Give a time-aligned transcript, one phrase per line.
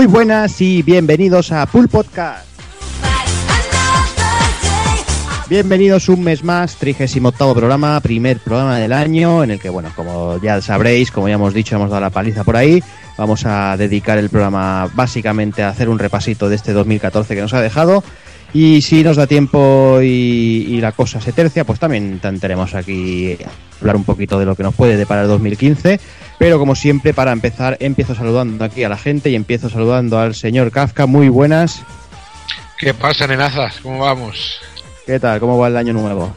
[0.00, 2.46] Muy buenas y bienvenidos a Pool Podcast.
[5.46, 10.40] Bienvenidos un mes más, 38 programa, primer programa del año, en el que, bueno, como
[10.40, 12.82] ya sabréis, como ya hemos dicho, hemos dado la paliza por ahí.
[13.18, 17.52] Vamos a dedicar el programa básicamente a hacer un repasito de este 2014 que nos
[17.52, 18.02] ha dejado.
[18.52, 23.36] Y si nos da tiempo y, y la cosa se tercia, pues también intentaremos aquí
[23.80, 26.00] hablar un poquito de lo que nos puede deparar el 2015.
[26.38, 30.34] Pero como siempre, para empezar, empiezo saludando aquí a la gente y empiezo saludando al
[30.34, 31.06] señor Kafka.
[31.06, 31.82] Muy buenas.
[32.78, 33.78] ¿Qué pasa, nenazas?
[33.82, 34.58] ¿Cómo vamos?
[35.06, 35.38] ¿Qué tal?
[35.38, 36.34] ¿Cómo va el año nuevo?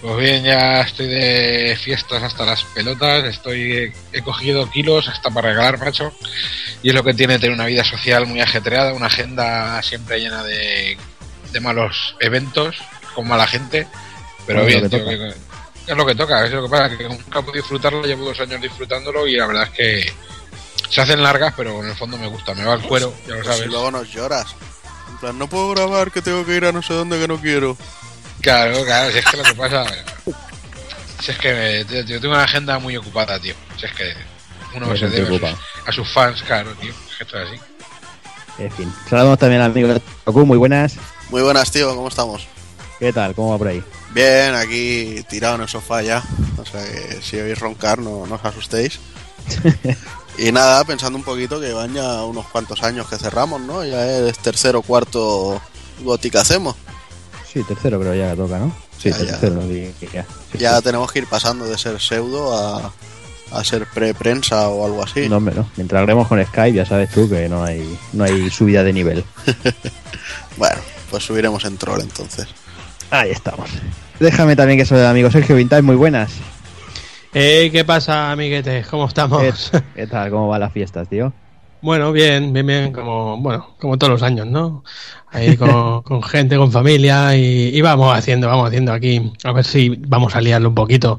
[0.00, 5.48] Pues bien, ya estoy de fiestas hasta las pelotas, estoy he cogido kilos hasta para
[5.48, 6.12] regalar, macho,
[6.82, 10.44] y es lo que tiene tener una vida social muy ajetreada, una agenda siempre llena
[10.44, 10.96] de,
[11.52, 12.76] de malos eventos,
[13.14, 13.86] con mala gente,
[14.46, 15.34] pero bien, lo que tío, que-
[15.86, 18.60] es lo que toca, es lo que pasa, que nunca puedo disfrutarlo, llevo dos años
[18.60, 20.12] disfrutándolo y la verdad es que
[20.90, 23.42] se hacen largas, pero en el fondo me gusta, me va el cuero, ya lo
[23.42, 23.62] Pues sabes.
[23.62, 24.54] si luego nos lloras.
[25.10, 27.40] En plan, no puedo grabar que tengo que ir a no sé dónde que no
[27.40, 27.76] quiero.
[28.40, 29.84] Claro, claro, si es que lo que pasa.
[31.18, 33.54] Si es que me- tío, yo tengo una agenda muy ocupada, tío.
[33.80, 34.14] Si es que
[34.74, 35.58] uno se debe a sus,
[35.88, 36.92] a sus fans, claro, tío.
[37.10, 37.60] Es que esto es así.
[38.58, 38.92] En fin.
[39.08, 40.44] Saludamos también al amigo Toku.
[40.44, 40.96] Muy buenas.
[41.30, 42.46] Muy buenas, tío, ¿cómo estamos?
[42.98, 43.34] ¿Qué tal?
[43.34, 43.82] ¿Cómo va por ahí?
[44.14, 46.22] Bien, aquí tirado en el sofá ya.
[46.58, 48.98] O sea que si oís roncar, no, no os asustéis.
[50.38, 53.84] y nada, pensando un poquito que van ya unos cuantos años que cerramos, ¿no?
[53.84, 55.60] Ya es tercero o cuarto
[56.00, 56.76] Gothic que hacemos.
[57.52, 58.74] Sí, tercero creo ya toca, ¿no?
[58.98, 59.60] Sí, Ya, tercero.
[60.12, 60.24] ya.
[60.52, 60.82] Sí, Ya sí.
[60.84, 62.92] tenemos que ir pasando de ser pseudo a,
[63.52, 65.28] a ser pre-prensa o algo así.
[65.28, 65.68] No, hombre, no.
[65.76, 69.24] Mientras hablemos con Skype, ya sabes tú que no hay, no hay subida de nivel.
[70.56, 70.76] Bueno,
[71.16, 72.46] pues subiremos en troll entonces.
[73.10, 73.70] Ahí estamos.
[74.20, 75.80] Déjame también que soy el amigo Sergio Vintage.
[75.80, 76.30] Muy buenas.
[77.32, 78.86] Eh, ¿Qué pasa, amiguetes?
[78.88, 79.70] ¿Cómo estamos?
[79.72, 80.30] ¿Qué, qué tal?
[80.30, 81.32] ¿Cómo van las fiestas, tío?
[81.82, 84.82] bueno, bien, bien, bien, como, bueno, como todos los años, ¿no?
[85.30, 89.64] Ahí con, con gente, con familia y, y vamos haciendo, vamos haciendo aquí, a ver
[89.64, 91.18] si vamos a liarlo un poquito,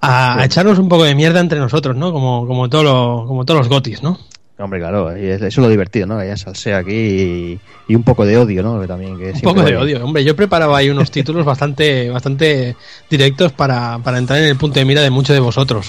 [0.00, 2.12] a, a echarnos un poco de mierda entre nosotros, ¿no?
[2.12, 4.18] Como, como, todo lo- como todos los gotis, ¿no?
[4.58, 6.16] Hombre, claro, eso es lo divertido, ¿no?
[6.16, 8.80] Que haya salseo aquí y, y un poco de odio, ¿no?
[8.80, 10.04] Que también que Un poco de odio.
[10.04, 12.74] Hombre, yo he preparado ahí unos títulos bastante, bastante
[13.08, 15.86] directos para, para entrar en el punto de mira de muchos de vosotros.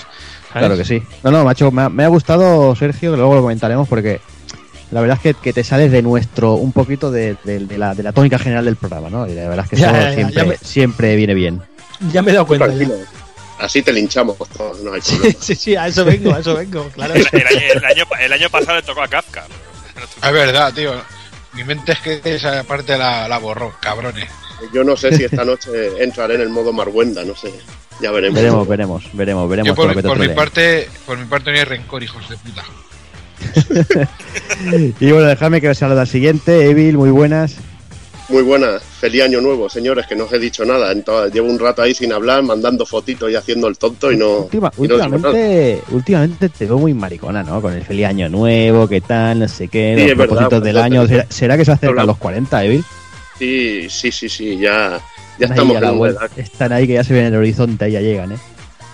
[0.53, 0.67] ¿sabes?
[0.67, 1.01] Claro que sí.
[1.23, 4.19] No, no, macho, me ha, me ha gustado, Sergio, que luego lo comentaremos porque
[4.91, 7.95] la verdad es que, que te sales de nuestro, un poquito de, de- de la,
[7.95, 9.27] de la tónica general del programa, ¿no?
[9.27, 11.61] Y la verdad es que Ya, eso ya, ya, siempre, ya me- siempre viene bien.
[12.13, 12.67] Ya me he dado cuenta.
[12.67, 12.73] ya.
[12.75, 12.97] Tranquilo.
[13.59, 15.39] Así te linchamos todos, no hay Sí, problema.
[15.41, 17.13] sí, sí, a eso vengo, a eso vengo, claro.
[17.13, 19.45] El, el año, el año- el año pasado le tocó a Kafka.
[20.23, 20.93] Es verdad, tío.
[21.53, 24.29] Mi mente es que esa parte la, la borró, cabrones.
[24.73, 25.69] Yo no sé si esta noche
[26.03, 27.51] entraré en el modo Marguenda, no sé.
[28.01, 28.35] Ya veremos.
[28.39, 29.87] Veremos, veremos, veremos, veremos Yo por,
[30.19, 32.63] mi parte, por mi parte no hay rencor, hijos de puta.
[34.99, 36.69] Y bueno, dejadme que os salude al siguiente.
[36.69, 37.55] Evil, muy buenas.
[38.29, 38.83] Muy buenas.
[38.83, 40.91] Feliz año nuevo, señores, que no os he dicho nada.
[40.91, 44.41] Entonces, llevo un rato ahí sin hablar, mandando fotitos y haciendo el tonto y no.
[44.41, 47.59] Última- y no últimamente, últimamente te veo muy maricona, ¿no?
[47.59, 50.73] Con el feliz año nuevo, qué tal, no sé qué, Sí, los verdad, propósitos del
[50.75, 51.07] pues, año.
[51.07, 52.07] ¿Será, será que se acercan Hablamos.
[52.07, 52.83] los 40, Evil?
[53.39, 54.99] Sí, sí, sí, sí, ya,
[55.39, 56.29] ya Están estamos ahí a la.
[56.37, 58.37] Están ahí que ya se ven en el horizonte y ya llegan, ¿eh?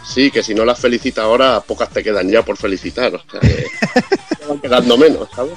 [0.08, 3.14] Sí, que si no las felicitas ahora, pocas te quedan ya por felicitar.
[3.16, 3.66] O sea, que
[4.48, 5.54] van quedando menos, ¿sabes?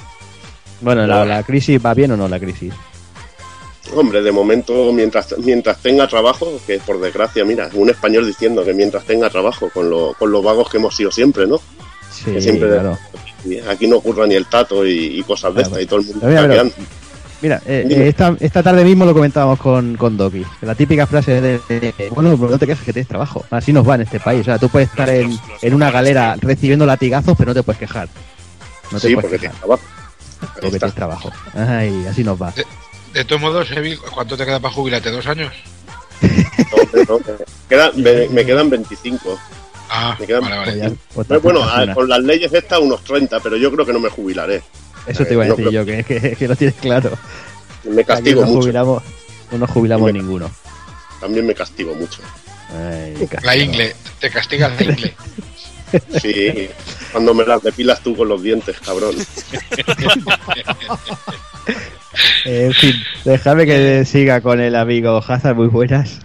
[0.81, 2.73] Bueno, ¿la, la crisis va bien o no la crisis?
[3.95, 8.75] Hombre, de momento, mientras, mientras tenga trabajo, que por desgracia, mira, un español diciendo que
[8.75, 11.61] mientras tenga trabajo, con, lo, con los vagos que hemos sido siempre, ¿no?
[12.13, 12.99] Sí, Que siempre- claro.
[13.71, 16.21] Aquí no ocurra ni el tato y, y cosas de estas, y todo el mundo
[16.23, 16.89] Pero mira, está pero- quedando.
[17.41, 20.45] Mira, eh, eh, esta, esta tarde mismo lo comentábamos con, con Doki.
[20.63, 23.45] La típica frase de, de, bueno, pues no te quejes que tienes trabajo.
[23.51, 24.41] Así nos va en este país.
[24.41, 27.79] O sea, tú puedes estar en, en una galera recibiendo latigazos, pero no te puedes
[27.79, 28.09] quejar.
[28.91, 29.55] No te sí, puedes porque quejar.
[29.55, 29.83] tienes trabajo.
[30.61, 31.31] Porque tienes trabajo.
[31.55, 32.53] Ay, así nos va.
[33.13, 33.69] De todos modos,
[34.13, 35.11] ¿cuánto te queda para jubilarte?
[35.11, 35.53] ¿Dos años?
[36.21, 37.25] No, hombre, no, me,
[37.69, 39.39] quedan, me, me quedan 25.
[39.91, 40.79] Ah, Me quedan- vale, vale.
[40.81, 41.95] Pues pues Pero bueno, tampoco a- es una.
[41.95, 44.63] con las leyes estas unos 30, pero yo creo que no me jubilaré.
[45.07, 47.17] Eso te iba a decir yo, que, que, que lo tienes claro.
[47.85, 48.61] Me castigo no mucho.
[48.61, 49.03] jubilamos,
[49.53, 50.51] no nos jubilamos Me- ninguno.
[51.21, 52.21] También me castigo mucho.
[52.71, 55.15] Ay, La ingle, te castiga la ingle.
[56.21, 56.69] Sí,
[57.13, 59.17] cuando me las depilas tú con los dientes, cabrón.
[62.45, 62.95] Eh, en fin,
[63.25, 66.21] dejadme que siga con el amigo Hazard, muy buenas.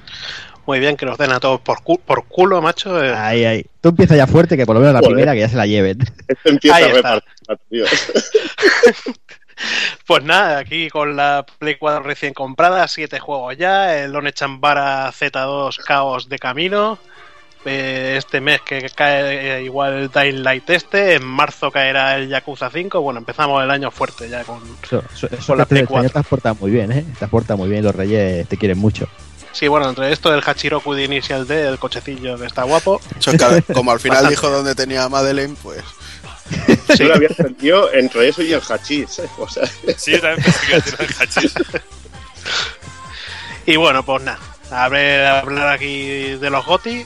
[0.65, 3.03] Muy bien, que nos den a todos por, cu- por culo, macho.
[3.03, 3.13] eh.
[3.13, 3.65] Ahí, ahí.
[3.81, 5.11] Tú empieza ya fuerte, que por lo menos la Joder.
[5.13, 5.97] primera que ya se la lleven.
[6.27, 7.85] Este empieza Ahí a repartir.
[10.07, 15.09] Pues nada, aquí con la Play 4 recién comprada, siete juegos ya, el Lone Chambara
[15.11, 16.97] Z2 Caos de camino.
[17.65, 22.29] Eh, este mes que cae eh, igual el Dying Light este, en marzo caerá el
[22.29, 24.61] Yakuza 5, bueno, empezamos el año fuerte ya con...
[24.83, 26.19] Eso, eso, eso Con la Play te, te 4.
[26.19, 27.05] has portado muy bien, ¿eh?
[27.17, 29.07] Te has portado muy bien, los reyes te quieren mucho.
[29.51, 32.99] Sí, bueno, entre esto del Hachiroku de Initial D, el cochecillo que está guapo.
[33.73, 35.83] Como al final dijo dónde tenía a Madeleine, pues
[36.97, 39.19] Yo lo había entendido entre eso y el hachís.
[39.19, 39.29] ¿eh?
[39.37, 39.65] O sea,
[39.95, 41.53] Sí, también pensé que iba a decir el hachís.
[43.65, 44.39] Y bueno, pues nada,
[44.71, 47.05] a ver, hablar aquí de los GOTI.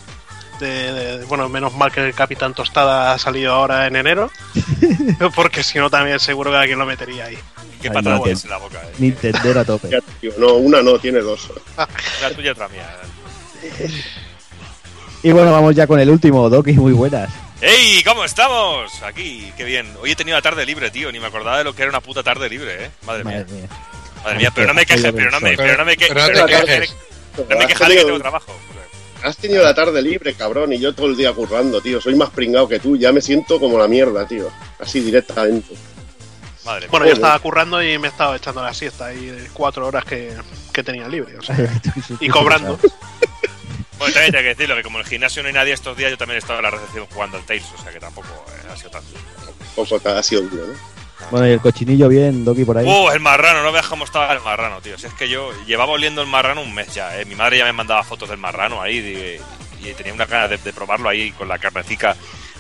[0.59, 4.31] De, de- bueno, menos mal que el Capitán Tostada ha salido ahora en enero,
[5.36, 7.38] porque si no también seguro que alguien lo metería ahí.
[7.81, 8.94] Qué patada no, en la boca, eh.
[8.98, 9.89] Nintendo a tope.
[9.92, 11.48] ya, tío, no, una no, tiene dos.
[11.77, 12.88] Una tuya y otra mía.
[15.24, 17.30] Y bueno, vamos ya con el último, Doki, muy buenas.
[17.62, 18.04] ¡Ey!
[18.04, 19.01] ¿Cómo estamos?
[19.04, 19.88] Aquí, qué bien.
[20.01, 21.12] Hoy he tenido la tarde libre, tío.
[21.12, 22.92] Ni me acordaba de lo que era una puta tarde libre, eh.
[23.06, 23.38] Madre mía.
[23.39, 23.68] Madre mía.
[24.24, 26.27] Madre mía, pero no me quejes, pero no me, pero no me, que- Pero no
[26.27, 26.95] te pero no me- quejes.
[27.50, 28.56] no me quejaré que tengo trabajo.
[29.23, 31.99] Has tenido la tarde libre, cabrón, y yo todo el día currando, tío.
[31.99, 34.49] Soy más pringado que tú, ya me siento como la mierda, tío.
[34.79, 35.75] Así directamente.
[36.65, 36.89] Madre mía.
[36.91, 40.33] Bueno, yo estaba currando y me estaba echando la siesta ahí de cuatro horas que,
[40.71, 41.37] que tenía libre.
[41.37, 41.55] O sea,
[42.19, 42.79] y cobrando.
[43.97, 46.11] Bueno, también tengo que decirlo, que como en el gimnasio no hay nadie estos días,
[46.11, 48.71] yo también he estado en la recepción jugando al Tales, o sea que tampoco eh,
[48.71, 49.09] ha sido tanto.
[49.75, 50.96] Poco ha sido duro, ¿no?
[51.31, 52.85] Bueno, y el cochinillo bien, Doki por ahí.
[52.85, 53.63] ¡Uh, el marrano!
[53.63, 54.95] No veas cómo estaba el marrano, tío.
[54.95, 57.25] Es que yo llevaba oliendo el marrano un mes ya, ¿eh?
[57.25, 59.39] Mi madre ya me mandaba fotos del marrano ahí
[59.79, 62.15] y tenía una ganas de, probarlo ahí con la carnecica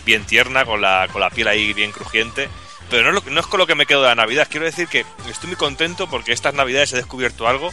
[0.05, 2.49] bien tierna, con la, con la piel ahí bien crujiente.
[2.89, 4.47] Pero no no es con lo que me quedo de la Navidad.
[4.49, 7.71] Quiero decir que estoy muy contento porque estas Navidades he descubierto algo.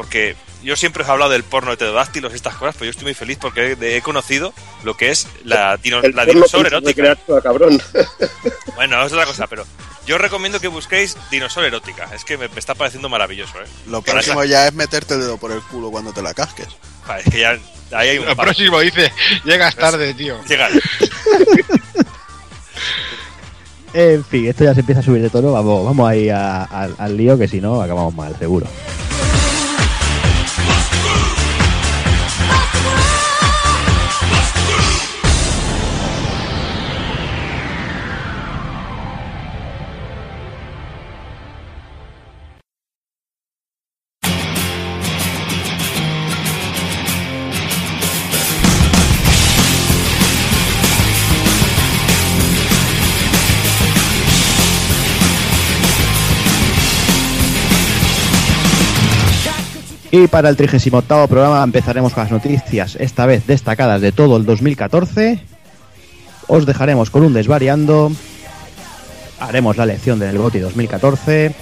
[0.00, 2.90] Porque yo siempre os he hablado del porno de pterodáctilos y estas cosas, pero yo
[2.92, 6.68] estoy muy feliz porque he, he conocido lo que es la, dino- El la dinosaurio
[6.68, 7.16] erótica.
[7.16, 7.78] tú, cabrón.
[8.76, 9.66] Bueno, es otra cosa, pero
[10.06, 12.08] yo os recomiendo que busquéis dinosaurio erótica.
[12.14, 13.66] Es que me, me está pareciendo maravilloso, ¿eh?
[13.88, 16.68] lo Para próximo ya es meterte el dedo por el culo cuando te la casques.
[17.18, 17.58] Es que ya
[17.92, 18.46] ahí hay un Lo par.
[18.46, 19.12] próximo dice,
[19.44, 20.42] llegas tarde, tío.
[20.48, 20.70] Llegar.
[23.92, 25.50] En fin, esto ya se empieza a subir de tono.
[25.52, 28.66] Vamos, vamos ahí a- al lío, que si no, acabamos mal, seguro.
[60.12, 64.44] Y para el 38 programa empezaremos con las noticias, esta vez destacadas de todo el
[64.44, 65.38] 2014.
[66.48, 68.10] Os dejaremos con un desvariando.
[69.38, 71.54] Haremos la lección del GOTI 2014.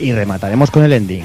[0.00, 1.24] Y remataremos con el ending.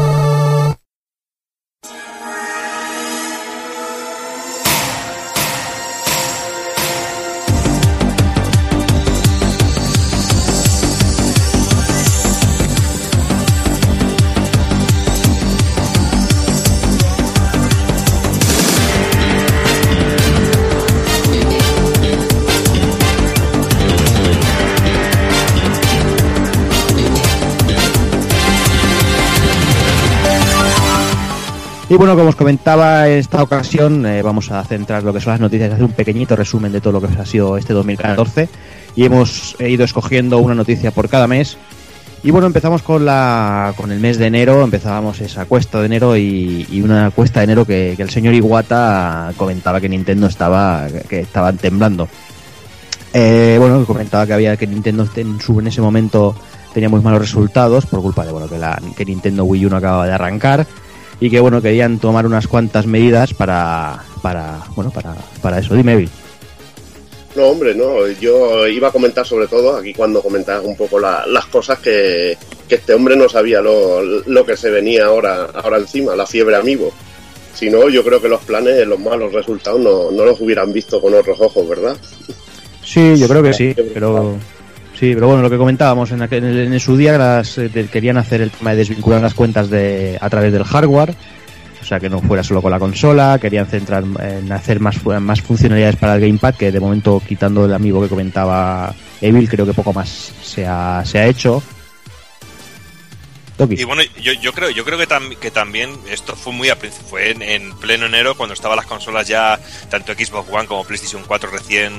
[31.91, 35.31] Y bueno, como os comentaba, en esta ocasión eh, vamos a centrar lo que son
[35.31, 38.47] las noticias, hacer un pequeñito resumen de todo lo que ha sido este 2014.
[38.95, 41.57] Y hemos ido escogiendo una noticia por cada mes.
[42.23, 46.15] Y bueno, empezamos con la con el mes de enero, empezábamos esa cuesta de enero
[46.15, 51.57] y, una cuesta de enero que, el señor Iwata comentaba que Nintendo estaba que estaban
[51.57, 52.07] temblando.
[53.11, 56.37] Eh, bueno, comentaba que había que Nintendo en, en ese momento
[56.73, 59.75] tenía muy malos resultados por culpa de bueno que, la, que Nintendo Wii U no
[59.75, 60.65] acababa de arrancar
[61.21, 65.73] y que bueno querían tomar unas cuantas medidas para para bueno para, para eso.
[65.75, 66.09] Dime, Bill.
[67.35, 68.05] No, hombre, no.
[68.19, 72.37] Yo iba a comentar sobre todo, aquí cuando comentabas un poco la- las cosas que,
[72.67, 76.57] que este hombre no sabía lo, lo que se venía ahora, ahora encima, la fiebre
[76.57, 76.91] amigo.
[77.53, 80.99] Si no, yo creo que los planes, los malos resultados, no, no los hubieran visto
[80.99, 81.95] con otros ojos, ¿verdad?
[82.83, 84.35] Sí, yo creo que sí, pero
[85.01, 88.71] sí, pero bueno, lo que comentábamos en, en, su día eh, querían hacer el tema
[88.71, 91.13] de desvincular las cuentas de a través del hardware,
[91.81, 95.41] o sea que no fuera solo con la consola, querían centrar en hacer más más
[95.41, 99.73] funcionalidades para el gamepad, que de momento quitando el amigo que comentaba Evil, creo que
[99.73, 101.61] poco más se ha, se ha hecho.
[103.69, 106.75] Y bueno, yo, yo creo, yo creo que, tam- que también esto fue muy a
[106.75, 111.23] fue en, en pleno enero cuando estaban las consolas ya, tanto Xbox One como PlayStation
[111.27, 111.93] 4 recién,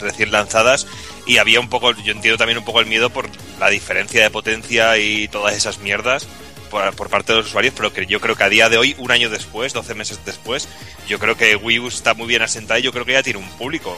[0.00, 0.86] recién lanzadas,
[1.28, 3.28] y había un poco, yo entiendo también un poco el miedo por
[3.60, 6.26] la diferencia de potencia y todas esas mierdas
[6.70, 8.96] por, por parte de los usuarios, pero que yo creo que a día de hoy,
[8.98, 10.68] un año después, 12 meses después,
[11.06, 13.38] yo creo que Wii U está muy bien asentada y yo creo que ya tiene
[13.38, 13.96] un público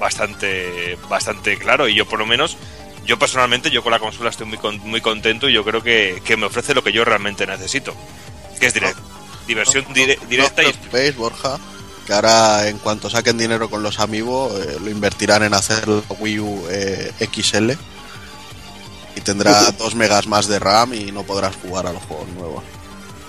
[0.00, 2.56] bastante, bastante claro, y yo por lo menos
[3.06, 6.20] yo personalmente, yo con la consola estoy muy, con- muy contento y yo creo que,
[6.24, 7.94] que me ofrece lo que yo realmente necesito.
[8.58, 8.98] Que es direct,
[9.46, 10.66] diversión dire- directa y...
[11.16, 11.58] Borja,
[12.06, 16.02] que ahora en cuanto saquen dinero con los amigos eh, lo invertirán en hacer la
[16.18, 17.70] Wii U eh, XL
[19.16, 22.62] y tendrá 2 megas más de RAM y no podrás jugar a los juegos nuevos.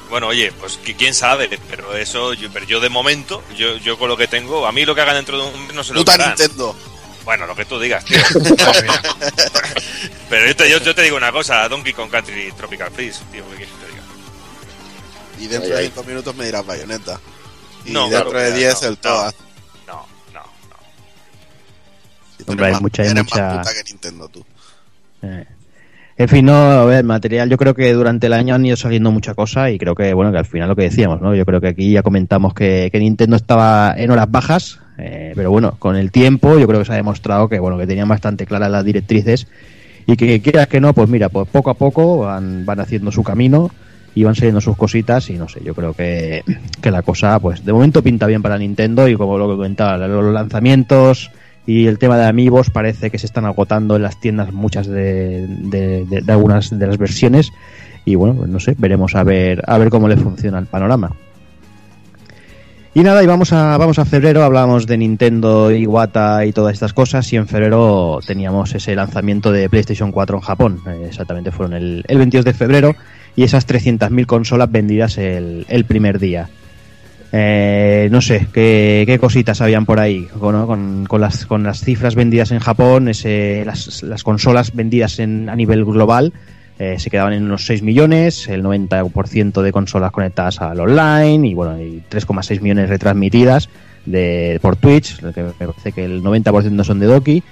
[0.10, 3.98] Bueno, oye, pues qui- quién sabe, pero eso, yo, pero yo de momento, yo, yo
[3.98, 5.94] con lo que tengo, a mí lo que hagan dentro de un mes no se
[5.94, 6.17] lo Puta.
[6.27, 6.75] Nintendo.
[7.24, 8.20] Bueno, lo que tú digas, tío.
[10.29, 13.44] pero yo te, yo, yo te digo una cosa, Donkey Kong Country Tropical Freeze, tío,
[13.51, 14.03] ¿qué quieres que te diga?
[15.39, 15.86] Y dentro Ay, de ay.
[15.96, 17.20] 5 minutos me dirás Bayonetta.
[17.86, 19.34] Y No, dentro claro, de no, 10 no, el Toad.
[19.88, 19.94] No,
[20.34, 20.46] no, no.
[22.38, 24.46] Si tú Hombre, eres hay mucha- hay eres mucha- más puta que Nintendo, tú.
[25.22, 25.46] Eh.
[26.18, 29.12] En fin, no, a ver, material, yo creo que durante el año han ido saliendo
[29.12, 31.36] mucha cosa y creo que, bueno, que al final lo que decíamos, ¿no?
[31.36, 35.51] Yo creo que aquí ya comentamos que, que Nintendo estaba en horas bajas, eh, pero
[35.51, 38.46] bueno, con el tiempo yo creo que se ha demostrado que, bueno, que tenían bastante
[38.46, 39.48] claras las directrices
[40.08, 43.22] y que quieras que no, pues mira, pues poco a poco van, van haciendo su
[43.22, 43.70] camino
[44.15, 46.43] y van saliendo sus cositas y no sé, yo creo que,
[46.81, 49.98] que la cosa, pues de momento pinta bien para Nintendo y como lo que comentaba,
[50.07, 51.29] los lanzamientos
[51.67, 55.45] y el tema de amigos parece que se están agotando en las tiendas muchas de,
[55.48, 57.51] de- de- algunas de las versiones
[58.05, 61.12] y bueno, pues no sé, veremos a ver a ver cómo le funciona el panorama.
[62.93, 66.93] Y nada, y vamos a, vamos a febrero, hablábamos de Nintendo, Iwata y todas estas
[66.93, 71.74] cosas, y en febrero teníamos ese lanzamiento de PlayStation 4 en Japón, eh, exactamente fueron
[71.74, 72.95] el, el 22 de febrero,
[73.36, 76.50] y esas 300.000 consolas vendidas el, el primer día.
[77.32, 82.60] Eh, no sé, ¿qué, cositas habían por ahí, con, las, con las cifras vendidas en
[82.60, 86.32] Japón, ese, las, las consolas vendidas en, a nivel global,
[86.80, 91.54] eh, se quedaban en unos 6 millones, el 90% de consolas conectadas al online y
[91.54, 93.70] bueno, y 3,6 millones retransmitidas
[94.06, 97.44] de, por Twitch, que me parece que el 90% son de Doki,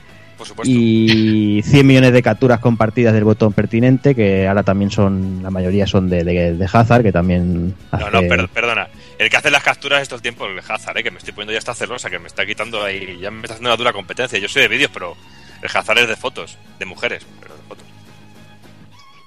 [0.44, 0.74] Por supuesto.
[0.76, 5.88] y 100 millones de capturas compartidas del botón pertinente, que ahora también son, la mayoría
[5.88, 8.88] son de, de, de Hazard, que también No, no, per- perdona.
[9.18, 11.04] El que hace las capturas es todo el tiempo el Hazard, ¿eh?
[11.04, 13.54] que me estoy poniendo ya esta celosa, que me está quitando ahí, ya me está
[13.54, 14.38] haciendo una dura competencia.
[14.40, 15.16] Yo soy de vídeos, pero
[15.62, 17.86] el Hazard es de fotos, de mujeres, pero de fotos.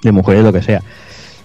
[0.02, 0.82] de mujeres, lo que sea.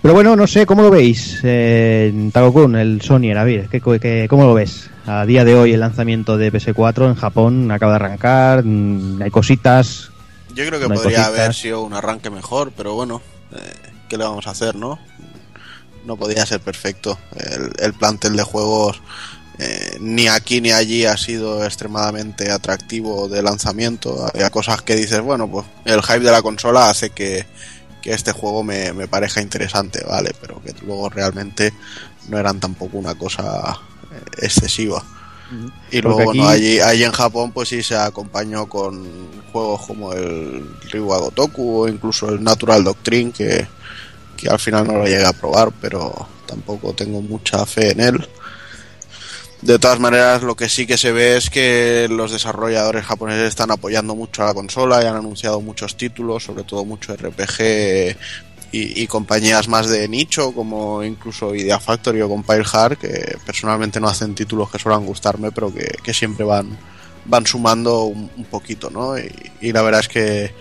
[0.01, 1.39] Pero bueno, no sé, ¿cómo lo veis?
[1.43, 4.89] Eh, Tago-kun, el Sony, David, ¿qué, qué, ¿cómo lo ves?
[5.05, 9.29] A día de hoy el lanzamiento de PS4 en Japón acaba de arrancar, mm, hay
[9.29, 10.11] cositas,
[10.55, 13.21] Yo creo que No podría haber sido un arranque mejor, pero bueno,
[13.53, 13.73] eh,
[14.09, 14.99] ¿qué le vamos a hacer, no?
[16.05, 17.17] No podía ser perfecto.
[17.35, 19.01] El, el plantel de juegos
[19.63, 24.27] eh, ni aquí ni allí ha sido extremadamente atractivo de lanzamiento.
[24.33, 27.45] Había cosas que dices, bueno, pues el hype de la consola hace que,
[28.01, 30.31] que este juego me, me parezca interesante, ¿vale?
[30.41, 31.73] Pero que luego realmente
[32.29, 33.79] no eran tampoco una cosa
[34.11, 35.03] eh, excesiva.
[35.91, 39.03] Y luego, aquí- allí, allí en Japón, pues sí se acompañó con
[39.51, 43.67] juegos como el Ryuga Gotoku o incluso el Natural Doctrine, que,
[44.37, 48.29] que al final no lo llegué a probar, pero tampoco tengo mucha fe en él.
[49.61, 53.69] De todas maneras, lo que sí que se ve es que los desarrolladores japoneses están
[53.69, 58.17] apoyando mucho a la consola y han anunciado muchos títulos, sobre todo mucho RPG
[58.71, 63.99] y, y compañías más de nicho, como incluso Idea Factory o Compile Hard, que personalmente
[63.99, 66.75] no hacen títulos que suelen gustarme, pero que, siempre van,
[67.25, 69.19] van sumando un, un poquito, ¿no?
[69.19, 70.53] Y, y la verdad es que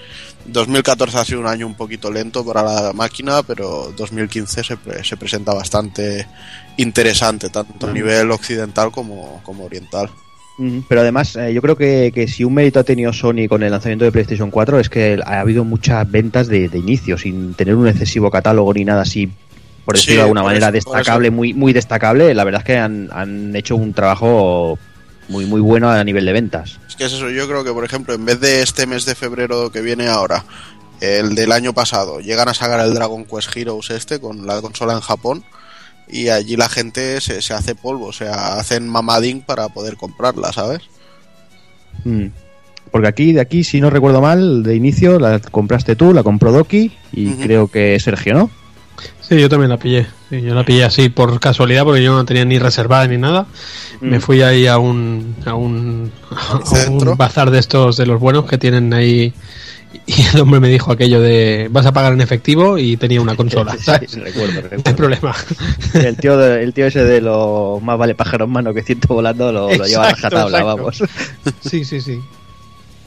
[0.46, 5.04] 2014 ha sido un año un poquito lento para la máquina, pero 2015 se, pre-
[5.04, 6.26] se presenta bastante
[6.76, 10.10] interesante, tanto a nivel occidental como, como oriental.
[10.88, 13.70] Pero además, eh, yo creo que, que si un mérito ha tenido Sony con el
[13.70, 17.74] lanzamiento de PlayStation 4 es que ha habido muchas ventas de, de inicio, sin tener
[17.76, 19.30] un excesivo catálogo ni nada así,
[19.86, 22.34] por Sí, decirlo de alguna manera, eso- destacable, muy, muy destacable.
[22.34, 24.78] La verdad es que han, han hecho un trabajo
[25.30, 26.78] muy, muy bueno a nivel de ventas.
[26.88, 29.14] Es que es eso, yo creo que por ejemplo, en vez de este mes de
[29.14, 30.44] febrero que viene ahora,
[31.00, 34.92] el del año pasado, llegan a sacar el Dragon Quest Heroes este con la consola
[34.92, 35.44] en Japón
[36.08, 40.52] y allí la gente se, se hace polvo, o sea, hacen mamading para poder comprarla,
[40.52, 40.82] ¿sabes?
[42.04, 42.26] Mm.
[42.90, 46.50] Porque aquí, de aquí, si no recuerdo mal, de inicio la compraste tú, la compró
[46.50, 48.50] Doki y creo que Sergio, ¿no?
[49.20, 50.06] Sí, yo también la pillé.
[50.30, 53.46] Sí, yo la pillé así por casualidad porque yo no tenía ni reservada ni nada.
[54.00, 54.20] Me Mm.
[54.20, 58.56] fui ahí a un, a un, a un bazar de estos de los buenos que
[58.56, 59.34] tienen ahí
[60.06, 63.34] y el hombre me dijo aquello de vas a pagar en efectivo y tenía una
[63.34, 64.12] consola, ¿sabes?
[64.12, 64.82] Sí, recuerdo, No recuerdo.
[64.86, 65.34] hay problema.
[65.94, 69.12] El tío, de- el tío ese de lo más vale pájaro en mano que ciento
[69.12, 70.76] volando lo, lo lleva a Exacto, rajatabla, exacto.
[70.76, 71.02] vamos.
[71.68, 72.20] Sí, sí, sí.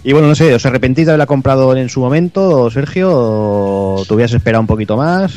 [0.03, 3.09] Y bueno, no sé, ¿os arrepentís de haberla comprado en su momento, Sergio?
[3.13, 5.31] ¿O te hubieras esperado un poquito más?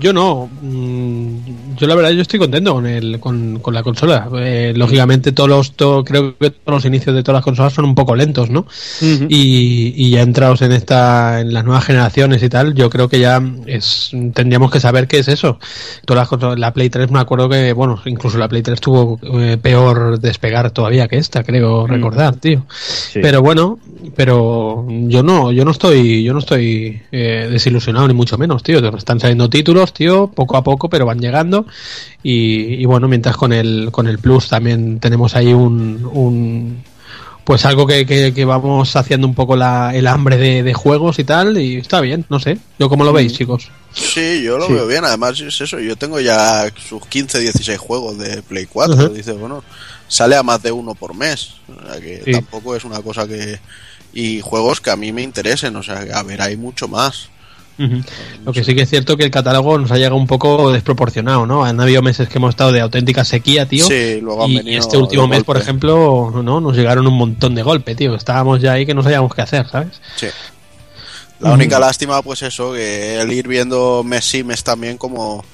[0.00, 0.48] Yo no.
[0.62, 4.28] Mm, Yo la verdad yo estoy contento con el con, con la consola.
[4.38, 7.84] Eh, lógicamente todos los to- creo que todos los inicios de todas las consolas son
[7.84, 8.66] un poco lentos, ¿no?
[9.28, 13.20] y, y ya entrados en esta en las nuevas generaciones y tal, yo creo que
[13.20, 15.58] ya es tendríamos que saber qué es eso.
[16.04, 19.18] Todas las consolas, la Play 3 me acuerdo que bueno, incluso la Play 3 tuvo
[19.40, 22.66] eh, peor despegar todavía que esta, creo recordar, tío.
[22.68, 23.20] Sí.
[23.22, 23.78] Pero bueno,
[24.16, 28.78] pero yo no, yo no estoy, yo no estoy eh, desilusionado ni mucho menos, tío.
[28.96, 31.66] Están saliendo títulos, tío, poco a poco, pero van llegando.
[32.22, 36.82] Y, y bueno, mientras con el, con el Plus también tenemos ahí un, un
[37.44, 41.18] pues algo que, que, que vamos haciendo un poco la, el hambre de, de juegos
[41.18, 42.58] y tal, y está bien, no sé.
[42.78, 43.70] ¿Yo cómo lo veis, chicos?
[43.94, 44.74] Sí, yo lo Sí.
[44.74, 45.04] veo bien.
[45.06, 45.78] Además, es eso.
[45.80, 48.94] Yo tengo ya sus 15, 16 juegos de Play 4.
[48.94, 49.14] Ujú.
[49.14, 49.64] Dice, bueno,
[50.08, 51.54] sale a más de uno por mes.
[51.74, 52.32] O sea que Sí.
[52.32, 53.58] tampoco es una cosa que.
[54.12, 55.74] Y juegos que a mí me interesen.
[55.76, 57.30] O sea, a ver, hay mucho más.
[58.44, 61.46] Lo que sí que es cierto que el catálogo nos ha llegado un poco desproporcionado,
[61.46, 61.64] ¿no?
[61.64, 63.86] Han habido meses que hemos estado de auténtica sequía, tío.
[63.86, 67.14] Sí, luego han y, venido y este último mes, por ejemplo, no nos llegaron un
[67.14, 68.14] montón de golpe, tío.
[68.16, 70.00] Estábamos ya ahí que no sabíamos qué hacer, ¿sabes?
[70.16, 70.26] Sí.
[71.40, 75.44] La única lástima, pues eso, que el ir viendo mes sí, mes también, como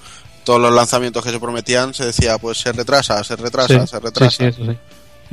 [0.45, 4.01] todos los lanzamientos que se prometían, se decía, pues se retrasa, se retrasa, Sí, se
[4.01, 4.31] retrasa.
[4.31, 4.79] sí, sí, eso sí.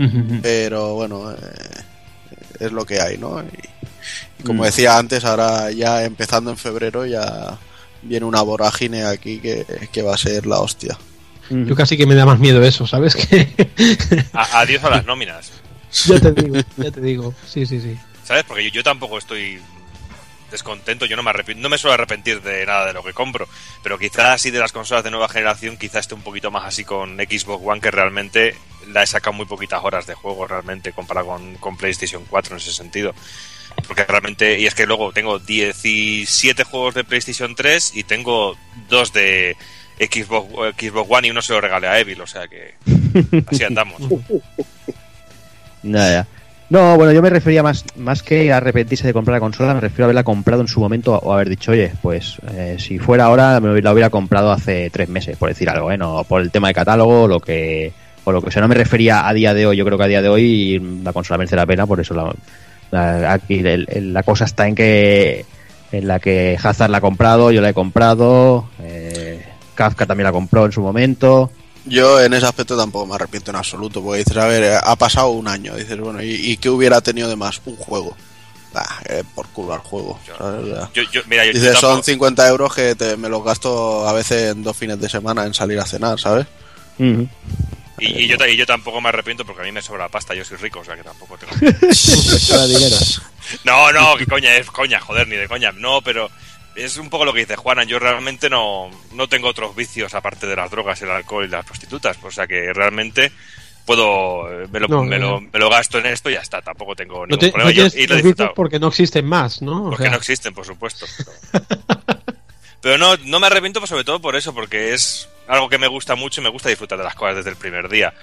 [0.04, 0.40] Ujú, ujú.
[0.42, 1.36] Pero bueno, eh,
[2.60, 3.42] es lo que hay, ¿no?
[3.42, 3.81] Y,
[4.42, 4.66] y como Mm.
[4.66, 7.58] decía antes, ahora ya empezando en febrero ya
[8.02, 10.98] viene una vorágine aquí que, que va a ser la hostia.
[11.50, 13.14] Yo casi que me da más miedo eso, ¿sabes?
[13.16, 13.48] Que
[14.34, 15.52] A- adiós a las nóminas.
[16.06, 17.34] ya te digo, ya te digo.
[17.46, 17.98] Sí, sí, sí.
[18.24, 18.46] ¿Sabes?
[18.46, 19.60] Porque yo, yo tampoco estoy
[20.50, 23.48] descontento, yo no me arrepiento, no me suelo arrepentir de nada de lo que compro,
[23.84, 26.84] pero quizás así de las consolas de nueva generación, quizás esté un poquito más así
[26.84, 28.56] con Xbox One, que realmente
[28.92, 32.62] la he sacado muy poquitas horas de juego realmente comparado con, con PlayStation 4 en
[32.62, 33.14] ese sentido.
[33.88, 38.56] Porque realmente, y es que luego tengo 17 juegos de PlayStation 3 y tengo
[38.90, 39.56] dos de
[40.00, 42.74] Xbox, Xbox One y uno se lo regalé a Evil, o sea que
[43.52, 44.02] así andamos.
[45.84, 46.28] Ya.
[46.70, 49.82] No, bueno, yo me refería más, más que a arrepentirse de comprar la consola, me
[49.82, 53.26] refiero a haberla comprado en su momento o haber dicho, oye, pues eh, si fuera
[53.26, 56.00] ahora me la hubiera comprado hace tres meses, por decir algo, ¿eh?
[56.30, 57.92] Por el tema de catálogo lo que
[58.24, 58.62] o lo que sea.
[58.62, 61.12] No me refería a día de hoy, yo creo que a día de hoy la
[61.12, 62.34] consola merece la pena, por eso la-
[62.94, 65.46] aquí el- el- la cosa está en que
[65.92, 70.32] en la que Hazard la ha comprado, yo la he comprado, eh, Kafka también la
[70.32, 71.52] compró en su momento.
[71.86, 75.32] Yo en ese aspecto tampoco me arrepiento en absoluto, porque dices, a ver, ha pasado
[75.32, 77.60] un año, dices, bueno, ¿y, y qué hubiera tenido de más?
[77.66, 78.16] Un juego.
[79.10, 80.18] Eh, por culo al juego.
[80.38, 80.64] ¿sabes?
[80.64, 83.28] O sea, Yo, yo, mira, yo, yo Dices, son tampoco- 50 euros que te- me
[83.28, 86.46] los gasto a veces en dos fines de semana en salir a cenar, ¿sabes?
[86.98, 87.28] Ujú.
[88.02, 90.34] Y, y yo, ta- y yo tampoco me arrepiento porque a mí me sobra pasta,
[90.34, 91.54] yo soy rico, o sea que tampoco tengo...
[93.66, 95.72] No, no, que coña, es coña, joder, ni de coña.
[95.72, 96.30] No, pero
[96.76, 97.84] es un poco lo que dice Juana.
[97.84, 101.66] Yo realmente no, no tengo otros vicios aparte de las drogas, el alcohol y las
[101.66, 102.18] prostitutas.
[102.24, 103.32] O sea que realmente
[103.86, 105.32] puedo, me lo, No, me, no.
[105.32, 106.62] lo, me lo gasto en esto y ya está.
[106.62, 107.70] Tampoco tengo No, ningún te, problema.
[107.72, 109.86] no Yo- tienes y lo he porque no existen más, ¿no?
[109.86, 111.06] O Porque sea, no existen, por supuesto.
[111.52, 111.66] Pero,
[112.82, 115.88] pero no, no me arrepiento pues, sobre todo por eso, porque es algo que me
[115.88, 118.14] gusta mucho y me gusta disfrutar de las cosas desde el primer día.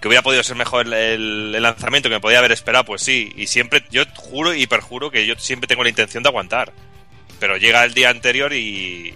[0.00, 0.92] Que hubiera podido ser mejor el,
[1.54, 3.32] el- lanzamiento, que me podía haber esperado, pues sí.
[3.36, 6.72] Y siempre, yo juro y perjuro que yo siempre tengo la intención de aguantar.
[7.40, 9.14] Pero llega el día anterior y,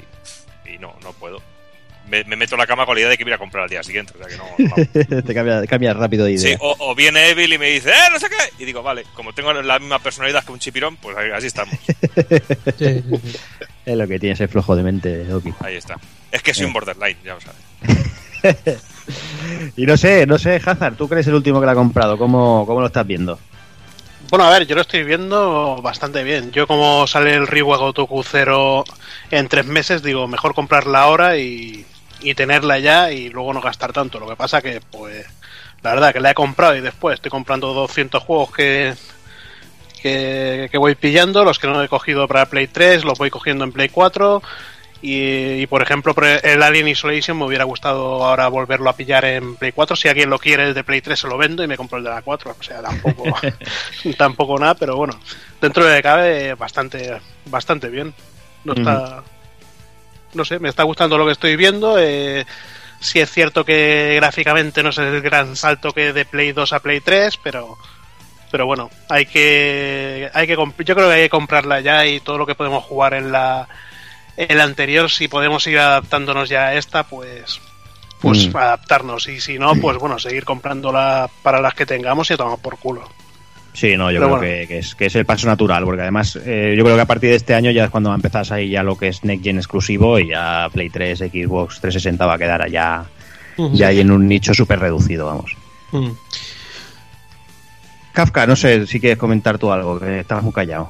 [0.64, 1.42] y no, no puedo.
[2.10, 3.70] Me, me meto en la cama con la idea de que voy a comprar al
[3.70, 4.12] día siguiente.
[4.14, 5.22] O sea que no.
[5.22, 6.58] Te cambia, cambia rápido de Sí, idea.
[6.60, 8.62] o, o viene Evil y me dice, ¡eh, no sé qué!
[8.62, 11.74] Y digo, vale, como tengo la misma personalidad que un chipirón, pues ahí- así estamos.
[11.86, 11.94] sí,
[12.78, 13.36] sí, sí.
[13.86, 15.52] Es lo que tiene ese flojo de mente, Doki.
[15.60, 15.96] Ahí está.
[16.32, 16.66] Es que soy Eh.
[16.66, 18.78] un borderline, ya lo sabes.
[19.76, 22.64] Y no sé, no sé, Hazard, tú crees el último que la ha comprado, ¿cómo,
[22.66, 23.38] cómo lo estás viendo?
[24.30, 26.52] Bueno, a ver, yo lo estoy viendo bastante bien.
[26.52, 28.84] Yo como sale el Rewa Gotoku 0
[29.30, 31.86] en tres meses, digo, mejor comprarla ahora y,
[32.20, 34.18] y tenerla ya y luego no gastar tanto.
[34.18, 35.26] Lo que pasa que, pues,
[35.82, 38.94] la verdad que la he comprado y después estoy comprando 200 juegos que,
[40.02, 43.64] que, que voy pillando, los que no he cogido para Play 3, los voy cogiendo
[43.64, 44.42] en Play 4.
[45.00, 49.54] Y, y, por ejemplo, el Alien Isolation me hubiera gustado ahora volverlo a pillar en
[49.54, 49.94] Play 4.
[49.94, 52.04] Si alguien lo quiere el de Play 3 se lo vendo y me compro el
[52.04, 52.56] de la 4.
[52.58, 53.24] O sea, tampoco,
[54.18, 55.18] tampoco nada, pero bueno,
[55.60, 58.12] dentro de cabe, bastante, bastante bien.
[58.64, 59.22] No está.
[60.34, 61.96] No sé, me está gustando lo que estoy viendo.
[61.98, 62.44] Eh,
[63.00, 66.80] sí es cierto que gráficamente no es el gran salto que de Play 2 a
[66.80, 67.76] Play 3, pero
[68.50, 72.38] Pero bueno, hay que, hay que yo creo que hay que comprarla ya y todo
[72.38, 73.68] lo que podemos jugar en la,
[74.38, 77.60] en la anterior, si podemos ir adaptándonos ya a esta, pues,
[78.20, 78.56] pues Mm.
[78.56, 79.28] adaptarnos.
[79.28, 82.78] Y si no, pues bueno, seguir comprándola para las que tengamos y a tomar por
[82.78, 83.08] culo.
[83.78, 84.42] Sí, no, yo Pero creo bueno.
[84.42, 87.06] que, que es, que es el paso natural, porque además eh, yo creo que a
[87.06, 89.22] partir de este año ya es cuando va a empezar ahí ya lo que es
[89.22, 93.04] Next Gen exclusivo y ya Play 3, Xbox 360 va a quedar allá
[93.72, 95.56] ya ahí en un nicho súper reducido, vamos.
[98.12, 100.88] Kafka, no sé si quieres comentar tú algo, que estabas muy callado.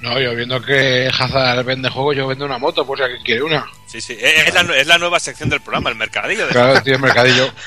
[0.00, 3.42] No, yo viendo que Hazard vende juegos, yo vendo una moto, por si alguien quiere
[3.42, 3.64] una.
[3.90, 4.16] Sí, sí.
[4.20, 6.46] Es es la, es la nueva sección del programa, el mercadillo.
[6.46, 6.52] De...
[6.52, 7.52] Claro, estoy en mercadillo.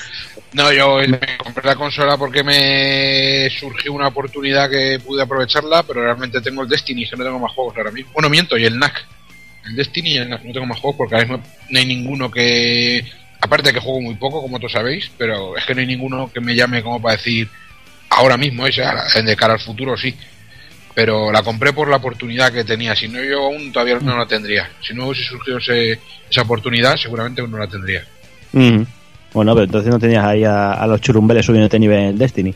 [0.54, 6.00] No, yo me compré la consola porque me surgió una oportunidad que pude aprovecharla, pero
[6.00, 8.12] realmente tengo el Destiny, que no tengo más juegos ahora mismo.
[8.12, 9.04] Bueno, miento, y el NAC.
[9.64, 12.30] El Destiny y el NAC, no tengo más juegos porque ahora mismo no hay ninguno
[12.30, 13.04] que...
[13.40, 16.30] Aparte de que juego muy poco, como todos sabéis, pero es que no hay ninguno
[16.32, 17.48] que me llame como para decir
[18.10, 20.14] ahora mismo, ahora, de cara al futuro sí.
[20.94, 22.94] Pero la compré por la oportunidad que tenía.
[22.94, 24.70] Si no, yo aún todavía no la tendría.
[24.80, 25.98] Si no hubiese surgido ese-
[26.30, 28.04] esa oportunidad, seguramente no la tendría.
[29.34, 32.54] Bueno, pero entonces no tenías ahí a, a los churumbeles subiendo de nivel en Destiny.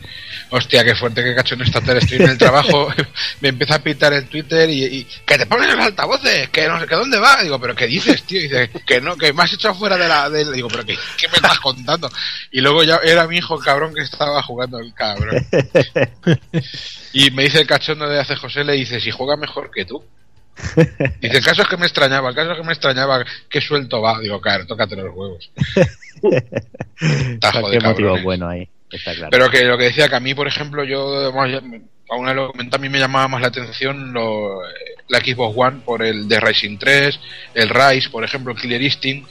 [0.49, 1.79] Hostia, qué fuerte, qué cacho en esta.
[1.79, 2.87] Estoy en el trabajo,
[3.41, 6.79] me empieza a pitar el Twitter y, y que te ponen los altavoces, que no
[6.79, 7.43] sé que dónde va.
[7.43, 8.41] Digo, pero ¿qué dices, tío?
[8.41, 10.29] Dice, que no, que me has echado fuera de la.
[10.29, 10.51] De...
[10.51, 12.09] Digo, pero ¿qué, ¿qué me estás contando?
[12.51, 15.45] Y luego ya era mi hijo el cabrón que estaba jugando el cabrón.
[17.11, 20.03] Y me dice el cachondo de hace José, le dice, si juega mejor que tú.
[21.21, 24.01] Dice, el caso es que me extrañaba, el caso es que me extrañaba qué suelto
[24.01, 24.19] va.
[24.19, 25.51] Digo, claro, tócate los huevos.
[27.01, 29.29] Está Qué joder, motivo bueno ahí, está claro.
[29.31, 31.31] Pero que lo que decía que a mí, por ejemplo, yo
[32.09, 34.61] aún no lo a mí me llamaba más la atención lo-
[35.07, 37.19] la Xbox One por el de Racing 3,
[37.55, 39.27] el Rise, por ejemplo, el Killer Instinct.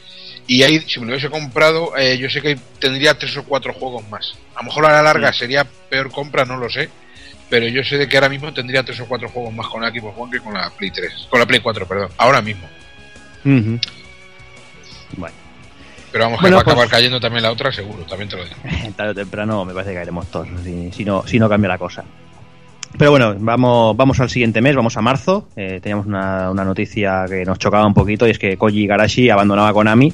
[0.47, 3.75] Y ahí, si me lo hubiese comprado, eh, yo sé que tendría tres o cuatro
[3.75, 4.35] juegos más.
[4.55, 6.88] A lo mejor a la larga sería peor compra, no lo sé.
[7.50, 9.90] Pero yo sé de que ahora mismo tendría tres o cuatro juegos más con la
[9.90, 11.28] Xbox One que con la Play 3.
[11.30, 12.11] Con la Play 4, perdón.
[12.18, 12.66] Ahora mismo.
[15.16, 15.34] Bueno,
[16.12, 18.37] Pero vamos, Bueno, que va a pues- acabar cayendo también la otra, seguro, también te
[18.37, 18.56] lo digo.
[18.96, 21.78] tarde o temprano me parece que caeremos todos, si, si no, si no cambia la
[21.78, 22.04] cosa.
[22.96, 25.48] Pero bueno, vamos, vamos al siguiente mes, vamos a marzo.
[25.56, 29.28] Eh, teníamos una, una noticia que nos chocaba un poquito y es que Koji Igarashi
[29.28, 30.12] abandonaba Konami.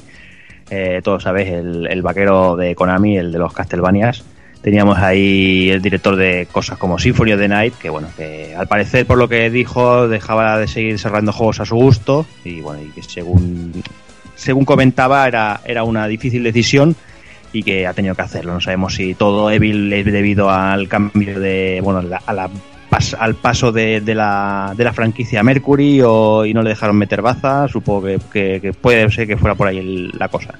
[0.69, 4.25] Eh, todos sabéis, el, el vaquero de Konami, el de los Castlevanias.
[4.65, 8.65] Teníamos ahí el director de cosas como Symphony of the Night, que bueno, que al
[8.67, 12.81] parecer por lo que dijo dejaba de seguir desarrollando juegos a su gusto y bueno,
[12.81, 13.83] y que según
[14.33, 16.95] según comentaba era, era una difícil decisión
[17.53, 18.53] y que ha tenido que hacerlo.
[18.55, 22.49] No sabemos si todo Evil es debido al cambio de, bueno, a la
[23.19, 27.21] al paso de, de la, de la franquicia Mercury o, y no le dejaron meter
[27.21, 27.67] baza.
[27.67, 30.55] Supongo que, que- que puede ser que fuera por ahí el- la cosa.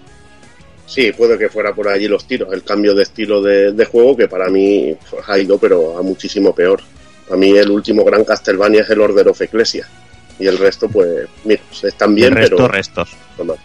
[0.87, 4.15] Sí, puede que fuera por allí los tiros, el cambio de estilo de, de juego
[4.15, 6.79] que para mí pues, ha ido pero a muchísimo peor.
[7.27, 9.87] Para mí el último gran Castlevania es el Order of Ecclesia
[10.37, 13.09] y el resto pues mira, pues, están bien el resto, pero restos.
[13.43, 13.55] no.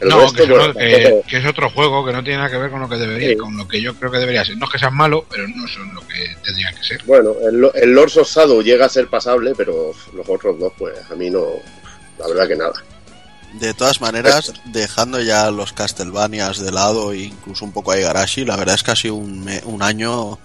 [0.00, 2.36] El no, resto, que, bueno, no- que- tampoco- que es otro juego que no tiene
[2.38, 3.36] nada que ver con lo que debería, Sí.
[3.36, 4.56] con lo que yo creo que debería ser.
[4.56, 7.00] No es que sean malos, pero no son lo que tendrían que ser.
[7.04, 11.14] bueno, el, Lo- el Shadow llega a ser pasable, pero los otros dos pues a
[11.16, 11.46] mí no,
[12.18, 12.74] la verdad que nada.
[13.54, 18.44] De todas maneras, dejando ya los Castlevanias de lado e incluso un poco a Igarashi,
[18.44, 20.38] la verdad es que ha sido un, un año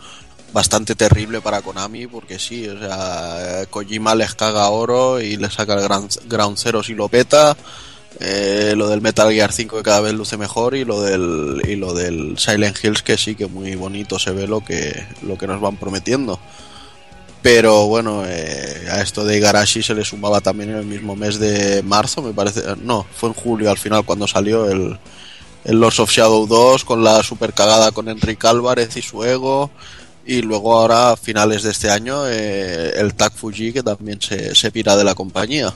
[0.54, 5.74] bastante terrible para Konami, porque sí, o sea, Kojima les caga oro y le saca
[5.74, 7.58] el Ground, Ground Zero si lo peta,
[8.20, 11.76] eh, lo del Metal Gear 5 que cada vez luce mejor y lo del y
[11.76, 15.48] lo del Silent Hills que sí que muy bonito se ve lo que lo que
[15.48, 16.40] nos van prometiendo.
[17.44, 21.38] Pero bueno, eh, a esto de Igarashi se le sumaba también en el mismo mes
[21.40, 22.64] de marzo, me parece.
[22.82, 24.98] No, fue en julio al final cuando salió el,
[25.66, 29.70] el Lords of Shadow 2 con la super cagada con Enrique Álvarez y su ego.
[30.26, 34.56] Y luego ahora, a finales de este año, eh, el TAC Fuji que también se,
[34.56, 35.74] se pira de la compañía.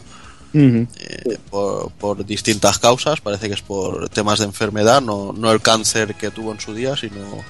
[0.99, 5.61] eh, por, por distintas causas, parece que es por temas de enfermedad, no, no el
[5.61, 7.43] cáncer que tuvo en su día, sino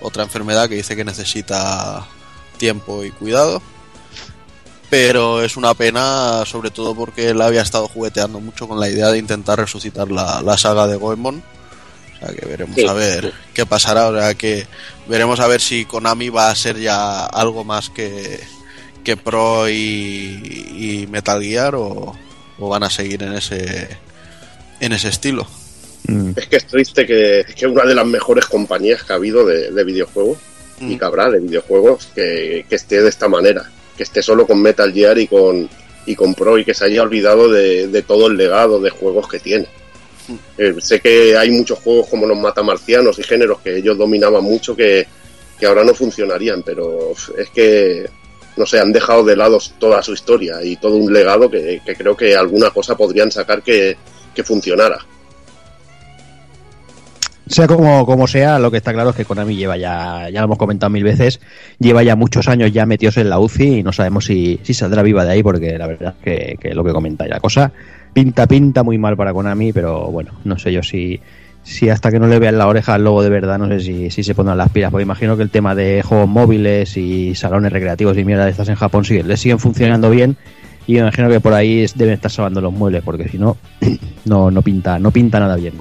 [0.00, 2.06] otra enfermedad que dice que necesita
[2.58, 3.62] tiempo y cuidado.
[4.90, 9.10] Pero es una pena, sobre todo porque él había estado jugueteando mucho con la idea
[9.10, 11.42] de intentar resucitar la, la saga de Goemon.
[12.14, 14.08] O sea que veremos Sí, a ver qué pasará.
[14.08, 14.66] O sea que
[15.08, 18.40] veremos a ver si Konami va a ser ya algo más que,
[19.02, 22.16] que Pro y, y Metal Gear o,
[22.58, 23.88] o van a seguir en ese
[24.80, 25.46] en ese estilo.
[26.06, 26.32] Mm.
[26.36, 29.44] Es que es triste que es que una de las mejores compañías que ha habido
[29.46, 30.38] de, de videojuegos
[30.88, 30.98] y Mm.
[30.98, 34.92] que habrá de videojuegos que, que esté de esta manera, que esté solo con Metal
[34.92, 35.68] Gear y con
[36.06, 39.26] y con Pro y que se haya olvidado de, de todo el legado de juegos
[39.28, 39.66] que tiene.
[40.58, 44.74] Eh, sé que hay muchos juegos como los matamarcianos y géneros que ellos dominaban mucho
[44.76, 45.06] que,
[45.58, 48.08] que ahora no funcionarían, pero es que,
[48.56, 51.94] no sé, han dejado de lado toda su historia y todo un legado que, que
[51.94, 53.96] creo que alguna cosa podrían sacar que,
[54.34, 54.98] que funcionara.
[57.46, 60.46] Sea como, como sea, lo que está claro es que Konami lleva ya, ya lo
[60.46, 61.40] hemos comentado mil veces,
[61.78, 65.02] lleva ya muchos años ya metidos en la UCI y no sabemos si, si saldrá
[65.02, 67.70] viva de ahí porque la verdad que, que lo que comentáis, la cosa
[68.14, 71.20] pinta, pinta muy mal para Konami, pero bueno, no sé yo si,
[71.62, 74.10] si hasta que no le vean la oreja al lobo de verdad, no sé si,
[74.10, 77.72] si se pondrán las pilas, porque imagino que el tema de juegos móviles y salones
[77.72, 80.36] recreativos y mierda de estas en Japón sigue, le siguen funcionando bien
[80.86, 83.58] y imagino que por ahí es- deben estar salvando los muebles, porque si no,
[84.24, 85.74] no, no pinta, no pinta nada bien.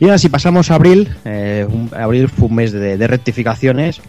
[0.00, 4.00] Y ahora si pasamos a abril, eh, abril fue un mes de, rectificaciones.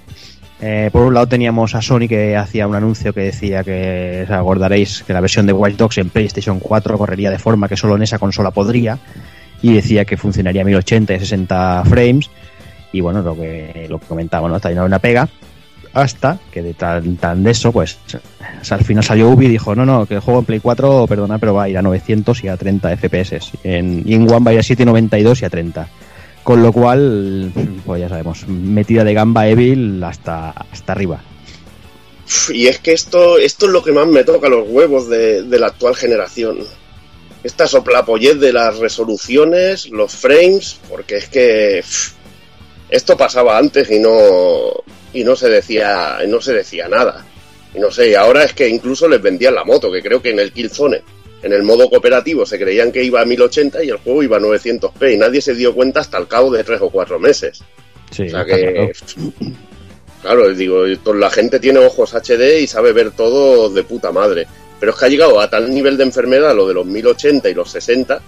[0.61, 4.31] Eh, por un lado teníamos a Sony que hacía un anuncio que decía que, os
[4.31, 7.97] acordaréis, que la versión de Watch Dogs en PlayStation 4 correría de forma que solo
[7.97, 8.99] en esa consola podría.
[9.61, 12.29] Y decía que funcionaría a 1080 y 60 frames.
[12.93, 14.57] Y bueno, lo que, lo que comentaba, ¿no?
[14.63, 15.27] Había una pega.
[15.93, 17.97] Hasta que de tan, tan de eso, pues
[18.69, 21.37] al final salió Ubi y dijo, no, no, que el juego en Play 4, perdona,
[21.37, 23.51] pero va a ir a 900 y a 30 FPS.
[23.63, 25.89] En, y en One va a ir a 792 y a 30.
[26.43, 27.51] Con lo cual,
[27.85, 31.21] pues ya sabemos, metida de gamba Evil hasta, hasta arriba.
[32.53, 35.59] Y es que esto, esto es lo que más me toca los huevos de, de
[35.59, 36.59] la actual generación.
[37.43, 41.83] Esta soplapollez de las resoluciones, los frames, porque es que
[42.89, 44.11] esto pasaba antes y no
[45.13, 47.25] y no se decía no se decía nada.
[47.73, 50.31] Y no sé, y ahora es que incluso les vendían la moto, que creo que
[50.31, 51.01] en el Killzone,
[51.41, 54.41] en el modo cooperativo, se creían que iba a 1080 y el juego iba a
[54.41, 57.63] 900p y nadie se dio cuenta hasta el cabo de tres o cuatro meses.
[58.11, 58.73] Sí, O sea está claro.
[58.73, 58.91] que.
[60.21, 64.45] Claro, digo, la gente tiene ojos HD y sabe ver todo de puta madre.
[64.79, 67.55] Pero es que ha llegado a tal nivel de enfermedad lo de los 1080 y
[67.55, 68.21] los 60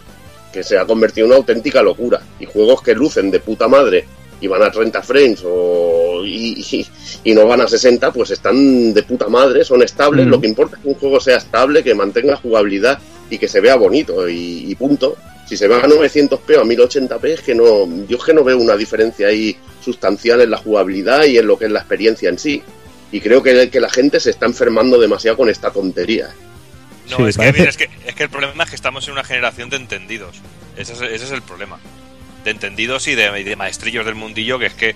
[0.51, 2.21] que se ha convertido en una auténtica locura.
[2.39, 4.05] Y juegos que lucen de puta madre
[4.43, 6.87] y van a 30 frames o, y, y-
[7.23, 10.25] y no van a 60, pues están de puta madre, son estables.
[10.27, 10.29] Mm.
[10.29, 13.61] Lo que importa es que un juego sea estable, que mantenga jugabilidad y que se
[13.61, 15.15] vea bonito y, y punto.
[15.47, 18.43] Si se ve a 900p o a 1080p, es que no, yo es que no
[18.43, 22.29] veo una diferencia ahí sustancial en la jugabilidad y en lo que es la experiencia
[22.29, 22.61] en sí.
[23.11, 26.29] Y creo que, que la gente se está enfermando demasiado con esta tontería.
[27.09, 29.13] No, Sí, es, que, mira, es, que, es que el problema es que estamos en
[29.13, 30.37] una generación de entendidos.
[30.77, 31.79] Ese es, ese es el problema.
[32.43, 34.95] De entendidos y de, maestrillos del mundillo, que es que,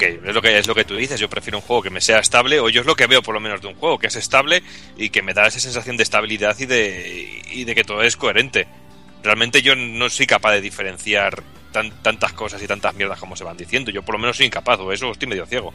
[0.00, 1.18] es lo que es lo que tú dices.
[1.18, 3.34] Yo prefiero un juego que me sea estable, o yo es lo que veo por
[3.34, 4.62] lo menos de un juego, que es estable
[4.96, 8.16] y que me da esa sensación de estabilidad y de, y de que todo es
[8.16, 8.66] coherente.
[9.22, 13.42] Realmente yo no soy capaz de diferenciar tan- tantas cosas y tantas mierdas como se
[13.42, 13.90] van diciendo.
[13.90, 15.74] Yo por lo menos soy incapaz, o eso estoy medio ciego.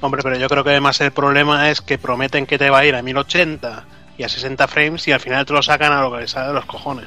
[0.00, 2.86] Hombre, pero yo creo que además el problema es que prometen que te va a
[2.86, 3.84] ir a 1080
[4.16, 6.54] y a 60 frames y al final te lo sacan a lo que sale de
[6.54, 7.06] los cojones.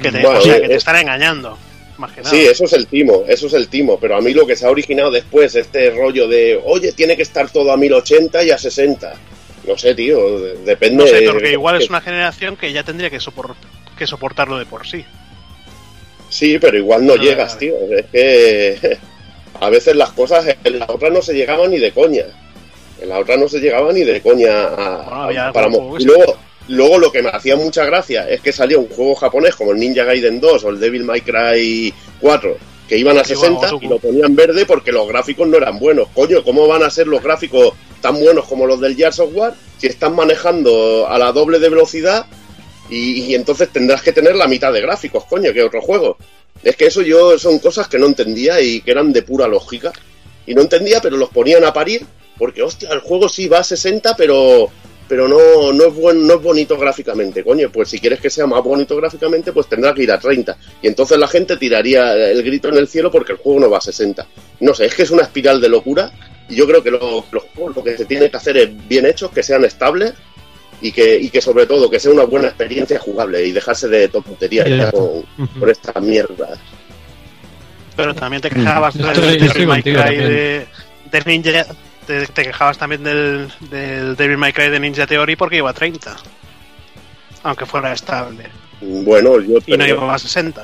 [0.00, 1.58] Que te, Bueno, o sea, eh, que te eh, están engañando,
[1.98, 2.30] más que nada.
[2.30, 3.98] Sí, eso es el timo, eso es el timo.
[4.00, 7.22] Pero a mí lo que se ha originado después, este rollo de, oye, tiene que
[7.22, 9.12] estar todo a 1080 y a 60.
[9.66, 11.04] No sé, tío, de- depende.
[11.04, 13.54] No sé, porque igual es una generación que ya tendría que, sopor-
[13.98, 15.04] que soportarlo de por sí.
[16.30, 17.74] Sí, pero igual no llegas, tío.
[17.92, 18.98] Es que
[19.60, 22.24] a veces las cosas en la otra no se llegaban ni de coña.
[23.00, 26.36] En la otra no se llegaba ni de coña a, Bueno, para y luego,
[26.70, 29.78] luego lo que me hacía mucha gracia es que salía un juego japonés como el
[29.78, 32.56] Ninja Gaiden 2 o el Devil May Cry 4
[32.88, 35.78] que iban a Sí, 60 bueno, y lo ponían verde porque los gráficos no eran
[35.78, 36.08] buenos.
[36.12, 39.54] Coño, ¿cómo van a ser los gráficos tan buenos como los del Gears of War
[39.78, 42.26] si están manejando a la doble de velocidad
[42.88, 46.16] y, y entonces tendrás que tener la mitad de gráficos, coño, que otro juego?
[46.64, 49.92] Es que eso yo son cosas que no entendía y que eran de pura lógica.
[50.46, 52.04] Y no entendía, pero los ponían a parir,
[52.38, 54.68] porque hostia, el juego sí va a 60, pero
[55.10, 57.68] pero no, no, es buen, no es bonito gráficamente, coño.
[57.72, 60.56] Pues si quieres que sea más bonito gráficamente, pues tendrá que ir a 30.
[60.82, 63.78] Y entonces la gente tiraría el grito en el cielo porque el juego no va
[63.78, 64.24] a 60.
[64.60, 66.12] No sé, es que es una espiral de locura.
[66.48, 69.04] Y yo creo que lo- los juegos lo que se tiene que hacer es bien
[69.04, 70.14] hechos, que sean estables
[70.80, 74.06] y que, y que sobre todo que sea una buena experiencia jugable y dejarse de
[74.08, 74.90] tonterías ya.
[74.92, 75.22] con,
[75.58, 76.56] con esta mierda.
[77.96, 79.06] Pero también te quejabas del
[80.04, 80.28] también.
[80.28, 80.66] de,
[81.10, 81.66] del Ninja.
[82.10, 85.72] Te, te quejabas también del, del Devil May Cry de Ninja Theory porque iba a
[85.72, 86.16] 30.
[87.44, 88.46] Aunque fuera estable.
[88.80, 90.60] Bueno, yo Y no iba a 60.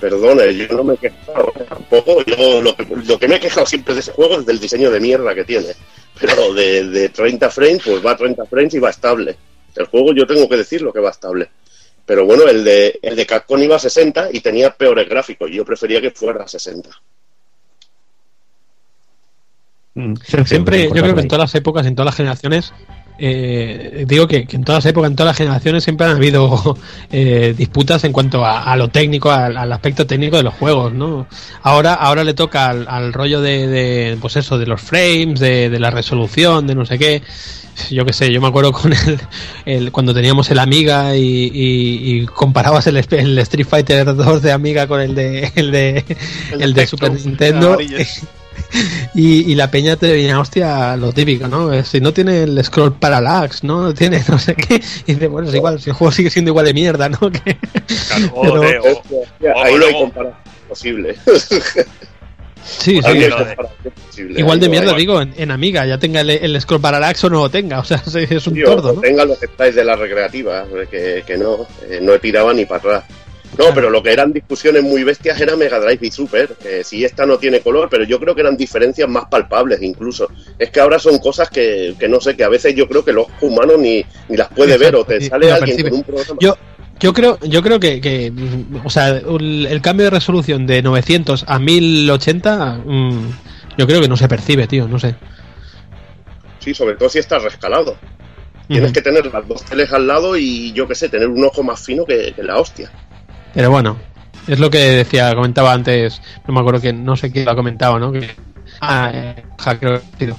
[0.00, 2.24] perdone, yo no me he quejado tampoco.
[2.24, 4.90] Yo lo que, lo que me he quejado siempre de ese juego es del diseño
[4.90, 5.74] de mierda que tiene.
[6.18, 9.36] Pero de, de 30 frames, pues va a 30 frames y va estable.
[9.76, 11.50] El juego yo tengo que decirlo que va estable.
[12.06, 15.50] Pero bueno, el de, el de Capcom iba a 60 y tenía peores gráficos.
[15.50, 16.88] Yo prefería que fuera a 60.
[19.98, 20.14] Mm,
[20.46, 22.72] Siempre, yo creo que en todas las épocas, en todas las generaciones,
[23.20, 26.78] eh, digo que, que en todas las épocas, en todas las generaciones siempre han habido
[27.10, 30.92] eh, disputas en cuanto a, a lo técnico, al, al aspecto técnico de los juegos,
[30.92, 31.26] ¿no?
[31.62, 35.68] Ahora, ahora le toca al, al rollo de, de, pues eso, de los frames, de,
[35.68, 37.22] de la resolución, de no sé qué.
[37.90, 39.20] Yo qué sé, yo me acuerdo con el,
[39.64, 41.20] el cuando teníamos el Amiga y,
[41.52, 46.04] y- y comparabas el, el Street Fighter 2 de Amiga con el de el de,
[46.58, 47.76] el de Super Nintendo.
[49.14, 51.72] Y, y la peña te venía, hostia, lo típico, ¿no?
[51.72, 53.82] Eh, Si no tiene el scroll parallax, ¿no?
[53.82, 54.80] No tiene no sé qué.
[55.06, 57.18] Y dice, bueno, es igual, si el juego sigue siendo igual de mierda, ¿no?
[57.32, 57.56] Que-
[58.08, 59.02] Claro, o Pero- de- o-
[59.40, 61.16] Ya, o ahí no hay comparación posible.
[62.64, 63.00] sí, sí.
[63.00, 63.56] no lo de-
[64.06, 64.40] posible.
[64.40, 67.24] Igual de Ahí no mierda, digo, en, en Amiga, ya tenga el, el scroll parallax
[67.24, 67.78] o no lo tenga.
[67.80, 69.00] O sea, sí, es un Tío, tordo, o ¿no?
[69.00, 72.78] tenga los detalles de la recreativa, que, que no, eh, no he tirado ni para
[72.78, 73.04] atrás.
[73.52, 73.74] No, Claro.
[73.74, 76.48] pero lo que eran discusiones muy bestias era Mega Drive y Super.
[76.62, 80.28] que si esta no tiene color, pero yo creo que eran diferencias más palpables incluso.
[80.58, 83.12] Es que ahora son cosas que, que no sé, que a veces yo creo que
[83.12, 85.90] los ojos ni, ni las puede ver o te sale alguien percibe.
[85.90, 86.38] con un programa.
[86.40, 86.56] Yo,
[87.00, 88.32] yo creo, yo creo que, que,
[88.84, 93.30] o sea, el, el cambio de resolución de 900 a 1080, mm,
[93.78, 95.14] yo creo que no se percibe, tío, no sé.
[96.58, 97.96] Sí, sobre todo si está rescalado.
[98.66, 101.62] Tienes que tener las dos teles al lado y yo qué sé, tener un ojo
[101.62, 102.90] más fino que, que la hostia.
[103.54, 103.96] Pero bueno,
[104.46, 107.56] es lo que decía, comentaba antes, no me acuerdo que no sé quién lo ha
[107.56, 108.12] comentado, ¿no?
[108.12, 108.28] Que,
[108.80, 110.36] ah, eh, creo que ha sido,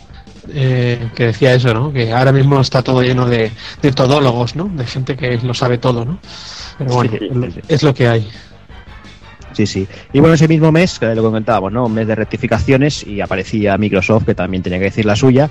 [0.54, 1.92] eh, que decía eso, ¿no?
[1.92, 4.66] Que ahora mismo está todo lleno de, de todólogos, ¿no?
[4.70, 6.20] De gente que lo sabe todo, ¿no?
[6.78, 8.28] Pero bueno, Sí, es lo- que hay.
[9.54, 9.88] Sí, sí.
[10.14, 11.86] Y bueno, ese mismo mes, que lo comentábamos, ¿no?
[11.88, 15.50] Un mes de rectificaciones y aparecía Microsoft, que también tenía que decir la suya.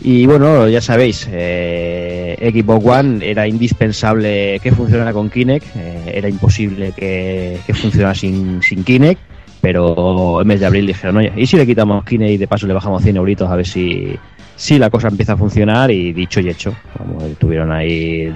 [0.00, 6.28] Y bueno, ya sabéis, eh, Xbox One era indispensable que funcionara con Kinect, eh, era
[6.28, 9.20] imposible que, funcionara sin, sin Kinect,
[9.60, 12.66] pero en mes de abril dijeron, oye, ¿y si le quitamos Kinect y de paso
[12.66, 14.16] le bajamos 100 euritos a ver si,
[14.56, 15.92] si la cosa empieza a funcionar?
[15.92, 18.34] Y dicho y hecho, como tuvieron ahí,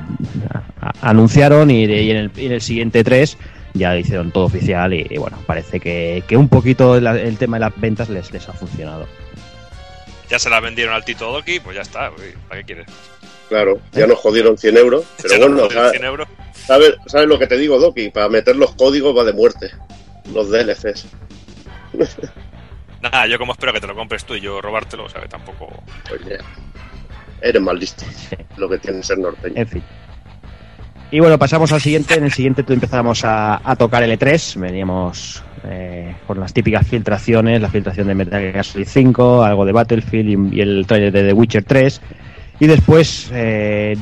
[1.01, 3.37] anunciaron y, y en, el, en el siguiente 3
[3.77, 7.81] ya hicieron todo oficial y, bueno, parece que, que un poquito el tema de las
[7.81, 9.07] ventas les, les ha funcionado.
[10.29, 12.11] Ya se la vendieron al Tito Doki, pues ya está.
[12.11, 12.87] uy, ¿Para qué quieres?
[13.49, 15.05] Claro, ya nos jodieron 100 euros.
[15.23, 16.29] Pero nos bueno, ¿sabes, 100 euros.
[16.55, 18.11] sabes, sabes lo que te digo, Doki?
[18.11, 19.71] Para meter los códigos va de muerte.
[20.33, 21.07] Los DLCs.
[23.03, 25.29] Nada, yo como espero que te lo compres tú y yo robártelo, o sea que
[25.29, 25.69] tampoco.
[26.13, 26.39] Oye,
[27.41, 28.05] eres más listo.
[28.57, 29.55] Lo que tiene que ser norteño.
[29.57, 29.83] En fin.
[31.11, 32.15] Y bueno, pasamos al siguiente.
[32.15, 34.59] En el siguiente tú empezamos a, a tocar L3.
[34.59, 39.73] Veníamos eh, con las típicas filtraciones, la filtración de Metal Gear Solid 5, algo de
[39.73, 42.01] Battlefield y, y el trailer de The Witcher 3.
[42.59, 43.97] Y después, eh,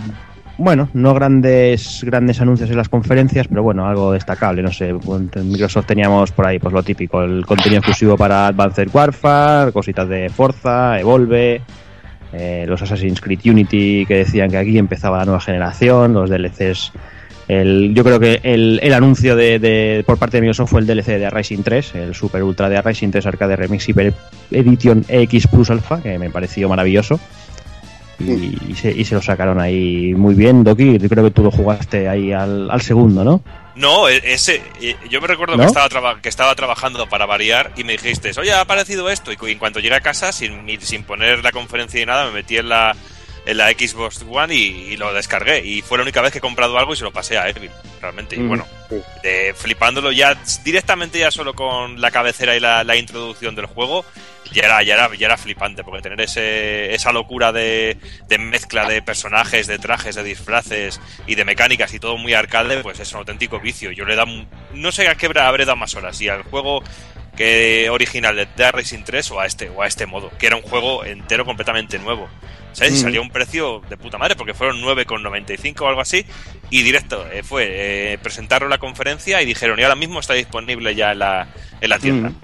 [0.59, 4.63] bueno, no grandes grandes anuncios en las conferencias, pero bueno, algo destacable.
[4.63, 8.89] No sé, en Microsoft teníamos por ahí pues lo típico, el contenido exclusivo para Advanced
[8.93, 11.63] Warfare, cositas de Forza, Evolve,
[12.33, 16.93] eh, los Assassin's Creed Unity que decían que aquí empezaba la nueva generación, los DLCs.
[17.47, 20.87] El, yo creo que el, el anuncio de, de- por parte de Microsoft fue el
[20.87, 24.15] DLC de Rising 3, el Super Ultra de Rising 3 Arcade Remix Hyper
[24.51, 27.21] Edition X Plus Alpha, que me pareció maravilloso.
[28.21, 30.99] Y, y se, y se lo sacaron ahí muy bien, Doki.
[30.99, 33.43] Yo creo que tú lo jugaste ahí al, al segundo, ¿no?
[33.75, 34.63] No, e- ese.
[34.81, 35.63] eh, Yo me recuerdo ¿No?
[35.63, 39.33] que, estaba traba- que estaba trabajando para variar y me dijiste, oye, ha aparecido esto.
[39.33, 42.33] Y en cuanto llegué a casa, sin, ni- sin poner la conferencia ni nada, me
[42.33, 42.95] metí en la,
[43.47, 45.65] en la Xbox One y, y lo descargué.
[45.65, 47.71] Y fue la única vez que he comprado algo y se lo pasé a Evil,
[48.01, 48.37] realmente.
[48.37, 48.49] Y Mm.
[48.49, 48.67] bueno,
[49.23, 54.05] de- flipándolo ya directamente ya solo con la cabecera y la, la introducción del juego,
[54.53, 57.97] ya era, ya era, ya era flipante, porque tener ese, esa locura de,
[58.29, 62.79] de mezcla de personajes, de trajes, de disfraces y de mecánicas y todo muy arcade,
[62.83, 63.91] pues es un auténtico vicio.
[63.91, 64.25] Yo le da
[64.75, 66.83] no sé a qué habré dado más horas, si al juego
[67.37, 70.57] que original de Dead Racing 3 o a este o a este modo, que era
[70.57, 72.29] un juego entero completamente nuevo.
[72.73, 72.95] ¿Sabes?
[72.95, 72.97] Mm.
[73.03, 76.27] salió a un precio de puta madre, porque fueron 9,95 o algo así,
[76.71, 77.69] y directo, eh, fue,
[78.15, 81.47] eh, presentaron la conferencia y dijeron, y ahora mismo está disponible ya en la,
[81.81, 82.31] en la tienda.
[82.31, 82.35] Mm.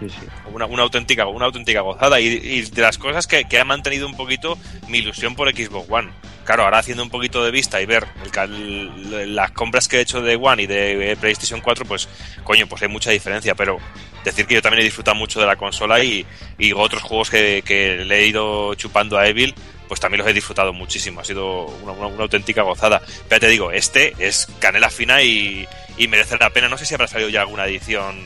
[0.00, 0.26] Sí, sí.
[0.52, 4.06] Una, una auténtica una auténtica gozada y, y de las cosas que, que ha mantenido
[4.06, 4.58] un poquito
[4.88, 6.08] mi ilusión por Xbox One
[6.46, 9.98] claro ahora haciendo un poquito de vista y ver el ca- el- las compras que
[9.98, 12.08] he hecho de One y de eh, PlayStation 4 pues
[12.44, 13.76] coño pues hay mucha diferencia pero
[14.24, 16.26] decir que yo también he disfrutado mucho de la consola y,
[16.58, 19.54] y otros juegos que, que le he ido chupando a Evil
[19.88, 23.40] pues también los he disfrutado muchísimo ha sido una, una- una auténtica gozada pero ya
[23.40, 25.66] te digo este es canela fina y,
[25.96, 28.20] y merece la pena no sé si habrá salido ya alguna edición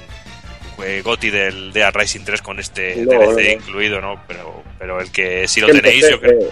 [0.85, 4.21] eh, Goti del de Rising 3 con este No, DLC no, incluido, ¿no?
[4.27, 6.41] Pero, pero el que si lo Que tenéis, yo creo.
[6.41, 6.51] eh,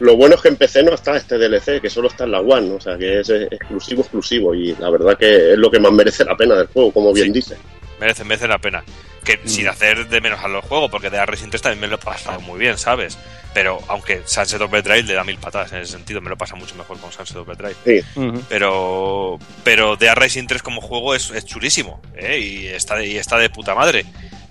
[0.00, 2.40] lo bueno es que en PC no está este DLC, que solo está en la
[2.40, 5.92] One, o sea que es exclusivo, exclusivo, y la verdad que es lo que más
[5.92, 7.32] merece la pena del juego, como bien Sí.
[7.32, 7.56] dice.
[8.00, 8.84] Merece, merece la pena.
[9.24, 11.96] Que sin hacer de menos a los juegos, porque de Rising 3 también me lo
[11.96, 13.18] he pasado muy bien, ¿sabes?
[13.54, 16.74] Pero aunque Sunset Overdrive le da mil patadas en ese sentido, me lo pasa mucho
[16.76, 17.76] mejor con Sunset Overdrive.
[17.84, 18.22] Sí.
[18.48, 22.38] Pero pero The Racing 3 como juego es, es chulísimo ¿eh?
[22.38, 24.04] y, está de, y está de puta madre.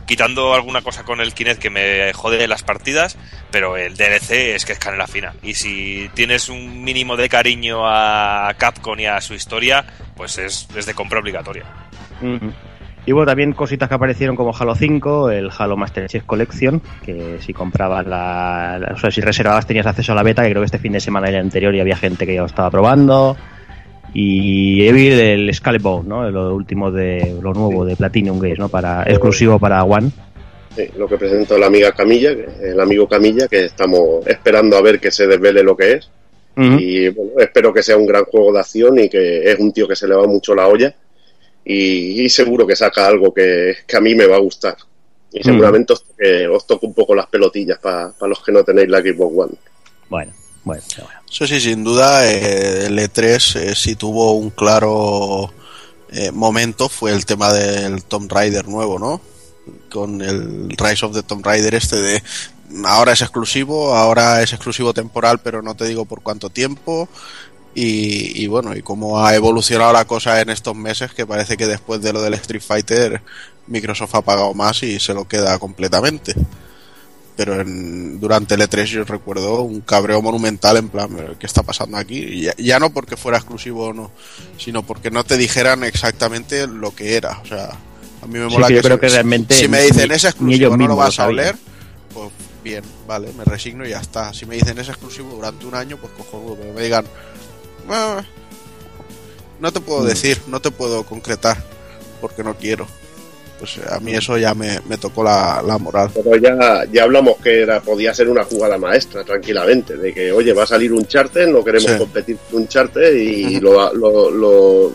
[0.06, 3.18] Quitando alguna cosa con el Kinect que me jode las partidas,
[3.52, 5.34] pero el DLC es que es canela fina.
[5.44, 9.86] Y si tienes un mínimo de cariño a Capcom y a su historia,
[10.16, 11.66] pues es, es de compra obligatoria.
[13.08, 17.38] Y bueno, también cositas que aparecieron como Halo 5, el Halo Master Chief Collection, que
[17.40, 20.62] si comprabas la, la- O sea, si reservabas tenías acceso a la beta, que creo
[20.62, 22.70] que este fin de semana y el anterior y había gente que ya lo estaba
[22.70, 23.36] probando.
[24.14, 26.30] Y Evil, el Scalebound, ¿no?
[26.30, 27.36] Lo último de.
[27.42, 28.70] Lo nuevo de Platinum Games, ¿no?
[28.70, 30.10] Para, exclusivo para One.
[30.76, 32.32] Sí, lo que presentó la amiga Camilla,
[32.62, 36.10] el amigo Camilla, que estamos esperando a ver que se desvele lo que es.
[36.60, 39.88] Y bueno, espero que sea un gran juego de acción y que es un tío
[39.88, 40.94] que se le va mucho la olla.
[41.70, 44.78] Y, y seguro que saca algo que, que a mí me va a gustar.
[45.34, 48.90] Y seguramente os, toque, os toque un poco las pelotillas para los que no tenéis
[48.90, 49.54] la Xbox One.
[50.10, 51.20] Bueno, bueno, bueno.
[51.30, 55.52] Eso sí, sin duda, eh, el E3 eh, sí tuvo un claro
[56.12, 59.22] eh, momento, fue el tema del Tomb Raider nuevo, ¿no?
[59.92, 62.24] Con el Rise of the Tomb Raider este de
[62.86, 67.10] ahora es exclusivo, ahora es exclusivo temporal, pero no te digo por cuánto tiempo.
[67.80, 71.68] Y, y bueno, y cómo ha evolucionado la cosa en estos meses, que parece que
[71.68, 73.22] después de lo del Street Fighter,
[73.68, 76.34] Microsoft ha pagado más y se lo queda completamente
[77.36, 81.96] pero en, durante el E3 yo recuerdo un cabreo monumental en plan, ¿qué está pasando
[81.98, 82.42] aquí?
[82.42, 84.10] Ya, ya no porque fuera exclusivo o no,
[84.58, 87.38] sino porque no te dijeran exactamente lo que era.
[87.44, 87.66] O sea,
[88.24, 90.24] a mí me Sí, mola que yo creo si- que realmente si me dicen es
[90.24, 91.56] exclusivo, no lo vas a oler,
[92.12, 92.32] pues
[92.64, 94.34] bien, vale, me resigno y ya está.
[94.34, 97.06] Si me dicen es exclusivo durante un año, pues cojonudo, pero me digan,
[97.90, 98.24] "Ah,
[99.60, 99.84] no te Mm.
[99.84, 101.58] puedo decir, no te puedo concretar,
[102.22, 102.88] porque no quiero.
[103.60, 104.04] Pues a Mm.
[104.04, 106.12] mí eso ya me, me tocó la, la moral.
[106.14, 110.54] Pero ya, ya hablamos que era, podía ser una jugada maestra, tranquilamente, de que, oye,
[110.54, 111.98] va a salir un charter, no queremos Sí.
[111.98, 114.94] competir con un charter y lo, lo- lo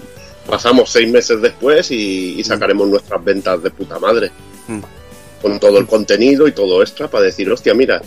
[0.49, 4.31] pasamos seis meses después y, y sacaremos nuestras ventas de puta madre.
[4.69, 4.81] Mm.
[5.41, 8.01] Con todo el contenido y todo extra para decir, hostia, mira,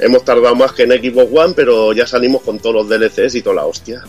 [0.00, 3.42] hemos tardado más que en Xbox One, pero ya salimos con todos los DLCs y
[3.42, 4.02] toda la hostia.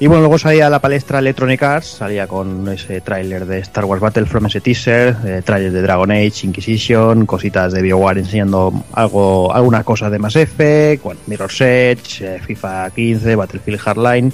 [0.00, 3.84] Y bueno, luego salía a la palestra Electronic Arts, salía con ese tráiler de Star
[3.84, 9.54] Wars Battlefront, ese teaser, eh, tráiler de Dragon Age, Inquisition, cositas de BioWare enseñando algo,
[9.54, 14.32] algunas cosas de Mass Effect, bueno, Mirror's Edge, eh, FIFA 15, Battlefield Hardline,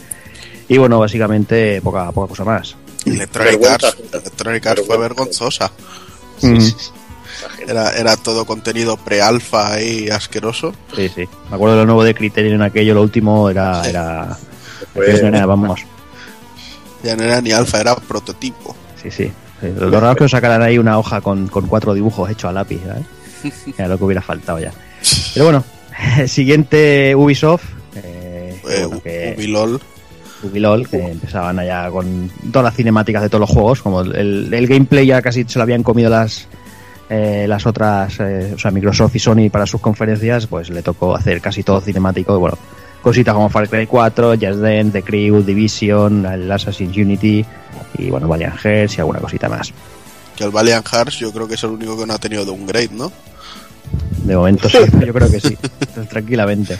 [0.68, 2.76] y bueno, básicamente poca, poca cosa más.
[3.04, 3.64] Electronic.
[3.64, 5.70] Arts, Electronic Arts fue vergonzosa.
[6.42, 6.58] Mm.
[7.66, 10.72] Era, era todo contenido pre-alfa y asqueroso.
[10.96, 11.28] sí, sí.
[11.50, 13.82] Me acuerdo de lo nuevo de Criterion en aquello, lo último era...
[13.84, 13.90] Sí.
[13.90, 14.36] era
[14.94, 15.80] aquello no era, vamos,
[17.02, 18.74] Ya no era ni alfa, era prototipo.
[19.02, 19.30] sí, sí.
[19.62, 22.52] Lo raro es que os sacaran ahí una hoja con, con cuatro dibujos hechos a
[22.52, 23.04] lápiz, ¿sabes?
[23.78, 24.72] Era lo que hubiera faltado ya.
[25.34, 25.64] Pero bueno,
[26.26, 27.64] siguiente Ubisoft.
[27.96, 29.80] eh, Eh, bueno, que- Ubilol.
[30.42, 34.66] Ubilol, que empezaban allá con todas las cinemáticas de todos los juegos, como el, el
[34.66, 36.48] gameplay ya casi se lo habían comido las
[37.12, 41.16] eh, las otras, eh, o sea, Microsoft y Sony para sus conferencias, pues le tocó
[41.16, 42.56] hacer casi todo cinemático y bueno,
[43.02, 47.44] cositas como Far Cry 4, Just Dance, The Crew, Division, el Assassin's Unity
[47.98, 49.72] y bueno, Valiant Hearts y alguna cosita más.
[50.36, 52.52] Que el Valiant Hearts yo creo que es el único que no ha tenido de
[52.52, 53.10] un grade, ¿no?
[54.24, 55.58] De momento sí, yo creo que sí.
[56.08, 56.78] Tranquilamente.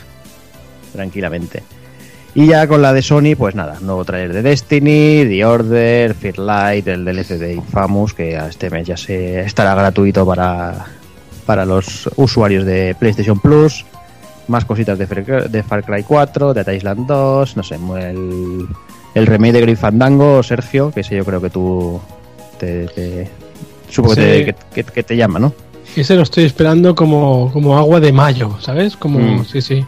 [0.92, 1.64] Tranquilamente.
[2.34, 6.38] Y ya con la de Sony, pues nada, nuevo trailer de Destiny, The Order, Fear
[6.38, 10.86] Light, el DLC de Infamous, que a este mes ya se estará gratuito para,
[11.44, 13.84] para los usuarios de PlayStation Plus.
[14.46, 18.66] Más cositas de, Far- de Far Cry 4, de Island 2, no sé, el,
[19.14, 22.00] el remake de Grim Fandango, Sergio, que ese yo creo que tú
[22.58, 23.30] te, te-
[23.88, 24.44] supongo que, Sí.
[24.44, 25.52] te, que- que- que te llama, ¿no?
[25.96, 28.96] Ese lo estoy esperando como, como agua de mayo, ¿sabes?
[28.96, 29.44] Como, Mm.
[29.44, 29.84] sí, sí.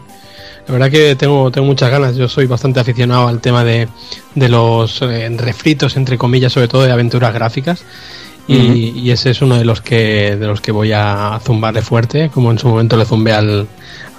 [0.67, 2.15] La verdad que tengo, tengo muchas ganas.
[2.15, 3.87] Yo soy bastante aficionado al tema de,
[4.35, 7.83] de los eh, refritos, entre comillas, sobre todo de aventuras gráficas.
[8.45, 12.29] Y, y ese es uno de los que de los que voy a zumbarle fuerte,
[12.33, 13.67] como en su momento le zumbé al,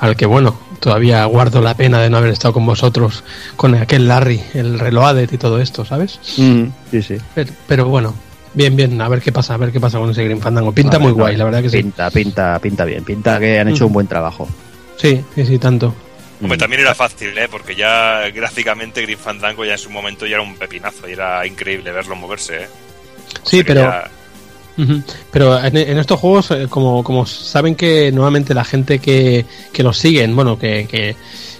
[0.00, 3.22] al que, bueno, todavía guardo la pena de no haber estado con vosotros
[3.56, 6.18] con aquel Larry, el Reloaded y todo esto, ¿sabes?
[6.22, 6.70] Sí,
[7.02, 7.16] sí.
[7.34, 8.14] Pero, pero bueno,
[8.54, 10.72] bien, bien, a ver qué pasa, a ver qué pasa con ese Green Fandango.
[10.72, 11.82] Pinta ver, muy guay, la verdad que sí.
[11.82, 13.04] Pinta, pinta, pinta bien.
[13.04, 13.88] Pinta que han hecho Mm.
[13.88, 14.48] un buen trabajo.
[14.96, 15.94] Sí, sí, sí, tanto.
[16.40, 16.60] Hombre, Mm.
[16.60, 17.48] también era fácil, ¿eh?
[17.50, 21.46] Porque ya gráficamente Green Fandango ya en su momento ya era un pepinazo y era
[21.46, 22.68] increíble verlo moverse, ¿eh?
[23.42, 24.10] O Sí, pero, ya-
[25.30, 29.82] pero en, en estos juegos, eh, como, como saben que nuevamente la gente que, que
[29.84, 31.14] los siguen, bueno, que, que,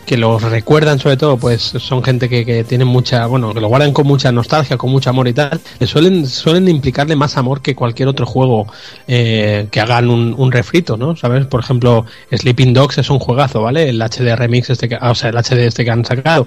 [0.07, 3.69] que los recuerdan sobre todo, pues son gente que, que tienen mucha, bueno, que lo
[3.69, 7.63] guardan con mucha nostalgia, con mucho amor y tal, que suelen, suelen implicarle más amor
[7.63, 8.67] que cualquier otro juego
[9.09, 11.17] eh, que hagan un, un refrito, ¿no?
[11.17, 11.47] ¿Sabes?
[11.47, 13.89] Por ejemplo, Sleeping Dogs es un juegazo, ¿vale?
[13.89, 16.47] El HD remix este que, o sea, el HD este que han sacado,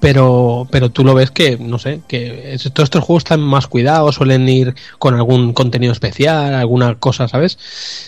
[0.00, 4.16] pero, pero tú lo ves que, no sé, que todos estos juegos están más cuidados,
[4.16, 7.58] suelen ir con algún contenido especial, alguna cosa, ¿sabes?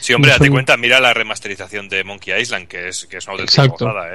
[0.00, 3.26] Sí, hombre, Son- date cuenta, mira la remasterización de Monkey Island, que es, que es
[3.26, 3.64] una auténtica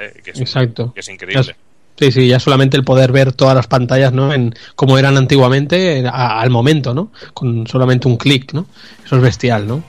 [0.00, 0.20] ¿eh?
[0.22, 0.73] que, es, Exacto.
[0.94, 1.56] Que es increíble.
[1.96, 4.32] Sí, sí, ya solamente el poder ver todas las pantallas, ¿no?
[4.32, 7.12] En como eran antiguamente a- al momento, ¿no?
[7.34, 8.66] Con solamente un clic, ¿no?
[9.06, 9.84] Eso es bestial, ¿no?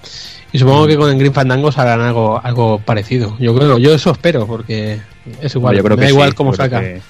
[0.54, 3.36] Y supongo que con el Green Fandangos harán algo algo parecido.
[3.40, 5.00] Yo creo, yo eso espero porque
[5.42, 6.80] es igual, yo creo me que da igual sí, cómo saca.
[6.82, 7.02] que-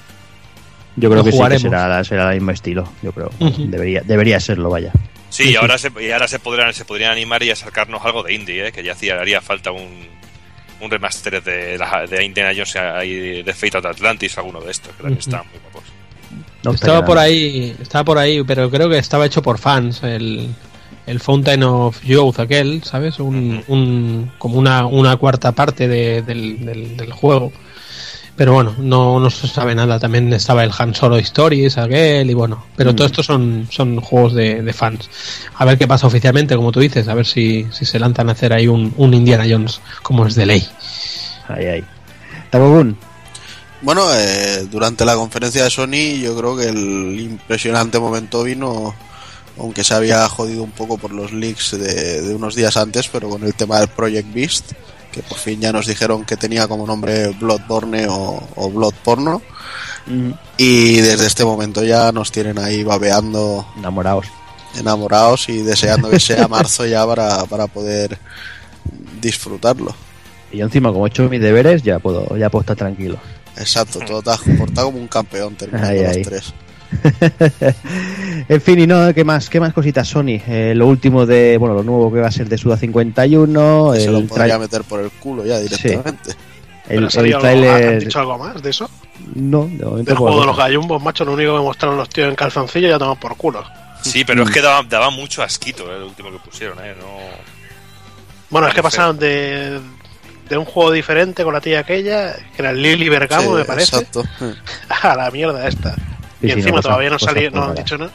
[0.96, 3.30] Yo creo Lo que sí que será, será el mismo estilo, yo creo.
[3.40, 4.94] Debería, debería serlo, vaya.
[5.30, 8.24] Sí, y ahora se, y ahora se podrían, se podrían animar y a sacarnos algo
[8.24, 8.72] de indie, ¿eh?
[8.72, 10.08] que ya hacía, haría falta un,
[10.82, 14.92] un remaster de, la, de Indiana Jones y de Fate of Atlantis, alguno de estos,
[14.96, 15.30] que también Ujú.
[15.30, 15.84] están muy guapos.
[16.64, 20.50] No estaba por ahí, estaba por ahí, pero creo que estaba hecho por fans el
[21.06, 23.20] el Fountain of Youth aquel, ¿sabes?
[23.20, 27.52] Un, un como una, una cuarta parte de- del, del, del juego.
[28.38, 29.98] Pero bueno, no, no se sabe nada.
[29.98, 32.66] También estaba el Han Solo Stories aquel y bueno.
[32.76, 32.96] Pero Mm.
[32.96, 35.10] todo esto son, son juegos de, de fans.
[35.56, 37.08] A ver qué pasa oficialmente, como tú dices.
[37.08, 40.36] A ver si, si se lanzan a hacer ahí un, un Indiana Jones como es
[40.36, 40.68] de ley.
[41.48, 41.84] Ahí, ahí.
[42.50, 42.98] Tabobun,
[43.82, 48.94] Bueno, eh, durante la conferencia de Sony yo creo que el impresionante momento vino,
[49.58, 53.30] aunque se había jodido un poco por los leaks de, de unos días antes, pero
[53.30, 54.72] con el tema del Project Beast,
[55.16, 59.42] que por fin ya nos dijeron que tenía como nombre Bloodborne o, o Blood Porno,
[60.58, 64.28] y desde este momento ya nos tienen ahí babeando, enamorados.
[64.78, 68.20] enamorados y deseando que sea marzo ya para, para poder
[69.22, 69.96] disfrutarlo.
[70.52, 73.18] Y yo encima, como he hecho mis deberes, ya puedo, ya puedo estar tranquilo.
[73.58, 76.54] Exacto, todo te has comportado como un campeón terminando Ay, los tres.
[78.50, 79.50] en fin, y no, ¿qué más?
[79.50, 80.40] ¿Qué más cositas, Sony?
[80.48, 84.00] Eh, lo último de, bueno, lo nuevo que va a ser de Suda 51, Que
[84.00, 86.32] se lo el, podría tra- meter por el culo ya directamente.
[86.32, 86.36] el,
[86.88, 88.00] ¿Pero ha el ¿Han trailer...
[88.04, 88.90] dicho algo más de eso?
[89.36, 92.10] No, de momento Del por- juego de los gallumbos, macho, lo único que mostraron los
[92.10, 93.64] tíos en calzoncillo ya toman por culo.
[94.02, 96.94] Sí, pero es que daba, daba mucho asquito eh, el último que pusieron, ¿eh?
[97.00, 97.06] No...
[98.52, 99.80] Bueno, es que pasaron de,
[100.48, 103.96] de un juego diferente con la tía aquella, que era Lily Bergamo, Sí, me parece,
[103.98, 104.24] Exacto.
[105.02, 105.96] a la mierda esta.
[106.42, 108.12] Y sí, encima no, todavía no, muy no han dicho nada.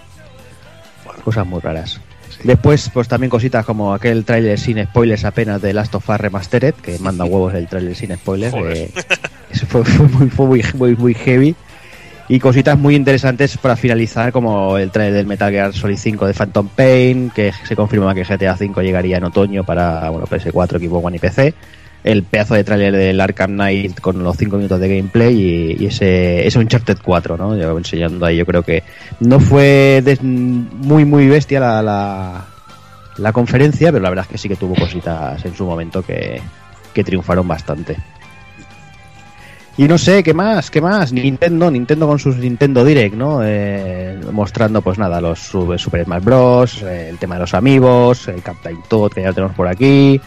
[1.25, 2.01] Cosas muy raras.
[2.43, 6.75] Después, pues también cositas como aquel tráiler sin spoilers apenas de Last of Us Remastered,
[6.75, 8.55] que manda huevos el tráiler sin spoilers.
[8.55, 8.91] Eh,
[9.51, 11.55] eso fue, fue muy, fue muy, muy, muy heavy.
[12.29, 16.33] Y cositas muy interesantes para finalizar, como el trailer del Metal Gear Solid 5 de
[16.33, 21.05] Phantom Pain, que se confirma que GTA 5 llegaría en otoño para bueno, PS4, Xbox
[21.07, 21.55] One y PC.
[22.03, 26.46] El pedazo de tráiler del Arkham Knight con los 5 minutos de gameplay y, ese,
[26.46, 27.57] ese Uncharted 4, ¿no?
[27.57, 28.82] Yo enseñando ahí, yo creo que
[29.20, 32.46] no fue muy, muy bestia la, la,
[33.18, 36.40] la conferencia, pero la verdad es que sí que tuvo cositas en su momento que,
[36.94, 37.96] que triunfaron bastante.
[39.76, 40.70] Y no sé, ¿qué más?
[40.70, 41.12] ¿Qué más?
[41.12, 43.40] Nintendo, Nintendo con sus Nintendo Direct, ¿no?
[43.42, 48.76] Eh, mostrando, pues nada, los Super Smash Bros., el tema de los amigos, el Captain
[48.88, 50.20] Toad, que ya lo tenemos por aquí,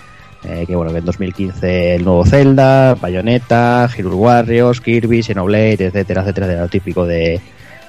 [0.46, 6.22] eh, que bueno, que en 2015 el nuevo Zelda, Bayonetta, Hyrule Warriors, Kirby, Xenoblade, etcétera,
[6.22, 7.40] etcétera, de lo típico de,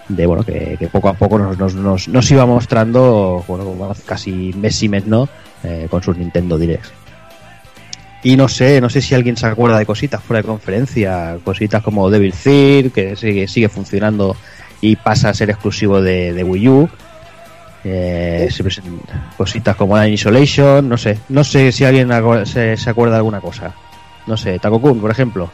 [0.08, 4.82] de bueno, que, poco a poco nos, nos, nos, nos iba mostrando, bueno, casi mes
[4.82, 5.28] y mes, ¿no?
[5.64, 6.92] Eh, con sus Nintendo Directs.
[8.22, 11.82] Y no sé, no sé si alguien se acuerda de cositas fuera de conferencia, cositas
[11.82, 14.36] como Devil Thir, que sigue, sigue funcionando
[14.80, 16.88] y pasa a ser exclusivo de Wii U.
[17.84, 19.00] Eh, se presen-
[19.36, 22.08] cositas como Line Isolation, no sé, no sé si alguien
[22.46, 23.74] se, se acuerda de alguna cosa.
[24.26, 25.50] No sé, Takokun, por ejemplo.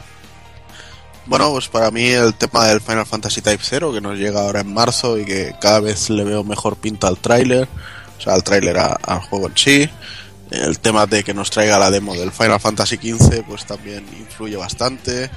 [1.27, 4.61] Bueno, pues para mí el tema del Final Fantasy Type 0, que nos llega ahora
[4.61, 7.69] en marzo y que cada vez le veo mejor pinta al tráiler,
[8.19, 9.89] o sea, al tráiler al juego en sí.
[10.51, 14.57] El tema de que nos traiga la demo del Final Fantasy XV, pues también influye
[14.57, 15.31] bastante.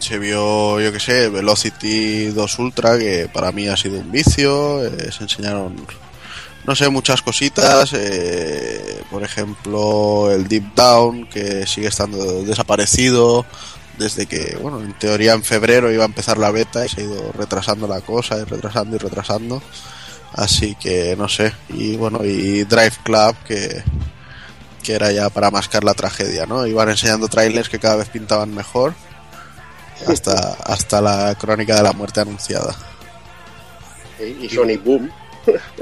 [0.00, 4.84] Se vio, yo que sé, Velocity 2 Ultra, que para mí ha sido un vicio.
[4.84, 5.76] eh, se enseñaron,
[6.66, 7.92] no sé, muchas cositas.
[7.92, 13.44] eh, por ejemplo, el Deep Down, que sigue estando desaparecido
[13.98, 17.04] desde que, bueno, en teoría en febrero iba a empezar la beta y se ha
[17.04, 19.62] ido retrasando la cosa, y retrasando y retrasando.
[20.32, 21.52] Así que no sé.
[21.68, 23.82] Y bueno, y Drive Club, que,
[24.82, 26.66] que era ya para mascar la tragedia, ¿no?
[26.66, 28.94] Iban enseñando trailers que cada vez pintaban mejor.
[30.06, 32.74] Hasta, hasta la crónica de la muerte anunciada.
[34.18, 35.10] Y Sonic Boom,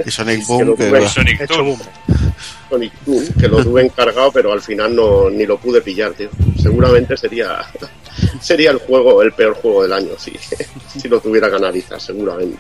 [0.05, 1.09] Y Sonic Que Boom, que tuve.
[1.09, 1.79] Sonic Hecho Boom.
[1.79, 2.33] boom.
[2.71, 6.29] Sonic Boom, que lo tuve encargado, pero al final no ni lo pude pillar, tío.
[6.61, 7.65] Seguramente sería
[8.41, 10.33] sería el juego, el peor juego del año, sí.
[10.97, 12.59] si lo tuviera que analizar, seguramente.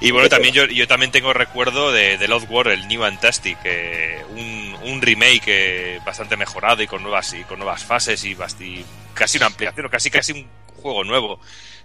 [0.00, 3.58] Y bueno, también yo, yo también tengo recuerdo de, de Lost War, el New Fantastic,
[3.64, 8.36] eh, un, un remake eh, bastante mejorado y con nuevas y con nuevas fases y,
[8.60, 10.46] y casi una ampliación, o casi casi un
[10.82, 11.38] juego nuevo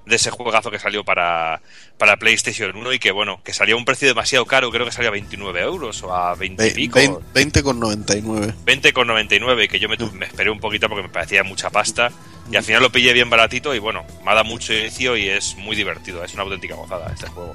[0.06, 1.62] de ese juegazo que salió para,
[1.98, 4.92] para PlayStation 1 y que bueno, que salió a un precio demasiado caro, creo que
[4.94, 6.98] salía a 29 euros o a 20 y pico.
[6.98, 8.54] vein- 20 con 99.
[8.66, 12.10] 20,99 que yo me, tu- me esperé un poquito porque me parecía mucha pasta
[12.50, 15.28] y al final lo pillé bien baratito y bueno, me ha dado mucho inicio y
[15.28, 17.54] es muy divertido, es una auténtica gozada este juego.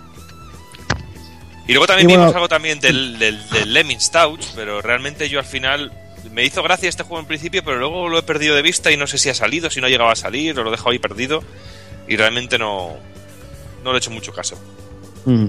[1.66, 5.28] Y luego también Y bueno- vimos algo también del, del, del Lemmings Touch, pero realmente
[5.28, 5.92] yo al final
[6.32, 8.96] me hizo gracia este juego en principio, pero luego lo he perdido de vista y
[8.96, 10.98] no sé si ha salido, si no llegaba a salir o lo he dejado ahí
[10.98, 11.42] perdido
[12.08, 12.90] y realmente no,
[13.84, 14.56] no le he hecho mucho caso.
[15.24, 15.46] Mm.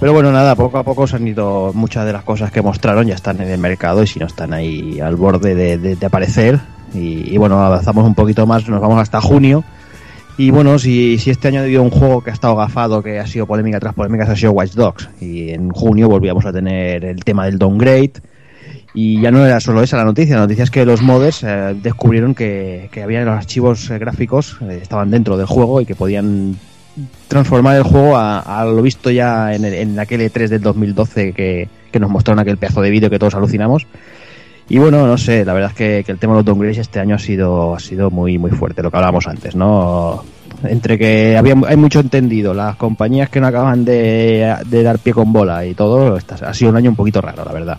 [0.00, 3.06] Pero bueno, nada, poco a poco se han ido muchas de las cosas que mostraron,
[3.06, 6.06] ya están en el mercado y si no están ahí al borde de, de- de
[6.06, 6.60] aparecer.
[6.94, 9.64] Y, y bueno, avanzamos un poquito más, nos vamos hasta junio.
[10.38, 13.18] Y bueno, si, si este año ha habido un juego que ha estado gafado, que
[13.18, 15.10] ha sido polémica tras polémica, ha sido Watch Dogs.
[15.20, 18.12] Y en junio volvíamos a tener el tema del downgrade.
[18.94, 21.74] Y ya no era solo esa la noticia, la noticia es que los modders eh,
[21.82, 25.94] descubrieron que, que había los archivos eh, gráficos, eh, estaban dentro del juego y que
[25.94, 26.56] podían
[27.28, 31.32] transformar el juego a, a lo visto ya en, el- en aquel E3 del 2012
[31.32, 33.86] que, que nos mostraron aquel pedazo de vídeo que todos alucinamos.
[34.70, 37.14] Y bueno, no sé, la verdad es que, el tema de los downgrades este año
[37.14, 40.22] ha sido, ha sido muy, muy fuerte, lo que hablábamos antes, ¿no?
[40.62, 45.14] Entre que había, hay mucho entendido, las compañías que no acaban de, de dar pie
[45.14, 47.78] con bola y todo, esta- ha sido un año un poquito raro, la verdad.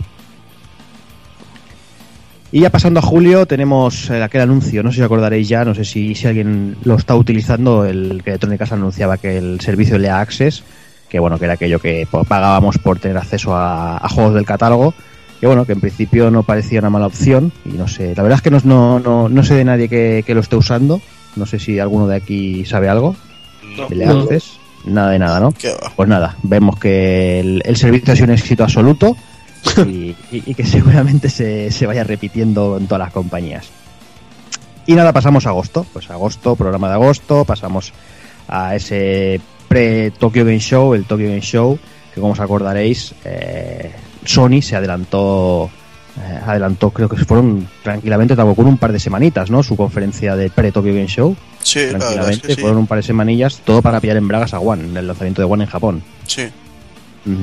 [2.52, 5.72] Y ya pasando a julio tenemos eh, aquel anuncio, no sé si acordaréis ya, no
[5.76, 9.96] sé si, si alguien lo está utilizando, el que Electronic Arts anunciaba que el servicio
[10.00, 10.64] de Access,
[11.08, 14.92] que bueno, que era aquello que pues, pagábamos por tener acceso a juegos del catálogo,
[15.40, 18.36] que bueno, que en principio no parecía una mala opción, y no sé, la verdad
[18.38, 21.00] es que no, no, no, no sé de nadie que, que lo esté usando,
[21.36, 23.16] no sé si alguno de aquí sabe algo
[23.76, 23.88] No.
[23.88, 23.96] de
[24.84, 25.52] nada de nada, ¿no?
[25.96, 29.16] Pues nada, vemos que el, el servicio ha sido un éxito absoluto
[29.86, 33.68] y, y- y que seguramente se, se vaya repitiendo en todas las compañías.
[34.86, 35.86] Y nada, pasamos a agosto.
[35.92, 37.92] Pues agosto, programa de agosto, pasamos
[38.48, 41.78] a ese pre-Tokyo Game Show, el Tokyo Game Show,
[42.14, 43.92] que como os acordaréis, eh,
[44.24, 45.70] Sony se adelantó,
[46.18, 49.62] eh, adelantó, creo que fueron tranquilamente, tampoco con un par de semanitas, ¿no?
[49.62, 52.60] Su conferencia de pre-Tokyo Game Show, Sí, es tranquilamente, que sí.
[52.60, 55.42] fueron un par de semanillas, todo para pillar en bragas a One, en el lanzamiento
[55.42, 56.02] de One en Japón.
[56.26, 56.42] Sí.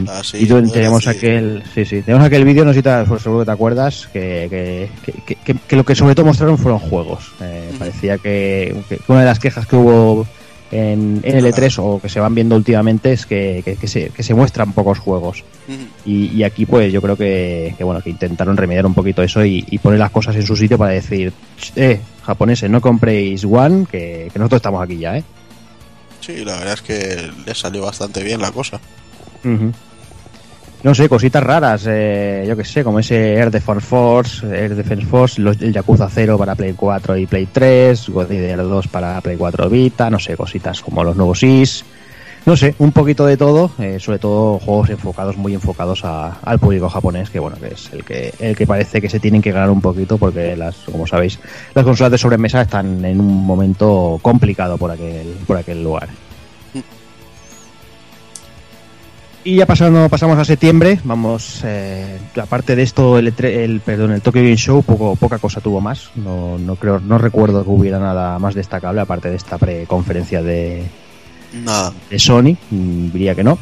[0.07, 3.21] Ah, sí, y tenemos aquel, sí, sí, tenemos aquel vídeo, no sé si te, pues
[3.21, 6.80] seguro que te acuerdas, que, que, que- que- que lo que sobre todo mostraron fueron
[6.80, 7.32] juegos.
[7.41, 7.71] Eh.
[7.78, 8.75] Parecía que
[9.07, 10.25] una de las quejas que hubo
[10.72, 14.09] en, en el E3 o que se van viendo últimamente es que, que- que se,
[14.09, 15.43] que se muestran pocos juegos.
[16.05, 19.43] Y, y aquí pues yo creo que, que, bueno que intentaron remediar un poquito eso
[19.45, 21.34] y, y poner las cosas en su sitio para decir,
[21.76, 25.24] eh, japoneses, no compréis One, que, que nosotros estamos aquí ya, ¿eh?
[26.22, 28.80] Sí, la verdad es que le salió bastante bien la cosa.
[29.43, 29.72] Ujú.
[30.84, 35.05] No sé, cositas raras, eh, yo que sé, como ese Air Defense Force, Air Defense
[35.05, 39.19] Force, los, el Yakuza 0 para Play 4 y Play 3, God War 2 para
[39.21, 41.84] Play 4 Vita, no sé, cositas como los nuevos IS,
[42.45, 46.59] no sé, un poquito de todo, eh, sobre todo juegos enfocados, muy enfocados a- al
[46.59, 49.51] público japonés, que bueno, que es el que, el que parece que se tienen que
[49.51, 51.39] ganar un poquito, porque las, como sabéis,
[51.73, 56.07] las consolas de sobremesa están en un momento complicado por aquel, por aquel lugar.
[59.47, 64.11] Y ya pasando, pasamos a septiembre, vamos, eh, aparte de esto, el, E3 el, perdón,
[64.11, 67.69] el Tokyo Game Show, poco, poca cosa tuvo más, no, no creo, no recuerdo que
[67.69, 70.83] hubiera nada más destacable aparte de esta preconferencia de,
[72.09, 73.57] de Sony, mm, diría que no.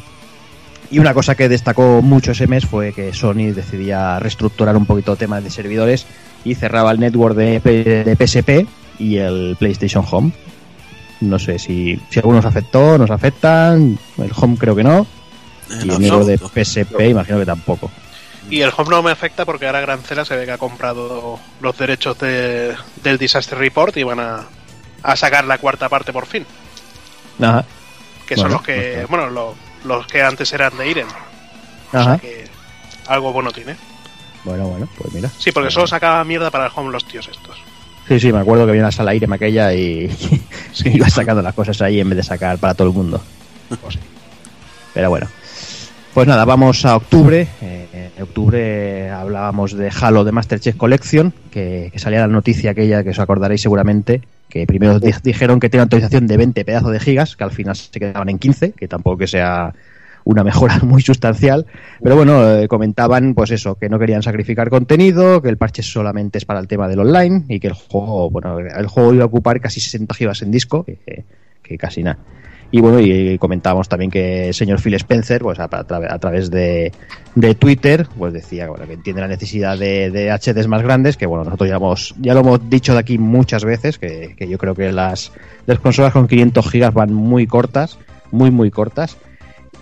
[0.90, 5.14] Y una cosa que destacó mucho ese mes fue que Sony decidía reestructurar un poquito
[5.14, 6.04] temas de servidores
[6.44, 8.66] y cerraba el network de, de PSP
[8.98, 10.32] y el PlayStation Home.
[11.20, 15.06] No sé si, si algunos afectó, nos afectan, el Home creo que no,
[15.70, 15.88] y
[16.24, 16.38] de.
[16.38, 17.90] PSP imagino que tampoco.
[18.48, 21.76] Y el home no me afecta porque ahora Grancela se ve que ha comprado los
[21.78, 24.44] derechos de- del Disaster Report y van a,
[25.02, 26.46] a sacar la cuarta parte por fin.
[27.42, 27.64] Ajá,
[28.26, 29.06] Que son Bueno, los que, está.
[29.08, 29.54] bueno, los,
[29.84, 31.06] los que antes eran de Iren.
[31.92, 32.04] O ajá.
[32.04, 32.44] sea que
[33.08, 33.76] algo bueno tiene.
[34.44, 35.28] Bueno, bueno, pues mira.
[35.38, 37.56] Sí, porque solo sacaba mierda para el home los tíos estos.
[38.06, 40.08] Sí, sí, me acuerdo que había una sala aire aquella y,
[40.72, 40.88] Sí.
[40.94, 43.20] iba sacando las cosas ahí en vez de sacar para todo el mundo.
[43.80, 44.00] Pues sí.
[44.94, 45.26] Pero bueno.
[46.16, 47.46] Pues nada, vamos a octubre.
[47.60, 53.04] Eh, en octubre hablábamos de Halo de Master Chief Collection, que, salía la noticia aquella
[53.04, 56.90] que os acordaréis seguramente, que primero di- dijeron que tiene una actualización de 20 pedazos
[56.90, 59.74] de gigas, que al final se quedaban en 15, que tampoco sea
[60.24, 61.66] una mejora muy sustancial.
[62.02, 66.38] Pero bueno, eh, comentaban pues eso, que no querían sacrificar contenido, que el parche solamente
[66.38, 69.26] es para el tema del online y que el juego, bueno, el juego iba a
[69.26, 71.26] ocupar casi 60 gigas en disco, que,
[71.62, 72.16] que casi nada.
[72.72, 76.18] Y bueno, y comentábamos también que el señor Phil Spencer, pues a, a tra- a
[76.18, 76.92] través de,
[77.34, 81.26] de Twitter, pues decía bueno, que entiende la necesidad de, de HDs más grandes, que
[81.26, 84.58] bueno, nosotros ya, hemos, ya lo hemos dicho de aquí muchas veces, que, que yo
[84.58, 85.32] creo que las,
[85.66, 87.98] las consolas con 500 gigas van muy cortas,
[88.32, 89.16] muy, muy cortas.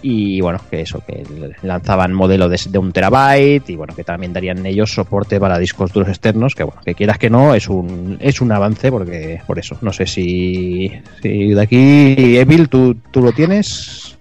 [0.07, 1.25] Y bueno, que eso, que
[1.63, 5.95] lanzaban modelo de, de un terabyte y bueno, que también darían ellos soporte para discos
[5.95, 9.59] duros externos, que bueno, que quieras que no, es un, es un avance porque por
[9.59, 10.93] eso, no sé si,
[11.23, 14.19] si de aquí, Evil, ¿tú, tú lo tienes?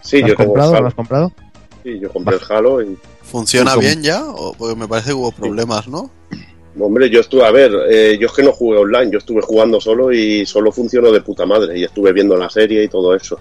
[0.00, 0.80] Sí, ¿Lo yo has tengo comprado?
[0.80, 1.32] ¿Lo has comprado?
[1.84, 4.24] Sí, yo compré el Halo y ¿Funciona bien ya?
[4.24, 6.10] O, porque me parece que hubo problemas, ¿no?
[6.80, 9.78] Hombre, yo estuve, a ver, eh, yo es que no jugué online, yo estuve jugando
[9.78, 13.38] solo y solo funcionó de puta madre y estuve viendo la serie y todo eso.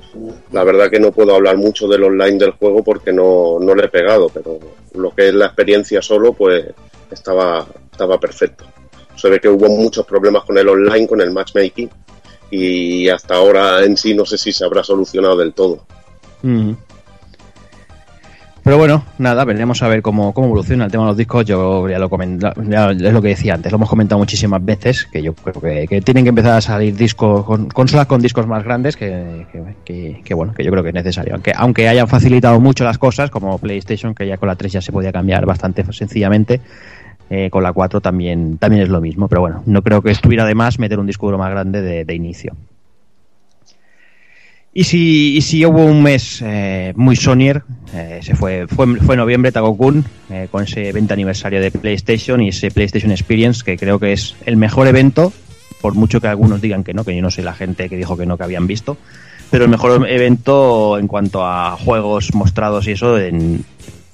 [0.51, 3.85] La verdad que no puedo hablar mucho del online del juego porque no, no le
[3.85, 4.59] he pegado, pero
[4.95, 6.65] lo que es la experiencia solo, pues
[7.09, 8.65] estaba, estaba perfecto.
[9.15, 11.89] Se que hubo muchos problemas con el online, con el matchmaking
[12.49, 15.85] y hasta ahora en sí no sé si se habrá solucionado del todo.
[16.41, 16.73] Mm.
[18.63, 21.45] Pero bueno, nada, veremos a ver cómo, cómo evoluciona el tema de los discos.
[21.45, 22.09] Yo ya lo
[22.69, 25.87] ya es lo que decía antes, lo hemos comentado muchísimas veces, que yo creo que,
[25.87, 29.47] que tienen que empezar a salir discos con consolas con discos más grandes, que,
[29.83, 31.33] que- que- bueno, que yo creo que es necesario.
[31.33, 34.81] Aunque, aunque hayan facilitado mucho las cosas, como PlayStation, que ya con la 3 ya
[34.81, 36.61] se podía cambiar bastante sencillamente.
[37.33, 40.45] eh, con la 4 también, también es lo mismo, pero bueno, no creo que estuviera
[40.45, 42.53] de más meter un disco duro más grande de, de inicio.
[44.73, 47.63] Y si, y si hubo un mes eh, muy Sonyer,
[47.93, 52.49] eh, se fue, fue, fue noviembre, Tago-kun, eh, con ese 20 aniversario de PlayStation y
[52.49, 55.33] ese PlayStation Experience, que creo que es el mejor evento,
[55.81, 58.15] por mucho que algunos digan que no, que yo no soy la gente que dijo
[58.15, 58.97] que no, que habían visto,
[59.49, 63.65] pero el mejor evento en cuanto a juegos mostrados y eso en,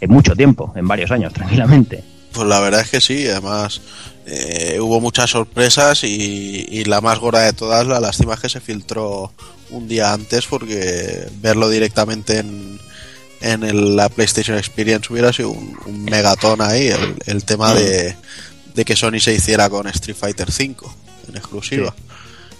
[0.07, 2.03] mucho tiempo, en varios años, tranquilamente.
[2.31, 3.81] Pues la verdad es que sí, además
[4.25, 8.49] eh, hubo muchas sorpresas y, y la más gorda de todas, la lástima es que
[8.49, 9.31] se filtró
[9.69, 12.79] un día antes porque verlo directamente en,
[13.41, 18.15] en el- la PlayStation Experience hubiera sido un, un megatón ahí, el, el tema de,
[18.73, 20.75] de que Sony se hiciera con Street Fighter V
[21.29, 21.93] en exclusiva.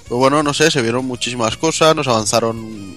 [0.07, 2.95] Pues bueno, no sé, se vieron muchísimas cosas, nos avanzaron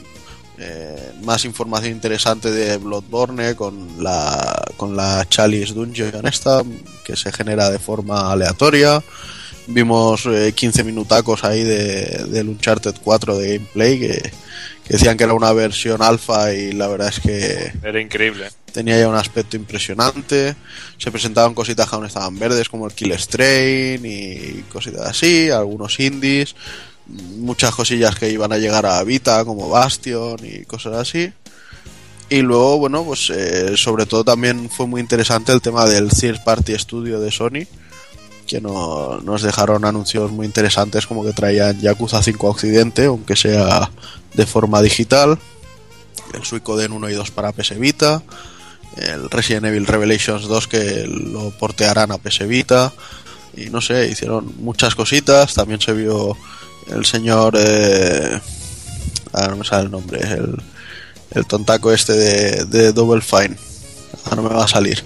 [0.58, 6.62] eh, más información interesante de Bloodborne con la con la Chalice Dungeon esta
[7.04, 9.02] que se genera de forma aleatoria
[9.70, 14.20] vimos eh, 15 minutacos ahí de, del Uncharted 4 de gameplay que,
[14.84, 18.48] que decían que era una versión alfa y la verdad es que Era increíble.
[18.72, 20.54] tenía ya un aspecto impresionante.
[20.98, 25.98] Se presentaban cositas que aún estaban verdes, como el Kill Strain y cositas así, algunos
[26.00, 26.54] indies,
[27.06, 31.32] muchas cosillas que iban a llegar a Vita, como Bastion y cosas así.
[32.28, 36.44] Y luego, bueno, pues eh, sobre todo también fue muy interesante el tema del Third
[36.44, 37.66] Party Studio de Sony,
[38.50, 43.36] que no- nos dejaron anuncios muy interesantes como que traían Yakuza 5 a Occidente, aunque
[43.36, 43.88] sea
[44.34, 45.38] de forma digital,
[46.34, 48.22] el Suicoden 1 y 2 para PS Vita,
[48.96, 52.92] el Resident Evil Revelations 2 que lo portearán a PS Vita,
[53.56, 56.36] y no sé, hicieron muchas cositas, también se vio
[56.88, 57.54] el señor...
[57.56, 58.40] Eh,
[59.32, 60.56] ah, no me sale el nombre, el,
[61.30, 63.56] el tontaco este de, de Double Fine.
[64.24, 65.02] Ah, no me va a salir.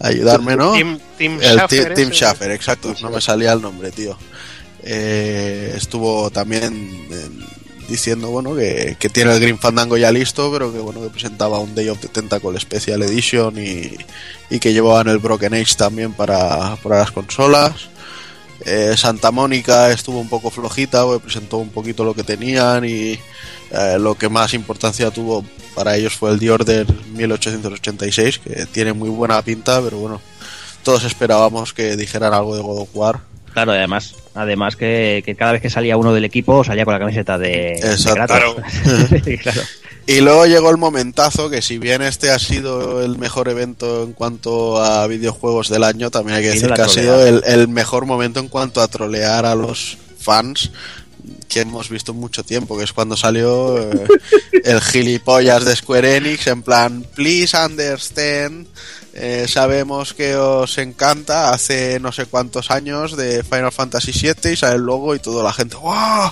[0.00, 0.72] Ayudarme, ¿no?
[0.72, 2.14] Tim, Tim El Schafer Ti- Tim ese.
[2.14, 4.16] Schafer, exacto, no me salía el nombre, tío.
[4.82, 7.28] Eh, estuvo también eh,
[7.88, 11.58] diciendo, bueno, que, que tiene el Green Fandango ya listo, pero que bueno, que presentaba
[11.58, 13.94] un Day of the Tentacle Special Edition y,
[14.48, 17.72] y que llevaban el Broken Age también para, para las consolas.
[18.64, 23.18] Eh, Santa Mónica estuvo un poco flojita, porque presentó un poquito lo que tenían y
[23.70, 25.44] eh, lo que más importancia tuvo
[25.74, 30.20] para ellos fue el The Order 1886, que tiene muy buena pinta, pero bueno,
[30.82, 33.20] todos esperábamos que dijeran algo de God of War.
[33.52, 37.00] Claro, además, además que, que cada vez que salía uno del equipo salía con la
[37.00, 38.34] camiseta de, Exacto.
[39.42, 39.62] Claro.
[40.06, 44.12] Y luego llegó el momentazo que si bien este ha sido el mejor evento en
[44.12, 48.06] cuanto a videojuegos del año, también hay que decir que ha sido el, el mejor
[48.06, 50.72] momento en cuanto a trolear a los fans
[51.50, 54.06] que hemos visto mucho tiempo, que es cuando salió eh,
[54.64, 58.68] el gilipollas de Square Enix en plan, please understand,
[59.12, 64.56] eh, sabemos que os encanta, hace no sé cuántos años de Final Fantasy VII y
[64.56, 66.30] sale el logo y toda la gente, ¡wow!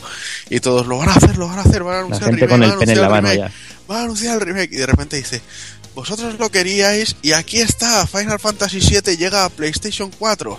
[0.48, 2.46] Y todos lo van a hacer, lo van a hacer, van a La anunciar gente
[2.46, 3.52] remake, con el pene en la mano ya.
[3.88, 5.42] Van a anunciar el remake y de repente dice
[5.98, 10.56] vosotros lo queríais y aquí está, Final Fantasy VII llega a PlayStation 4.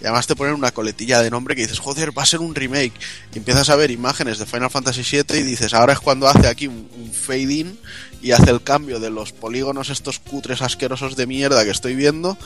[0.00, 2.56] Y además te ponen una coletilla de nombre que dices, joder, va a ser un
[2.56, 2.94] remake.
[3.32, 6.48] Y empiezas a ver imágenes de Final Fantasy VII y dices, ahora es cuando hace
[6.48, 7.78] aquí un, un fade in
[8.20, 12.36] y hace el cambio de los polígonos estos cutres asquerosos de mierda que estoy viendo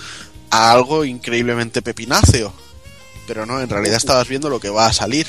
[0.51, 2.53] a algo increíblemente pepináceo.
[3.27, 5.29] Pero no, en realidad estabas viendo lo que va a salir.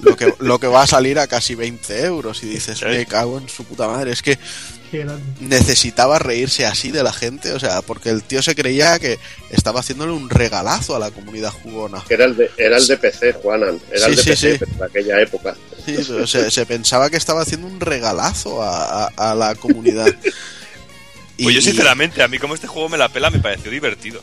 [0.00, 3.38] Lo que, lo que va a salir a casi 20 euros y dices, me cago
[3.38, 4.12] en su puta madre.
[4.12, 4.38] Es que
[5.40, 9.18] necesitaba reírse así de la gente, o sea, porque el tío se creía que
[9.50, 12.02] estaba haciéndole un regalazo a la comunidad jugona.
[12.08, 13.80] Era el de, era el de PC, Juanan.
[13.90, 14.64] Era Sí, el de sí, PC sí.
[14.78, 15.56] de aquella época.
[15.84, 20.12] Sí, se, se- se pensaba que estaba haciendo un regalazo a, a- a la comunidad.
[21.42, 24.20] Pues yo sinceramente, a mí como este juego me la pela, me pareció divertido.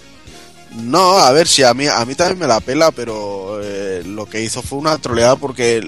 [0.84, 4.26] No, a ver, si a mí, a mí también me la pela, pero eh, lo
[4.26, 5.82] que hizo fue una troleada porque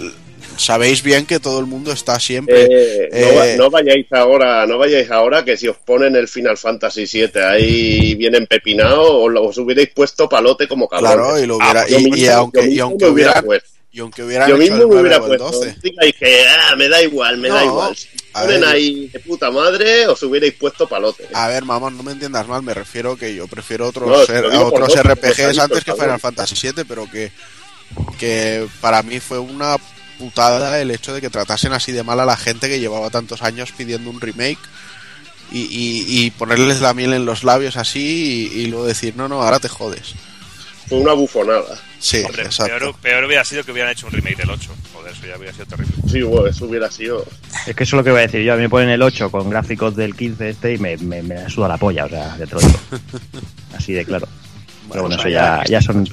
[0.57, 2.65] sabéis bien que todo el mundo está siempre...
[2.69, 6.57] Eh, no, Eh, no vayáis ahora, no vayáis ahora que si os ponen el Final
[6.57, 11.13] Fantasy VII ahí bien empepinado, os, os hubierais puesto palote como cabrón.
[11.13, 13.69] claro, y, lo hubiera, yo y, mismo- y aunque, y aunque hubiera puesto.
[13.91, 15.59] y aunque hubieran Yo hecho mismo el me 9 hubiera o el puesto.
[15.65, 15.75] 12...
[15.81, 17.95] Digáis que ah, me da igual, me da igual.
[18.33, 18.69] Ponen ver.
[18.69, 21.27] ahí de puta madre, os hubierais puesto palote.
[21.33, 24.15] A ver, mamón, no me entiendas mal, me refiero que yo prefiero otros, No,
[24.67, 25.93] otros dos, RPGs antes que.
[25.93, 27.31] Final Fantasy VII, pero que,
[28.19, 29.77] que para mí fue una
[30.19, 33.41] putada el hecho de que tratasen así de mal a la gente que llevaba tantos
[33.41, 34.59] años pidiendo un remake
[35.51, 39.27] y, y- y ponerles la miel en los labios así y, y luego decir, no,
[39.27, 40.13] no, ahora te jodes.
[40.87, 41.79] Fue una bufonada.
[41.99, 42.77] Sí, Hombre, exacto.
[42.77, 44.71] peor, peor hubiera sido que hubieran hecho un remake del 8.
[44.93, 45.93] Joder, eso ya hubiera sido terrible.
[46.09, 47.25] Sí, bueno, eso hubiera sido.
[47.67, 48.53] Es que eso es lo que voy a decir yo.
[48.53, 51.49] A mí me ponen el 8 con gráficos del 15 este y me, me, me
[51.49, 52.61] suda la polla, o sea, de todo.
[53.75, 54.27] Así de claro.
[54.89, 56.07] Pero bueno, o eso ya, ya son.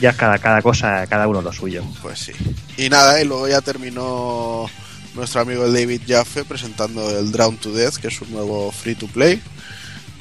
[0.00, 1.82] Ya es cada, cada cosa, cada uno lo suyo.
[2.02, 2.32] Pues sí.
[2.76, 4.70] Y nada, y luego ya terminó
[5.14, 9.08] nuestro amigo David Jaffe presentando el Drown to Death, que es un nuevo free to
[9.08, 9.40] play.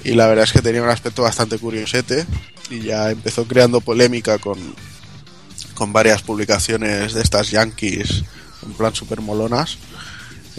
[0.03, 2.25] Y la verdad es que tenía un aspecto bastante curiosete.
[2.69, 4.57] Y ya empezó creando polémica con,
[5.73, 8.23] con varias publicaciones de estas yankees,
[8.65, 9.77] en plan super molonas.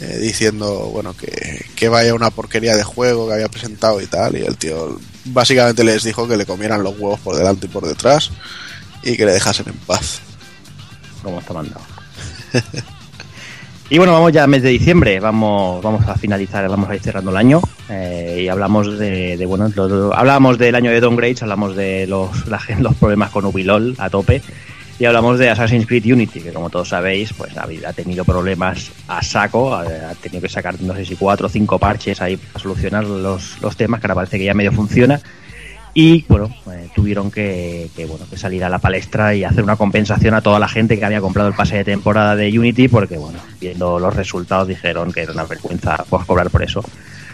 [0.00, 4.36] eh, diciendo, bueno, que, que vaya una porquería de juego que había presentado y tal.
[4.36, 7.86] Y el tío básicamente les dijo que le comieran los huevos por delante y por
[7.86, 8.30] detrás.
[9.02, 10.20] Y que le dejasen en paz.
[11.22, 11.84] como está mandado.
[13.91, 17.01] y bueno, vamos ya al mes de diciembre, vamos, vamos a finalizar, vamos a ir
[17.01, 21.43] cerrando el año eh, y hablamos de, de, bueno, lo- hablamos del año de downgrades,
[21.43, 24.43] hablamos de los, la los problemas con Ubilol a tope
[24.99, 29.22] y hablamos de Assassin's Creed Unity, que como todos sabéis, pues ha tenido problemas a
[29.22, 32.59] saco, ha, ha tenido que sacar no sé si cuatro o cinco parches ahí para
[32.59, 35.20] solucionar los, los temas, que ahora parece que ya medio funciona
[36.01, 40.32] y bueno eh, tuvieron que, bueno que salir a la palestra y hacer una compensación
[40.34, 43.40] a toda la gente que había comprado el pase de temporada de Unity porque bueno
[43.61, 46.84] viendo los resultados dijeron que era una vergüenza pues, cobrar por eso.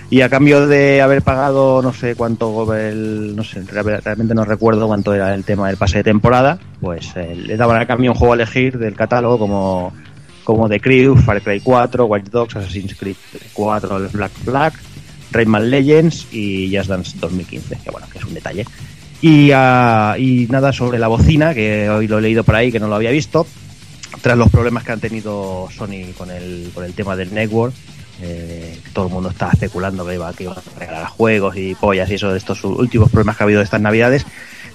[0.09, 4.47] Y a cambio de haber pagado no sé cuánto el, no sé re- realmente no
[4.47, 8.13] recuerdo cuánto era el tema del pase de temporada pues eh, le daban a cambio
[8.13, 9.93] un juego a elegir del catálogo como
[10.45, 13.17] como The Crew, Far Cry 4, Watch Dogs, Assassin's Creed
[13.55, 14.33] 4, el Black
[15.35, 18.65] Rayman Legends y Just Dance 2015, que bueno, que es un detalle.
[19.21, 22.81] Y, ah, y nada sobre la bocina, que hoy lo he leído por ahí, que
[22.81, 23.47] no lo había visto,
[24.21, 27.75] tras los problemas que han tenido Sony con el, con el tema del network.
[28.23, 32.09] eh, todo el mundo está especulando que iba, que iba a regalar juegos y pollas
[32.11, 34.25] y eso de estos últimos problemas que ha habido de estas navidades.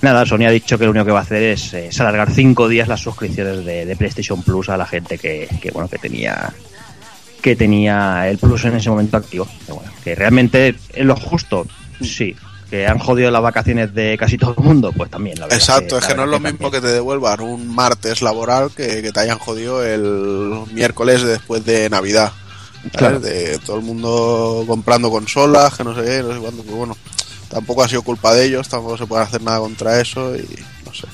[0.01, 2.32] Nada, Sony ha dicho que lo único que va a hacer es, eh, es alargar
[2.32, 5.97] cinco días las suscripciones de, de PlayStation Plus a la gente que, que, bueno que
[5.97, 6.53] tenía
[7.42, 9.48] que tenía el Plus en ese momento activo.
[9.66, 11.66] Que, bueno, que realmente es lo justo,
[12.02, 12.36] sí.
[12.70, 15.40] Que han jodido las vacaciones de casi todo el mundo, pues también.
[15.40, 18.70] La verdad Exacto, es que no es lo mismo que te devuelvan un martes laboral
[18.76, 22.32] que, que te hayan jodido el miércoles después de Navidad.
[22.96, 23.20] Claro.
[23.20, 26.98] De todo el mundo comprando consolas, que no sé qué, no sé cuándo, pues bueno,
[27.50, 30.48] tampoco ha sido culpa de ellos, tampoco se puede hacer nada contra eso y
[30.86, 31.08] no sé.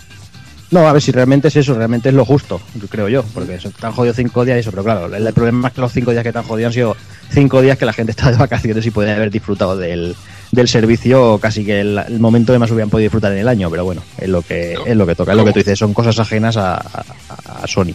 [0.72, 2.60] No, a ver si realmente es eso, realmente es lo justo,
[2.90, 5.34] creo yo, porque eso, te han jodido cinco días y eso, pero claro, el, el
[5.34, 6.98] problema es que los cinco días que te han jodido han sido
[7.32, 10.16] cinco días que la gente está de vacaciones y puede haber disfrutado del,
[10.52, 13.70] del servicio casi que el, el momento que más hubieran podido disfrutar en el año,
[13.70, 15.94] pero bueno, es lo que, es lo que toca, es lo que tú dices, son
[15.94, 17.94] cosas ajenas a, a- a Sony.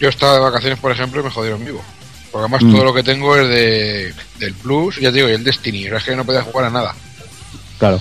[0.00, 1.82] Yo estaba de vacaciones, por ejemplo, y me jodieron vivo.
[2.32, 2.72] Porque además Mm.
[2.72, 5.86] todo lo que tengo es de, del Plus, ya te digo, y el Destiny.
[5.86, 6.94] Es que no podía jugar a nada.
[7.78, 8.00] Claro.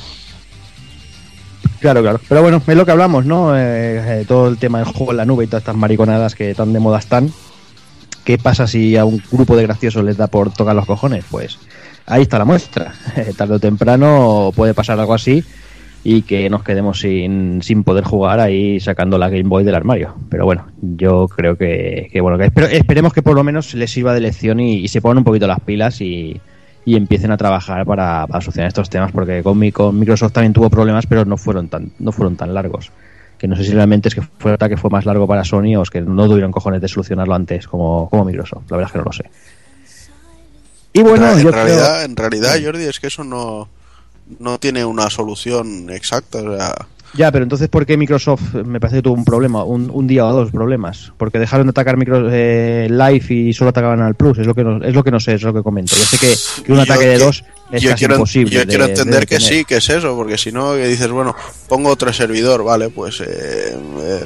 [1.84, 2.21] Claro, claro.
[2.29, 3.57] Pero bueno, es lo que hablamos, ¿no?
[3.57, 6.55] Eh, eh, todo el tema del juego en la nube y todas estas mariconadas que
[6.55, 7.29] tan de moda están.
[8.23, 11.25] ¿Qué pasa si a un grupo de graciosos les da por tocar los cojones?
[11.29, 11.59] Pues
[12.05, 12.93] ahí está la muestra.
[13.38, 15.43] Tarde o temprano puede pasar algo así
[16.05, 20.15] y que nos quedemos sin, sin poder jugar ahí sacando la Game Boy del armario.
[20.29, 24.21] Pero bueno, yo creo que, bueno, que esperemos que por lo menos les sirva de
[24.21, 26.39] lección y se pongan un poquito las pilas y,
[26.86, 30.53] y empiecen a trabajar para, para solucionar estos temas, porque con, mi- con Microsoft también
[30.53, 32.91] tuvo problemas, pero no fueron tan, no fueron tan largos.
[33.38, 35.81] Que no sé si realmente es que fue que fue más largo para Sony o
[35.84, 38.63] es que no tuvieron cojones de solucionarlo antes como, como Microsoft.
[38.69, 39.23] La verdad es que no lo sé.
[40.93, 43.67] Y bueno, en yo realidad, creo- en realidad, Jordi, es que eso no,
[44.39, 46.39] no tiene una solución exacta.
[46.39, 46.75] O sea,
[47.16, 50.26] Ya, pero entonces, ¿por qué Microsoft me parece que tuvo un problema, un, un día
[50.26, 51.11] o dos problemas?
[51.18, 54.64] Porque dejaron de atacar micro, eh, Live y solo atacaban al Plus, es lo que
[54.64, 55.95] no, es lo que no sé, es lo que comento.
[55.95, 58.51] Yo sé que, que un Yo ataque de dos es yo casi quiero, imposible.
[58.51, 61.09] yo de- quiero de entender que sí, que es eso, porque si no, que dices,
[61.11, 61.36] bueno,
[61.70, 63.76] pongo otro servidor, vale, pues eh,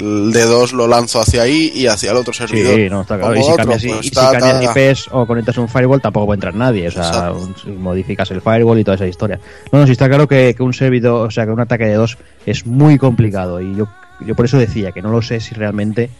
[0.00, 2.74] el D2 lo lanzo hacia ahí y hacia el otro servidor.
[2.74, 3.34] Sí, no, está claro.
[3.36, 4.76] Y si otro, cambias, y- pues y si cambias.
[4.76, 6.88] IPs o conectas un firewall, tampoco puede entrar nadie.
[6.88, 9.38] O sea, un- si modificas el firewall y toda esa historia.
[9.72, 11.94] No, no, sí está claro que, que un servidor, o sea, que un ataque de
[11.94, 12.16] dos
[12.46, 13.60] es muy complicado.
[13.60, 13.88] Y yo,
[14.20, 16.10] yo por eso decía que no lo sé si realmente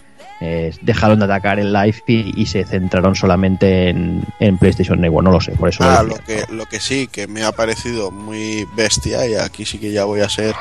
[0.40, 5.24] eh, dejaron de atacar el live y, y se centraron solamente en, en PlayStation Network.
[5.24, 7.52] No lo sé, por eso Ah, lo lo que, lo que sí, que me ha
[7.52, 10.54] parecido muy bestia, y aquí sí que ya voy a ser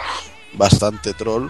[0.54, 1.50] bastante troll,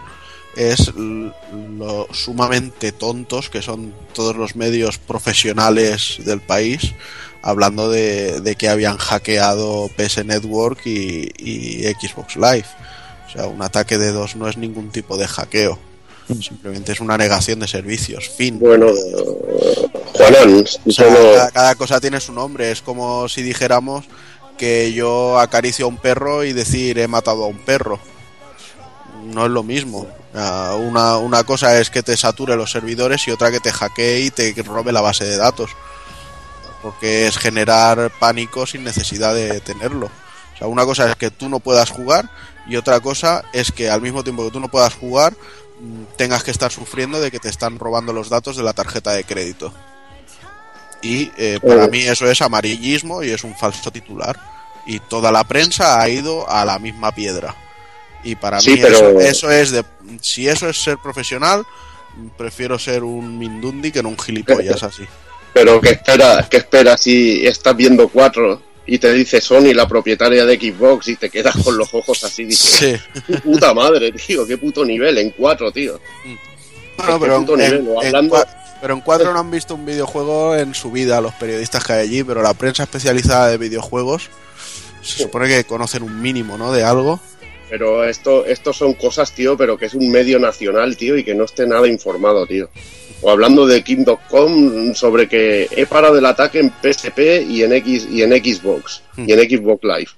[0.57, 6.95] es lo sumamente tontos que son todos los medios profesionales del país
[7.43, 12.65] hablando de, de que habían hackeado PS Network y, y Xbox Live.
[13.37, 15.77] Sea, un ataque de dos no es ningún tipo de hackeo.
[16.41, 18.29] Simplemente es una negación de servicios.
[18.29, 18.59] Fin.
[18.59, 18.87] Bueno,
[20.13, 22.71] Juanán, O sea, solo- cada, cada cosa tiene su nombre.
[22.71, 24.05] Es como si dijéramos
[24.57, 27.99] que yo acaricio a un perro y decir he matado a un perro.
[29.23, 30.07] No es lo mismo.
[30.33, 34.31] Una, una cosa es que te sature los servidores y otra que te hackee y
[34.31, 35.71] te robe la base de datos.
[36.81, 40.07] Porque es generar pánico sin necesidad de tenerlo.
[40.07, 42.29] O sea, una cosa es que tú no puedas jugar
[42.69, 45.33] y otra cosa es que al mismo tiempo que tú no puedas jugar
[45.79, 49.11] mm, tengas que estar sufriendo de que te están robando los datos de la tarjeta
[49.13, 49.73] de crédito.
[51.01, 51.87] Y eh, para Oh.
[51.89, 54.37] mí eso es amarillismo y es un falso titular.
[54.85, 57.55] Y toda la prensa ha ido a la misma piedra.
[58.23, 59.83] Y para Sí, mí pero- eso, eso es de...
[60.21, 61.63] Si eso es ser profesional,
[62.15, 65.03] mm, prefiero ser un mindundi que no un gilipollas así.
[65.53, 70.45] pero ¿qué espera, qué espera si estás viendo cuatro y te dice Sony, la propietaria
[70.45, 73.33] de Xbox, y te quedas con los ojos así, dices, Sí.
[73.43, 75.99] puta madre, tío, qué puto nivel en cuatro, tío.
[76.97, 78.47] Bueno, Qué pero, en, nivel, en- en hablando- cua-
[78.81, 82.07] pero en cuatro no han visto un videojuego en su vida los periodistas que hay
[82.07, 84.29] allí, pero la prensa especializada de videojuegos
[85.03, 86.71] se supone que conocen un mínimo, ¿no?
[86.71, 87.19] De algo.
[87.69, 91.35] Pero esto, esto son cosas, tío, pero que es un medio nacional, tío, y que
[91.35, 92.69] no esté nada informado, tío.
[93.21, 98.07] O hablando de King.com sobre que he parado el ataque en PSP y en X
[98.11, 100.11] y en Xbox y en Xbox Live.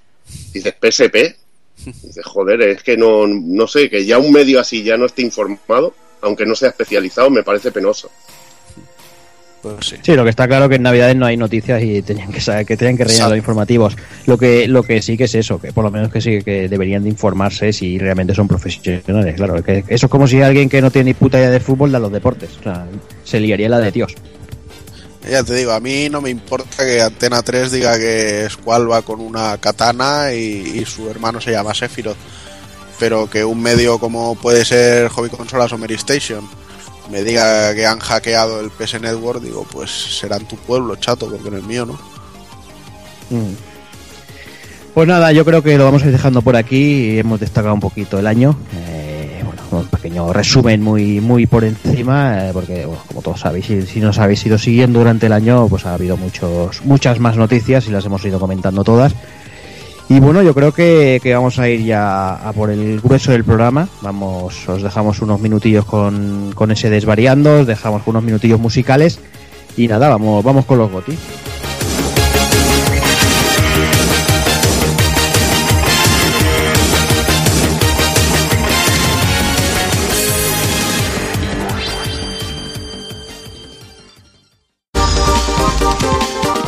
[0.54, 1.36] Dices PSP,
[2.04, 5.22] dices joder, es que no, no sé, que ya un medio así ya no esté
[5.22, 8.12] informado, aunque no sea especializado, me parece penoso.
[9.62, 9.96] Pues sí.
[10.02, 12.66] Sí, lo que está claro que en Navidades no hay noticias y tenían que saber
[12.66, 13.36] que tenían que rellenar Exacto.
[13.36, 13.96] los informativos.
[14.26, 16.70] Lo que lo que sí que es eso, que por lo menos que sí que
[16.70, 19.36] deberían de informarse si realmente son profesionales.
[19.36, 21.92] Claro, que eso es como si alguien que no tiene ni puta idea de fútbol
[21.92, 22.52] da los deportes.
[22.60, 22.86] O sea,
[23.24, 24.16] se liaría la de Dios.
[25.30, 29.02] Ya te digo, a mí no me importa que Antena 3 diga que Squall va
[29.02, 32.18] con una katana y, y su hermano se llama Sephiroth.
[32.98, 36.48] Pero que un medio como puede ser Hobby Consolas o Mary Station
[37.10, 41.30] me diga que han hackeado el PS Network, digo, pues será en tu pueblo, chato,
[41.30, 41.94] porque en el mío no.
[43.30, 43.54] Mm.
[44.94, 47.20] Pues nada, yo creo que lo vamos a ir dejando por aquí.
[47.20, 48.58] Hemos destacado un poquito el año.
[48.76, 53.84] Eh, bueno, un pequeño resumen muy muy por encima, eh, porque como todos sabéis, si,
[53.84, 57.88] si nos habéis ido siguiendo durante el año, pues ha habido muchos muchas más noticias
[57.88, 59.14] y las hemos ido comentando todas.
[60.10, 63.88] Y bueno, yo creo que, vamos a ir ya a por el grueso del programa.
[64.02, 69.20] Vamos, os dejamos unos minutillos con, con ese desvariando, os dejamos unos minutillos musicales
[69.78, 71.20] y nada, vamos, vamos con los gotis.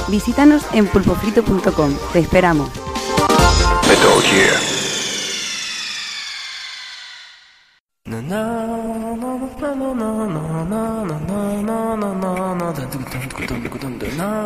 [0.09, 1.95] Visítanos en pulpofrito.com.
[2.13, 2.90] Te esperamos.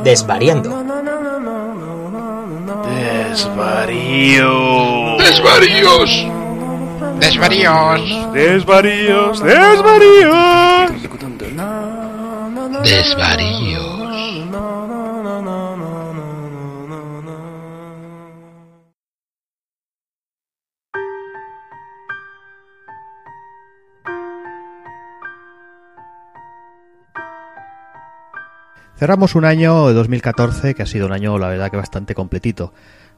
[0.03, 0.69] Desvariando.
[3.27, 5.17] Desvarío.
[5.17, 6.11] ¡Desvaríos!
[7.19, 8.33] ¡Desvaríos!
[8.33, 10.91] Desvaríos, desvaríos.
[12.83, 13.94] ¡Desvaríos!
[28.97, 32.73] Cerramos un año 2014 que ha sido un año, la verdad, que bastante completito.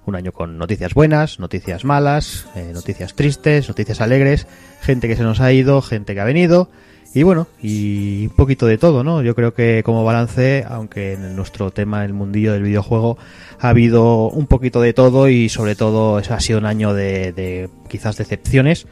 [0.06, 4.48] Un año con noticias buenas, noticias malas, eh, noticias tristes, noticias alegres,
[4.82, 6.70] gente que se nos ha ido, gente que ha venido.
[7.14, 9.22] Y bueno, y un poquito de todo, ¿no?
[9.22, 13.18] Yo creo que como balance, aunque en nuestro tema, el mundillo del videojuego,
[13.60, 17.70] ha habido un poquito de todo y sobre todo ha sido un año de, de
[17.90, 18.88] quizás decepciones.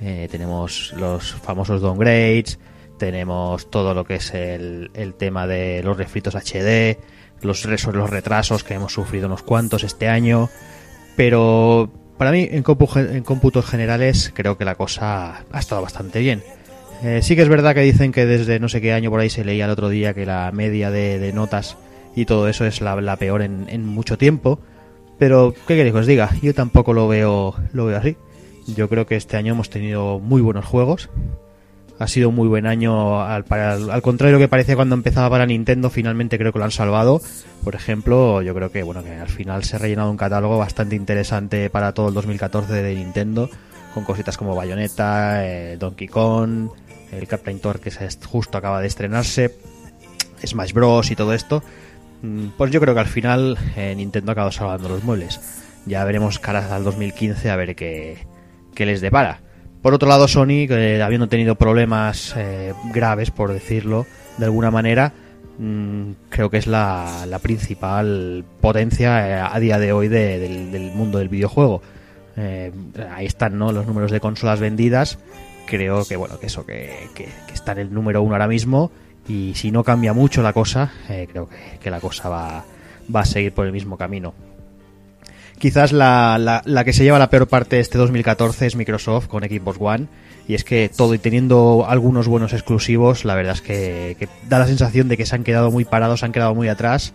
[0.00, 2.58] Eh, tenemos los famosos downgrades,
[2.98, 6.98] tenemos todo lo que es el, el tema de los refritos HD,
[7.42, 10.48] los, los retrasos que hemos sufrido unos cuantos este año,
[11.16, 16.42] pero para mí en, cómputos generales creo que la cosa ha estado bastante bien.
[17.02, 19.28] Eh, sí que es verdad que dicen que desde no sé qué año por ahí
[19.28, 21.76] se leía el otro día que la media de, de notas
[22.14, 24.60] y todo eso es la, la peor en, en mucho tiempo,
[25.18, 26.30] pero ¿qué queréis que os diga?
[26.42, 28.16] Yo tampoco lo veo, lo veo así.
[28.66, 31.10] Yo creo que este año hemos tenido muy buenos juegos,
[31.98, 35.90] ha sido un muy buen año al, al contrario que parecía cuando empezaba para Nintendo
[35.90, 37.20] finalmente creo que lo han salvado.
[37.62, 40.96] Por ejemplo yo creo que bueno que al final se ha rellenado un catálogo bastante
[40.96, 43.48] interesante para todo el 2014 de Nintendo
[43.94, 46.70] con cositas como Bayonetta eh, Donkey Kong
[47.12, 49.54] el Captain Tour que se justo acaba de estrenarse
[50.44, 51.10] Smash Bros.
[51.10, 51.62] y todo esto.
[52.22, 55.40] Mm, pues yo creo que al final eh, Nintendo ha acabado salvando los muebles.
[55.86, 58.18] Ya veremos caras al 2015 a ver qué,
[58.74, 59.43] qué les depara
[59.84, 64.06] por otro lado, Sony, que habiendo tenido problemas eh, graves, por decirlo
[64.38, 65.12] de alguna manera,
[65.58, 71.18] mm, creo que es la, principal potencia eh, a día de hoy de- del, mundo
[71.18, 71.82] del videojuego.
[72.38, 72.72] Eh,
[73.14, 73.72] ahí están ¿no?
[73.72, 75.18] los números de consolas vendidas.
[75.66, 77.10] Creo que bueno que eso que,
[77.52, 78.90] está en el número uno ahora mismo
[79.28, 81.50] y si no cambia mucho la cosa, eh, creo
[81.82, 82.64] que, la cosa va
[83.20, 84.32] a seguir por el mismo camino.
[85.58, 89.42] Quizás la, la, que se lleva la peor parte de este 2014 es Microsoft con
[89.42, 90.06] Xbox One.
[90.46, 94.58] Y es que todo y teniendo algunos buenos exclusivos, la verdad es que, que da
[94.58, 97.14] la sensación de que se han quedado muy parados, se han quedado muy atrás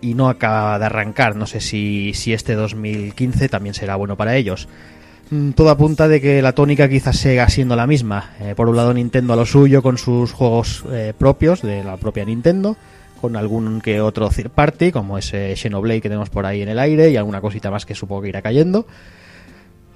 [0.00, 1.36] y no acaba de arrancar.
[1.36, 4.68] No sé si, si este 2015 también será bueno para ellos.
[5.30, 8.30] Mm, Todo apunta de que la tónica quizás siga siendo la misma.
[8.40, 11.96] Eh, por un lado Nintendo a lo suyo con sus juegos eh, propios de la
[11.96, 12.76] propia Nintendo,
[13.20, 16.78] con algún que otro third party, como ese Xenoblade que tenemos por ahí en el
[16.78, 18.86] aire y alguna cosita más que supongo que irá cayendo.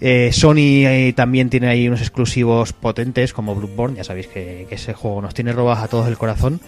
[0.01, 4.95] Eh, Sony eh, también tiene ahí unos exclusivos potentes como Bloodborne, ya sabéis que, ese
[4.95, 6.61] juego nos tiene robados a todos el corazón.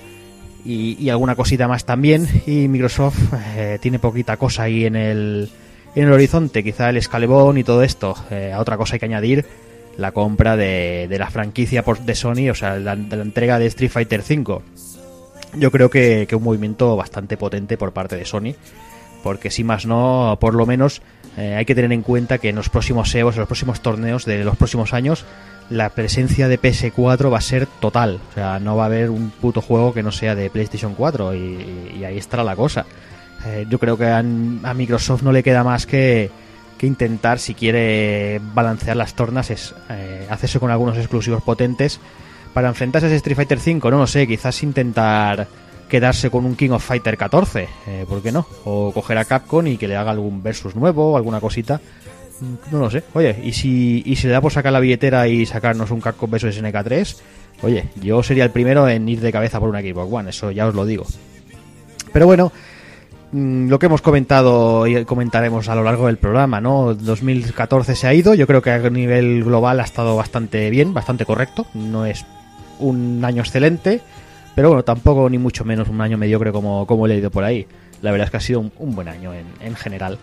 [0.64, 2.28] Y, alguna cosita más también.
[2.46, 3.18] Y Microsoft
[3.56, 5.50] eh, tiene poquita cosa ahí en el,
[5.96, 8.14] en el horizonte, quizá el escalebón y todo esto.
[8.30, 9.44] Eh, a otra cosa hay que añadir
[9.96, 13.90] la compra de, la franquicia por, de Sony, o sea, la, la entrega de Street
[13.90, 14.62] Fighter V.
[15.54, 18.54] Yo creo que, que un movimiento bastante potente por parte de Sony,
[19.22, 21.02] porque si más no, por lo menos
[21.36, 24.24] eh, hay que tener en cuenta que en los próximos EVOs, en los próximos torneos
[24.24, 25.24] de los próximos años,
[25.70, 28.20] la presencia de PS4 va a ser total.
[28.30, 31.34] O sea, no va a haber un puto juego que no sea de PlayStation 4
[31.34, 32.84] y, ahí estará la cosa.
[33.46, 36.30] Eh, yo creo que a, a Microsoft no le queda más que,
[36.82, 42.00] que intentar, si quiere balancear las tornas, es eh, hacerse con algunos exclusivos potentes
[42.52, 43.90] para enfrentarse a ese Street Fighter 5.
[43.90, 45.46] No lo sé, quizás intentar
[45.88, 48.46] quedarse con un King of Fighter 14, eh, ¿por qué no?
[48.64, 51.82] O coger a Capcom y que le haga algún versus nuevo alguna cosita.
[52.40, 53.04] Mm, No lo sé.
[53.12, 56.30] Oye, y si, y si le da por sacar la billetera y sacarnos un Capcom
[56.30, 57.16] vs SNK3,
[57.62, 60.66] oye, yo sería el primero en ir de cabeza por una Xbox One, eso ya
[60.66, 61.04] os lo digo.
[62.10, 62.52] Pero bueno,
[63.32, 66.94] mm, lo que hemos comentado y comentaremos a lo largo del programa, ¿no?
[66.94, 71.26] 2014 se ha ido, yo creo que a nivel global ha estado bastante bien, bastante
[71.26, 72.24] correcto, no es
[72.82, 74.00] un año excelente,
[74.54, 77.66] pero bueno, tampoco ni mucho menos un año mediocre como, como he leído por ahí.
[78.02, 80.18] La verdad es que ha sido un, buen año en, en general.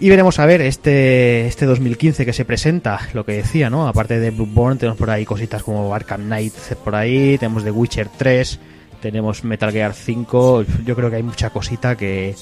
[0.00, 3.88] Y veremos a ver este, este 2015 que se presenta, lo que decía, ¿no?
[3.88, 8.08] Aparte de Bloodborne, tenemos por ahí cositas como Arkham Knight por ahí, tenemos The Witcher
[8.16, 8.60] 3,
[9.00, 10.64] tenemos Metal Gear 5.
[10.84, 12.36] Yo creo que hay mucha cosita que,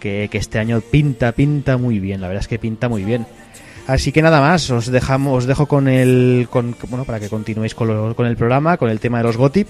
[0.00, 3.26] que este año pinta, pinta muy bien, la verdad es que pinta muy bien.
[3.86, 7.74] Así que nada más, os dejamos, os dejo con el, con, bueno, para que continuéis
[7.74, 9.66] con, lo- con el programa, con el tema de los GOTI,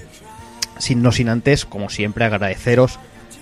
[0.78, 2.98] sin no sin antes, como siempre, agradeceros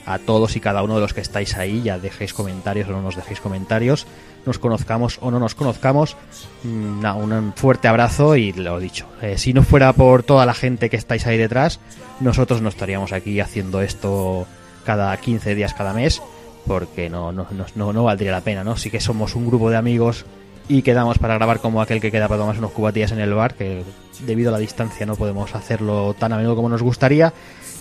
[0.06, 3.02] a todos y cada uno de los que estáis ahí, ya dejéis comentarios o no
[3.02, 4.06] nos dejéis comentarios,
[4.46, 6.16] nos conozcamos o no nos conozcamos,
[6.64, 10.54] mm, nada, un fuerte abrazo y lo dicho, eh, si no fuera por toda la
[10.54, 11.80] gente que estáis ahí detrás,
[12.20, 14.46] nosotros no estaríamos aquí haciendo esto
[14.84, 16.22] cada 15 días, cada mes,
[16.66, 18.76] porque no, no, no, no, no valdría la pena, ¿no?
[18.76, 20.24] Sí que somos un grupo de amigos
[20.70, 23.54] y quedamos para grabar como aquel que queda para tomarse unos cubatillas en el bar,
[23.54, 23.82] que
[24.24, 27.32] debido a la distancia no podemos hacerlo tan a menudo como nos gustaría.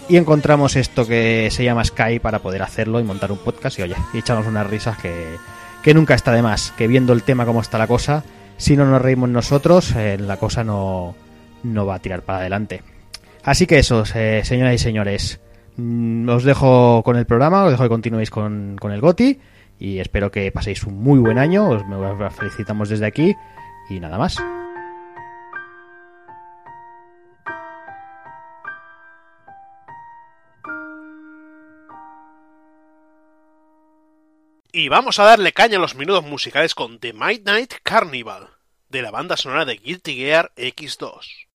[0.10, 3.84] Y encontramos esto que se llama Skype para poder hacerlo y montar un podcast y
[3.84, 5.36] oye, y echarnos unas risas que,
[5.84, 8.24] que nunca está de más, que viendo el tema como está la cosa,
[8.58, 11.14] si no nos reímos nosotros, eh, la cosa no,
[11.62, 12.82] no va a tirar para adelante.
[13.44, 15.40] Así que eso, eh, señoras y señores,
[15.78, 19.40] mm, os dejo con el programa, os dejo que continuéis con, con el GOTI
[19.80, 21.84] y espero que paséis un muy buen año, os
[22.36, 23.36] felicitamos desde aquí
[23.90, 24.38] y nada más.
[34.72, 38.50] Y vamos a darle caña a los minutos musicales con The Midnight Carnival,
[38.88, 41.49] de la banda sonora de Guilty Gear X2.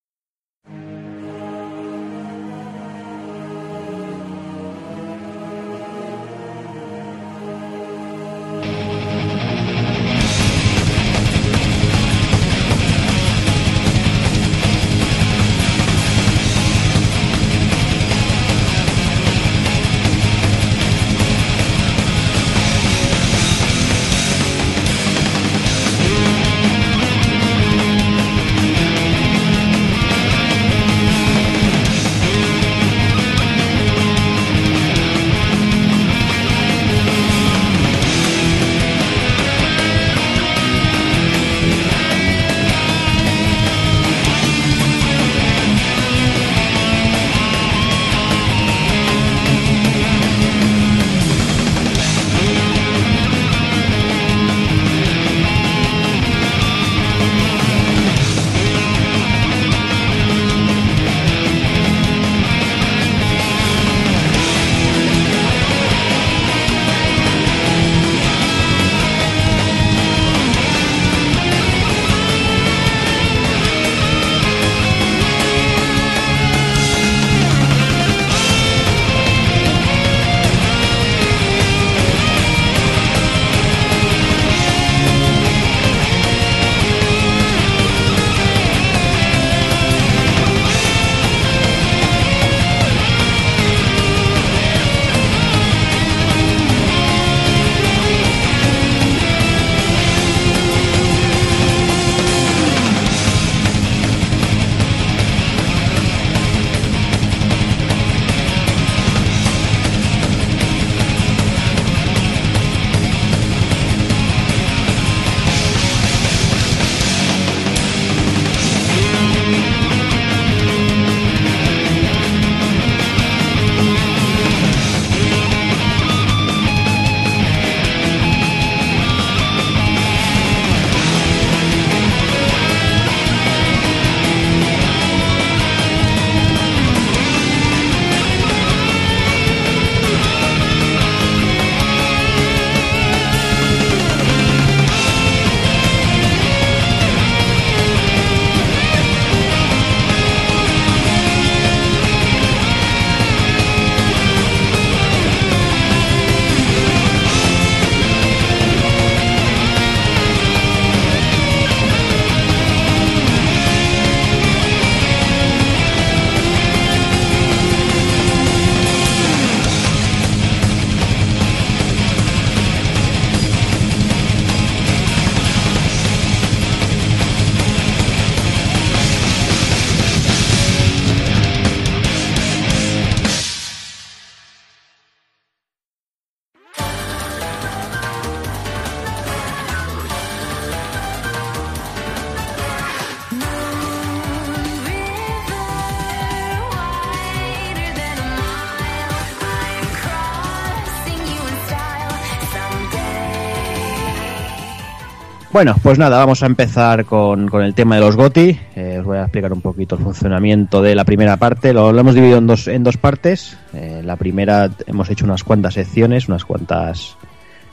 [205.54, 208.58] Bueno, pues nada, vamos a empezar con, con el tema de los GOTI.
[208.74, 211.72] Eh, os voy a explicar un poquito el funcionamiento de la primera parte.
[211.72, 213.56] Lo, hemos dividido en dos, en dos partes.
[213.72, 217.16] Eh, la primera hemos hecho unas cuantas secciones, unas cuantas...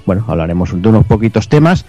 [0.05, 1.85] Bueno, hablaremos de unos poquitos temas.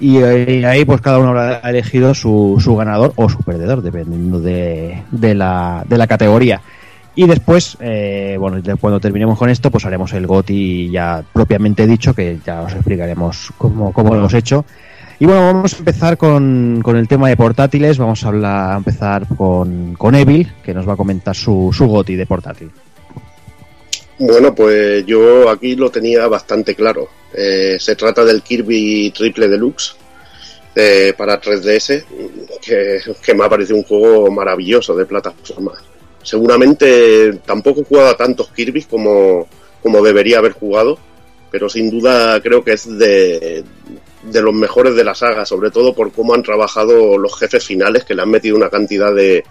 [0.00, 4.40] Y eh, ahí pues cada uno habrá elegido su, su ganador o su perdedor, dependiendo
[4.40, 6.62] de, de, la, de la categoría.
[7.16, 12.14] Y después, eh, bueno, cuando terminemos con esto, pues haremos el GOTI ya propiamente dicho,
[12.14, 14.64] que ya os explicaremos cómo, cómo lo hemos hecho.
[15.18, 17.98] Y bueno, vamos a empezar con, con el tema de portátiles.
[17.98, 21.86] Vamos a, hablar, a empezar con, con Evil, que nos va a comentar su, su
[21.86, 22.70] GOTI de portátil.
[24.18, 27.08] Bueno, pues yo aquí lo tenía bastante claro.
[27.32, 29.96] Eh, se trata del Kirby Triple Deluxe
[30.74, 32.04] eh, para 3DS,
[32.60, 35.72] que, que me ha parecido un juego maravilloso de plataforma.
[36.22, 39.46] Seguramente tampoco he jugado a tantos Kirby como,
[39.82, 40.98] como debería haber jugado,
[41.50, 43.62] pero sin duda creo que es de,
[44.30, 48.04] de los mejores de la saga, sobre todo por cómo han trabajado los jefes finales,
[48.04, 49.44] que le han metido una cantidad de,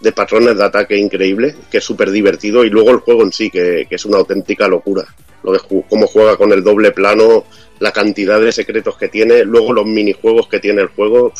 [0.00, 3.50] de patrones de ataque increíble, que es súper divertido, y luego el juego en sí,
[3.50, 5.04] que, que es una auténtica locura.
[5.42, 7.44] Lo de cómo juega con el doble plano,
[7.78, 11.32] la cantidad de secretos que tiene, luego los minijuegos que tiene el juego,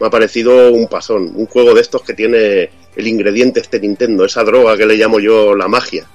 [0.00, 1.30] me ha parecido un pasón.
[1.34, 5.20] Un juego de estos que tiene el ingrediente este Nintendo, esa droga que le llamo
[5.20, 6.06] yo la magia.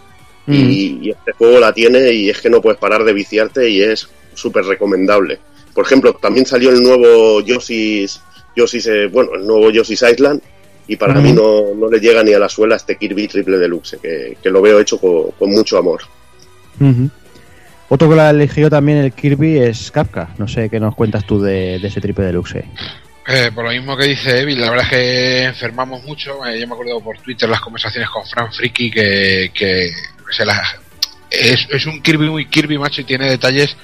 [0.48, 3.82] Y, y este juego la tiene y es que no puedes parar de viciarte y
[3.82, 5.40] es súper recomendable.
[5.76, 8.20] Por ejemplo, también salió el nuevo Yoshi's,
[8.56, 10.42] Yoshi's eh, bueno, el nuevo Yoshi's Island
[10.88, 11.22] y para Ujú.
[11.22, 14.50] mí no, no le llega ni a la suela este Kirby Triple Deluxe, que, que
[14.50, 16.02] lo veo hecho con, con mucho amor.
[17.88, 20.30] Otro que lo ha elegido también el Kirby es Kafka.
[20.38, 22.66] No sé qué nos cuentas tú de, de ese triple deluxe.
[23.28, 26.46] Eh, por lo mismo que dice Evil, la verdad es que enfermamos mucho.
[26.46, 29.92] Eh, yo me acuerdo por Twitter las conversaciones con Fran Friki que, que
[30.32, 30.62] se la-
[31.30, 33.76] es, es un Kirby muy Kirby, macho, y tiene detalles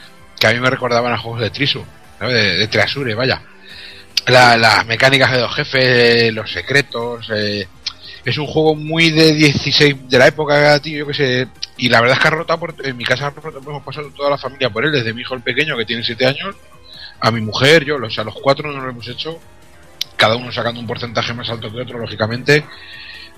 [0.41, 1.85] que a mí me recordaban a juegos de Trisu,
[2.17, 2.33] ¿sabes?
[2.33, 3.41] De, de Treasure, vaya.
[4.25, 7.29] La- las mecánicas de los jefes, los secretos.
[7.33, 7.67] eh,
[8.25, 11.47] es un juego muy de 16 de la época, tío, yo que sé.
[11.77, 13.31] Y la verdad es que ha rotado por, en mi casa
[13.67, 16.25] hemos pasado toda la familia por él, desde mi hijo el pequeño que tiene 7
[16.25, 16.55] años
[17.19, 19.39] a mi mujer, yo, o sea, los cuatro no lo hemos hecho,
[20.17, 22.65] cada uno sacando un porcentaje más alto que otro, lógicamente,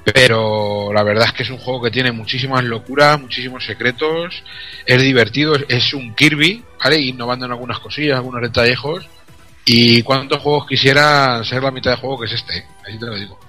[0.04, 4.44] pero la verdad es que es un juego que tiene muchísimas locuras, muchísimos secretos,
[4.86, 7.00] es divertido, es, es un Kirby, ¿vale?
[7.00, 9.08] Innovando en algunas cosillas, algunos detallejos,
[9.66, 13.16] y cuántos juegos quisiera ser la mitad de juego que es este, ahí te lo
[13.16, 13.40] digo.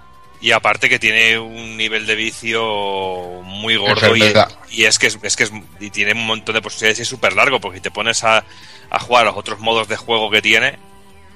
[0.41, 4.53] Y aparte que tiene un nivel de vicio muy gordo y, Enfermedad.
[4.71, 7.09] y es que es, es que es, y tiene un montón de posibilidades y es
[7.09, 8.45] súper largo porque si te pones a,
[8.91, 10.79] a jugar a los otros modos de juego que tiene,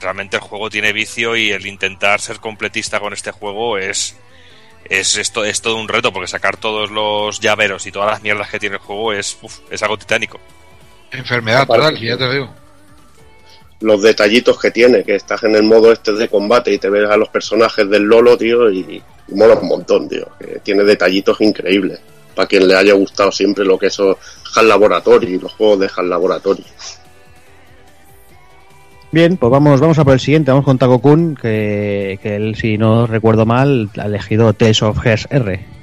[0.00, 4.16] realmente el juego tiene vicio y el intentar ser completista con este juego es
[4.88, 8.50] es, esto es todo un reto porque sacar todos los llaveros y todas las mierdas
[8.50, 10.40] que tiene el juego es uf, es algo titánico.
[11.10, 12.50] Enfermedad total, ya te digo.
[13.80, 17.08] Los detallitos que tiene, que estás en el modo este de combate y te ves
[17.08, 20.28] a los personajes del Lolo, tío, y, y mola un montón, tío.
[20.38, 22.00] Que tiene detallitos increíbles.
[22.34, 26.10] Para quien le haya gustado siempre lo que es HAL Laboratory, los juegos de HAL
[26.10, 26.64] Laboratory.
[29.10, 30.50] Bien, pues vamos, vamos a por el siguiente.
[30.50, 34.98] Vamos con Taco Kun, que, que él, si no recuerdo mal, ha elegido Tales of
[35.02, 35.78] Hearts R.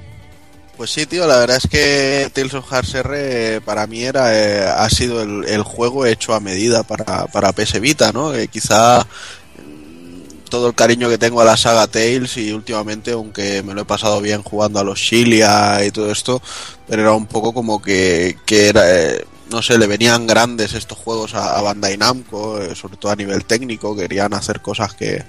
[0.77, 4.68] Pues sí, tío, la verdad es que Tales of Hearts R para mí era, eh,
[4.68, 8.31] ha sido el, el juego hecho a medida para, para PS Vita, ¿no?
[8.31, 13.64] Que quizá mm, todo el cariño que tengo a la saga Tales y últimamente, aunque
[13.64, 16.41] me lo he pasado bien jugando a los Shilia y todo esto,
[16.88, 20.97] pero era un poco como que, que era, eh, no sé, le venían grandes estos
[20.97, 25.23] juegos a, Bandai Namco, eh, sobre todo a nivel técnico, querían hacer cosas que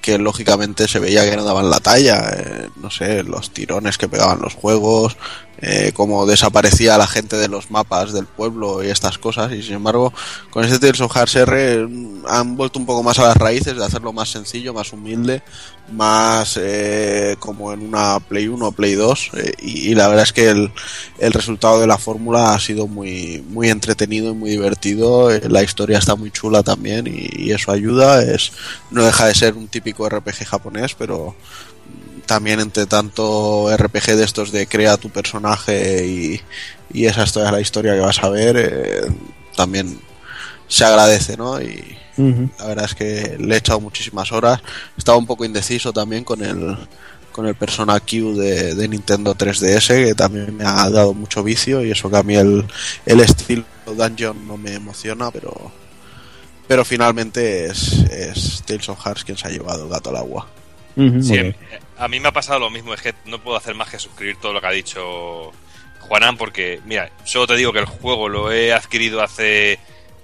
[0.00, 4.08] que lógicamente se veía que no daban la talla, eh, no sé, los tirones que
[4.08, 5.16] pegaban los juegos,
[5.62, 9.74] eh, cómo desaparecía la gente de los mapas del pueblo y estas cosas, y sin
[9.74, 10.12] embargo,
[10.50, 13.76] con este Tales of Hearts R mm, han vuelto un poco más a las raíces
[13.76, 15.42] de hacerlo más sencillo, más humilde,
[15.92, 20.32] más eh, como en una Play 1 o Play 2, eh, y, la verdad es
[20.32, 20.72] que el,
[21.18, 25.62] el resultado de la fórmula ha sido muy, muy entretenido y muy divertido, eh, la
[25.62, 28.52] historia está muy chula también y, y eso ayuda, es
[28.90, 31.34] no deja de ser un típico RPG japonés, pero
[32.30, 36.40] también entre tanto RPG de estos de crea tu personaje y,
[36.92, 39.00] y esa es toda la historia que vas a ver, eh,
[39.56, 39.98] también
[40.68, 41.60] se agradece, ¿no?
[41.60, 41.96] Y
[42.56, 44.60] la verdad es que le he echado muchísimas horas.
[44.96, 46.76] Estaba un poco indeciso también con el
[47.32, 51.84] con el Persona Q de, de Nintendo 3DS, que también me ha dado mucho vicio
[51.84, 52.64] y eso que a mí el,
[53.06, 55.72] el estilo Dungeon no me emociona, pero
[56.68, 60.46] pero finalmente es, es Tales of Hearts quien se ha llevado el gato al agua.
[61.22, 61.54] Sí.
[62.00, 64.36] A mí me ha pasado lo mismo, es que no puedo hacer más que suscribir
[64.36, 65.52] todo lo que ha dicho
[66.00, 69.78] Juanán, porque, mira, solo te digo que el juego lo he adquirido hace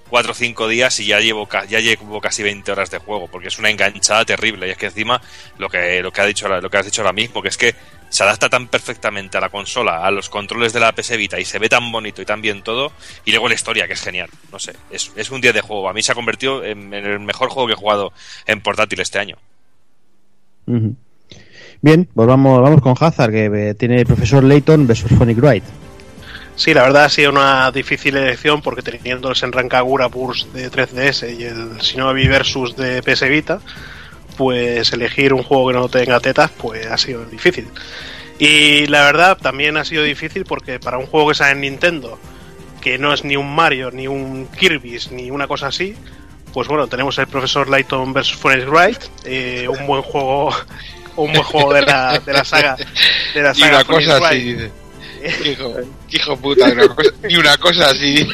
[0.08, 3.48] 4 o 5 días y ya llevo, ya llevo casi 20 horas de juego, porque
[3.48, 4.66] es una enganchada terrible.
[4.66, 5.20] Y es que encima,
[5.58, 7.74] lo que, lo que, ha dicho, lo que has dicho ahora mismo, que es que
[8.08, 11.44] se adapta tan perfectamente a la consola, a los controles de la PS Vita y
[11.44, 12.90] se ve tan bonito y tan bien todo,
[13.26, 14.30] y luego la historia, que es genial.
[14.50, 15.90] No sé, es, un día de juego.
[15.90, 18.14] A mí se ha convertido en, el mejor juego que he jugado
[18.46, 19.36] en portátil este año.
[21.82, 25.64] Bien, pues vamos, vamos con Hazard, que eh, tiene el profesor Layton versus Phonic Wright.
[26.56, 30.70] Sí, la verdad ha sido una difícil elección porque teniendo el Senran Kagura Burst de
[30.70, 33.60] 3DS y el Shinobi Versus de PS Vita,
[34.38, 37.68] pues elegir un juego que no tenga tetas pues ha sido difícil.
[38.38, 42.18] Y la verdad también ha sido difícil porque para un juego que sale en Nintendo,
[42.80, 45.94] que no es ni un Mario, ni un Kirby's, ni una cosa así,
[46.52, 48.32] pues bueno, tenemos el Profesor Layton vs.
[48.32, 50.50] Forest Wright, eh, un buen juego,
[51.16, 52.76] un buen juego de la, de la saga,
[53.34, 54.70] de la Y saga una Phoenix cosa así, dice.
[55.50, 55.74] Hijo,
[56.10, 58.28] hijo puta, una cosa- ni una cosa así.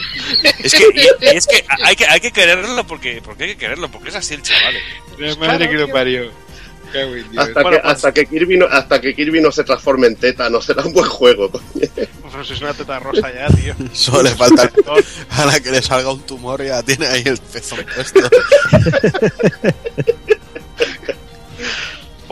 [0.59, 3.57] Es que, y- y es que hay que hay que quererlo porque, porque hay que
[3.57, 4.75] quererlo, porque es así el chaval.
[5.19, 6.31] La madre que lo parió.
[7.39, 10.17] Hasta, Bueno, que, pues- hasta, que Kirby no, hasta que Kirby no se transforme en
[10.17, 11.51] teta, no será un buen juego.
[11.51, 13.75] Pues es una teta rosa ya, tío.
[13.95, 14.71] Solo le falta
[15.31, 18.21] a la que le salga un tumor ya tiene ahí el pezón puesto.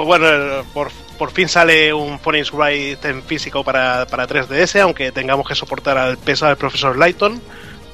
[0.00, 4.80] Pues bueno, eh, por, por fin sale un Phoenix Wright en físico para, para 3DS,
[4.80, 7.38] aunque tengamos que soportar al peso del profesor Lighton.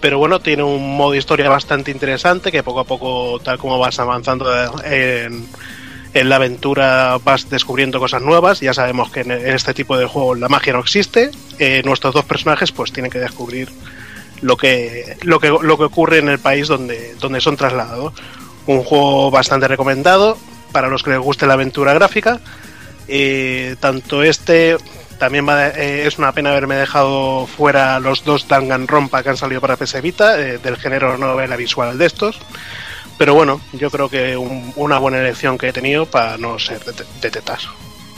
[0.00, 3.98] Pero bueno, tiene un modo historia bastante interesante que poco a poco, tal como vas
[3.98, 4.54] avanzando
[4.84, 5.48] en,
[6.14, 8.60] en la aventura, vas descubriendo cosas nuevas.
[8.60, 11.32] Ya sabemos que en, en este tipo de juegos la magia no existe.
[11.58, 13.68] Eh, nuestros dos personajes pues tienen que descubrir
[14.42, 18.12] lo que, lo que, lo que ocurre en el país donde, donde son trasladados.
[18.68, 20.38] Un juego bastante recomendado
[20.72, 22.40] para los que les guste la aventura gráfica.
[23.08, 24.76] Eh, tanto este,
[25.18, 29.36] también va de- eh, es una pena haberme dejado fuera los dos Danganronpa que han
[29.36, 32.38] salido para PS Vita, eh, del género novela visual de estos.
[33.18, 36.84] Pero bueno, yo creo que un- una buena elección que he tenido para no ser
[36.84, 37.66] de, de tetas.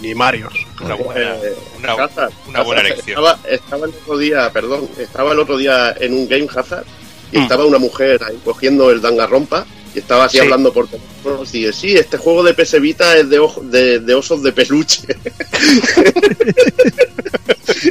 [0.00, 0.54] Ni Marios.
[0.80, 1.34] Una buena,
[1.78, 3.18] una, Hazard, una buena Hazard, elección.
[3.24, 6.84] Estaba, estaba el otro día, perdón, estaba el otro día en un game Hazard
[7.32, 7.42] y Mm.
[7.42, 10.42] estaba una mujer ahí cogiendo el dangarrompa y estaba así Sí.
[10.44, 13.98] hablando por teléfono y dije, sí, este juego de PS Vita es de, ojo- de,
[14.00, 15.02] de osos de peluche.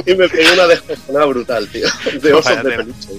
[0.06, 1.88] y me pegué una descojonada brutal, tío.
[2.22, 3.10] De osos de peluche.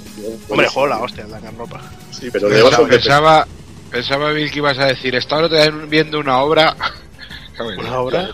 [0.48, 1.80] Hombre, juego la hostia, el Danganronpa.
[2.10, 2.96] Sí, pero de Pensaba, osos de peluche.
[3.08, 3.46] pensaba,
[3.90, 5.48] pensaba, Bill, que ibas a decir, estaba
[5.88, 6.76] viendo una obra...
[7.58, 8.30] Una obra.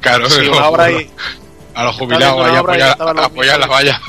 [0.00, 1.10] Claro, Sí, una obra y.
[1.74, 4.00] A los jubilados, ahí apoyar, la valla.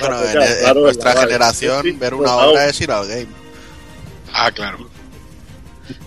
[0.00, 2.50] Bueno, en, Claro, en nuestra generación ver una claro.
[2.52, 3.26] obra es ir al game.
[4.38, 4.78] Ah, claro.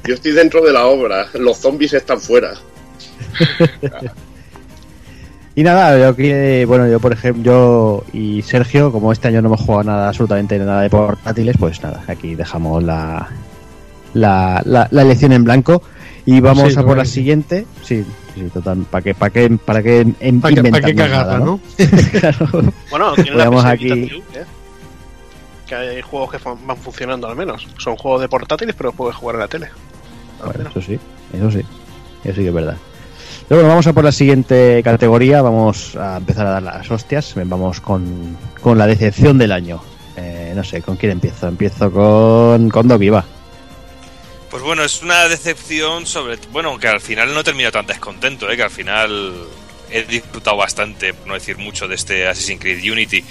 [0.07, 2.53] Yo estoy dentro de la obra, los zombies están fuera.
[5.53, 9.49] Y nada, yo que, bueno, yo por ejemplo, yo y Sergio, como este año no
[9.49, 13.27] hemos jugado nada, absolutamente nada de portátiles, pues nada, aquí dejamos la,
[14.13, 15.83] la, la, la elección en blanco
[16.25, 17.65] y vamos Sí, a por la siguiente.
[17.83, 20.05] Sí, sí, total, ¿para qué, para qué, para qué
[20.41, 21.59] ¿Para qué, cagarla, nada, no?
[22.19, 22.73] claro.
[22.89, 23.91] Bueno, tiene la aquí.
[23.91, 24.45] View, ¿eh?
[25.71, 27.65] Que hay juegos que van funcionando al menos.
[27.77, 29.69] Son juegos de portátiles, pero puedes jugar en la tele.
[30.43, 30.99] Bueno, eso sí,
[31.31, 31.59] eso sí,
[32.25, 32.75] eso sí que es verdad.
[33.47, 37.33] Pero bueno, vamos a por la siguiente categoría, vamos a empezar a dar las hostias,
[37.35, 39.81] vamos con, con la decepción del año.
[40.17, 41.47] Eh, no sé, ¿con quién empiezo?
[41.47, 43.23] Empiezo con, con Doki, va.
[44.49, 46.37] Pues bueno, es una decepción sobre...
[46.51, 48.57] Bueno, que al final no termino tan descontento, ¿eh?
[48.57, 49.47] que al final
[49.89, 53.23] he disfrutado bastante, por no decir mucho, de este Assassin's Creed Unity.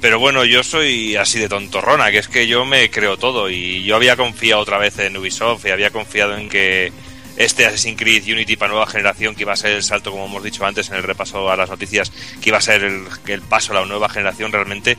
[0.00, 3.82] Pero bueno, yo soy así de tontorrona, que es que yo me creo todo y
[3.84, 6.92] yo había confiado otra vez en Ubisoft y había confiado en que
[7.36, 10.42] este Assassin's Creed Unity para nueva generación, que iba a ser el salto, como hemos
[10.42, 12.10] dicho antes en el repaso a las noticias,
[12.40, 14.96] que iba a ser el, el paso a la nueva generación realmente,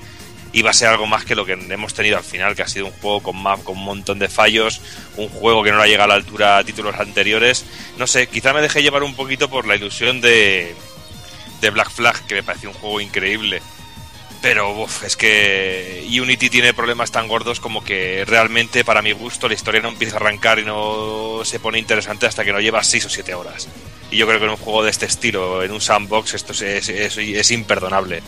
[0.53, 2.87] iba a ser algo más que lo que hemos tenido al final, que ha sido
[2.87, 4.81] un juego con, map, con un montón de fallos,
[5.15, 7.65] un juego que no ha llegado a la altura a títulos anteriores.
[7.97, 10.75] No sé, quizá me dejé llevar un poquito por la ilusión de,
[11.61, 13.61] de Black Flag, que me pareció un juego increíble.
[14.41, 19.47] Pero uf, es que Unity tiene problemas tan gordos como que realmente, para mi gusto,
[19.47, 22.83] la historia no empieza a arrancar y no se pone interesante hasta que no lleva
[22.83, 23.67] 6 o 7 horas.
[24.11, 26.89] Y yo creo que en un juego de este estilo, en un sandbox, esto es,
[26.89, 28.21] es, imperdonable,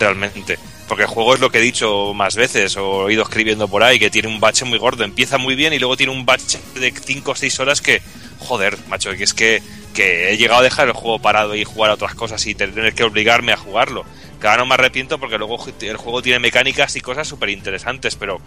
[0.00, 0.58] realmente.
[0.88, 3.82] Porque el juego es lo que he dicho más veces, o he ido escribiendo por
[3.82, 5.04] ahí, que tiene un bache muy gordo.
[5.04, 8.02] Empieza muy bien y luego tiene un bache de 5 o 6 horas que,
[8.38, 9.62] joder, macho, que es que,
[9.94, 12.94] que he llegado a dejar el juego parado y jugar a otras cosas y tener
[12.94, 14.04] que obligarme a jugarlo.
[14.42, 18.16] Que ahora no me arrepiento porque luego el juego tiene mecánicas y cosas súper interesantes,
[18.16, 18.40] pero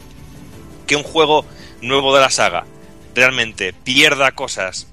[0.86, 1.46] que un juego
[1.82, 2.66] nuevo de la saga
[3.16, 4.88] realmente pierda cosas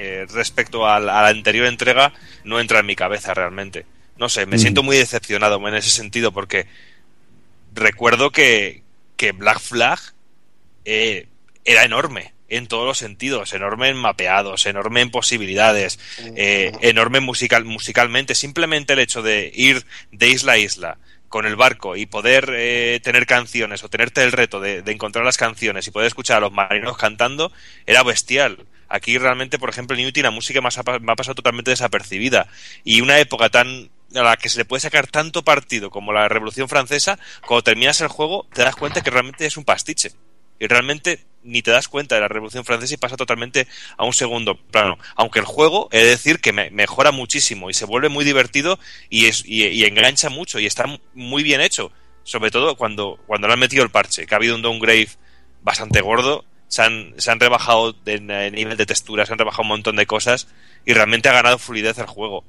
[0.00, 2.12] eh, respecto a la, a la anterior entrega
[2.44, 3.86] no entra en mi cabeza realmente.
[4.16, 4.58] No sé, me Mm.
[4.58, 6.66] siento muy decepcionado en ese sentido porque
[7.74, 8.82] recuerdo que,
[9.16, 9.98] que Black Flag
[10.84, 11.28] eh,
[11.64, 15.98] era enorme en todos los sentidos, enorme en mapeados, enorme en posibilidades,
[16.36, 18.34] eh, enorme musical, musicalmente.
[18.34, 20.98] Simplemente el hecho de ir de isla a isla
[21.28, 25.36] con el barco y poder eh, tener canciones o tenerte el reto de, encontrar las
[25.36, 27.52] canciones y poder escuchar a los marineros cantando
[27.86, 28.66] era bestial.
[28.88, 30.70] Aquí realmente, por ejemplo, en Unity la música me
[31.00, 32.48] me ha pasado totalmente desapercibida.
[32.84, 36.28] Y una época tan a la que se le puede sacar tanto partido como la
[36.28, 40.12] Revolución Francesa, cuando terminas el juego te das cuenta que realmente es un pastiche.
[40.58, 43.66] Y realmente ni te das cuenta de la Revolución Francesa y pasa totalmente
[43.96, 44.98] a un segundo plano.
[45.16, 48.78] Aunque el juego, he de decir que me- mejora muchísimo y se vuelve muy divertido
[49.08, 50.84] y, es, y, engancha mucho y está
[51.14, 51.90] muy bien hecho.
[52.24, 55.08] Sobre todo cuando, cuando le han metido el parche, que ha habido un downgrade
[55.62, 59.68] bastante gordo, se han, se han rebajado en nivel de textura, se han rebajado un
[59.68, 60.48] montón de cosas
[60.84, 62.44] y realmente ha ganado fluidez el juego.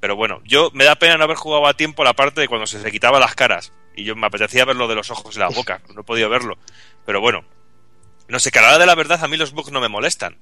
[0.00, 2.66] Pero bueno, yo me da pena no haber jugado a tiempo la parte de cuando
[2.66, 3.72] se le quitaba las caras.
[3.94, 5.82] Y yo me apetecía ver lo de los ojos y la boca.
[5.94, 6.56] No he podido verlo.
[7.04, 7.44] Pero bueno,
[8.32, 9.88] no sé, que a la hora de la verdad a mí los bugs no me
[9.88, 10.38] molestan.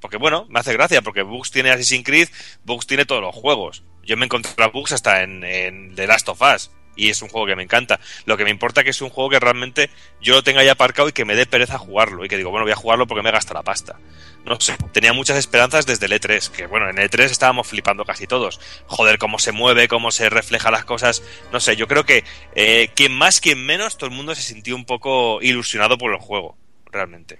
[0.00, 2.28] Porque bueno, me hace gracia, porque Bugs tiene Assassin's Creed,
[2.64, 3.82] Bugs tiene todos los juegos.
[4.04, 7.28] Yo me he encontrado Bugs hasta en, en The Last of Us y es un
[7.28, 8.00] juego que me encanta.
[8.24, 9.90] Lo que me importa que es un juego que realmente
[10.20, 12.24] yo lo tenga ya aparcado y que me dé pereza jugarlo.
[12.24, 14.00] Y que digo, bueno, voy a jugarlo porque me gasta la pasta.
[14.44, 18.04] No sé, tenía muchas esperanzas desde el E3, que bueno, en el E3 estábamos flipando
[18.04, 18.60] casi todos.
[18.86, 21.22] Joder, cómo se mueve, cómo se refleja las cosas.
[21.52, 24.74] No sé, yo creo que eh, quien más, quien menos, todo el mundo se sintió
[24.74, 26.56] un poco ilusionado por el juego,
[26.96, 27.38] realmente.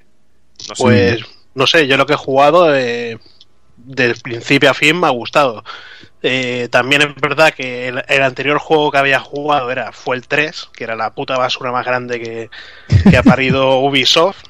[0.69, 0.83] No sé.
[0.83, 1.21] Pues,
[1.55, 3.19] no sé, yo lo que he jugado, eh,
[3.77, 5.65] del principio a fin, me ha gustado.
[6.23, 10.27] Eh, también es verdad que el, el, anterior juego que había jugado era fue el
[10.27, 12.51] 3, que era la puta basura más grande que,
[13.09, 14.45] que ha parido Ubisoft,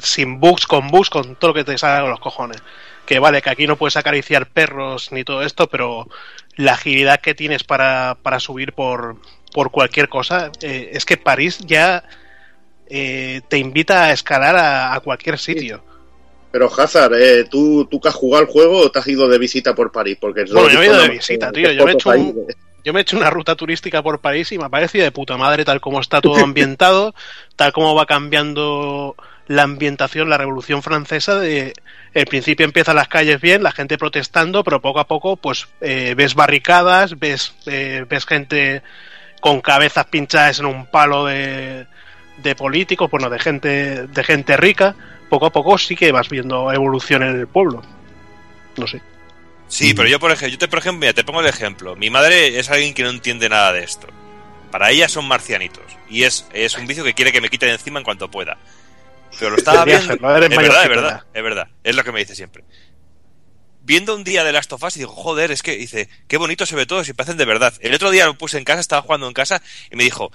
[0.00, 2.62] sin bugs, con bugs, con todo lo que te salga con los cojones.
[3.06, 6.08] Que vale, que aquí no puedes acariciar perros ni todo esto, pero
[6.56, 9.16] la agilidad que tienes para, para subir por,
[9.52, 12.04] por cualquier cosa, eh, es que París ya
[12.90, 15.82] eh, te invita a escalar a, a cualquier sitio.
[16.50, 19.38] Pero Hazard, eh, ¿tú, ¿tú que has jugado el juego o te has ido de
[19.38, 20.18] visita por París?
[20.20, 21.70] Porque bueno, yo he ido de visita, tío.
[21.70, 22.46] Yo me, he hecho un,
[22.84, 25.36] yo me he hecho una ruta turística por París y me ha parecido de puta
[25.36, 27.14] madre tal como está todo ambientado,
[27.54, 29.14] tal como va cambiando
[29.46, 31.38] la ambientación, la Revolución Francesa.
[31.38, 31.72] De,
[32.14, 36.14] el principio empiezan las calles bien, la gente protestando, pero poco a poco pues eh,
[36.16, 38.82] ves barricadas, ves, eh, ves gente
[39.40, 41.86] con cabezas pinchadas en un palo de,
[42.42, 44.96] de políticos, bueno, de gente, de gente rica
[45.30, 47.82] poco a poco sí que vas viendo evolución en el pueblo.
[48.76, 49.00] No sé.
[49.68, 51.96] Sí, pero yo por ejemplo, yo te, por ejemplo, mira, te pongo el ejemplo.
[51.96, 54.08] Mi madre es alguien que no entiende nada de esto.
[54.70, 55.84] Para ella son marcianitos.
[56.08, 58.58] Y es, es un vicio que quiere que me quite de encima en cuanto pueda.
[59.38, 60.12] Pero lo estaba viendo.
[60.12, 61.68] Es verdad, es verdad, es verdad.
[61.84, 62.64] Es lo que me dice siempre.
[63.82, 66.66] Viendo un día de Last of Us y digo, joder, es que dice, qué bonito
[66.66, 67.72] se ve todo, si parecen de verdad.
[67.80, 70.30] El otro día lo puse en casa, estaba jugando en casa y me dijo,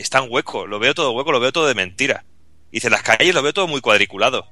[0.00, 2.24] está en hueco, lo veo todo hueco, lo veo todo de mentira.
[2.70, 4.48] Y dice, las calles lo veo todo muy cuadriculado.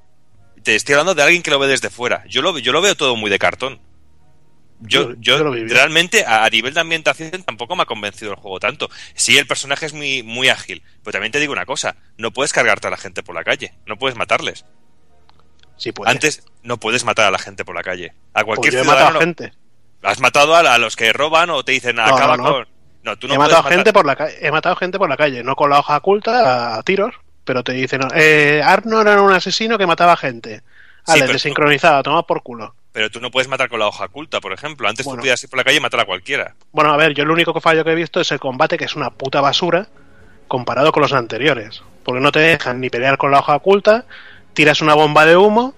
[0.62, 2.24] Te estoy hablando de alguien que lo ve desde fuera.
[2.28, 3.80] Yo lo, yo lo veo todo muy de cartón.
[4.84, 8.58] Yo, yo, yo realmente a, a, nivel de ambientación tampoco me ha convencido el juego
[8.58, 8.90] tanto.
[9.14, 12.52] Sí, el personaje es muy, muy ágil, pero también te digo una cosa, no puedes
[12.52, 14.64] cargarte a la gente por la calle, no puedes matarles.
[15.76, 16.12] Sí puedes.
[16.12, 18.12] Antes no puedes matar a la gente por la calle.
[18.34, 19.52] A cualquier pues yo he matado a gente.
[20.02, 22.68] Has matado a, a, los que roban o te dicen acaba no, no, con.
[23.02, 23.72] No, tú no he matado matar.
[23.72, 26.76] gente por la calle, he matado gente por la calle, no con la hoja oculta
[26.76, 27.14] a tiros
[27.44, 30.62] pero te dicen, eh, Arnold era un asesino que mataba gente.
[31.06, 32.74] Vale, sí, desincronizada, toma por culo.
[32.92, 34.88] Pero tú no puedes matar con la hoja oculta, por ejemplo.
[34.88, 36.54] Antes bueno, tú podías ir por la calle y matar a cualquiera.
[36.70, 38.94] Bueno, a ver, yo el único fallo que he visto es el combate, que es
[38.94, 39.88] una puta basura
[40.46, 41.82] comparado con los anteriores.
[42.04, 44.04] Porque no te dejan ni pelear con la hoja oculta,
[44.52, 45.74] tiras una bomba de humo,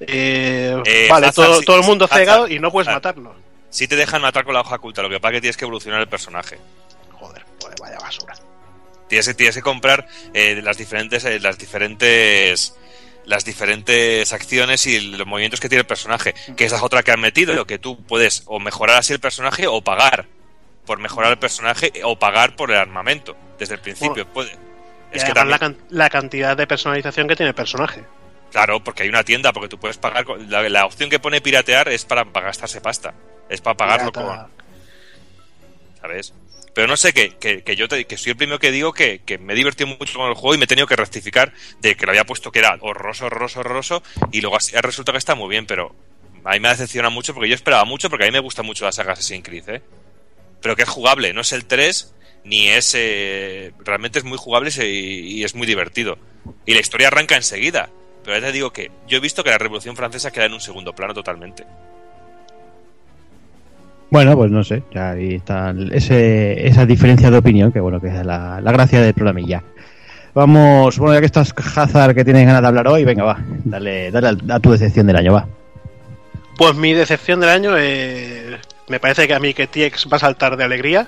[0.00, 3.16] eh, eh, vale, Hazard, todo, sí, todo, el mundo Hazard, cegado y no puedes Hazard.
[3.16, 3.34] matarlo.
[3.70, 5.64] Sí te dejan matar con la hoja oculta, lo que pasa es que tienes que
[5.64, 6.58] evolucionar el personaje.
[7.12, 8.34] Joder, pues vaya basura.
[9.08, 12.74] Tienes que, tienes que comprar eh, las diferentes eh, las diferentes
[13.24, 17.12] las diferentes acciones y los movimientos que tiene el personaje, que esa es otra que
[17.12, 20.26] han metido, lo que tú puedes o mejorar así el personaje o pagar
[20.86, 24.24] por mejorar el personaje o pagar por el armamento desde el principio.
[24.24, 24.56] Bueno, Puede.
[25.12, 25.50] Es que también...
[25.50, 28.04] la, can la, cantidad de personalización que tiene el personaje.
[28.50, 30.26] Claro, porque hay una tienda, porque tú puedes pagar.
[30.48, 33.14] La, la opción que pone piratear es para, para gastarse pasta.
[33.48, 34.48] Es para pagarlo Pirata.
[34.48, 36.00] con.
[36.00, 36.32] ¿Sabes?
[36.74, 39.20] Pero no sé, que, que, que yo te, que soy el primero que digo que,
[39.24, 41.96] que, me he divertido mucho con el juego y me he tenido que rectificar de
[41.96, 45.48] que lo había puesto que era horroroso, horroroso, horroroso y luego resulta que está muy
[45.48, 45.92] bien, pero
[46.44, 48.84] a mí me decepciona mucho porque yo esperaba mucho porque a mí me gusta mucho
[48.84, 49.82] la saga Assassin's Creed, ¿eh?
[50.60, 52.14] Pero que es jugable, no es el 3
[52.44, 52.94] ni es...
[52.96, 56.18] Eh, realmente es muy jugable y, y, es muy divertido.
[56.64, 57.90] Y la historia arranca enseguida.
[58.28, 60.60] Pero ya te digo que yo he visto que la Revolución Francesa queda en un
[60.60, 61.64] segundo plano totalmente.
[64.10, 68.08] Bueno, pues no sé, ya ahí está ese, esa diferencia de opinión, que bueno, que
[68.08, 69.64] es la, la gracia del programilla.
[70.34, 74.10] Vamos, bueno, ya que estás Hazard que tienes ganas de hablar hoy, venga, va, dale,
[74.10, 75.48] dale a, a tu decepción del año, va.
[76.58, 80.20] Pues mi decepción del año, eh, me parece que a mí que TX va a
[80.20, 81.06] saltar de alegría,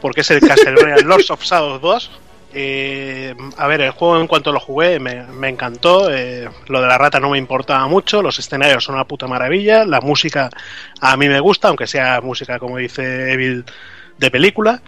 [0.00, 2.20] porque es el Castlevania Lords of Shadow 2.
[2.52, 6.10] Eh, a ver, el juego en cuanto lo jugué me, encantó.
[6.10, 8.22] Eh, lo de la rata no me importaba mucho.
[8.22, 9.84] Los escenarios son una puta maravilla.
[9.84, 10.50] La música
[11.00, 13.64] a mí me gusta, aunque sea música, como dice Evil,
[14.18, 14.82] de película.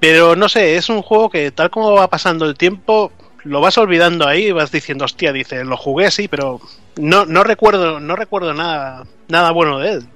[0.00, 3.12] Pero no sé, es un juego que tal como va pasando el tiempo,
[3.44, 6.60] lo vas olvidando ahí y vas diciendo, hostia, dice, lo jugué sí, pero
[6.96, 10.06] no, no recuerdo, no recuerdo nada, nada bueno de él.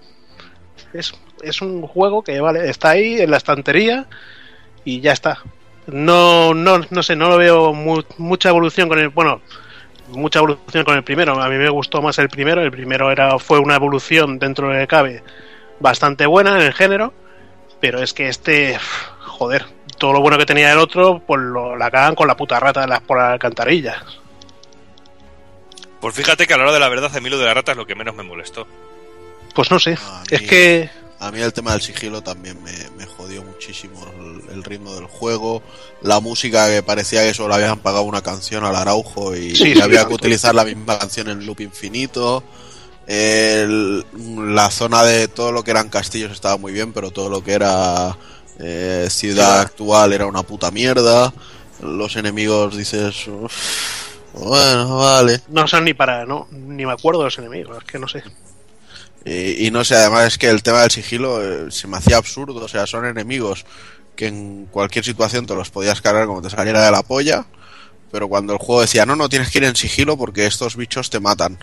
[0.92, 4.06] Es, es un juego que vale, está ahí en la estantería
[4.84, 5.38] y ya está
[5.86, 9.40] no, no, no sé, no lo veo mu mucha evolución con el, bueno,
[10.08, 11.40] mucha evolución con el primero.
[11.40, 12.62] A mí me gustó más el primero.
[12.62, 15.22] El primero era, fue una evolución dentro de cabe
[15.80, 17.12] bastante buena en el género,
[17.80, 18.78] pero es que este,
[19.20, 19.66] joder,
[19.98, 22.82] todo lo bueno que tenía el otro, pues lo, la cagan con la puta rata
[22.82, 23.96] de las por las alcantarillas.
[26.00, 27.72] Pues fíjate que a la hora de la verdad a mí lo de la rata
[27.72, 28.66] es lo que menos me molestó.
[29.54, 29.96] Pues no sé.
[30.30, 34.04] Es que A mí el tema del sigilo también me, me jodió muchísimo
[34.56, 35.62] el, ritmo del juego,
[36.02, 39.74] la música que parecía que solo habían pagado una canción al Araujo y, Sí, y
[39.74, 42.42] sí, había que utilizar la misma canción en loop infinito.
[43.06, 44.04] El-
[44.54, 47.52] la zona de todo lo que eran castillos estaba muy bien, pero todo lo que
[47.52, 48.16] era
[48.58, 51.32] eh, ciudad actual era una puta mierda.
[51.82, 53.52] Los enemigos dices, "Uf,
[54.32, 55.40] bueno, vale.
[55.48, 56.24] no son ni para.
[56.26, 57.76] no Ni me acuerdo de los enemigos.
[57.78, 58.22] Es que no sé.
[59.24, 62.16] Y, y no sé, además es que el tema del sigilo eh, se me hacía
[62.16, 62.64] absurdo.
[62.64, 63.64] O sea, son enemigos
[64.16, 67.46] que en cualquier situación te los podías cargar como te saliera de la polla.
[68.10, 71.10] Pero cuando el juego decía, no, no tienes que ir en sigilo porque estos bichos
[71.10, 71.58] te matan.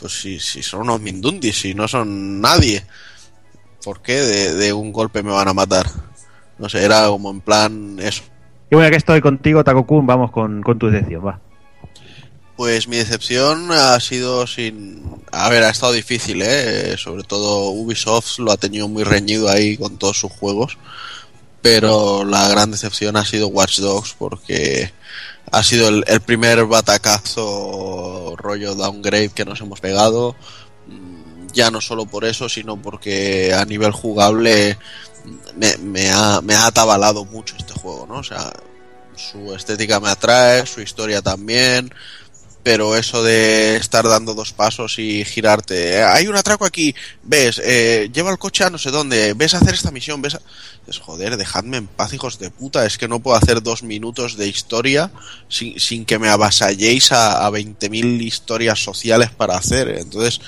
[0.00, 2.84] Pues si, si son unos mindundis, si no son nadie,
[3.82, 5.86] ¿por qué de, de un golpe me van a matar?
[6.58, 8.22] No sé, era como en plan eso.
[8.70, 11.40] Y bueno, que estoy contigo, Taco Kun, vamos con, con tu decepción, va.
[12.56, 15.02] Pues mi decepción ha sido sin...
[15.30, 16.96] A ver, ha estado difícil, ¿eh?
[16.98, 20.76] Sobre todo Ubisoft lo ha tenido muy reñido ahí con todos sus juegos.
[21.62, 24.92] Pero la gran decepción ha sido Watch Dogs porque
[25.50, 30.36] ha sido el, el primer batacazo rollo downgrade que nos hemos pegado.
[30.86, 34.78] Mm, Ya no solo por eso, sino porque a nivel jugable
[35.56, 38.18] me, ha, me ha atabalado mucho este juego, ¿no?
[38.18, 38.52] O sea,
[39.16, 41.92] su estética me atrae, su historia también,
[42.68, 47.58] pero eso de estar dando dos pasos y girarte, "Eh, hay un atraco aquí, ves,
[47.64, 50.42] eh, lleva el coche a no sé dónde, ves a hacer esta misión, ves a...
[50.86, 54.36] Es, joder, dejadme en paz, hijos de puta, es que no puedo hacer dos minutos
[54.36, 55.10] de historia
[55.48, 60.42] sin, sin que me avasalléis a, a 20.000 historias sociales para hacer, entonces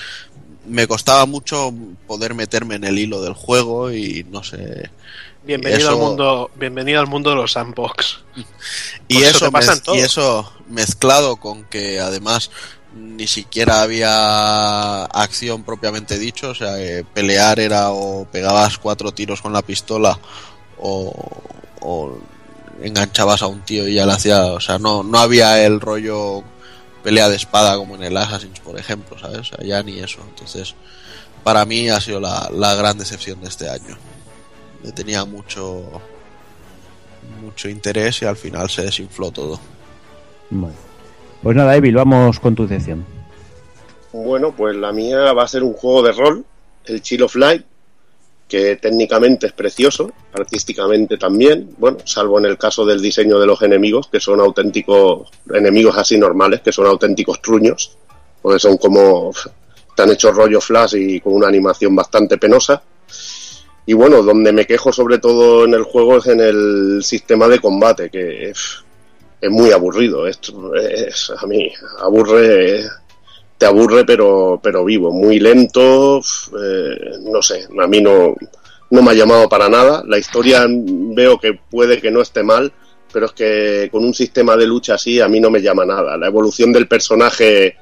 [0.66, 1.72] me costaba mucho
[2.06, 4.90] poder meterme en el hilo del juego y no sé...
[5.50, 6.50] Bienvenido Eso- al mundo.
[6.54, 8.20] Bienvenido al mundo de los sandbox.
[9.08, 9.50] Y eso
[9.92, 12.52] y eso mezclado con que además
[12.94, 19.42] ni siquiera había acción propiamente dicho, o sea, que pelear era o pegabas cuatro tiros
[19.42, 20.16] con la pistola
[20.78, 21.12] o,
[21.80, 22.16] o
[22.80, 26.44] enganchabas a un tío y ya le hacía, o sea, no, no había el rollo
[27.02, 29.38] pelea de espada como en el Assassin's, por ejemplo, ¿sabes?
[29.40, 30.20] O sea, ya ni eso.
[30.28, 30.76] Entonces,
[31.42, 33.98] para mí ha sido la, la gran decepción de este año.
[34.82, 36.00] Le tenía mucho
[37.42, 39.60] mucho interés y al final se desinfló todo.
[40.50, 40.76] Bueno.
[41.42, 43.04] Pues nada, Evil, vamos con tu decepción.
[44.12, 46.44] Bueno, pues la mía va a ser un juego de rol,
[46.84, 47.64] el Chill of Light,
[48.48, 53.62] que técnicamente es precioso, artísticamente también, bueno, salvo en el caso del diseño de los
[53.62, 57.96] enemigos, que son auténticos enemigos así normales, que son auténticos truños,
[58.42, 59.30] porque son como
[59.88, 62.82] están hechos rollo flash y con una animación bastante penosa.
[63.90, 67.58] Y bueno, donde me quejo sobre todo en el juego es en el sistema de
[67.58, 68.84] combate, que es,
[69.50, 70.28] muy aburrido.
[70.28, 72.84] Esto es, a mí aburre
[73.58, 75.10] te aburre pero pero vivo.
[75.10, 78.36] Muy lento eh, no sé a mí no
[78.90, 80.04] no me ha llamado para nada.
[80.06, 82.72] La historia veo que puede que no esté mal
[83.12, 86.16] pero es que con un sistema de lucha así a mí no me llama nada.
[86.16, 87.76] La evolución del personaje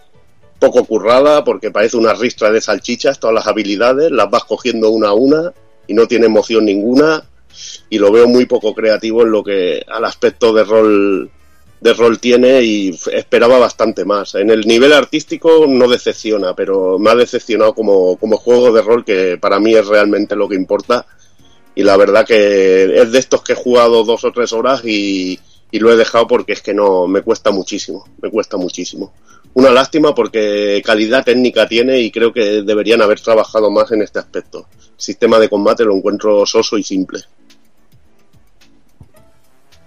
[0.58, 5.08] poco currada porque parece una ristra de salchichas todas las habilidades las vas cogiendo una
[5.08, 5.52] a una
[5.88, 7.24] y no tiene emoción ninguna
[7.90, 11.30] y lo veo muy poco creativo en lo que al aspecto de rol
[11.80, 14.34] de rol tiene y esperaba bastante más.
[14.34, 19.04] En el nivel artístico no decepciona, pero me ha decepcionado como, como juego de rol
[19.04, 21.06] que para mí es realmente lo que importa.
[21.76, 25.38] Y la verdad que es de estos que he jugado dos o tres horas y,
[25.70, 29.12] y lo he dejado porque es que no, me cuesta muchísimo, me cuesta muchísimo.
[29.54, 34.18] Una lástima porque calidad técnica tiene y creo que deberían haber trabajado más en este
[34.18, 34.66] aspecto.
[34.96, 37.20] Sistema de combate lo encuentro soso y simple.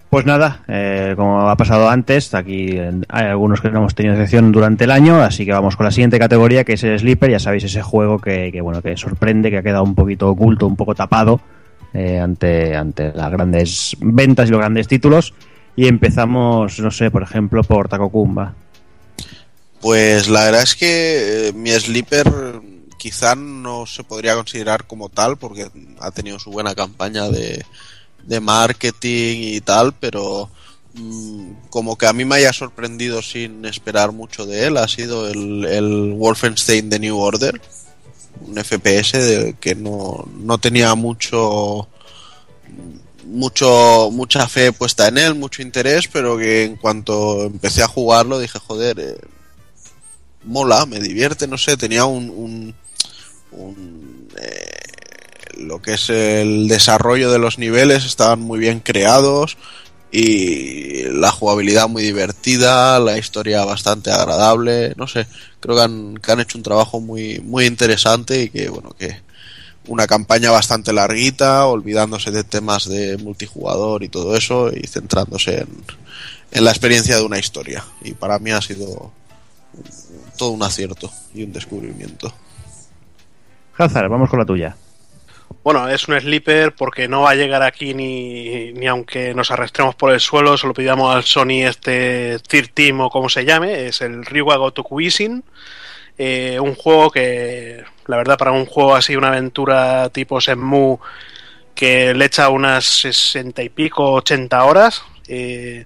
[0.10, 4.16] Pues nada, eh, como ha pasado antes, aquí eh, hay algunos que no hemos tenido
[4.16, 7.32] decepción durante el año, así que vamos con la siguiente categoría, que es el Sleeper.
[7.32, 10.68] Ya sabéis, ese juego que, que, bueno que sorprende, que ha quedado un poquito oculto,
[10.68, 11.40] un poco tapado
[11.94, 15.34] eh, ante, ante las grandes ventas y los grandes títulos.
[15.76, 18.56] Y empezamos, no sé, por ejemplo, por Takokumba.
[19.80, 22.62] Pues la verdad es que eh, mi Sleeper
[22.98, 27.66] quizá no se podría considerar como tal porque ha tenido su buena campaña de,
[28.24, 30.50] de marketing y tal, pero
[30.94, 35.28] mm, como que a mí me haya sorprendido sin esperar mucho de él ha sido
[35.28, 37.60] el, Wolfenstein The New Order,
[38.46, 41.88] un FPS que no, no tenía mucho
[43.32, 48.40] mucho mucha fe puesta en él, mucho interés, pero que en cuanto empecé a jugarlo
[48.40, 49.18] dije, joder, eh,
[50.44, 52.76] mola, me divierte, no sé, tenía un, un,
[53.52, 54.82] un, eh,
[55.58, 59.58] lo que es el desarrollo de los niveles estaban muy bien creados,
[60.12, 65.26] y la jugabilidad muy divertida, la historia bastante agradable, no sé,
[65.60, 69.22] creo que han, que han hecho un trabajo muy, muy interesante y que, bueno, que
[69.88, 75.70] una campaña bastante larguita, olvidándose de temas de multijugador y todo eso y centrándose en,
[76.52, 77.84] en la experiencia de una historia.
[78.04, 79.12] Y para mí ha sido
[80.38, 82.34] todo un acierto y un descubrimiento.
[83.78, 84.76] Hazard, vamos con la tuya.
[85.64, 89.96] Bueno, es un sleeper porque no va a llegar aquí ni, ni aunque nos arrastremos
[89.96, 93.88] por el suelo, se lo pidamos al Sony este Third Team o como se llame,
[93.88, 95.44] es el Ryuga Gotoku Isin,
[96.18, 101.00] eh, un juego que, la verdad, para un juego así, una aventura tipo Shenmue,
[101.76, 105.86] que le echa unas sesenta y pico, 80 horas, eh,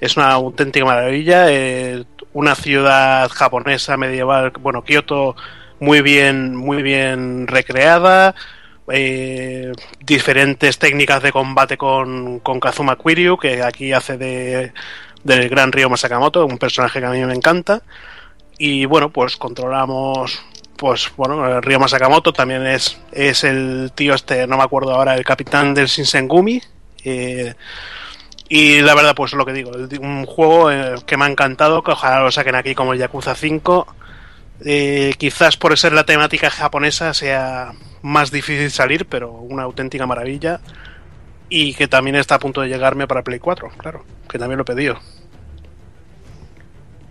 [0.00, 5.36] es una auténtica maravilla, eh, una ciudad japonesa medieval, bueno, Kioto,
[5.80, 8.34] muy bien, muy bien recreada,
[8.92, 14.72] eh, diferentes técnicas de combate con, con Kazuma Kiryu, que aquí hace de
[15.24, 17.82] del gran Río Masakamoto, un personaje que a mí me encanta.
[18.58, 20.44] Y bueno, pues controlamos,
[20.82, 25.24] pues bueno, Río Masakamoto también es, es el tío este, no me acuerdo ahora, el
[25.24, 26.60] capitán del Shinsengumi.
[27.04, 27.54] Eh,
[28.48, 31.92] y la verdad, pues lo que digo, un juego eh, que me ha encantado, que
[31.92, 33.94] ojalá lo saquen aquí como el Yakuza 5.
[34.64, 40.58] Eh, quizás por ser la temática japonesa sea más difícil salir, pero una auténtica maravilla.
[41.48, 44.62] Y que también está a punto de llegarme para Play 4, claro, que también lo
[44.62, 44.98] he pedido.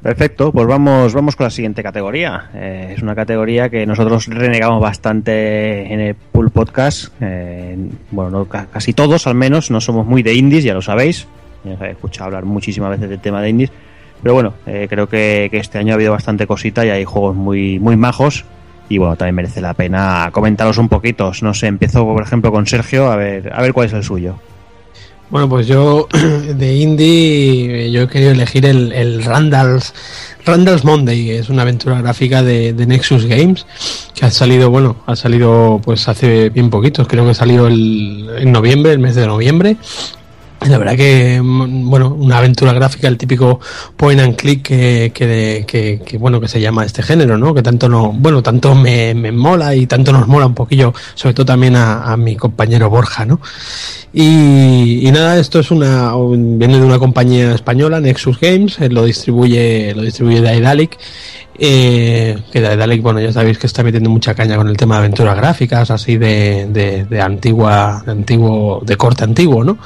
[0.01, 2.49] Perfecto, pues vamos, vamos con la siguiente categoría.
[2.55, 7.13] Eh, es una categoría que nosotros renegamos bastante en el Pool Podcast.
[7.21, 7.77] Eh,
[8.09, 11.27] bueno, no, casi todos al menos, no somos muy de indies, ya lo sabéis.
[11.63, 13.71] Ya os he escuchado hablar muchísimas veces del tema de indies.
[14.23, 17.35] Pero bueno, eh, creo que, que, este año ha habido bastante cosita y hay juegos
[17.35, 18.45] muy, muy majos.
[18.89, 21.31] Y bueno, también merece la pena comentaros un poquito.
[21.43, 24.35] No sé, empiezo por ejemplo con Sergio, a ver, a ver cuál es el suyo.
[25.31, 26.09] Bueno, pues yo
[26.55, 29.93] de indie yo he querido elegir el, el Randall's,
[30.45, 33.65] Randall's Monday, que es una aventura gráfica de, Nexus Games,
[34.13, 38.51] que ha salido, bueno, ha salido pues hace bien poquito, creo que salió el, en
[38.51, 39.77] noviembre, el mes de noviembre,
[40.69, 43.59] la verdad que, bueno, una aventura gráfica, el típico
[43.97, 47.53] point and click que, que, que, bueno, que se llama este género, ¿no?
[47.53, 51.33] Que tanto no, bueno, tanto me, me mola y tanto nos mola un poquillo, sobre
[51.33, 53.41] todo también a, a mi compañero Borja, ¿no?
[54.13, 59.95] Y, y, nada, esto es una, viene de una compañía española, Nexus Games, lo distribuye,
[59.95, 60.97] lo distribuye Daedalic.
[61.57, 64.99] Eh, que Daedalic, bueno, ya sabéis que está metiendo mucha caña con el tema de
[64.99, 69.77] aventuras gráficas, así de, de, de antigua, de antiguo, de corte antiguo, ¿no?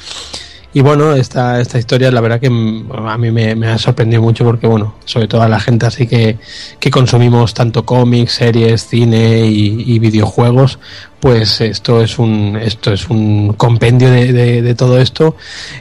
[0.76, 4.68] Y bueno, esta, esta historia la verdad que a mí me, ha sorprendido mucho porque,
[4.68, 6.38] bueno, sobre todo a la gente así que,
[6.82, 10.78] que consumimos tanto cómics, series, cine y, videojuegos,
[11.22, 15.38] pues esto es un, esto es un compendio de todo esto,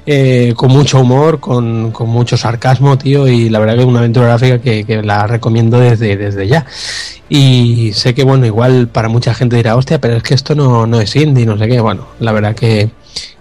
[0.06, 3.98] eh, con mucho humor, con, con, mucho sarcasmo, tío, y la verdad que es una
[3.98, 6.66] aventura gráfica que, que la recomiendo desde, desde ya.
[7.28, 10.86] Y sé que, bueno, igual para mucha gente dirá, hostia, pero es que esto no,
[10.86, 11.80] no es indie, no sé qué.
[11.80, 12.90] Bueno, la verdad que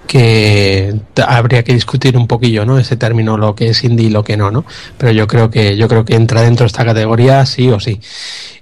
[0.08, 0.94] que
[1.26, 2.78] habría que discutir un poquillo, ¿no?
[2.78, 4.66] Ese término, lo que es indie y lo que no, ¿no?
[4.98, 8.00] Pero yo creo que yo creo que entra dentro de esta categoría sí o sí.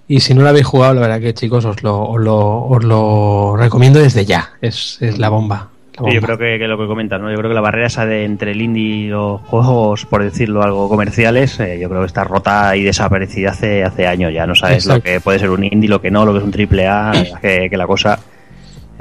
[0.08, 2.84] Y si no lo habéis jugado, la verdad que chicos os lo, os lo, os
[2.84, 4.52] lo recomiendo desde ya.
[4.62, 5.70] Es, es la bomba.
[5.96, 6.14] La bomba.
[6.14, 7.32] Yo creo que, que, lo que comentas, ¿no?
[7.32, 10.64] Yo creo que la barrera esa de entre el indie y los juegos, por decirlo
[10.64, 14.46] algo, comerciales, eh, yo creo que está rota y desaparecida hace, hace años ya.
[14.46, 14.98] No sabes Exacto.
[14.98, 17.14] lo que puede ser un indie, lo que no, lo que es un triple A,
[17.42, 18.20] que, que la cosa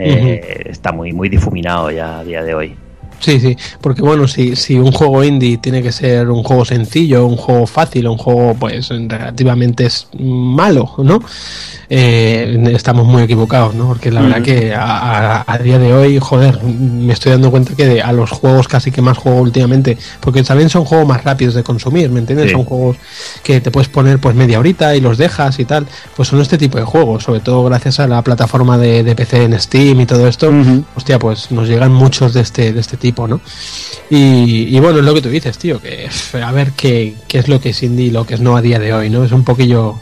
[0.00, 2.76] eh, está muy, muy difuminado ya a día de hoy.
[3.20, 7.26] Sí, sí, porque bueno, si, si un juego indie tiene que ser un juego sencillo,
[7.26, 11.20] un juego fácil, un juego pues relativamente es malo, ¿no?
[11.90, 13.88] Eh, estamos muy equivocados, ¿no?
[13.88, 17.74] Porque la verdad que a, a, a, día de hoy, joder, me estoy dando cuenta
[17.74, 21.22] que de, a los juegos casi que más juego últimamente, porque también son juegos más
[21.24, 22.46] rápidos de consumir, ¿me entiendes?
[22.46, 22.52] Sí.
[22.52, 22.96] Son juegos
[23.42, 25.86] que te puedes poner pues media horita y los dejas y tal,
[26.16, 29.44] pues son este tipo de juegos, sobre todo gracias a la plataforma de, de PC
[29.44, 30.50] en Steam y todo esto,
[30.94, 33.40] hostia, pues nos llegan muchos de este, de este tipo, ¿no?
[34.10, 36.08] Y, y, bueno, es lo que tú dices, tío, que
[36.42, 38.62] a ver qué, qué es lo que es indie y lo que es no a
[38.62, 39.24] día de hoy, ¿no?
[39.24, 40.00] Es un poquillo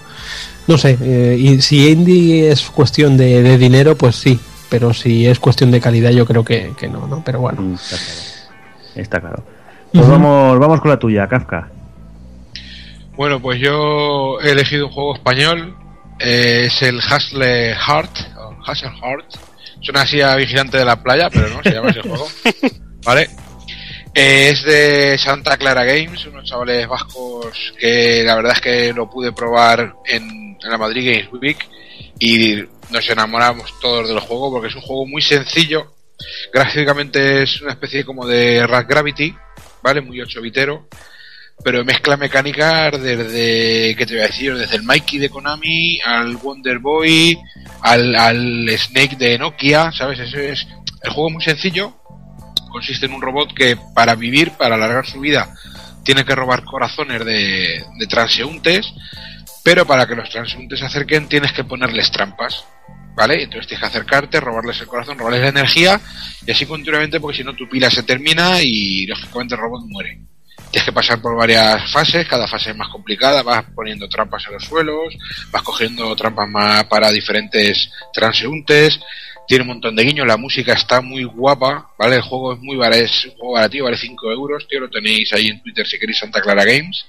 [0.69, 5.27] no sé, eh, y si indie es cuestión de, de, dinero, pues sí, pero si
[5.27, 7.23] es cuestión de calidad, yo creo que, que no, ¿no?
[7.25, 7.75] Pero bueno.
[7.75, 8.23] Está claro.
[8.95, 9.45] Está claro.
[9.93, 10.13] Pues uh -huh.
[10.13, 11.71] vamos, vamos con la tuya, Kafka.
[13.17, 15.75] Bueno, pues yo he elegido un juego español,
[16.21, 19.25] eh, es el Hustle Heart, o Hustle Heart.
[19.81, 22.29] Suena así a Vigilante de la Playa, pero no, se llama ese juego.
[23.09, 23.31] ¿Vale?
[24.15, 29.09] Eh, es de Santa Clara Games, unos chavales vascos que la verdad es que lo
[29.09, 31.57] pude probar en la Madrid Games Week
[32.19, 32.57] y
[32.91, 35.95] nos enamoramos todos del juego porque es un juego muy sencillo.
[36.53, 39.35] Gráficamente es una especie como de Rat Gravity,
[39.83, 40.03] ¿vale?
[40.03, 40.87] Muy 8 bitero,
[41.65, 44.55] pero mezcla mecánicas desde, ¿qué te voy a decir?
[44.55, 47.39] Desde el Mikey de Konami al Wonder Boy,
[47.81, 50.19] al, al Snake de Nokia, ¿sabes?
[50.19, 50.67] Eso es,
[51.03, 51.98] el juego es muy sencillo,
[52.79, 55.53] consiste en un robot que para vivir, para alargar su vida,
[56.05, 58.87] tiene que robar corazones de, transeúntes,
[59.65, 62.65] pero para que los transeúntes se acerquen tienes que ponerles trampas,
[63.17, 63.43] ¿vale?
[63.43, 66.01] Entonces tienes que acercarte, robarles el corazón, robarles la energía
[66.47, 70.21] y así continuamente porque si no tu pila se termina y lógicamente el robot muere.
[70.71, 74.53] Tienes que pasar por varias fases, cada fase es más complicada, vas poniendo trampas en
[74.53, 75.17] los suelos,
[75.51, 79.01] vas cogiendo trampas más para diferentes transeúntes,
[79.49, 82.17] tiene un montón de guiños, la música está muy guapa, ¿vale?
[82.17, 85.49] El juego es muy barato, es un barato, vale 5 euros, tío, lo tenéis ahí
[85.49, 87.07] en Twitter si queréis Santa Clara Games.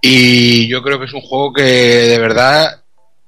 [0.00, 2.82] Y yo creo que es un juego que de verdad,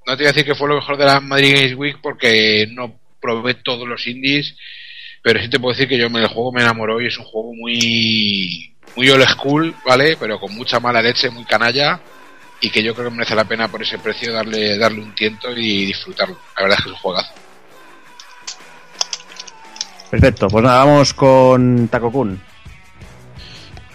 [0.04, 2.66] no te voy a decir que fue lo mejor de la Madrid Games Week porque
[2.72, 4.56] no probé todos los indies,
[5.22, 7.26] pero sí te puedo decir que yo me el juego me enamoró y es un
[7.26, 10.16] juego muy muy old school, ¿vale?
[10.18, 12.00] Pero con mucha mala leche, muy canalla
[12.60, 15.52] y que yo creo que merece la pena por ese precio darle darle un tiento
[15.52, 16.36] y disfrutarlo.
[16.56, 17.43] La verdad es que es un juegazo.
[20.14, 22.40] Perfecto, pues nada, vamos con Taco Kun.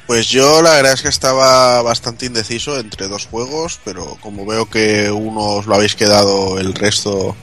[0.05, 4.69] Pues yo la verdad es que estaba bastante indeciso entre dos juegos, pero como veo
[4.69, 7.37] que uno os lo habéis quedado el resto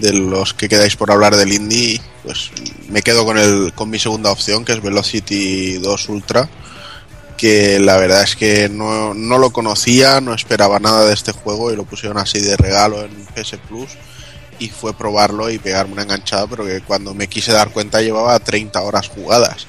[0.00, 2.50] de los que quedáis por hablar del indie, pues
[2.88, 6.48] me quedo con el con mi segunda opción, que es Velocity 2 Ultra,
[7.36, 11.70] que la verdad es que no, no lo conocía, no esperaba nada de este juego
[11.70, 13.90] y lo pusieron así de regalo en PS Plus
[14.58, 18.38] y fue probarlo y pegarme una enganchada, pero que cuando me quise dar cuenta llevaba
[18.38, 19.66] 30 horas jugadas.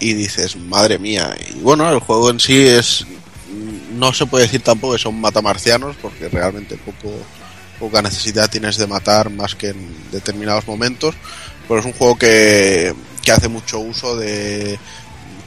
[0.00, 1.36] Y dices, madre mía.
[1.50, 3.04] Y bueno, el juego en sí es.
[3.92, 7.12] No se puede decir tampoco que son matamarcianos, porque realmente poco,
[7.80, 11.14] poca necesidad tienes de matar más que en determinados momentos.
[11.66, 14.78] Pero es un juego que, que hace mucho uso de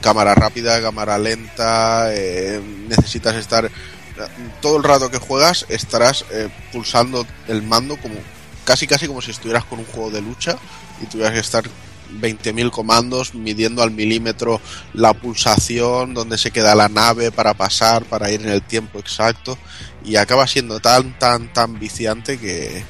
[0.01, 2.13] cámara rápida, cámara lenta.
[2.13, 3.71] eh, necesitas estar.
[4.61, 8.15] Todo el rato que juegas estarás eh, pulsando el mando como
[8.71, 10.55] casi casi como si estuvieras con un juego de lucha
[11.01, 11.65] y tuvieras que estar
[12.21, 14.61] 20.000 comandos midiendo al milímetro
[14.93, 19.57] la pulsación, donde se queda la nave para pasar, para ir en el tiempo exacto
[20.05, 22.85] y acaba siendo tan tan tan viciante que,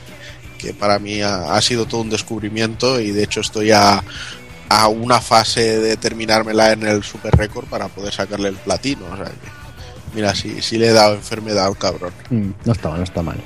[0.59, 4.03] que para mí ha, sido todo un descubrimiento y de hecho estoy a,
[4.69, 9.07] a una fase de terminármela en el super récord para poder sacarle el platino,
[10.13, 12.13] mira si, si le he dado enfermedad al cabrón.
[12.29, 13.41] Mm, no está mal, no está mal.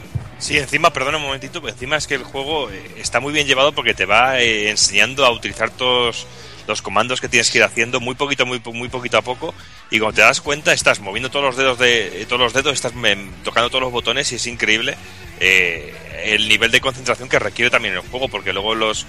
[0.45, 3.47] Sí, encima, perdona un momentito, pero encima es que el juego eh, está muy bien
[3.47, 6.27] llevado porque te va eh, enseñando a utilizar todos
[6.67, 9.55] los comandos que tienes que ir haciendo muy poquito, muy, muy poquito a poco.
[9.89, 12.73] Y cuando te das cuenta estás moviendo todos los dedos de eh, todos los dedos,
[12.73, 14.95] estás mem, tocando todos los botones y es increíble
[15.39, 19.07] el nivel de concentración que requiere también el juego porque luego los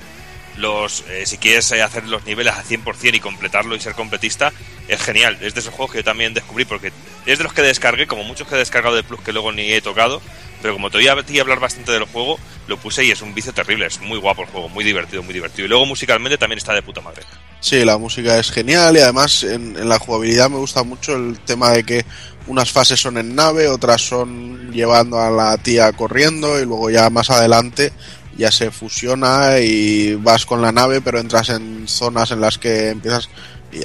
[0.57, 4.53] los eh, si quieres eh, hacer los niveles a 100% y completarlo y ser completista
[4.89, 5.39] es genial.
[5.41, 6.93] Es de esos juegos que yo también descubrí porque
[7.27, 9.73] es de los que descargué como muchos que he descargado de plus que luego ni
[9.73, 10.21] he tocado
[10.63, 13.53] pero como te voy a hablar bastante del juego lo puse y es un vicio
[13.53, 15.67] terrible es muy guapo el juego muy divertido muy divertido.
[15.67, 17.23] Y luego musicalmente también está de puta madre.
[17.61, 21.71] Sí, la música es genial y además en la jugabilidad me gusta mucho el tema
[21.71, 22.05] de que
[22.47, 27.11] unas fases son en nave, otras son llevando a la tía corriendo y luego ya
[27.11, 27.93] más adelante
[28.37, 32.91] ya se fusiona y vas con la nave pero entras en zonas en las que
[32.91, 33.29] empiezas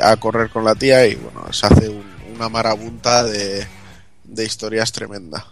[0.03, 2.03] a correr con la tía y bueno, se hace un-
[2.35, 3.65] una marabunta de,
[4.43, 5.45] historias tremenda.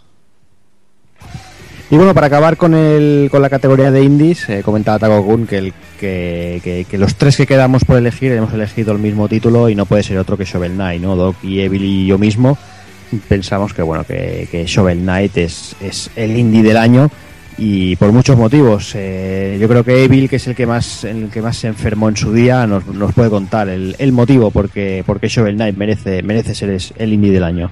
[1.90, 5.46] Y bueno, para acabar con el, con la categoría de indies, eh, comentaba Taco Kun
[5.46, 9.68] que, el, que, que los tres que quedamos por elegir hemos elegido el mismo título
[9.68, 11.16] y no puede ser otro que Shovel Knight, ¿no?
[11.16, 12.56] Doc y Evil y yo mismo
[13.28, 17.10] pensamos que bueno que, que Shovel Knight es, es el indie del año
[17.60, 18.92] y por muchos motivos.
[18.94, 22.08] Eh, yo creo que Evil, que es el que más el que más se enfermó
[22.08, 26.54] en su día, nos, nos puede contar el, motivo porque porque Shovel Knight merece merece
[26.54, 27.70] ser el indie del año.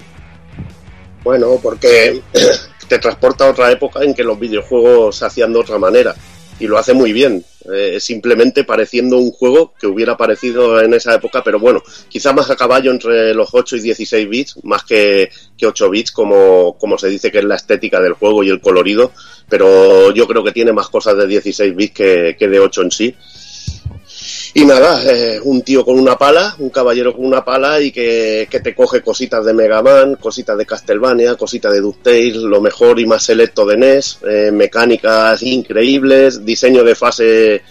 [1.25, 2.21] Bueno, porque
[2.89, 6.15] te transporta a otra época en que los videojuegos se hacían de otra manera
[6.61, 11.15] y lo hace muy bien, eh, simplemente pareciendo un juego que hubiera parecido en esa
[11.15, 15.31] época, pero bueno, quizá más a caballo entre los 8 y 16 bits, más que,
[15.57, 18.61] que 8 bits, como, como se dice que es la estética del juego y el
[18.61, 19.13] colorido,
[19.49, 22.91] pero yo creo que tiene más cosas de 16 bits que, que de 8 en
[22.91, 23.15] sí.
[24.59, 28.49] Y nada, eh, un tío con una pala, un caballero con una pala y que,
[28.51, 32.99] que te coge cositas de Mega Man, cositas de Castlevania, cositas de DuckTales, lo mejor
[32.99, 37.63] y más selecto de NES, eh, mecánicas increíbles, diseño de fase eh,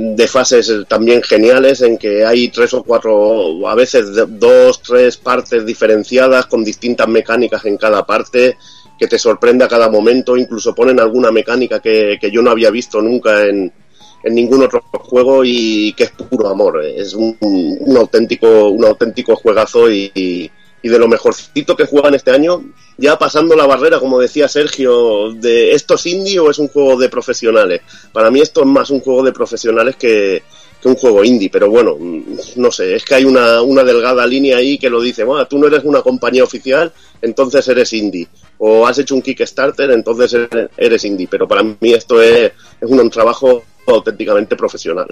[0.00, 5.64] de fases también geniales en que hay tres o cuatro, a veces dos, tres partes
[5.64, 8.56] diferenciadas con distintas mecánicas en cada parte
[8.98, 12.70] que te sorprende a cada momento, incluso ponen alguna mecánica que, que yo no había
[12.70, 13.72] visto nunca en,
[14.22, 16.84] en ningún otro juego y que es puro amor.
[16.84, 20.50] Es un, un auténtico, un auténtico juegazo y, y,
[20.88, 22.62] de lo mejorcito que juegan este año,
[22.96, 26.98] ya pasando la barrera, como decía Sergio, de esto es indie o es un juego
[26.98, 27.82] de profesionales.
[28.12, 30.42] Para mí esto es más un juego de profesionales que,
[30.80, 31.96] que un juego indie, pero bueno,
[32.56, 35.58] no sé, es que hay una, una delgada línea ahí que lo dice, bueno, tú
[35.58, 36.90] no eres una compañía oficial,
[37.20, 38.26] entonces eres indie,
[38.58, 40.48] o has hecho un Kickstarter, entonces
[40.78, 45.06] eres- indie, pero para mí esto es, es un trabajo auténticamente profesional.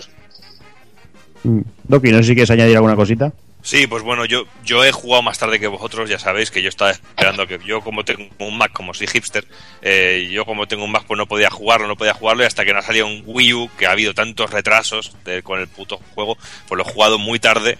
[1.44, 1.60] Mm.
[1.84, 3.32] Doki, no sé si quieres añadir alguna cosita.
[3.60, 6.68] Sí, pues bueno, yo, yo he jugado más tarde que vosotros, ya sabéis que yo
[6.68, 9.44] estaba esperando que yo como tengo un Mac, como soy hipster,
[9.82, 12.64] eh, yo como tengo un Mac pues no podía jugarlo, no podía jugarlo y hasta
[12.64, 16.00] que no salía un Wii U, que ha habido tantos retrasos de- con el puto
[16.14, 16.38] juego,
[16.68, 17.78] pues lo he jugado muy tarde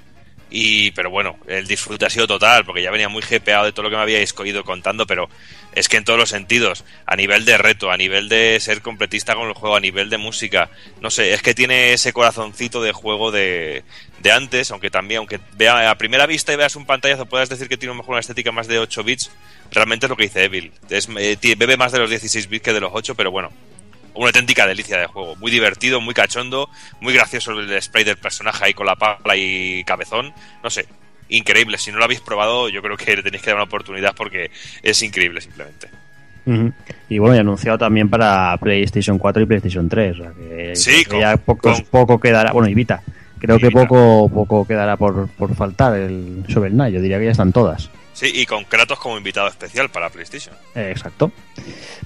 [0.50, 3.84] y pero bueno, el disfrute ha sido total, porque ya venía muy gepeado de todo
[3.84, 5.28] lo que me habíais ido contando, pero
[5.72, 9.34] es que en todos los sentidos, a nivel de reto, a nivel de ser completista
[9.34, 10.70] con el juego, a nivel de música,
[11.00, 13.84] no sé, es que tiene ese corazoncito de juego de,
[14.20, 17.68] de antes, aunque también, aunque vea a primera vista y veas un pantallazo, puedas decir
[17.68, 19.30] que tiene mejor una estética más de 8 bits,
[19.70, 20.72] realmente es lo que dice Evil.
[20.88, 23.50] Es, eh, bebe más de los 16 bits que de los 8, pero bueno,
[24.14, 25.36] una auténtica delicia de juego.
[25.36, 26.68] Muy divertido, muy cachondo,
[27.00, 30.34] muy gracioso el spray del personaje ahí con la pala y cabezón.
[30.62, 30.86] No sé,
[31.28, 31.78] increíble.
[31.78, 34.50] Si no lo habéis probado, yo creo que le tenéis que dar una oportunidad porque
[34.82, 35.88] es increíble simplemente.
[37.10, 40.12] Y bueno, y anunciado también para PlayStation 4 y PlayStation 3.
[40.18, 42.52] o sea que Sí, creo que ya poco, con- poco quedará.
[42.52, 43.02] Bueno, y Vita.
[43.38, 43.80] Creo Y que Vita.
[43.86, 46.94] poco poco quedará por, por faltar el Shovel Knight.
[46.94, 47.90] Yo diría que ya están todas.
[48.14, 50.54] Sí, y con Kratos como invitado especial para PlayStation.
[50.74, 51.30] Eh, exacto.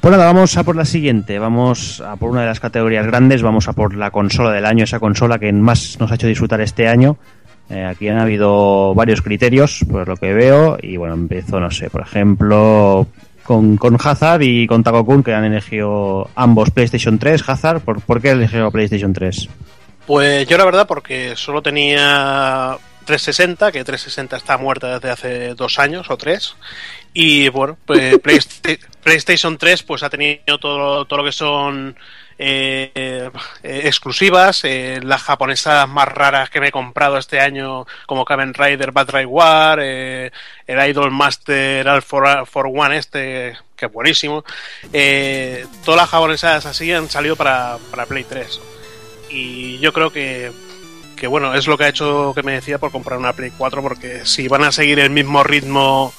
[0.00, 1.38] Pues nada, vamos a por la siguiente.
[1.38, 3.42] Vamos a por una de las categorías grandes.
[3.42, 6.60] Vamos a por la consola del año, esa consola que más nos ha hecho disfrutar
[6.60, 7.16] este año.
[7.72, 10.78] Eh, aquí han habido varios criterios, por lo que veo.
[10.82, 13.06] Y bueno, empiezo, no sé, por ejemplo,
[13.42, 17.48] con, con Hazard y con Takokun, que han elegido ambos PlayStation 3.
[17.48, 19.48] Hazard, ¿por, por qué han elegido PlayStation 3?
[20.06, 25.78] Pues yo la verdad porque solo tenía 360, que 360 está muerta desde hace dos
[25.78, 26.56] años o tres.
[27.14, 31.96] Y bueno, pues Playsta- PlayStation 3 pues ha tenido todo, todo lo que son
[32.44, 33.30] eh,
[33.62, 38.52] eh, exclusivas, eh, las japonesas más raras que me he comprado este año, como Kamen
[38.52, 40.32] Rider, Battle War, eh,
[40.66, 44.44] el Idol Master All for, for One este, que es buenísimo.
[45.84, 48.60] Todas las japonesas así han salido para, para Play 3
[49.30, 50.50] y yo creo que,
[51.16, 53.82] que bueno, es lo que ha hecho que me decía por comprar una Play 4,
[53.82, 56.12] porque si van a seguir el mismo ritmo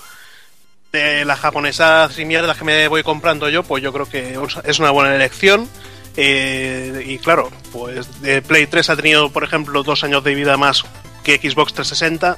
[0.93, 4.79] de las japonesas y mierdas que me voy comprando yo, pues yo creo que es
[4.79, 5.67] una buena elección.
[6.15, 10.57] Eh, y claro, pues de Play 3 ha tenido, por ejemplo, dos años de vida
[10.57, 10.83] más
[11.23, 12.37] que Xbox 360.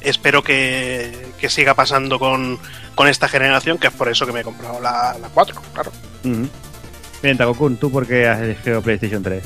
[0.00, 2.58] Espero que, que siga pasando con,
[2.94, 5.92] con esta generación, que es por eso que me he comprado la, la 4, claro.
[7.22, 9.44] Bien, Takokun, ¿tú por qué has elegido PlayStation 3?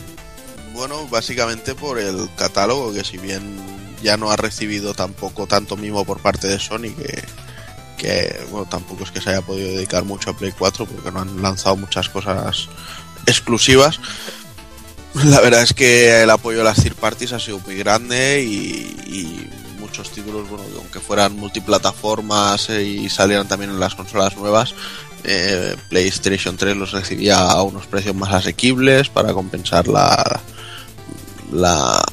[0.73, 3.59] Bueno, básicamente por el catálogo, que si bien
[4.03, 7.25] ya no ha recibido tampoco tanto mimo por parte de Sony, que,
[7.99, 11.21] que bueno, tampoco es que se haya podido dedicar mucho a Play 4 porque no
[11.21, 12.69] han lanzado muchas cosas
[13.27, 14.01] exclusivas.
[15.25, 19.49] La verdad es que el apoyo a las third parties ha sido muy grande y,
[19.79, 24.75] muchos títulos, bueno, que aunque fueran multiplataformas eh, y salieran también en las consolas nuevas,
[25.25, 30.41] eh, PlayStation 3 los recibía a unos precios más asequibles para compensar la,
[31.53, 32.05] la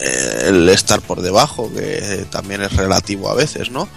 [0.00, 3.88] eh, el estar por debajo que también es relativo a veces no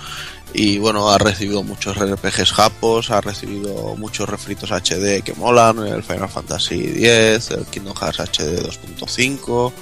[0.58, 6.02] y bueno ha recibido muchos RPGs japos ha recibido muchos refritos HD que molan el
[6.02, 9.74] Final Fantasy X el Kingdom Hearts HD 2.5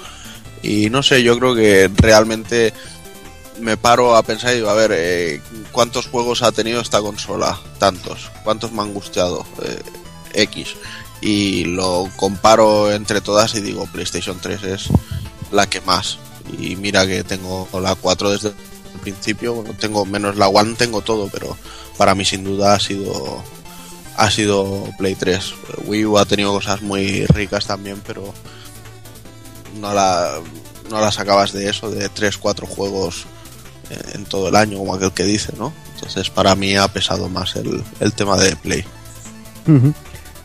[0.64, 2.74] y no sé yo creo que realmente
[3.60, 5.42] me paro a pensar y digo, a ver, eh,
[5.72, 7.60] ¿cuántos juegos ha tenido esta consola?
[7.78, 8.32] Tantos.
[8.44, 9.46] ¿Cuántos me han gustado?
[9.64, 9.82] Eh,
[10.34, 10.76] X.
[11.22, 14.90] Y lo comparo entre todas y digo, PlayStation 3 es
[15.52, 16.18] la que más.
[16.60, 18.54] Y mira que tengo la 4 desde
[18.94, 21.58] el principio, bueno, tengo menos la One, tengo todo, pero
[21.98, 23.44] para mí sin duda ha sido
[24.18, 25.54] ha sido Play 3.
[25.86, 28.34] Wii U ha tenido cosas muy ricas también, pero
[29.80, 30.40] no la
[30.90, 33.26] no las acabas de eso, de 3, 4 juegos
[33.90, 35.74] eh, en todo el año, como aquel que dice, ¿no?
[35.96, 38.86] Entonces para mí ha pesado más el, el tema de Play.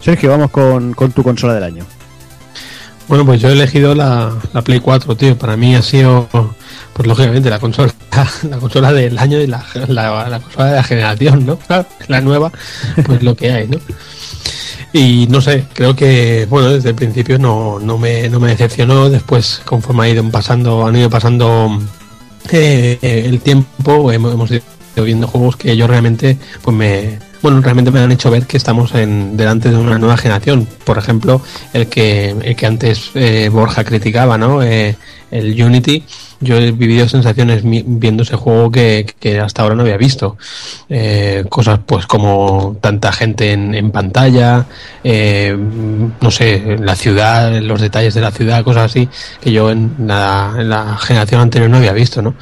[0.01, 1.85] Sergio, vamos con, con tu consola del año.
[3.09, 5.37] Bueno, pues yo he elegido la, la Play 4, tío.
[5.37, 6.29] Para mí ha sido,
[6.93, 7.93] pues lógicamente, la consola,
[8.49, 11.59] la consola del año y la, la, la consola de la generación, ¿no?
[12.09, 12.53] La nueva,
[13.05, 13.79] pues lo que hay, ¿no?
[14.93, 19.11] Y no sé, creo que, bueno, desde el principio no, no, me, no me decepcionó.
[19.11, 21.79] Después, conforme ha ido pasando, han ido pasando
[22.51, 24.63] eh, el tiempo, hemos, hemos ido
[25.05, 28.95] viendo juegos que yo realmente pues me, bueno, realmente me han hecho ver que estamos
[28.95, 30.67] en, delante de una nueva generación.
[30.85, 31.41] Por ejemplo,
[31.73, 34.63] el que, el que antes eh, Borja criticaba, ¿no?
[34.63, 34.97] Eh,
[35.31, 36.05] el Unity,
[36.41, 40.37] yo he vivido sensaciones viendo ese juego que, que hasta ahora no había visto.
[40.89, 44.67] Eh, cosas pues como tanta gente en, en pantalla,
[45.05, 45.57] eh,
[46.21, 49.09] no sé, la ciudad, los detalles de la ciudad, cosas así,
[49.41, 52.35] que yo en la, en la generación anterior no había visto, ¿no?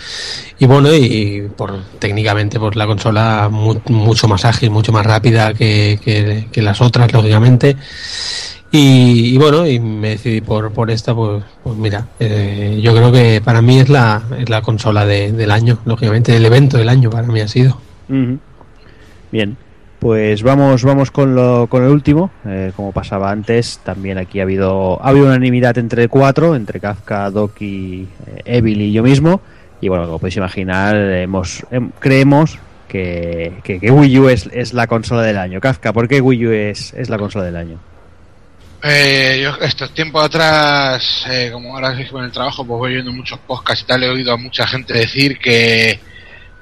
[0.58, 5.52] Y bueno, y por técnicamente pues la consola mu- mucho más ágil, mucho más rápida
[5.54, 7.76] que, que- que las otras, lógicamente.
[8.78, 13.40] Y, bueno, y me decidí por, por esta, pues, pues mira, eh, yo creo que
[13.42, 17.08] para mí es la, es la consola de- del año, lógicamente, el evento del año
[17.08, 17.78] para mí ha sido.
[18.08, 18.38] Ujú.
[19.32, 19.56] Bien,
[19.98, 22.30] pues vamos, vamos con, lo, con el último.
[22.46, 27.30] Eh, como pasaba antes, también aquí ha habido, ha habido unanimidad entre cuatro, entre Kafka,
[27.30, 29.40] Doki, eh, Evil y yo mismo.
[29.80, 32.58] Y bueno, como podéis imaginar, hemos, em- creemos
[32.88, 35.60] que, que, que Wii U es, es la consola del año.
[35.60, 37.78] Kafka, ¿por qué Wii U es, es la consola del año?
[38.82, 43.12] Eh, yo estos tiempos atrás, eh, como ahora estoy con el trabajo, pues voy viendo
[43.12, 45.98] muchos podcasts y tal, he oído a mucha gente decir que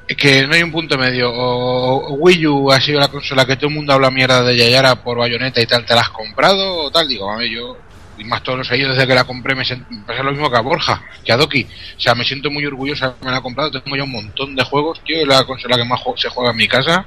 [0.07, 1.33] que no hay un punto medio.
[1.33, 4.57] O, o Wii U ha sido la consola que todo el mundo habla mierda de
[4.57, 7.09] Yayara por bayoneta y tal, ¿te la has comprado o tal?
[7.09, 7.79] Digo, yo,
[8.19, 9.65] y más todos los años desde que la compré, me,
[10.07, 11.67] pasa lo mismo que a Borja, que a Doki.
[11.97, 14.65] O sea, me siento muy orgullosa me la he comprado, tengo ya un montón de
[14.65, 17.07] juegos, tío, es la consola que más se juega en mi casa.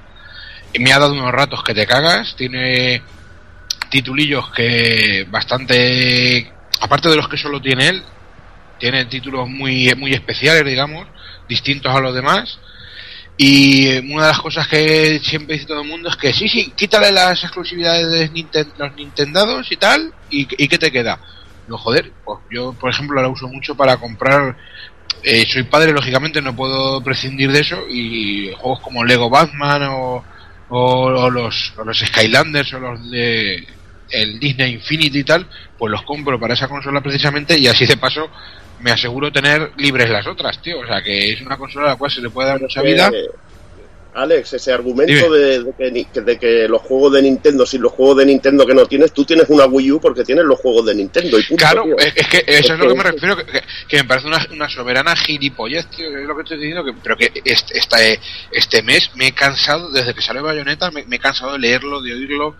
[0.73, 3.01] Y me ha dado unos ratos que te cagas, tiene
[3.89, 6.51] titulillos que bastante
[6.81, 8.03] aparte de los que solo tiene él
[8.79, 11.07] tiene títulos muy muy especiales digamos
[11.49, 12.59] distintos a los demás.
[13.39, 16.49] Y eh, una de las cosas que siempre dice todo el mundo es que sí
[16.49, 21.19] sí quítale las exclusividades de Ninten- los Nintendados y tal y, y qué te queda
[21.67, 24.57] no joder pues yo por ejemplo la uso mucho para comprar
[25.21, 30.23] eh, soy padre lógicamente no puedo prescindir de eso y juegos como Lego Batman o,
[30.69, 33.67] o, o los, o los Skylanders o los de
[34.09, 35.47] el Disney Infinity y tal,
[35.77, 38.29] pues los compro para esa consola precisamente y así de paso
[38.79, 40.79] me aseguro tener libres las otras, tío.
[40.79, 43.09] O sea que es una consola a la cual se le puede dar mucha vida.
[43.13, 43.25] Eh,
[44.13, 47.81] Alex, ese argumento de, de que, ni- que- de que los juegos de Nintendo, sin
[47.83, 50.59] los juegos de Nintendo que no tienes, tú tienes una Wii U porque tienes los
[50.59, 51.97] juegos de Nintendo y punto, Claro, tío.
[51.99, 53.37] es, es que eso es lo que me refiero,
[53.87, 56.93] que, me parece una, una soberana gilipollez, tío, que es lo que estoy diciendo, que,
[56.93, 58.19] pero que este, este,
[58.51, 62.01] este mes me he cansado, desde que salió Bayonetta, me, me he cansado de leerlo,
[62.01, 62.55] de oírlo,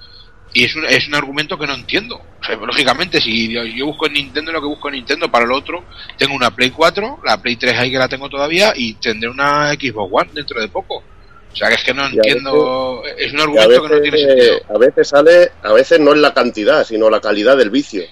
[0.53, 2.15] y es un, es un argumento que no entiendo.
[2.15, 5.45] O sea, lógicamente, si yo, yo busco en Nintendo lo que busco en Nintendo, para
[5.45, 5.84] lo otro,
[6.18, 9.72] tengo una Play 4, la Play 3 ahí que la tengo todavía, y tendré una
[9.74, 11.03] Xbox One dentro de poco.
[11.52, 14.57] O sea, que es que no entiendo, es un argumento que no tiene sentido.
[14.74, 18.03] a veces sale, a veces no es la cantidad, sino la calidad del vicio.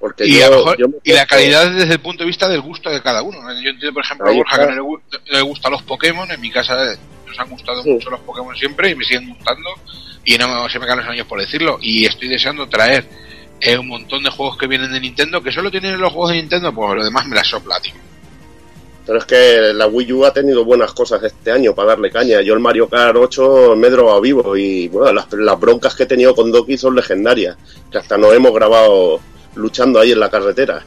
[0.00, 2.28] Porque y, yo, a lo mejor- yo me y la calidad desde el punto de
[2.28, 3.38] vista del gusto de cada uno.
[3.62, 4.98] Yo entiendo, por ejemplo, a Borja que no le, no
[5.38, 6.30] le gustan los Pokémon.
[6.30, 6.74] En mi casa
[7.26, 7.90] nos han gustado Sí.
[7.90, 9.68] mucho los Pokémon siempre y me siguen gustando.
[10.24, 11.78] Y no se me caen los años por decirlo.
[11.80, 13.06] Y estoy deseando traer
[13.60, 16.36] eh, un montón de juegos que vienen de Nintendo, que solo tienen los juegos de
[16.36, 17.94] Nintendo, pues lo demás me la sopla, tío.
[19.06, 22.42] Pero es que la Wii U ha tenido buenas cosas este año para darle caña.
[22.42, 26.04] Yo el Mario Kart 8 me he drogado vivo y bueno, las, las broncas que
[26.04, 27.56] he tenido con Doki son legendarias.
[27.90, 29.20] Que hasta nos hemos grabado
[29.56, 30.84] luchando ahí en la carretera.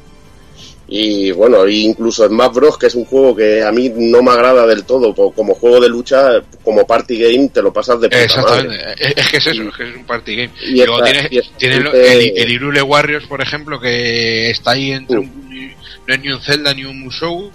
[0.95, 4.67] Y bueno, incluso Smash Bros, que es un juego que a mí no me agrada
[4.67, 6.33] del todo, como juego de lucha,
[6.63, 8.77] como party game, te lo pasas de puta Exactamente.
[8.77, 8.95] madre.
[8.99, 10.51] Es, que es eso, es que es un party game.
[10.67, 15.17] Y Y luego esta- tiene, el, el Irule Warriors, por ejemplo, que está ahí entre
[15.17, 15.21] Uh.
[15.21, 15.73] un-
[16.07, 17.51] no es ni un Zelda ni un Musou.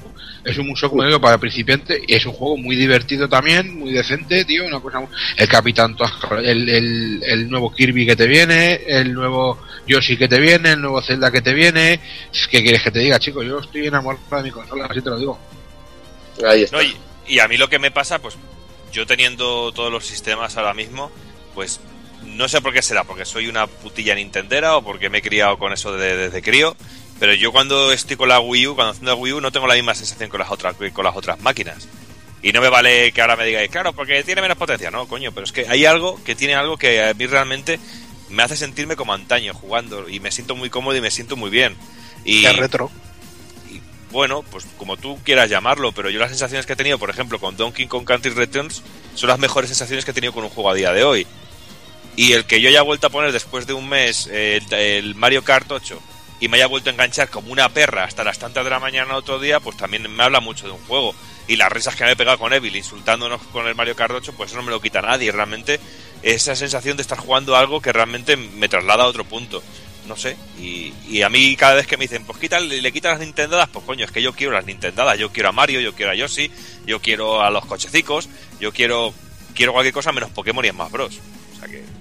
[0.48, 2.00] Es un Musou, como digo, para principiantes.
[2.06, 4.64] Y es un juego muy divertido también, muy decente, tío.
[4.66, 5.96] Una cosa muy- El Capitán
[6.42, 10.80] el, el, el nuevo Kirby que te viene, el nuevo Yoshi que te viene, el
[10.80, 12.00] nuevo Zelda que te viene.
[12.50, 13.42] ¿Qué quieres que te diga, chico?
[13.42, 15.38] Yo estoy enamorado de mi consola, así te lo digo.
[16.48, 16.76] Ahí está.
[16.76, 16.96] No, y,
[17.26, 18.36] y a mí lo que me pasa, pues
[18.92, 21.10] yo teniendo todos los sistemas ahora mismo,
[21.54, 21.80] pues
[22.24, 25.58] no sé por qué será, porque soy una putilla nintendera o porque me he criado
[25.58, 26.76] con eso de- desde crío,
[27.18, 29.66] pero yo cuando estoy con la Wii U, cuando haciendo la Wii U, no tengo
[29.66, 31.88] la misma sensación con las otras, con las otras máquinas.
[32.42, 35.32] Y no me vale que ahora me digáis, claro, porque tiene menos potencia, no, coño,
[35.32, 37.80] pero es que hay algo que tiene algo que a mí realmente
[38.28, 41.50] me hace sentirme como antaño jugando y me siento muy cómodo y me siento muy
[41.50, 41.76] bien.
[42.24, 42.90] Y, Que retro.
[43.68, 43.80] y,
[44.12, 47.40] bueno, pues como tú quieras llamarlo, pero yo las sensaciones que he tenido, por ejemplo,
[47.40, 48.84] con Donkey Kong Country Returns,
[49.14, 51.26] son las mejores sensaciones que he tenido con un juego a día de hoy.
[52.14, 55.14] Y el que yo haya vuelto a poner después de un mes eh, el, el
[55.16, 56.00] Mario Kart 8
[56.40, 59.16] y me haya vuelto a enganchar como una perra hasta las tantas de la mañana
[59.16, 61.14] otro día, pues también me habla mucho de un juego.
[61.46, 64.34] Y las risas que me he pegado con Evil insultándonos con el Mario Kart 8,
[64.36, 65.32] pues eso no me lo quita nadie.
[65.32, 65.80] Realmente
[66.22, 69.62] esa sensación de estar jugando algo que realmente me traslada a otro punto.
[70.06, 70.36] No sé.
[70.58, 73.68] Y, y a mí cada vez que me dicen, pues quita, le quitan las Nintendadas,
[73.68, 75.18] pues coño, es que yo quiero las Nintendadas.
[75.18, 76.50] Yo quiero a Mario, yo quiero a Yoshi,
[76.86, 78.28] yo quiero a los cochecicos,
[78.60, 79.12] yo quiero
[79.54, 81.16] quiero cualquier cosa menos Pokémon y Smash Bros.
[81.16, 81.97] O O sea que.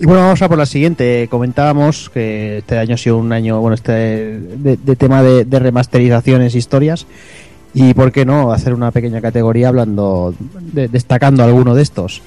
[0.00, 1.26] Y bueno, vamos a por la siguiente.
[1.30, 7.06] Comentábamos que este año ha sido un año, bueno, este de, tema de, remasterizaciones, historias.
[7.74, 10.34] Y por qué no hacer una pequeña categoría hablando,
[10.72, 12.22] de- destacando alguno de estos.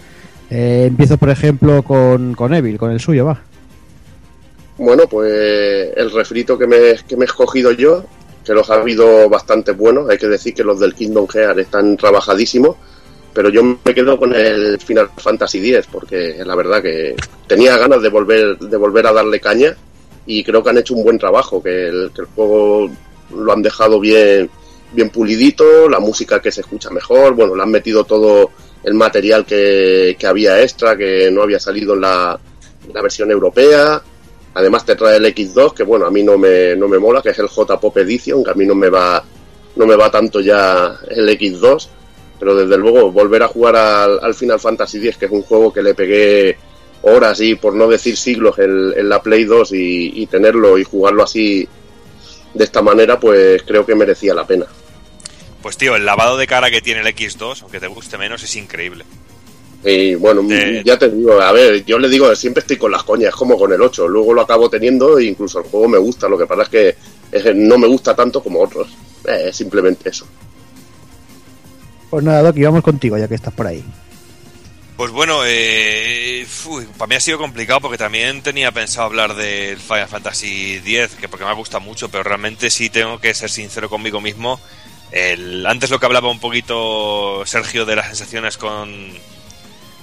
[0.50, 3.42] Eh, empiezo, por ejemplo, con, con Evil, con el suyo, va.
[4.78, 6.78] Bueno, pues el refrito que me,
[7.08, 8.04] que me he escogido yo,
[8.46, 11.96] que los ha habido bastante buenos, hay que decir que los del Kingdom Hearts están
[11.98, 12.76] trabajadísimos,
[13.34, 17.16] pero yo me quedo con el Final Fantasy X, porque la verdad que
[17.48, 19.76] tenía ganas de volver, de volver a darle caña
[20.26, 22.90] y creo que han hecho un buen trabajo, que el, que el juego
[23.36, 24.50] lo han dejado bien,
[24.94, 28.52] bien pulidito, la música que se escucha mejor, bueno, le han metido todo
[28.84, 32.40] el material que, que había extra, que no había salido en la,
[32.94, 34.02] la versión europea,
[34.54, 37.30] Además te trae el X2, que bueno, a mí no me, no me mola, que
[37.30, 39.24] es el J-Pop Edition, que a mí no me va
[39.74, 41.88] no me va tanto ya el X2,
[42.42, 45.72] pero desde luego volver a jugar al, al Final Fantasy X, que es un juego
[45.72, 46.58] que le pegué
[47.04, 50.84] horas y por no decir siglos en, en la Play 2 y, y tenerlo y
[50.84, 51.68] jugarlo así
[52.56, 54.66] de esta manera, pues creo que merecía la pena.
[55.62, 58.56] Pues tío, el lavado de cara que tiene el X2, aunque te guste menos, es
[58.56, 59.06] increíble.
[59.84, 60.82] Y bueno, Eh.
[60.86, 63.72] ya te digo, a ver, yo le digo, siempre estoy con las coñas, como con
[63.72, 64.08] el 8.
[64.08, 66.28] Luego lo acabo teniendo e incluso el juego me gusta.
[66.28, 66.96] Lo que pasa es que
[67.32, 68.90] es que no me gusta tanto como otros.
[69.28, 70.26] Eh, Es simplemente eso.
[72.12, 73.82] Pues nada, Doki, vamos contigo, ya que estás por ahí.
[74.98, 76.46] Pues bueno, eh,
[76.98, 81.30] para mí ha sido complicado porque también tenía pensado hablar del Final Fantasy X, que
[81.30, 84.60] porque me gusta mucho, pero realmente sí tengo que ser sincero conmigo mismo.
[85.66, 88.94] Antes lo que hablaba un poquito Sergio de las sensaciones con,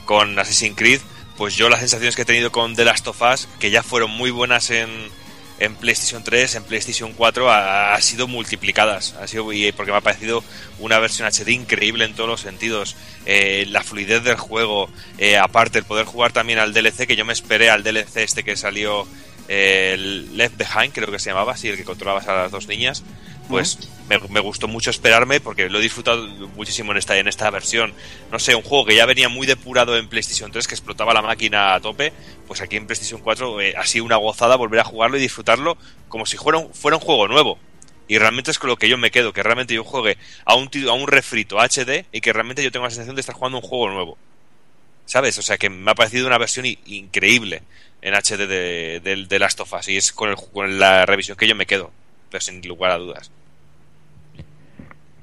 [0.07, 1.01] con Assassin's Creed,
[1.37, 4.11] pues yo las sensaciones que he tenido con The Last of Us, que ya fueron
[4.13, 4.89] muy buenas en,
[5.61, 9.15] en PlayStation 3, en PlayStation 4, ha, sido multiplicadas.
[9.21, 10.43] Ha sido, y porque me ha parecido
[10.79, 12.97] una versión HD increíble en todos los sentidos.
[13.27, 17.25] Eh, la fluidez del juego, eh, aparte el poder jugar también al DLC, que yo
[17.25, 19.07] me esperé al DLC este que salió, eh,
[19.49, 23.03] el Left Behind, creo que se llamaba, sí, el que controlabas a las dos niñas.
[23.49, 23.79] Pues
[24.11, 27.95] me, me gustó mucho esperarme porque lo he disfrutado muchísimo en esta, en esta versión.
[28.31, 31.23] No sé, un juego que ya venía muy depurado en PlayStation 3, que explotaba la
[31.23, 32.13] máquina a tope,
[32.47, 35.79] pues aquí en PlayStation 4 eh, ha sido una gozada volver a jugarlo y disfrutarlo
[36.09, 37.59] como si fuera un, fuera un juego nuevo.
[38.07, 40.71] Y realmente es con lo que yo me quedo, que realmente yo juegue a un,
[40.89, 43.65] a un refrito HD y que realmente yo tengo la sensación de estar jugando un
[43.65, 44.19] juego nuevo.
[45.07, 45.39] ¿Sabes?
[45.39, 47.63] O sea que me ha parecido una versión increíble
[48.03, 51.37] en HD de, de, de Last of Us y es con, el, con la revisión
[51.37, 51.91] que yo me quedo,
[52.31, 53.31] pero sin lugar a dudas.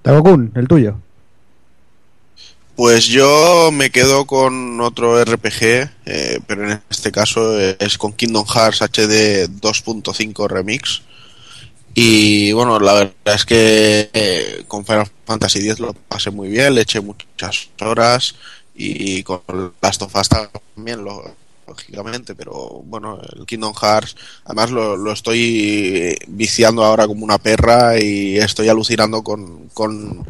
[0.02, 0.97] Tagokun, el tuyo.
[2.76, 8.45] Pues yo me quedo con otro RPG, eh, pero en este caso es con Kingdom
[8.45, 11.02] Hearts HD 2.5 Remix.
[11.93, 16.76] Y bueno, la verdad es que eh, con Final Fantasy X lo pasé muy bien,
[16.76, 18.35] le eché muchas horas
[18.76, 19.41] y con
[19.81, 21.34] Last of Us también, lo-
[21.67, 24.15] lógicamente, pero bueno, el Kingdom Hearts,
[24.45, 30.25] además lo, lo estoy viciando ahora como una perra y estoy alucinando con, con,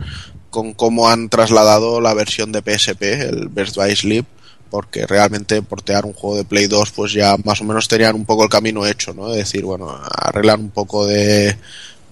[0.49, 4.25] con cómo han trasladado la versión de PSP, el Birth by Sleep,
[4.69, 8.25] porque realmente portear un juego de Play 2 pues ya más o menos tenían un
[8.25, 9.29] poco el camino hecho, ¿no?
[9.31, 11.57] Es decir, bueno, arreglar un poco de,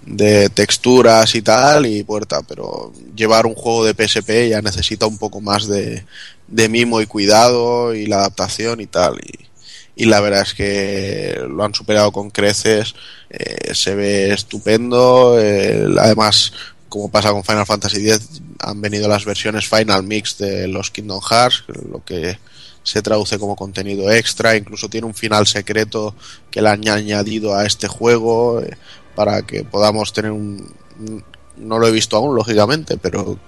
[0.06, 5.18] de texturas y tal y puerta, pero llevar un juego de PSP ya necesita un
[5.18, 6.04] poco más de,
[6.48, 9.18] de mimo y cuidado y la adaptación y tal.
[9.24, 9.32] Y,
[9.96, 12.94] y la verdad es que lo han superado con creces,
[13.30, 16.52] eh, se ve estupendo, eh, además
[16.88, 21.20] como pasa con Final Fantasy X han venido las versiones Final Mix de los Kingdom
[21.20, 22.38] Hearts, lo que
[22.82, 26.14] se traduce como contenido extra, incluso tiene un final secreto
[26.50, 28.76] que le han añadido a este juego eh,
[29.14, 31.24] para que podamos tener un, un-
[31.56, 33.38] no lo he visto aún lógicamente, pero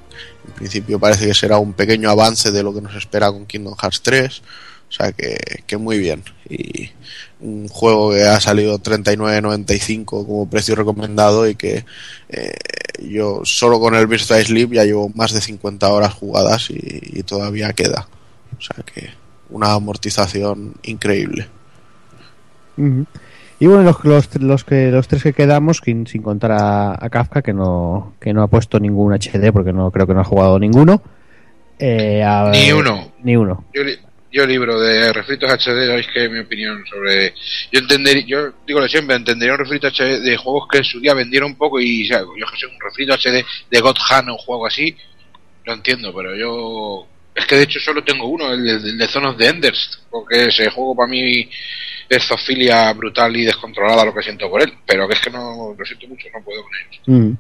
[0.47, 3.75] en principio parece que será un pequeño avance de lo que nos espera con Kingdom
[3.77, 4.43] Hearts 3,
[4.89, 6.91] o sea que, que muy bien y
[7.41, 11.85] un juego que ha salido 39.95 como precio recomendado y que
[12.29, 12.55] eh,
[13.03, 17.73] yo solo con el by Sleep ya llevo más de 50 horas jugadas y, todavía
[17.73, 18.09] queda.
[18.57, 19.11] O sea que
[19.51, 21.49] una amortización increíble.
[23.59, 27.09] Y bueno, los, los, los que, los tres que quedamos, sin, sin contar a, a
[27.09, 30.25] Kafka, que no, que no ha puesto ningún HD, porque no creo que no ha
[30.25, 31.03] jugado ninguno.
[31.79, 33.13] Eh, a- Ni uno.
[33.23, 33.65] Ni uno.
[33.73, 33.99] Yo, li-
[34.31, 37.33] yo libro de refritos HD, sabéis que mi opinión sobre...
[37.73, 41.01] Yo entendería, yo digo lo siempre, entendería un refrito HD de juegos que en su
[41.01, 44.29] día vendieron un poco y, o yo que sé, un refrito HD de God Hand,
[44.29, 44.95] un juego así,
[45.65, 47.07] lo entiendo, pero yo...
[47.35, 50.01] Es que de hecho solo tengo uno, el de, el de Zone of the Enders,
[50.11, 51.49] porque ese juego para mí
[52.09, 55.75] es zoofilia brutal y descontrolada lo que siento por él, pero que es que no,
[55.77, 57.39] lo siento mucho, no puedo con ellos.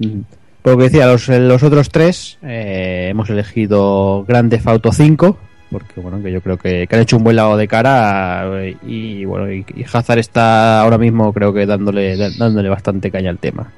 [0.00, 0.06] Mm.
[0.06, 0.22] Mm.
[0.62, 5.38] Por lo que decía, los, los otros tres eh, hemos elegido Grand Theft Auto 5,
[5.70, 8.48] porque bueno, que yo creo que, que han hecho un buen lado de cara
[8.86, 13.38] y bueno, y, y Hazard está ahora mismo creo que dándole dándole bastante caña al
[13.38, 13.70] tema.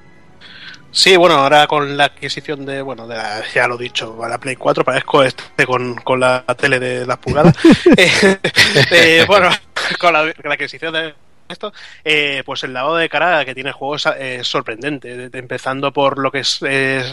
[0.93, 4.28] Sí, bueno, ahora con la adquisición de, bueno, de la- ya lo he dicho, a
[4.28, 7.55] la Play 4, parezco este con, con la tele de las pulgadas.
[7.97, 8.38] Eh,
[8.90, 9.48] eh, bueno,
[9.98, 11.14] con la, la adquisición de
[11.48, 11.72] esto,
[12.04, 15.38] eh, pues el lado de cara que tiene el juego es eh, sorprendente, de- de-
[15.38, 16.60] empezando por lo que es,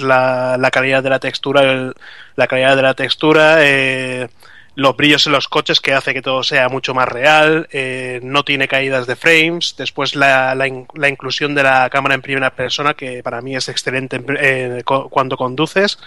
[0.01, 1.93] la, la calidad de la textura, el-
[2.35, 4.27] la calidad de la textura, eh,
[4.75, 8.43] los brillos en los coches que hace que todo sea mucho más real, eh, no
[8.43, 12.95] tiene caídas de frames, después la, la, la inclusión de la cámara en primera persona
[12.95, 14.81] que para mí es excelente eh,
[15.11, 15.99] cuando conduces,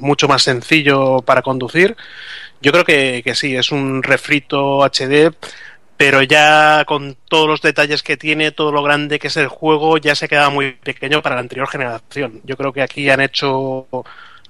[0.00, 1.96] mucho más sencillo para conducir.
[2.60, 5.32] Yo creo que, que sí, es un refrito HD,
[5.96, 9.98] pero ya con todos los detalles que tiene, todo lo grande que es el juego,
[9.98, 12.40] ya se queda muy pequeño para la anterior generación.
[12.44, 13.86] Yo creo que aquí han hecho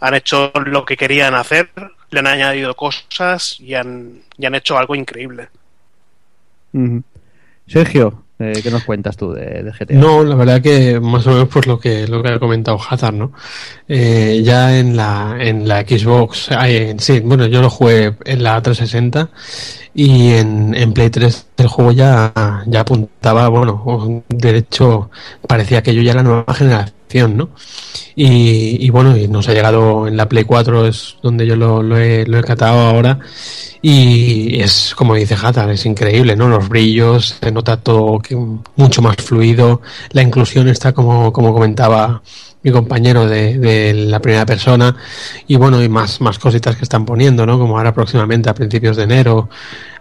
[0.00, 1.70] han hecho lo que querían hacer,
[2.10, 5.48] le han añadido cosas y han, y han hecho algo increíble.
[7.66, 9.94] Sergio, eh, ¿qué nos cuentas tú de, de GTA?
[9.94, 13.14] No, la verdad que más o menos pues lo que lo que ha comentado Hazard,
[13.14, 13.32] ¿no?
[13.86, 16.48] Eh, ya en la en la Xbox,
[16.98, 19.28] sí, bueno, yo lo jugué en la 360
[19.94, 22.32] y en, en Play 3 el juego ya
[22.66, 25.10] ya apuntaba, bueno, de hecho
[25.46, 26.94] parecía que yo ya la nueva generación,
[27.36, 27.50] ¿no?
[28.16, 31.98] Y, bueno, y nos ha llegado en la Play 4 es donde yo lo, lo
[31.98, 33.18] he, lo he catado ahora
[33.82, 36.48] y es como dice Hazard, es increíble, ¿no?
[36.48, 38.36] Los brillos, se nota todo que-
[38.76, 39.80] mucho más fluido,
[40.12, 42.22] la inclusión está como, como comentaba
[42.62, 44.94] mi compañero de, de la primera persona
[45.46, 47.58] y bueno, y más, más cositas que están poniendo, ¿no?
[47.58, 49.48] Como ahora próximamente a principios de enero,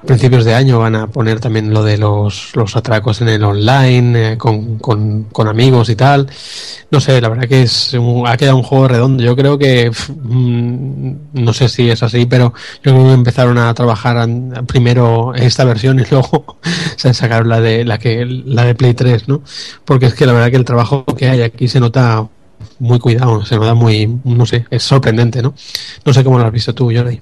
[0.01, 3.43] a principios de año van a poner también lo de los, los atracos en el
[3.43, 6.27] online, eh, con, con, con amigos y tal.
[6.91, 9.23] No sé, la verdad que es un- ha quedado un juego redondo.
[9.23, 9.91] Yo creo que,
[10.21, 12.53] mm, no sé si es así, pero
[12.83, 14.27] yo creo que empezaron a trabajar
[14.67, 16.57] primero esta versión y luego
[16.97, 19.41] se sacaron la de la que la de Play 3, ¿no?
[19.85, 22.27] Porque es que la verdad que el trabajo que hay aquí se nota
[22.79, 25.53] muy cuidado, se nota muy, no sé, es sorprendente, ¿no?
[26.05, 27.21] No sé cómo lo has visto tú, Jordi.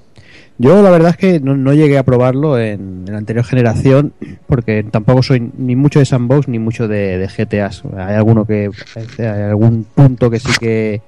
[0.60, 4.14] Yo la verdad es que no, no llegué a probarlo en, en la anterior generación
[4.48, 7.84] porque tampoco soy ni mucho de sandbox ni mucho de, de GTAs.
[7.96, 8.72] Hay alguno que
[9.20, 11.02] hay algún punto que sí que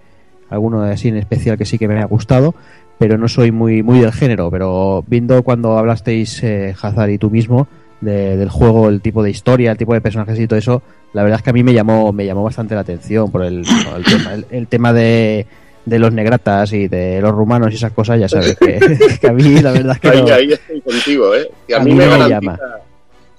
[0.50, 2.54] alguno así en especial que sí que me ha gustado,
[3.00, 4.52] pero no soy muy muy del género.
[4.52, 7.68] Pero viendo cuando hablasteis eh, Hazard y tú mismo
[8.02, 10.82] de- del juego, el tipo de historia, el tipo de personajes y todo eso,
[11.14, 13.64] la verdad es que a mí me llamó me llamó bastante la atención por el,
[13.86, 15.46] por el tema, el- el tema de
[15.86, 18.80] de los negratas y de los rumanos y esas cosas, ya sabes que,
[19.22, 20.34] que a mí la verdad es que Ahí, no.
[20.34, 21.50] ahí estoy contigo, ¿eh?
[21.66, 22.60] Si a, A mí, mí me me llama.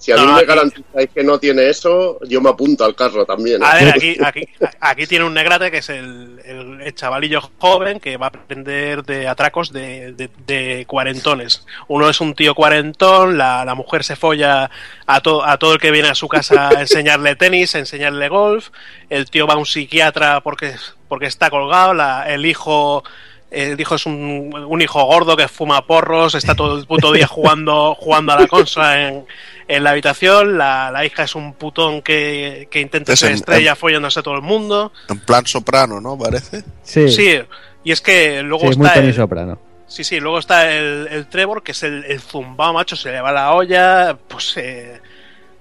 [0.01, 2.95] Si a No, mí me aquí- garantizáis que no tiene eso, yo me apunto al
[2.95, 3.63] carro también.
[3.63, 3.67] ¿eh?
[3.67, 4.49] A ver, aquí, aquí,
[4.81, 9.05] aquí tiene un negrate que es el, el- el chavalillo joven que va a aprender
[9.05, 11.67] de atracos de, de- de cuarentones.
[11.89, 14.71] Uno es un tío cuarentón, la, la mujer se folla
[15.07, 18.29] a, to- a todo el que viene a su casa a enseñarle tenis, a enseñarle
[18.31, 18.71] golf.
[19.11, 20.75] El tío va a un psiquiatra porque,
[21.09, 21.93] porque está colgado.
[21.93, 23.05] La- el hijo
[23.51, 27.27] el hijo es un, un hijo gordo que fuma porros, está todo el puto día
[27.27, 29.25] jugando, jugando a la consola en,
[29.69, 30.57] en la habitación.
[30.59, 34.23] La, la hija es un putón que, que intenta Es ser en- estrella follándose a
[34.23, 34.93] todo el mundo.
[35.09, 36.17] En plan soprano, ¿no?
[36.17, 36.63] Parece.
[36.83, 37.41] Sí, sí,
[37.85, 39.59] y es que luego está el, Soprano.
[39.87, 43.21] sí, sí, luego está el, el Trevor, que es el, el zumbao, macho, se le
[43.21, 45.01] va la olla, pues eh,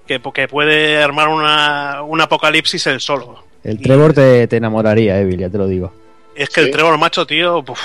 [0.06, 3.44] que, que puede armar una, un apocalipsis él solo.
[3.64, 5.92] El Y- Trevor te, te enamoraría, Evil, ya te lo digo.
[6.34, 6.70] Es que el.
[6.70, 7.80] Trevor, macho, tío, puf,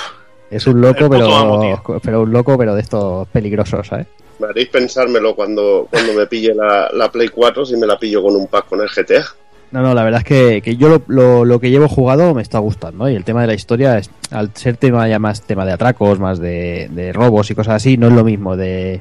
[0.50, 4.06] Es un loco, amo, pero, pero un loco, pero de estos peligrosos, ¿sabes?
[4.38, 8.22] Me haréis pensármelo cuando, cuando me pille la, la Play 4 si me la pillo
[8.22, 9.24] con un pack con el GTA.
[9.72, 12.42] No, no, la verdad es que, que yo lo, lo, lo que llevo jugado me
[12.42, 13.06] está gustando.
[13.06, 13.12] ¿eh?
[13.12, 16.20] Y el tema de la historia, es, al ser tema ya más tema de atracos,
[16.20, 19.00] más de, de robos y cosas así, no es lo mismo de,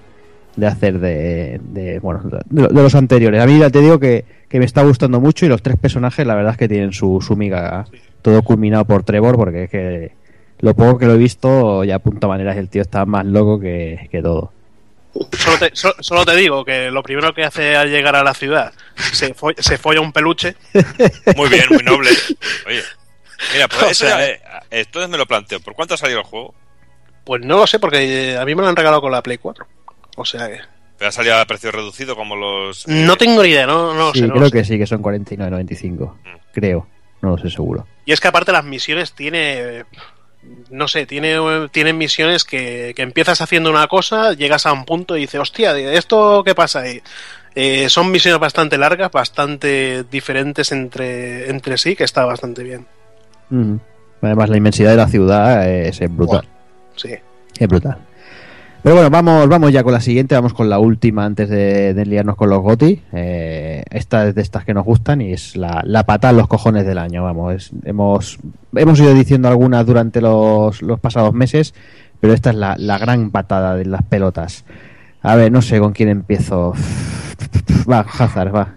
[0.55, 3.41] de hacer de, de, bueno, de, de los anteriores.
[3.41, 6.25] A mí ya te digo que, que me está gustando mucho y los tres personajes,
[6.25, 7.85] la verdad es que tienen su, su miga.
[8.25, 10.11] Todo culminado por Trevor, porque es que
[10.61, 13.59] lo poco que lo he visto, ya a punta maneras, el tío está más loco
[13.59, 14.51] que, que todo.
[15.37, 18.33] Solo te, so- solo te digo que lo primero que hace al llegar a la
[18.33, 20.55] ciudad se, fo- se folla un peluche.
[21.37, 22.09] Muy bien, muy noble.
[22.67, 22.81] Oye,
[23.53, 24.41] mira, pues O eso sea- ya, eh,
[24.71, 25.59] entonces me lo planteo.
[25.59, 26.55] ¿Por cuánto ha salido el juego?
[27.25, 29.65] Pues no lo sé, porque a mí me lo han regalado con la Play 4.
[30.17, 30.57] O sea que.
[30.97, 32.87] ¿Pero ha salido a precio reducido como los...
[32.87, 34.27] No tengo ni idea, no, no lo sí, sé.
[34.27, 34.53] no creo lo sé.
[34.57, 36.13] que sí, que son 49.95.
[36.53, 36.87] Creo,
[37.25, 37.85] no lo sé seguro.
[38.05, 39.85] Y es que aparte las misiones tiene.
[40.69, 41.37] No sé, tiene,
[41.71, 45.75] tienen misiones que, que empiezas haciendo una cosa, llegas a un punto y dices, hostia,
[45.75, 47.01] ¿esto qué pasa ahí?
[47.55, 52.85] Eh, son misiones bastante largas, bastante diferentes entre, entre sí, que está bastante bien.
[54.21, 56.45] Además, la inmensidad de la ciudad es, es brutal.
[56.95, 57.15] Sí.
[57.57, 57.97] Es brutal.
[58.85, 62.05] Pero bueno, vamos, vamos ya con la siguiente, vamos con la última antes de, de
[62.05, 63.01] liarnos con los GOTI.
[63.13, 66.47] Eh, esta es de estas que nos gustan y es la, la patada en los
[66.47, 67.23] cojones del año.
[67.23, 68.37] Vamos, hemos,
[68.75, 71.73] hemos ido diciendo algunas durante los, los pasados meses,
[72.19, 74.65] pero esta es la, la gran patada de las pelotas.
[75.23, 76.75] A ver, no sé con quién empiezo.
[77.91, 78.75] Va, Hazard, va.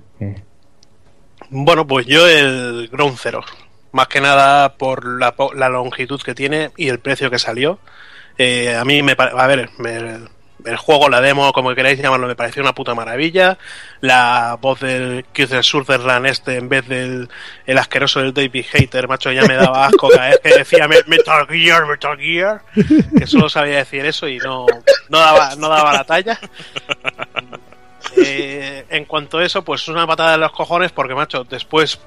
[1.51, 3.19] Bueno, pues yo el Ground.
[3.93, 7.79] Más que nada por la, la longitud que tiene y el precio que salió.
[8.39, 12.35] Eh, a mí me a ver, me- el juego, la demo, como queráis llamarlo, me
[12.35, 13.57] pareció una puta maravilla.
[14.01, 17.29] La voz del Kiefer Sutherland este, en vez del
[17.65, 21.05] el asqueroso del David Hater, macho, ya me daba asco cada vez que decía "Me-
[21.07, 22.63] Metal Gear, Metal Gear,
[23.17, 24.67] que solo sabía decir eso y no,
[25.09, 26.39] no, daba, no daba la talla.
[28.17, 32.01] Eh, en cuanto a eso, pues es una patada de los cojones porque, macho, después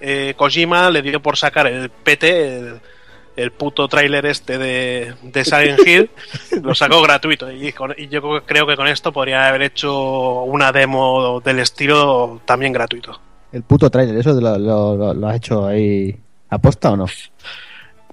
[0.00, 2.80] eh, Kojima le dio por sacar el PT, el,
[3.38, 6.10] el puto tráiler este de, de Silent Hill,
[6.62, 7.50] lo sacó gratuito.
[7.50, 12.40] Y, con- y yo creo que con esto podría haber hecho una demo del estilo
[12.44, 13.18] también gratuito.
[13.52, 16.14] el puto trailer, ¿eso lo, lo- lo- lo has hecho ahí
[16.50, 17.06] aposta o no?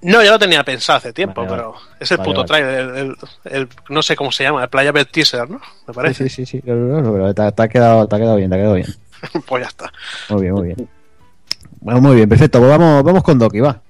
[0.01, 2.47] No, ya lo tenía pensado hace tiempo, Vale, pero es el Vale, puto vale.
[2.47, 3.15] tráiler, el, el-
[3.61, 5.59] el- no sé cómo se llama, el Playa Bell Teaser, ¿no?
[5.87, 6.29] Me parece.
[6.29, 8.59] Sí, sí, sí, pero te, ha- te ha quedado, te ha quedado bien, te ha
[8.59, 8.87] quedado bien.
[9.47, 9.91] pues ya está.
[10.29, 10.89] Muy bien, muy bien.
[11.79, 12.59] Bueno, muy bien, perfecto.
[12.59, 13.81] Pues vamos, vamos con Doki, va.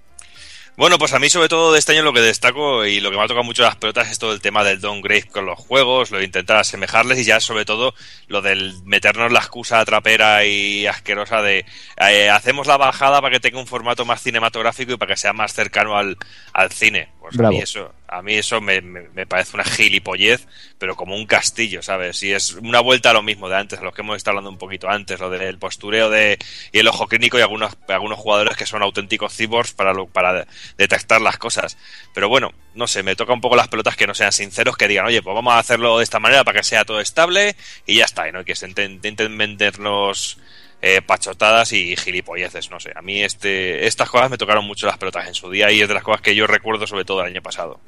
[0.78, 3.16] Bueno, pues a mí sobre todo de este año lo que destaco y lo que
[3.16, 6.12] me ha tocado mucho las pelotas es todo el tema del downgrade con los juegos,
[6.12, 7.94] lo de intentar asemejarles y ya sobre todo
[8.28, 11.66] lo del meternos la excusa trapera y asquerosa de
[11.98, 15.32] eh, hacemos la bajada para que tenga un formato más cinematográfico y para que sea
[15.32, 16.18] más cercano al,
[16.52, 17.15] al cine.
[17.30, 20.48] Pues a mí eso, a mí eso me, me- me parece una gilipollez,
[20.78, 22.22] pero como un castillo, ¿sabes?
[22.24, 24.52] Y es una vuelta a lo mismo de antes, a lo que hemos estado hablando
[24.52, 26.38] un poquito antes, lo del postureo de,
[26.72, 30.46] y el ojo clínico y algunos, algunos jugadores que son auténticos cyborgs para, lo- para
[30.78, 31.78] detectar las cosas.
[32.14, 34.88] Pero bueno, no sé, me toca un poco las pelotas que no sean sinceros, que
[34.88, 37.96] digan, oye, pues vamos a hacerlo de esta manera para que sea todo estable y
[37.98, 40.38] ya está, y no y que se inten- intenten vendernos
[40.88, 42.92] eh, pachotadas y gilipolleces, no sé.
[42.96, 45.88] A mí este, estas cosas me tocaron mucho las pelotas en su día y es
[45.88, 47.80] de las cosas que yo recuerdo sobre todo el año pasado.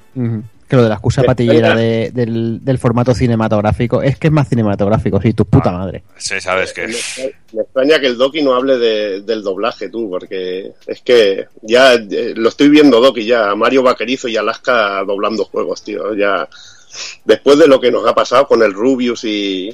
[0.67, 4.49] Que lo de la excusa patillera de- del, del formato cinematográfico es que es más
[4.49, 6.01] cinematográfico, sí, tu puta madre.
[6.17, 6.87] Sí, sabes que...
[6.87, 11.01] Me, extra- me extraña que el Doki no hable de- del doblaje, tú, porque es
[11.01, 16.15] que ya eh, lo estoy viendo, Doki, ya Mario Vaquerizo y Alaska doblando juegos, tío.
[16.15, 16.49] Ya
[17.25, 19.69] después de lo que nos ha pasado con el Rubius y,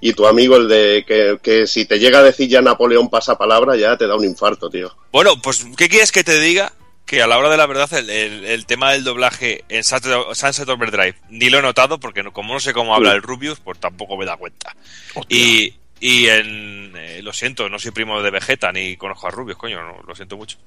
[0.00, 3.36] y tu amigo, el de que, que si te llega a decir ya Napoleón pasa
[3.38, 4.94] palabra, ya te da un infarto, tío.
[5.12, 6.72] Bueno, pues, ¿qué quieres que te diga?
[7.06, 10.68] Que a la hora de la verdad, el, el- el tema del doblaje en Sunset,
[10.68, 13.78] Overdrive ni lo he notado, porque no- como no sé cómo habla el Rubius, pues
[13.78, 14.74] tampoco me da cuenta.
[15.28, 16.92] Y, y en.
[16.96, 20.14] eh, lo siento, no soy primo de Vegeta ni conozco a Rubius, coño, no, lo
[20.16, 20.58] siento mucho.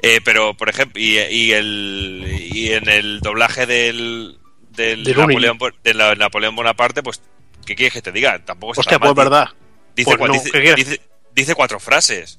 [0.00, 4.38] Eh, pero, por ejemplo, y, y el, y en el doblaje del,
[4.70, 5.36] del De Rooney.
[5.36, 7.20] Napoleón, Bo- de la- Napoleón Bonaparte, pues,
[7.64, 8.38] ¿qué quieres que te diga?
[8.44, 9.24] Tampoco está Hostia, tan pues mal.
[9.24, 9.48] verdad.
[9.96, 10.76] Dice, Pues cua- no, dice- ¿qué quieres?
[10.88, 11.00] dice-
[11.34, 12.38] dice cuatro frases.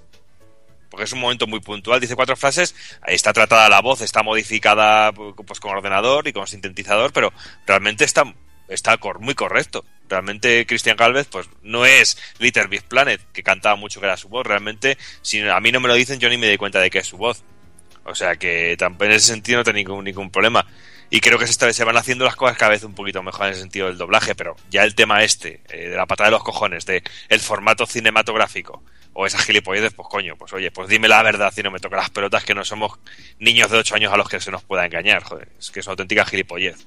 [0.89, 1.99] Porque es un momento muy puntual.
[1.99, 2.73] Dice cuatro frases.
[3.02, 7.34] Ahí está tratada la voz, está modificada pues con ordenador y con sintetizador, pero
[7.65, 8.23] realmente está,
[8.69, 9.84] está muy correcto.
[10.07, 14.30] Realmente Christian Galvez, pues no es Little Big Planet, que cantaba mucho que era su
[14.30, 14.45] voz.
[14.45, 16.99] Realmente, si a mí no me lo dicen, yo ni me doy cuenta de que
[16.99, 17.43] es su voz.
[18.06, 20.65] O sea que tampoco en ese sentido no tengo ningún, ningún problema.
[21.10, 23.53] Y creo que se, se van haciendo las cosas cada vez un poquito mejor en
[23.53, 26.44] el sentido del doblaje, pero ya el tema este, eh, de la patada de los
[26.44, 28.84] cojones, de el formato cinematográfico,
[29.14, 31.95] o esas gilipolleces, pues coño, pues oye, pues dime la verdad si no me toca
[31.95, 32.99] las pelotas que no somos
[33.40, 35.86] niños de 8 años a los que se nos pueda engañar, joder, es que es
[35.88, 36.86] una auténtica gilipollez.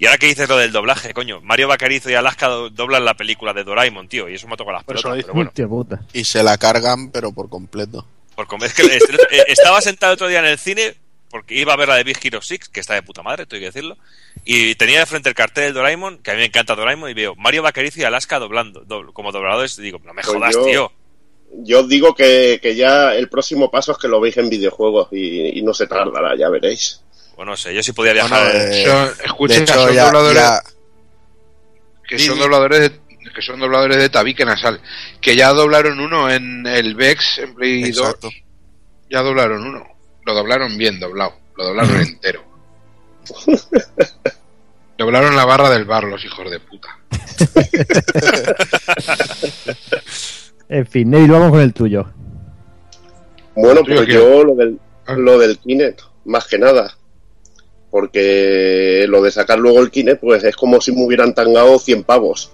[0.00, 3.14] Y ahora que dices lo del doblaje, coño, Mario Bacarizo y Alaska do- doblan la
[3.14, 5.50] película de Doraemon, tío, y eso me toca las pelotas, pero bueno.
[5.68, 6.00] Puta.
[6.12, 8.06] Y se la cargan, pero por completo.
[8.36, 8.68] Por comer.
[8.68, 10.94] Es que eh, estaba sentado otro día en el cine
[11.30, 13.60] porque iba a ver la de Big Hero 6, que está de puta madre, tengo
[13.60, 13.96] que decirlo.
[14.44, 17.14] Y tenía de frente el cartel del Doraemon, que a mí me encanta Doraemon, y
[17.14, 19.78] veo Mario Bacarizo y Alaska doblando, dobl- como dobladores.
[19.78, 20.92] Y digo, no me Pues jodas, yo- tío.
[21.60, 25.08] Yo os digo que, que ya el próximo paso es que lo veis en videojuegos
[25.12, 27.02] y, y no se tardará, ya veréis.
[27.36, 28.52] Bueno, no sé, yo sí podía viajar.
[28.52, 30.62] Bueno, eh, Son- escucha, de hecho, son ya, dobladores ya-
[32.06, 32.40] que son sí.
[32.40, 33.00] dobladores de,
[33.34, 34.80] que son dobladores de tabique nasal,
[35.20, 38.30] que ya doblaron uno en el Vex en Play 2, Exacto.
[39.10, 39.86] ya doblaron uno.
[40.28, 42.42] Lo doblaron bien doblado, lo doblaron entero.
[44.98, 46.98] doblaron la barra del bar los hijos de puta.
[50.70, 52.04] En fin, Neville, vamos con el tuyo.
[53.54, 55.14] Bueno, pues yo lo del, Ah.
[55.16, 56.94] lo del Kinect, más que nada.
[57.90, 62.04] Porque lo de sacar luego el Kinect, pues es como si me hubieran tangado 100
[62.04, 62.52] pavos.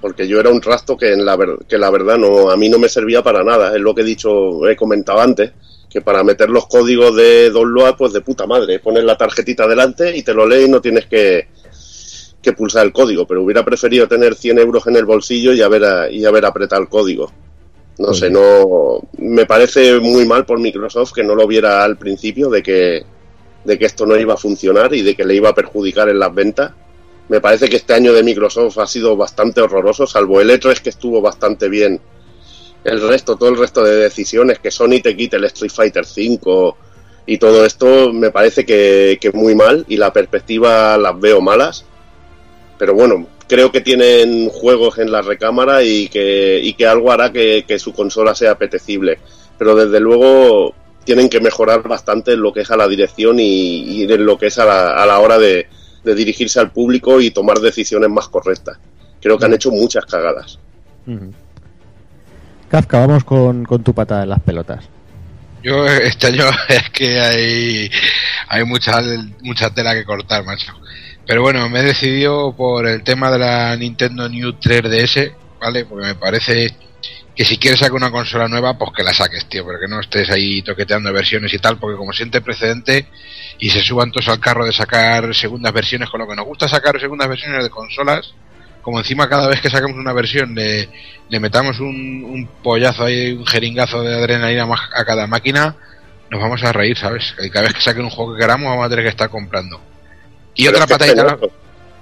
[0.00, 2.70] Porque yo era un rasto que, en la, ver- que la verdad no, a mí
[2.70, 3.74] no me servía para nada.
[3.76, 5.52] Es lo que he dicho, he comentado antes.
[5.92, 8.78] Que para meter los códigos de download, pues de puta madre.
[8.78, 11.48] Pones la tarjetita delante y te lo lees y no tienes que,
[12.40, 15.84] que pulsar el código, pero hubiera preferido tener 100 euros en el bolsillo y haber,
[15.84, 17.30] a- y haber apretado el código.
[17.98, 21.98] No Pues sé, no me parece muy mal por Microsoft que no lo viera al
[21.98, 23.04] principio de que
[23.64, 26.18] de que esto no iba a funcionar y de que le iba a perjudicar en
[26.18, 26.72] las ventas.
[27.28, 30.88] Me parece que este año de Microsoft ha sido bastante horroroso, salvo el E3 que
[30.90, 32.00] estuvo bastante bien.
[32.84, 36.74] El resto, todo el resto de decisiones, que Sony te quite el Street Fighter V
[37.26, 41.84] y todo esto, me parece que, que muy mal y la perspectiva las veo malas.
[42.78, 47.30] Pero bueno, creo que tienen juegos en la recámara y que, y que algo hará
[47.30, 49.20] que, que su consola sea apetecible.
[49.56, 54.02] Pero desde luego tienen que mejorar bastante en lo que es a la dirección y,
[54.02, 55.68] y en lo que es a la, a la hora de,
[56.02, 58.78] de dirigirse al público y tomar decisiones más correctas.
[59.20, 60.58] Creo que han hecho muchas cagadas.
[62.72, 64.82] Kafka, vamos con, con tu patada en las pelotas.
[65.62, 67.90] Yo este año es que hay,
[68.48, 68.98] hay mucha,
[69.42, 70.72] mucha tela que cortar, macho.
[71.26, 75.84] Pero bueno, me he decidido por el tema de la Nintendo New 3DS, ¿vale?
[75.84, 76.74] Porque me parece
[77.36, 80.00] que si quieres sacar una consola nueva, pues que la saques, tío, pero que no
[80.00, 83.06] estés ahí toqueteando versiones y tal, porque como siente precedente
[83.58, 86.68] y se suban todos al carro de sacar segundas versiones, con lo que nos gusta
[86.68, 88.32] sacar segundas versiones de consolas,
[88.82, 90.88] como encima cada vez que sacamos una versión le,
[91.28, 95.76] le metamos un, un pollazo ahí, un jeringazo de adrenalina más a cada máquina,
[96.30, 97.34] nos vamos a reír, ¿sabes?
[97.52, 99.80] Cada vez que saquen un juego que queramos vamos a tener que estar comprando.
[100.54, 101.36] Y Pero otra es que es patadita...
[101.36, 101.54] penoso.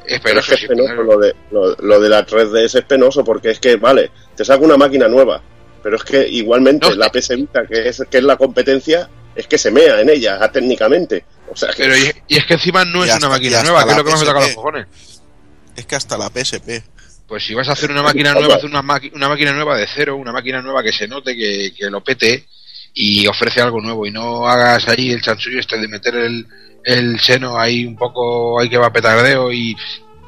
[0.07, 2.85] Es Pero es que penoso, es penoso lo de, lo, lo de la 3DS es
[2.85, 5.40] penoso porque es que, vale, te saca una máquina nueva,
[5.82, 9.47] pero es que igualmente No, la PS Vita, que es, que es la competencia, es
[9.47, 11.24] que se mea en ella ah, técnicamente.
[11.52, 13.62] O sea, que Pero y, y es que encima no Y es hasta- una máquina
[13.62, 14.86] nueva, que es lo que más me toca los cojones.
[15.81, 16.82] Es que hasta la PSP.
[17.27, 18.81] Pues si vas a hacer una máquina nueva, una,
[19.15, 22.44] una máquina nueva de cero, una máquina nueva que se note, que, que lo pete
[22.93, 26.47] y ofrece algo nuevo y no hagas ahí el chanchullo este de meter el,
[26.85, 29.74] el seno ahí un poco, ahí que va petardeo y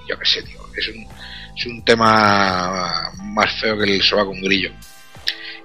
[0.08, 1.06] yo qué sé, tío, es un,
[1.54, 4.70] es un tema más feo que el soba con grillo.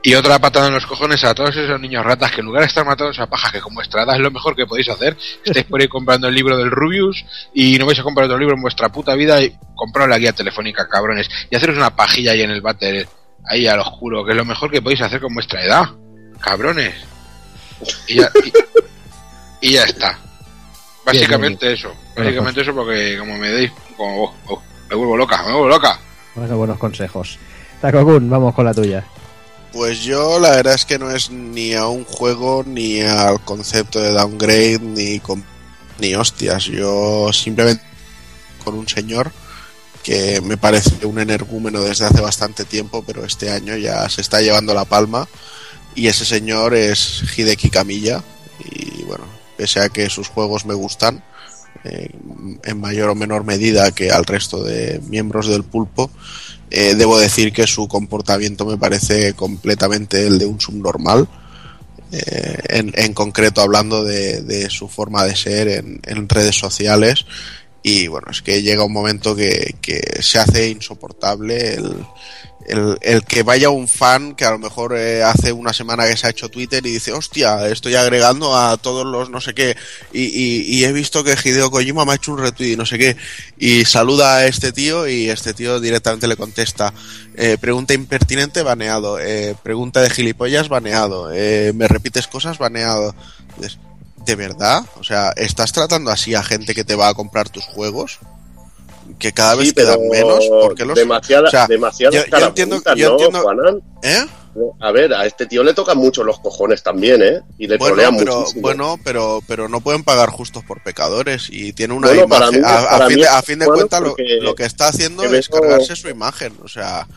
[0.04, 2.68] Y otra patada en los cojones a todos esos niños ratas que en lugar de
[2.68, 5.82] estar matando a paja, que como estrada es lo mejor que podéis hacer, estáis por
[5.82, 8.90] ahí comprando el libro del Rubius y no vais a comprar otro libro en vuestra
[8.90, 12.62] puta vida y compraros la guía telefónica, cabrones, y haceros una pajilla ahí en el
[12.62, 13.08] váter,
[13.46, 15.86] ahí al oscuro, que es lo mejor que podéis hacer con vuestra edad,
[16.40, 16.94] cabrones.
[18.08, 18.30] Y ya,
[19.62, 20.18] y, y ya está.
[21.06, 25.54] Básicamente eso, básicamente eso porque como me deis, como, oh, oh, me vuelvo loca, me
[25.54, 26.00] vuelvo loca.
[26.36, 27.40] Bueno, buenos consejos.
[27.82, 29.04] Takokun, vamos con la tuya.
[29.74, 34.00] Pues yo la verdad es que no es ni a un juego ni al concepto
[34.00, 35.22] de downgrade ni
[36.00, 36.66] ni hostias.
[36.66, 37.84] Yo simplemente
[38.64, 39.32] con un señor
[40.04, 44.42] que me parece un energúmeno desde hace bastante tiempo, pero este año ya se está
[44.42, 45.28] llevando la palma
[45.96, 48.24] y ese señor es Hideki Kamiya
[48.64, 49.26] y bueno,
[49.58, 51.24] pese a que sus juegos me gustan
[51.84, 52.10] eh,
[52.64, 56.10] en mayor o menor medida que al resto de miembros del pulpo,
[56.70, 61.28] eh, debo decir que su comportamiento me parece completamente el de un subnormal.
[62.12, 67.26] Eh, en, en concreto hablando de, de su forma de ser en, en redes sociales
[67.84, 72.06] y bueno, es que llega un momento que, que se hace insoportable el,
[72.68, 76.18] el, el que vaya un fan que a lo mejor eh, hace una semana que
[76.18, 79.76] se ha hecho Twitter y dice, hostia, estoy agregando a todos los no sé qué
[80.12, 83.18] y, he visto que Hideo Kojima me ha hecho un retweet y no sé qué
[83.58, 86.94] y saluda a este tío y este tío directamente le contesta,
[87.36, 93.16] eh, pregunta impertinente, baneado, eh, pregunta de gilipollas, baneado, me repites cosas, baneado.
[94.26, 94.84] ¿De verdad?
[95.00, 98.20] O sea, ¿estás tratando así a gente que te va a comprar tus juegos?
[99.20, 100.46] Que cada vez sí, quedan menos.
[100.62, 103.82] porque los, demasiada, o sea, demasiadas yo- entiendo- yo ¿no, entiendo-?
[104.04, 104.26] ¿Eh?
[104.80, 107.42] A ver, a este tío le tocan mucho los cojones también, ¿eh?
[107.60, 108.62] Y le Bueno, trolean pero, muchísimo.
[108.62, 112.62] bueno, pero, pero no pueden pagar justos por pecadores y tiene una Bueno, imagen.
[112.62, 114.02] mí- a, fin de, a fin de bueno cuentas,
[114.42, 116.58] lo, que está haciendo es cargarse su imagen.
[116.64, 117.08] O sea,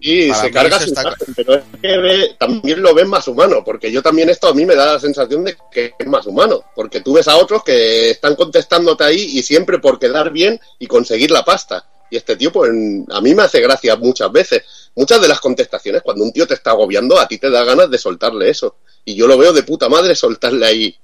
[0.00, 3.26] Y Para se carga su está- imagen, pero es que ve- también lo ven más
[3.26, 6.26] humano, porque yo también esto a mí me da la sensación de que es más
[6.26, 10.60] humano, porque tú ves a otros que están contestándote ahí y siempre por quedar bien
[10.78, 11.84] y conseguir la pasta.
[12.10, 12.70] Y este tío, pues
[13.10, 14.62] a mí me hace gracia muchas veces.
[14.94, 17.90] Muchas de las contestaciones, cuando un tío te está agobiando, a ti te da ganas
[17.90, 18.76] de soltarle eso.
[19.04, 20.96] Y yo lo veo de puta madre soltarle ahí.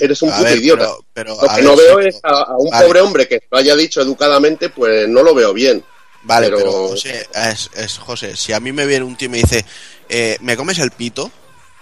[0.00, 0.88] Eres un a puto ver, idiota.
[1.12, 2.86] pero, pero, Lo que ver, no veo sí, es a, a un Vale.
[2.86, 5.84] pobre hombre que lo haya dicho educadamente, pues no lo veo bien.
[6.24, 9.30] Vale, Pero- pero, José, es, es- José, si a mí me viene un tío y
[9.30, 9.64] me dice,
[10.08, 11.30] eh, ¿me comes el pito?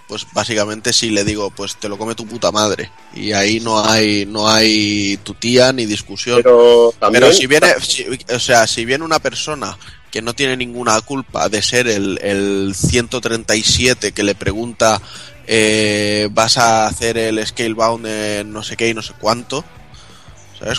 [0.07, 2.91] Pues básicamente sí le digo, pues te lo come tu puta madre.
[3.15, 6.41] Y ahí no hay, no hay tu tía ni discusión.
[6.43, 7.23] Pero también.
[7.23, 9.77] Pero si viene, si- o sea, si viene una persona
[10.11, 15.01] que no tiene ninguna culpa de ser el, el 137 que le pregunta,
[15.47, 19.63] eh, vas a hacer el Scalebound en no sé qué y no sé cuánto.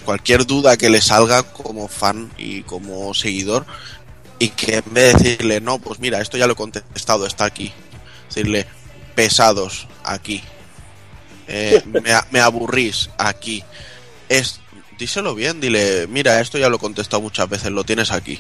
[0.05, 3.67] Cualquier duda que le salga como fan y como seguidor
[4.39, 7.45] y que en vez de decirle, no, pues mira, esto ya lo he contestado, está
[7.45, 7.73] aquí.
[8.29, 8.67] Decirle,
[9.15, 10.43] pesados, aquí.
[11.49, 11.83] Eh,
[12.31, 13.63] me aburrís, aquí.
[14.29, 14.61] Es,
[14.99, 18.39] díselo bien, dile, mira, esto ya lo he contestado muchas veces, lo tienes aquí.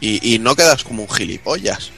[0.00, 1.90] Y, y no quedas como un gilipollas.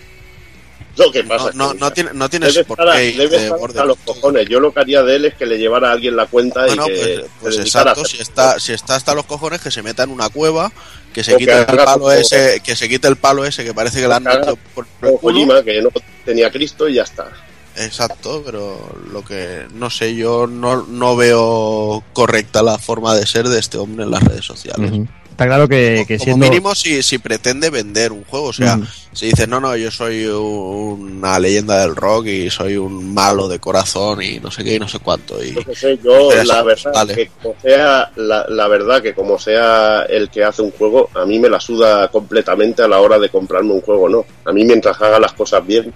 [1.05, 3.09] Lo que pasa No, no, que no, tiene- no tienes debe por estar, a- qué
[3.11, 4.49] ir debe de estar borde a los cojones.
[4.49, 6.85] Yo lo que haría de él es que le llevara a alguien la cuenta Bueno,
[6.87, 10.03] y que pues, pues exacto, si está, si está hasta los cojones, que se meta
[10.03, 10.73] en una cueva,
[11.12, 13.73] que se O quite que el palo ese, que se quite el palo ese que
[13.75, 15.19] parece que le han metido por el.
[15.20, 15.91] Kojima, que no
[16.25, 17.31] tenía Cristo y ya está.
[17.77, 23.49] Exacto, pero lo que no sé, yo no, no veo correcta la forma de ser
[23.49, 24.91] de este hombre en las redes sociales.
[25.39, 26.47] Está claro que, que Como siendo...
[26.47, 28.86] mínimo si, si pretende vender un juego, o sea, Ujú.
[29.12, 33.60] si dice no, no, yo soy una leyenda del rock y soy un malo de
[33.60, 35.40] corazón y no sé qué y no sé cuánto.
[35.40, 37.15] Y, Yo qué sé, yo la eso, verdad vale.
[37.15, 41.24] que como sea la, la verdad que como sea el que hace un juego, a
[41.24, 44.24] mí me la suda completamente a la hora de comprarme un juego, no.
[44.44, 45.94] A mí mientras haga las cosas bien,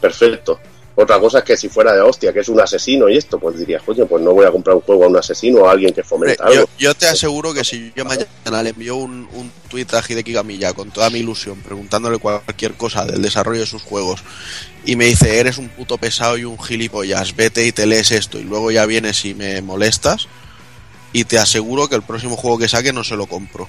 [0.00, 0.58] perfecto.
[1.00, 3.58] Otra cosa es que si fuera de hostia, que es un asesino y esto, pues
[3.58, 5.94] diría, coño, pues no voy a comprar un juego a un asesino o a alguien
[5.94, 6.68] que fomenta yo, algo.
[6.78, 10.74] yo te aseguro que si yo mañana le envío un, un tweet a Hideki Kamiya
[10.74, 14.22] con toda mi ilusión, preguntándole cualquier cosa del desarrollo de sus juegos,
[14.84, 18.38] y me dice, eres un puto pesado y un gilipollas, vete y te lees esto,
[18.38, 20.28] y luego ya vienes y me molestas,
[21.14, 23.68] y te aseguro que el próximo juego que saque no se lo compro.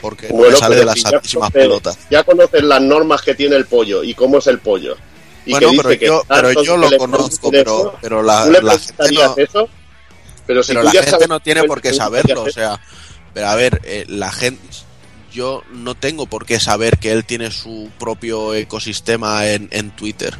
[0.00, 1.98] Porque no Bueno, me sale de las santísimas pelotas.
[2.10, 4.96] Ya conoces las normas que tiene el pollo y cómo es el pollo.
[5.46, 8.44] Y Bueno, que pero dice que yo, pero yo que lo conozco, pero, pero la,
[8.44, 9.34] ¿Tú le la gente no...
[9.36, 9.68] eso?
[10.46, 12.50] Pero si pero tú la ya gente sabes no tiene que por qué saberlo, o
[12.50, 12.80] sea,
[13.32, 14.60] pero a ver, eh, la gente,
[15.32, 20.34] yo no tengo por qué saber que él tiene su propio ecosistema en, en Twitter.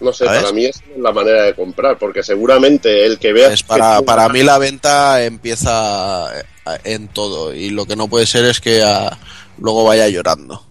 [0.00, 0.42] No sé, ¿Sabes?
[0.42, 3.52] para mí es la manera de comprar, porque seguramente el que vea...
[3.52, 6.44] Es para, para mí la venta empieza eh,
[6.84, 9.18] en todo y lo que no puede ser es que ah,
[9.58, 10.69] luego vaya llorando.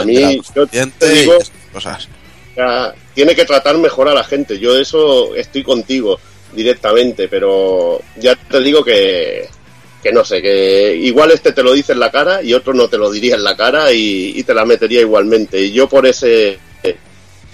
[0.00, 0.14] A mí,
[0.54, 0.66] yo
[0.98, 1.38] te digo-
[1.72, 2.08] cosas.
[3.14, 4.58] tiene que tratar mejor a la gente.
[4.58, 6.18] Yo eso estoy contigo
[6.52, 9.48] directamente, pero ya te digo que,
[10.02, 12.88] que no sé, que igual este te lo dice en la cara y otro no
[12.88, 15.60] te lo diría en la cara y, y te la metería igualmente.
[15.60, 16.58] Y yo por ese...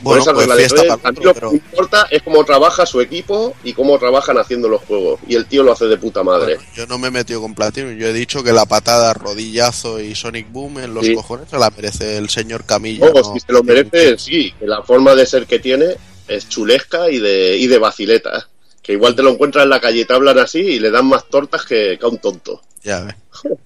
[0.03, 3.73] por Bueno, esa pues de para lo que importa es cómo trabaja su equipo y
[3.73, 5.21] cómo trabajan haciendo los juegos.
[5.27, 6.57] Y el tío lo hace de puta madre.
[6.57, 10.01] Bueno, yo no me he metido con Platino, yo he dicho que la patada, rodillazo
[10.01, 11.15] y Sonic Boom en los Sí.
[11.15, 13.01] cojones se la merece el señor Camilla.
[13.07, 15.97] Luego, no- si se lo merece, sí, que la forma de ser que tiene
[16.29, 18.49] es chulesca y de, y de vacileta.
[18.83, 21.07] Que igual te lo encuentras en la calle y te hablan así y le dan
[21.07, 22.61] más tortas que, que a un tonto.
[22.85, 23.15] Ya ves.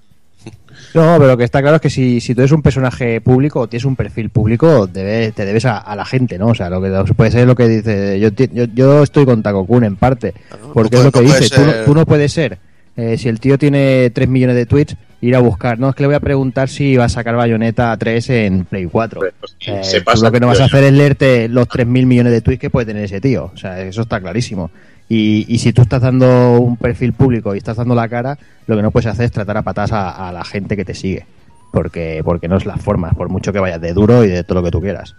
[0.95, 3.61] No, pero lo que está claro es que si, si tú eres un personaje público
[3.61, 6.49] o tienes un perfil público, debe- te debes a, a la gente, ¿no?
[6.49, 8.19] O sea, lo que puede ser lo que dice.
[8.19, 10.35] Yo, yo, yo estoy con Takokun en parte,
[10.75, 11.55] porque no es lo que no dice.
[11.55, 12.59] Tú, tú no puedes ser.
[12.97, 15.79] eh, si el tío tiene 3 millones de tweets, ir a buscar.
[15.79, 18.87] No, es que le voy a preguntar si va a sacar Bayonetta 3 en Play
[18.87, 19.21] 4.
[19.21, 19.33] Pues,
[19.67, 22.41] Eh, se pasa, lo que no vas a hacer es leerte los 3.000 millones de
[22.41, 23.51] tweets que puede tener ese tío.
[23.55, 24.71] O sea, eso está clarísimo.
[25.13, 28.77] Y, y si tú estás dando un perfil público y estás dando la cara, lo
[28.77, 31.27] que no puedes hacer es tratar a patas a, a la gente que te sigue.
[31.73, 34.61] Porque, porque no es las formas, por mucho que vayas de duro y de todo
[34.61, 35.15] lo que tú quieras.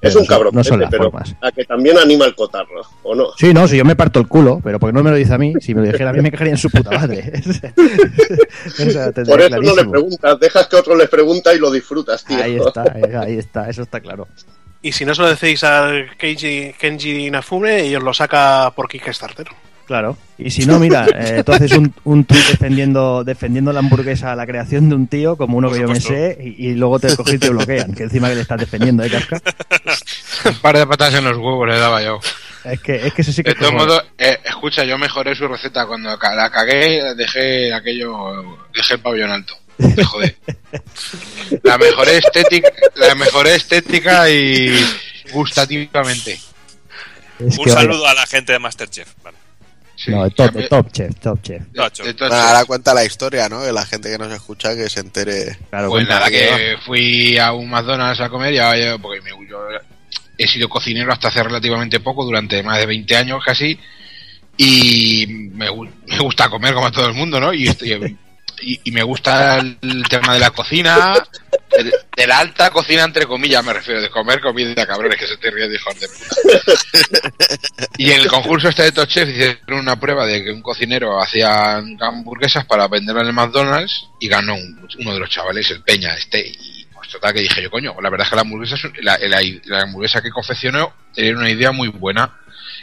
[0.00, 1.34] Es un cabrón, No son las pero formas.
[1.40, 3.28] a que también anima el cotarro, ¿o no?
[3.38, 5.38] Sí, no, si yo me parto el culo, pero porque no me lo dice a
[5.38, 7.32] mí, si me lo dijera a mí me caería en su puta madre.
[8.66, 11.70] O sea, tendría Por eso no le preguntas, dejas que otro les pregunta y lo
[11.70, 12.36] disfrutas, tío.
[12.36, 12.84] Ahí está,
[13.20, 14.28] ahí está, eso está claro.
[14.84, 18.86] Y si no se lo decís al Keiji, Kenji Nafume, y os lo saca por
[18.86, 19.46] Kickstarter.
[19.86, 20.18] Claro.
[20.36, 24.46] Y si no, mira, eh, tú haces un, un tuit defendiendo, defendiendo la hamburguesa, la
[24.46, 27.34] creación de un tío, como uno que yo me sé, y, y luego te coges
[27.34, 29.40] y te bloquean, que encima que le estás defendiendo, ¿eh, Casca?
[30.50, 32.20] Un par de patas en los huevos le daba yo.
[32.64, 35.48] Es que, es que eso sí que De todos modos, eh, escucha, yo mejoré su
[35.48, 35.86] receta.
[35.86, 39.54] Cuando la cagué, dejé aquello, dejé el pabellón alto.
[41.62, 44.74] La mejoré estética, la mejoré estética y
[45.32, 46.32] gustativamente.
[46.32, 49.08] es Un vaya, saludo a la gente de Masterchef.
[49.22, 49.36] Vale.
[49.96, 51.62] Sí, No, top, top chef, top chef.
[51.72, 53.62] Bueno, ahora cuenta la historia, ¿no?
[53.62, 55.56] Que la gente que nos escucha que se entere.
[55.70, 59.58] Claro, Pues nada, que fui a un McDonald's a comer, ya, ya- porque me, yo
[60.36, 63.78] he sido cocinero hasta hace relativamente poco, durante más de 20 años casi,
[64.56, 65.66] y me,
[66.06, 67.52] me gusta comer como a todo el mundo, ¿no?
[67.52, 68.16] Y, estoy-
[68.60, 71.14] y, me gusta el, tema de la cocina,
[72.16, 75.50] de, la alta cocina, entre comillas, me refiero, de comer comida, cabrones, que se te
[75.50, 76.72] ríen hijos de puta.
[77.98, 81.20] Y en el concurso este de Top Chef hicieron una prueba de que un cocinero
[81.20, 85.82] hacía hamburguesas para venderlo en el McDonald's y ganó un- uno de los chavales, el
[85.82, 86.46] Peña, este.
[86.46, 89.82] Y pues total que dije yo, coño, la verdad es que la hamburguesa, la, la-
[89.82, 92.38] hamburguesa que confeccionó tenía una idea muy buena.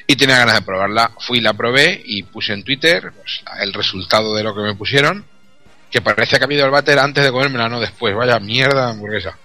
[0.07, 1.11] y tenía ganas de probarla.
[1.19, 5.25] Fui, la probé y puse en Twitter pues, el resultado de lo que me pusieron,
[5.91, 8.15] que parecía que había ido al váter antes de comérmela, no después.
[8.15, 9.37] Vaya mierda de hamburguesa.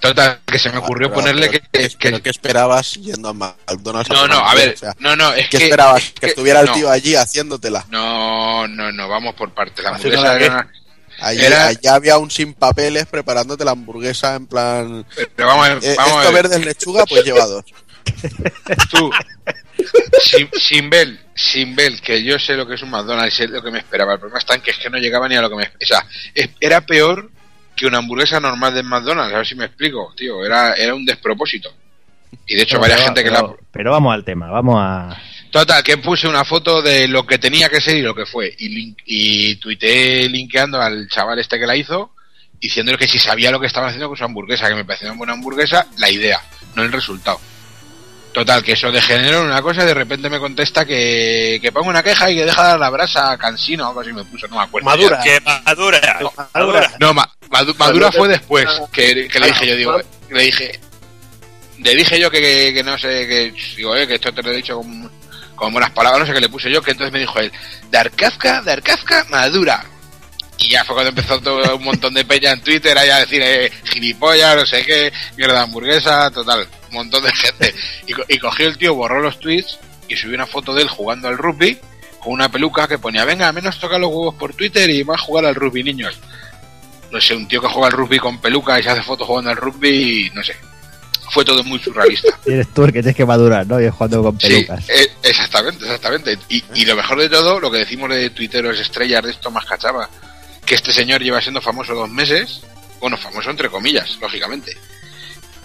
[0.00, 1.96] Total, que se me ocurrió Ah, Pero- ponerle pero- que...
[1.96, 4.10] que- ¿qué esperabas yendo a McDonald's?
[4.10, 5.64] no, comer no, a ver, no, no, es ¿Qué que...
[5.64, 6.02] esperabas?
[6.04, 7.84] es Que estuviera el no, tío allí haciéndotela.
[7.88, 9.82] No, no, no, vamos por partes.
[9.82, 10.70] La hamburguesa era una-
[11.18, 15.06] Allí, Era- allí había un sin papeles preparándote la hamburguesa en plan...
[15.34, 16.42] Pero vamos, a ver, eh, vamos a esto ver.
[16.42, 17.64] verde es lechuga, pues lleva dos.
[18.90, 19.10] tú,
[20.22, 23.62] sin, sin ver, sin ver que yo sé lo que es un McDonald's, sé lo
[23.62, 24.14] que me esperaba.
[24.14, 25.86] El problema está en que es que no llegaba ni a lo que me O
[25.86, 26.04] sea,
[26.60, 27.30] era peor
[27.74, 30.44] que una hamburguesa normal de McDonald's, a ver si me explico, tío.
[30.44, 31.72] Era, era un despropósito.
[32.46, 33.68] Y de hecho, Pero- varias pero- gente que pero, la.
[33.70, 35.16] pero vamos al tema, vamos a...
[35.50, 38.52] Total, que puse una foto de lo que tenía que ser y lo que fue.
[38.58, 42.12] Y, link- y tuiteé linkeando al chaval este que la hizo,
[42.60, 45.18] diciéndole que si sabía lo que estaba haciendo con su hamburguesa, que me parecía una
[45.18, 46.40] buena hamburguesa, la idea,
[46.74, 47.40] no el resultado.
[48.36, 51.88] Total, que eso degeneró en una cosa y de repente me contesta que, que pongo
[51.88, 54.56] una queja y que deja la brasa a cansino o algo así me puso, no
[54.56, 54.84] me acuerdo.
[54.84, 55.20] Madura.
[55.24, 56.18] Que madura.
[56.52, 56.92] Madura.
[57.00, 59.98] No, ma- madu- Madura no te- fue después, que, que le dije yo, digo,
[60.28, 60.78] le dije,
[61.78, 64.50] le dije yo que, que, que no sé, que digo, eh, que esto te lo
[64.52, 65.10] he dicho con,
[65.54, 67.50] con buenas palabras, no sé qué le puse yo, que entonces me dijo él,
[67.90, 69.82] Darkazka, Darkazka, Madura.
[70.58, 73.40] Y ya fue cuando empezó todo un montón de peña en Twitter ahí a decir,
[73.42, 76.66] eh, gilipollas, no sé qué, mierda de hamburguesa, total,
[76.96, 77.74] montón de gente.
[78.06, 80.88] Y, co- y cogió el tío, borró los tweets y subió una foto de él
[80.88, 81.78] jugando al rugby
[82.20, 85.44] con una peluca que ponía, venga, menos toca los huevos por Twitter y a jugar
[85.46, 86.18] al rugby, niños.
[87.12, 89.50] No sé, un tío que juega al rugby con peluca y se hace fotos jugando
[89.50, 90.56] al rugby, y no sé.
[91.30, 92.36] Fue todo muy surrealista.
[92.46, 93.80] Eres tú el que tienes que madurar, ¿no?
[93.80, 94.88] Y jugando con Sí, pelucas.
[94.88, 96.38] eh, exactamente, exactamente.
[96.48, 99.64] Y, y lo mejor de todo, lo que decimos de tuiteros estrellas de esto más
[99.64, 100.08] cachaba,
[100.64, 102.60] que este señor lleva siendo famoso dos meses,
[103.00, 104.76] bueno, famoso entre comillas, lógicamente.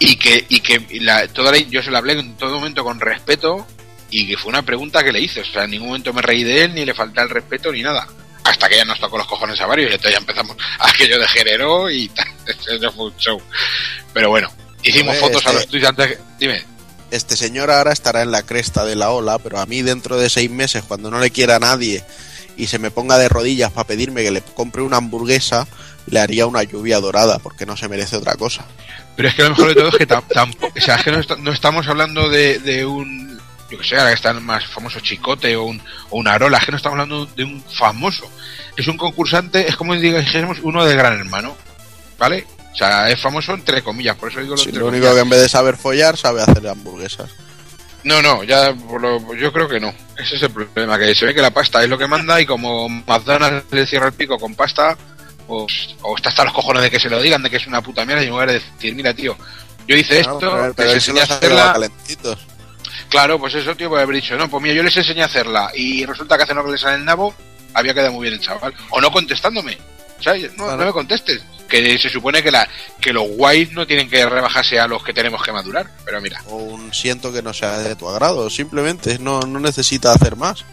[0.04, 2.98] Y que, y que la, toda la- yo se lo hablé en todo momento con
[3.00, 3.66] respeto
[4.10, 5.40] y que fue una pregunta que le hice.
[5.42, 7.82] O sea, en ningún momento me reí de él, ni le falté el respeto, ni
[7.82, 8.06] nada.
[8.44, 11.28] Hasta que ya nos tocó los cojones a varios y entonces ya empezamos aquello de
[11.28, 12.26] género y tal.
[12.46, 13.40] Eso fue un show.
[14.12, 14.50] Pero bueno,
[14.82, 16.06] hicimos fotos a este- los tweets antes.
[16.08, 16.64] que- Dime.
[17.12, 20.30] Este señor ahora estará en la cresta de la ola, pero a mí dentro de
[20.30, 22.02] seis meses, cuando no le quiera a nadie
[22.56, 25.68] y se me ponga de rodillas para pedirme que le compre una hamburguesa,
[26.06, 28.64] le haría una lluvia dorada, porque no se merece otra cosa.
[29.16, 31.10] Pero es que lo mejor de todo es que tam- tampoco, o sea, es que
[31.12, 33.38] no, est- no estamos hablando de, de un,
[33.70, 36.58] yo que sé, ahora que está el más famoso Chicote o un, o un Arola,
[36.58, 38.30] es que no estamos hablando de un famoso.
[38.76, 41.54] Es un concursante, es como si dijésemos uno de Gran Hermano,
[42.18, 42.46] ¿vale?
[42.72, 45.28] O sea, es famoso entre comillas, por eso digo lo Sí, lo único que en
[45.28, 47.30] vez de saber follar, sabe hacer hamburguesas.
[48.04, 49.94] No, no, ya por lo- yo creo que no.
[50.16, 52.46] Ese es el problema, que se ve que la pasta es lo que manda y
[52.46, 54.96] como McDonald's le cierra el pico con pasta,
[55.48, 55.66] o
[56.16, 58.22] está hasta los cojones de que se lo digan, de que es una puta mierda
[58.22, 59.36] y en lugar de decir, mira tío,
[59.86, 61.38] yo hice esto, pero- pero se enseñé a hacerla
[61.70, 62.38] hacerla, calentitos.
[63.08, 65.70] Claro, pues eso, tío, puede haber dicho, no, pues mira, yo les enseñé a hacerla
[65.74, 67.34] y resulta que hacen lo que les sale el nabo,
[67.74, 68.74] había quedado muy bien el chaval.
[68.90, 69.76] O no contestándome,
[70.20, 70.50] ¿sabes?
[70.56, 70.78] No, Claro.
[70.78, 71.42] no me contestes.
[71.68, 72.68] Que se supone que, la,
[73.00, 75.90] que los guays no tienen que rebajarse a los que tenemos que madurar.
[76.04, 80.12] Pero mira, O un siento que no sea de tu agrado, simplemente no, no necesita
[80.12, 80.66] hacer más.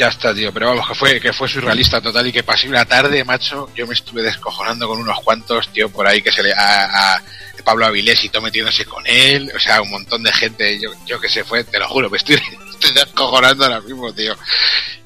[0.00, 0.52] Ya está, tío.
[0.52, 3.86] Pero vamos, que fue, que fue surrealista total y que pasé una tarde, macho, yo
[3.86, 6.52] me estuve descojonando con unos cuantos, tío, por ahí que se le...
[6.54, 7.22] A, a
[7.62, 11.20] Pablo Avilés y todo metiéndose con él, o sea, un montón de gente, yo, yo
[11.20, 12.36] que sé, fue, te lo juro, me estoy,
[12.70, 14.34] estoy descojonando ahora mismo, tío.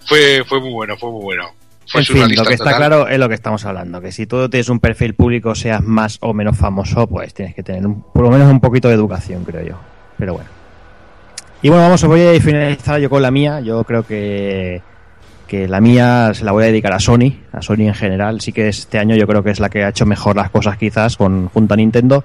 [0.06, 1.50] Fue, fue muy bueno, fue muy bueno.
[1.89, 4.48] Fue En fin, lo que está claro es lo que estamos hablando, que si tú
[4.48, 8.23] tienes un perfil público, seas más o menos famoso, pues tienes que tener un- por
[8.23, 9.81] lo menos un poquito de educación, creo yo.
[10.16, 10.48] Pero bueno.
[11.64, 13.60] Y bueno, vamos, voy a finalizar yo con la mía.
[13.60, 14.82] Yo creo que,
[15.48, 18.42] que la mía se la voy a dedicar a Sony, a Sony en general.
[18.42, 20.76] Sí que este año yo creo que es la que ha hecho mejor las cosas
[20.76, 22.22] quizás con, junto a Nintendo.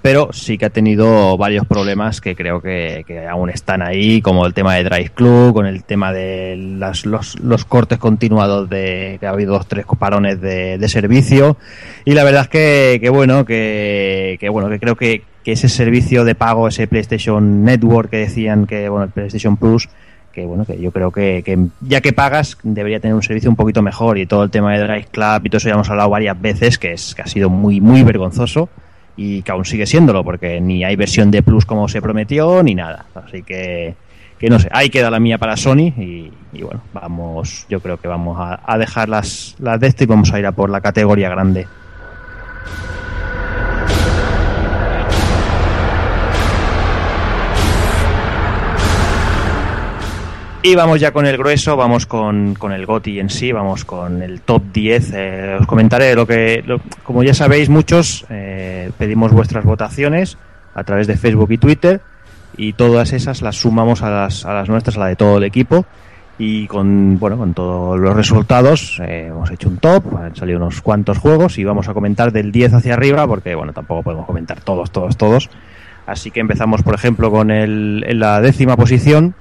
[0.00, 4.46] Pero sí que ha tenido varios problemas que creo que, que aún están ahí, como
[4.46, 9.18] el tema de Drive Club, con el tema de las- los, los cortes continuados de
[9.20, 11.58] que ha habido dos tres parones de, de servicio.
[12.06, 16.24] Y la verdad es que, que bueno, que, que bueno, que creo que, ese servicio
[16.24, 19.88] de pago, ese PlayStation Network que decían que, bueno, el PlayStation Plus,
[20.32, 23.82] que bueno, que yo creo que, ya que pagas debería tener un servicio un poquito
[23.82, 24.18] mejor.
[24.18, 26.78] Y todo el tema de Drive Club y todo eso ya hemos hablado varias veces
[26.78, 28.68] que es que ha sido muy muy vergonzoso
[29.16, 32.74] y que aún sigue siéndolo porque ni hay versión de Plus como se prometió ni
[32.74, 33.06] nada.
[33.14, 33.94] Así que
[34.38, 36.30] que no sé ahí queda la mía para Sony y,
[36.62, 40.32] bueno vamos yo creo que vamos a, a dejar las las de esto y vamos
[40.32, 41.66] a ir a por la categoría grande
[50.62, 54.22] Y vamos ya con el grueso, vamos con, con el GOTI en sí, vamos con
[54.22, 55.12] el top 10.
[55.14, 60.36] Eh, os comentaré lo que, lo- como ya sabéis muchos, eh, pedimos vuestras votaciones
[60.74, 62.00] a través de Facebook y Twitter
[62.56, 65.44] y todas esas las sumamos a las, a las nuestras, a la de todo el
[65.44, 65.86] equipo
[66.40, 70.80] y con bueno con todos los resultados eh, hemos hecho un top, han salido unos
[70.82, 74.60] cuantos juegos y vamos a comentar del 10 hacia arriba porque bueno tampoco podemos comentar
[74.60, 75.50] todos, todos, todos.
[76.06, 79.34] Así que empezamos por ejemplo con el, en la décima posición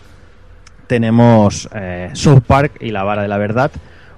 [0.87, 3.71] tenemos eh, South Park y la vara de la verdad,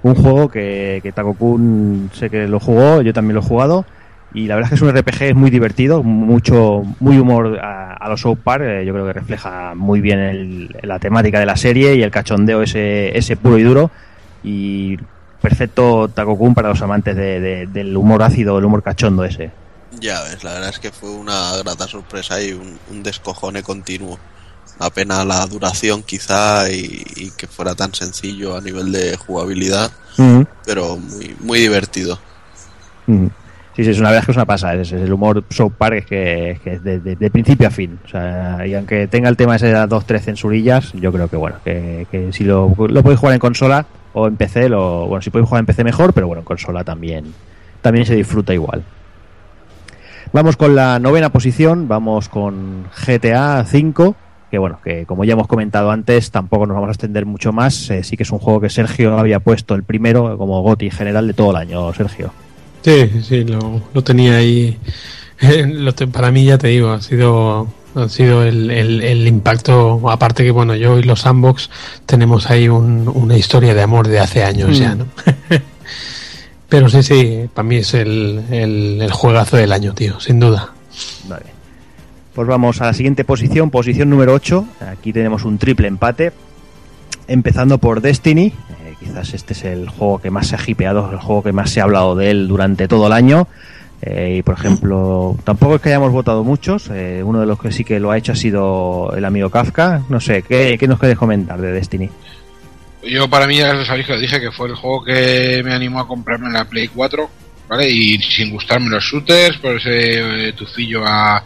[0.03, 3.85] un juego que, que Takokun sé que lo jugó, yo también lo he jugado
[4.33, 8.09] y la verdad es que es un RPG muy divertido, mucho muy humor a, a
[8.09, 11.57] los South Park, eh, yo creo que refleja muy bien el- la temática de la
[11.57, 13.89] serie y el cachondeo ese, ese puro y duro
[14.43, 14.97] y
[15.41, 19.49] perfecto Takokun para los amantes de- de- del humor ácido, el humor cachondo ese.
[19.99, 24.19] Ya ves, la verdad es que fue una grata sorpresa y un descojone continuo.
[24.79, 29.91] Una pena la duración quizá y, y que fuera tan sencillo a nivel de jugabilidad,
[30.65, 32.17] pero muy, muy divertido.
[33.07, 33.29] Ujú.
[33.75, 34.75] Sí, sí, es una verdad que es una pasada.
[34.75, 37.67] Es, es el humor South Park es que, es que es de, de- de principio
[37.67, 37.97] a fin.
[38.05, 41.27] O sea, y aunque tenga el tema ese de las dos, tres censurillas, yo creo
[41.29, 45.07] que bueno, que, que si lo, lo podéis jugar en consola o en PC, lo,
[45.07, 47.33] bueno, si podéis jugar en PC mejor, pero bueno, en consola también,
[47.81, 48.83] también se disfruta igual.
[50.31, 54.15] Vamos con la novena posición, vamos con GTA 5,
[54.49, 57.89] que bueno, que como ya hemos comentado antes, tampoco nos vamos a extender mucho más.
[57.89, 61.27] Eh, sí que es un juego que Sergio había puesto el primero como GOTI general
[61.27, 62.31] de todo el año, Sergio.
[62.81, 64.77] Sí, sí, lo, lo tenía ahí.
[65.67, 70.01] Lo te- para mí, ya te digo, ha sido, ha sido el, el- el impacto.
[70.09, 71.69] Aparte que, bueno, yo y los Sandbox
[72.05, 74.73] tenemos ahí un- una historia de amor de hace años Mm.
[74.81, 75.05] ya, ¿no?
[76.69, 80.69] Pero sí, sí, para mí es el, el, el juegazo del año, tío, sin duda.
[81.27, 81.45] Vale.
[82.33, 84.65] Pues vamos a la siguiente posición, posición número 8.
[84.91, 86.31] Aquí tenemos un triple empate.
[87.27, 88.47] Empezando por Destiny.
[88.47, 91.71] Eh, quizás este es el juego que más se ha hipeado, el juego que más
[91.71, 93.47] se ha hablado de él durante todo el año.
[94.01, 96.89] Eh, y por ejemplo, tampoco es que hayamos votado muchos.
[96.91, 100.03] eh, uno de los que sí que lo ha hecho ha sido el amigo Kafka.
[100.09, 102.09] No sé, ¿qué, nos quieres comentar de Destiny?
[103.03, 106.07] Yo para mí ya sabéis que dije que fue el juego que me animó a
[106.07, 107.29] comprarme la Play 4,
[107.67, 107.89] ¿vale?
[107.89, 111.43] Y sin gustarme los shooters, por ese eh, tufillo a,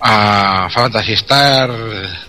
[0.00, 1.70] a Fantasy Star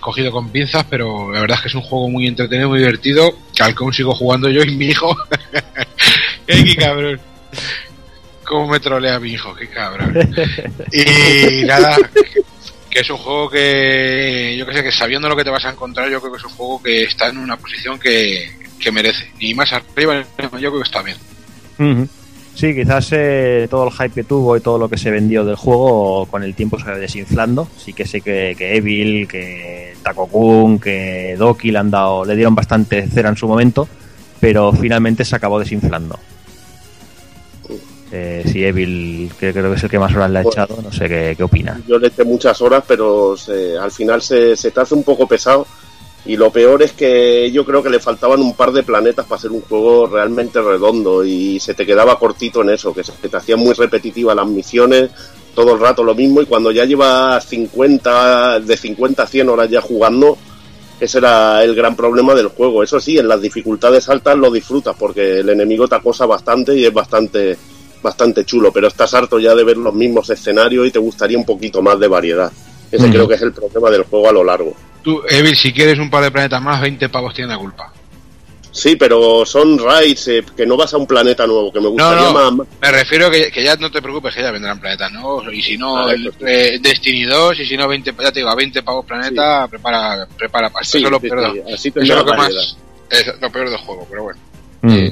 [0.00, 3.36] cogido con pinzas, pero la verdad es que es un juego muy entretenido, muy divertido,
[3.54, 5.16] que al que sigo jugando yo y mi hijo.
[6.48, 7.20] ¡Ay, qué cabrón!
[8.44, 9.54] ¿Cómo me trolea mi hijo?
[9.54, 10.14] ¡Qué cabrón!
[10.92, 11.96] Y nada,
[12.90, 15.70] que es un juego que yo que sé que sabiendo lo que te vas a
[15.70, 19.30] encontrar yo creo que es un juego que está en una posición que, que merece
[19.38, 21.16] ni más arriba yo creo que está bien.
[22.58, 25.54] Sí, quizás eh, todo el hype que tuvo y todo lo que se vendió del
[25.54, 27.68] juego con el tiempo se va desinflando.
[27.76, 32.56] Sí que sé que, que Evil, que Takokun, que Doki le han dado, le dieron
[32.56, 33.86] bastante cera en su momento,
[34.40, 36.18] pero finalmente se acabó desinflando.
[38.10, 40.78] Eh, si Evil, que creo que es el que más horas le ha Pues- echado,
[40.82, 41.80] no sé qué, qué opina.
[41.86, 45.28] Yo le eché muchas horas, pero se- al final se, se te hace un poco
[45.28, 45.64] pesado.
[46.26, 49.38] Y lo peor es que yo creo que le faltaban un par de planetas para
[49.38, 53.34] hacer un juego realmente redondo y se te quedaba cortito en eso, que se te
[53.34, 55.10] hacían muy repetitivas las misiones,
[55.54, 59.70] todo el rato lo mismo y cuando ya llevas 50, de 50 a 100 horas
[59.70, 60.36] ya jugando,
[61.00, 62.82] ese era el gran problema del juego.
[62.82, 66.84] Eso sí, en las dificultades altas lo disfrutas porque el enemigo te acosa bastante y
[66.84, 67.56] es bastante
[68.02, 71.44] bastante chulo, pero estás harto ya de ver los mismos escenarios y te gustaría un
[71.44, 72.52] poquito más de variedad.
[72.90, 74.74] Ese creo que es el problema del juego a lo largo.
[75.02, 77.92] Tú Evil si quieres un par de planetas más 20 pavos tienen la culpa.
[78.70, 82.22] Sí, pero son raids eh, que no vas a un planeta nuevo, que me gustaría
[82.22, 82.68] no, más.
[82.80, 85.76] me refiero que, que ya no te preocupes que ya vendrán planetas nuevos y si
[85.76, 88.82] no Ah, el, eh, Destiny 2 y si no 20 ya te digo a 20
[88.82, 91.28] pavos planeta prepara prepara pasta Sí, eso sí,
[91.74, 92.76] así eso es lo que más
[93.10, 94.40] es lo peor del juego pero bueno.
[94.82, 95.08] Mm.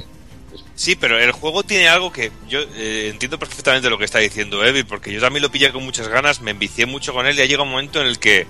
[0.77, 4.63] Sí, pero el juego tiene algo que yo eh, entiendo perfectamente lo que está diciendo
[4.63, 7.41] Evil, porque yo también lo pillé con muchas ganas, me envicié mucho con él y
[7.41, 8.47] ha llegado un momento en el que,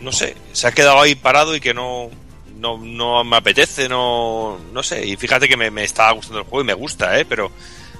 [0.00, 2.10] no sé, se ha quedado ahí parado y que no,
[2.56, 5.06] no, no me apetece, no, no sé.
[5.06, 7.24] Y fíjate que me, me estaba gustando el juego y me gusta, ¿eh?
[7.24, 7.50] Pero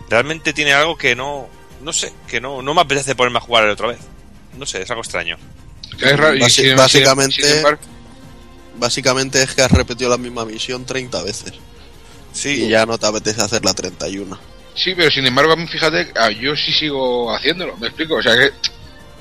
[0.09, 1.49] realmente tiene algo que no,
[1.83, 3.99] no sé, que no, no me apetece ponerme a jugar otra vez.
[4.57, 5.37] No sé, es algo extraño.
[5.99, 7.63] Que es raro, y Basi- sin- básicamente-
[8.77, 11.53] Básicamente es que has repetido la misma misión 30 veces
[12.33, 14.39] Sí, y ya no te apetece hacer la 31.
[14.75, 18.53] Sí, pero sin embargo, fíjate, ah, yo sí sigo haciéndolo, me explico, o sea que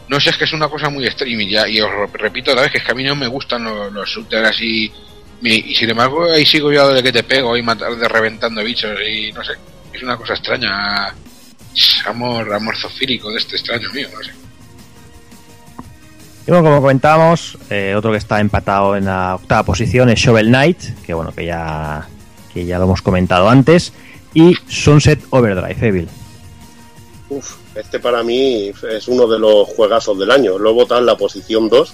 [0.08, 2.64] no sé, es que es una cosa muy extreme y, ya, y os repito otra
[2.64, 4.92] vez, que es que a mí no me gustan los, los shooters así,
[5.42, 8.64] y, y sin embargo ahí sigo yo de que te pego y matar de reventando
[8.64, 9.54] bichos y no sé,
[9.94, 11.14] es una cosa extraña,
[12.06, 14.32] amor, amor zofílico de este extraño mío, no sé.
[16.48, 20.48] Y bueno, como comentábamos, eh, otro que está empatado en la octava posición es Shovel
[20.48, 22.08] Knight, que bueno, que ya,
[22.54, 23.92] que ya lo hemos comentado antes,
[24.34, 26.08] y Sunset Overdrive, Evil.
[27.28, 30.58] Uf, este para mí es uno de los juegazos del año.
[30.58, 31.94] Lo en la posición 2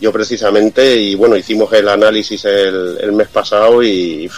[0.00, 4.30] Yo precisamente, y bueno, hicimos el análisis el, mes pasado y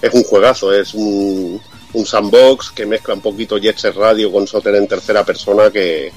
[0.00, 1.60] es un juegazo, es un,
[2.04, 6.10] sandbox que mezcla un poquito Jet Set Radio con Soter en tercera persona que,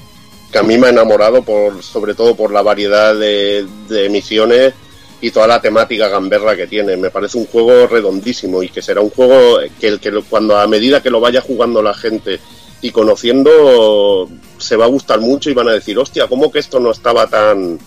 [0.54, 4.72] a mí me ha enamorado por, sobre todo por la variedad de, de misiones
[5.20, 6.96] y toda la temática gamberra que tiene.
[6.96, 10.66] Me parece un juego redondísimo y que será un juego que, el que cuando a
[10.66, 12.40] medida que lo vaya jugando la gente
[12.82, 16.80] y conociendo se va a gustar mucho y van a decir, hostia, ¿cómo que esto
[16.80, 17.78] no estaba tan,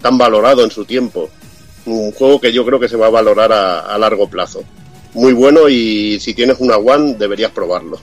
[0.00, 1.28] tan valorado en su tiempo?
[1.86, 4.62] Un juego que yo creo que se va a valorar a, largo plazo.
[5.14, 7.98] Muy bueno y si tienes una One deberías probarlo.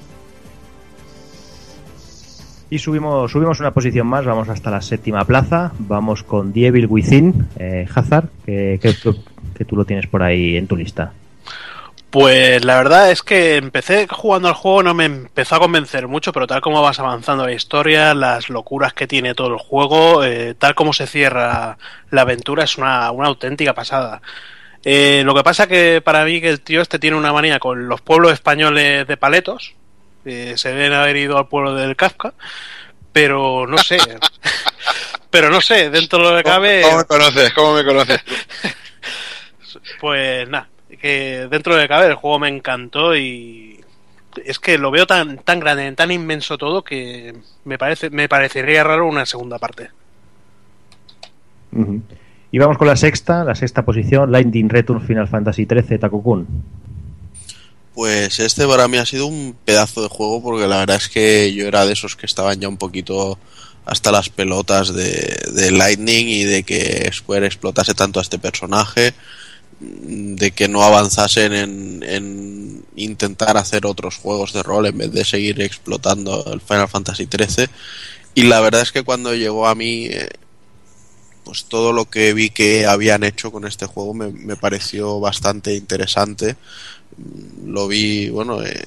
[2.70, 6.88] Y subimos, subimos una posición más, vamos hasta la séptima plaza, vamos con The Evil
[6.88, 7.86] Within, eh,
[8.46, 11.12] que, que tú lo tienes por ahí en tu lista.
[12.12, 16.34] Pues la verdad es que empecé jugando al juego, no me empezó a convencer mucho,
[16.34, 20.54] pero tal como vas avanzando la historia, las locuras que tiene todo el juego, eh,
[20.54, 21.78] tal como se cierra
[22.10, 24.22] la aventura, es una, una auténtica pasada.
[24.84, 27.88] Eh, lo que pasa que para mí que el tío este tiene una manía con
[27.88, 29.74] los pueblos españoles de paletos,
[30.26, 32.34] eh, se deben haber ido al pueblo del Kafka,
[33.14, 34.00] pero no sé,
[35.30, 36.82] pero no sé, dentro de lo que cabe...
[36.82, 37.54] ¿Cómo me conoces?
[37.54, 38.22] ¿Cómo me conoces?
[40.02, 40.68] Pues nada,
[41.00, 43.80] que dentro de cabe el juego me encantó y
[44.46, 48.84] es que lo veo tan tan grande, tan inmenso todo que me parece me parecería
[48.84, 49.90] raro una segunda parte.
[52.52, 56.48] Y vamos con la sexta, la sexta posición, Lightning Return Final Fantasy XIII Takukun.
[57.94, 61.54] Pues este para mí ha sido un pedazo de juego porque la verdad es que
[61.54, 63.38] yo era de esos que estaban ya un poquito
[63.86, 69.14] hasta las pelotas de, de Lightning y de que Square explotase tanto a este personaje,
[69.82, 75.26] de que no avanzasen en, en intentar hacer otros juegos de rol en vez de
[75.26, 77.68] seguir explotando el Final Fantasy XIII.
[78.36, 80.30] Y la verdad es que cuando llegó a mí, eh,
[81.44, 85.76] pues todo lo que vi que habían hecho con este juego me, me pareció bastante
[85.76, 86.56] interesante
[87.66, 88.86] lo vi, bueno, eh,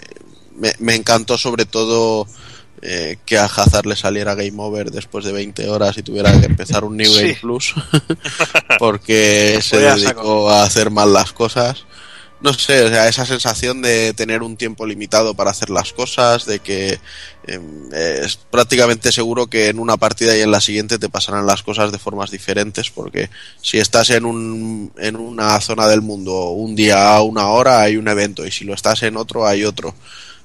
[0.56, 2.26] me, me encantó sobre todo
[2.86, 6.44] eh, que a Hazard le saliera Game Over después de 20 horas y tuviera que
[6.44, 7.20] empezar un New Sí.
[7.22, 7.74] Game Plus
[8.78, 11.86] porque se Voy a dedicó a hacer mal las cosas.
[12.42, 16.44] No sé, o sea, esa sensación de tener un tiempo limitado para hacer las cosas,
[16.44, 16.98] de que
[17.46, 21.62] em, es prácticamente seguro que en una partida y en la siguiente te pasarán las
[21.62, 23.30] cosas de formas diferentes, porque
[23.62, 27.96] si estás en, un, en una zona del mundo un día a una hora hay
[27.96, 29.94] un evento y si lo estás en otro hay otro.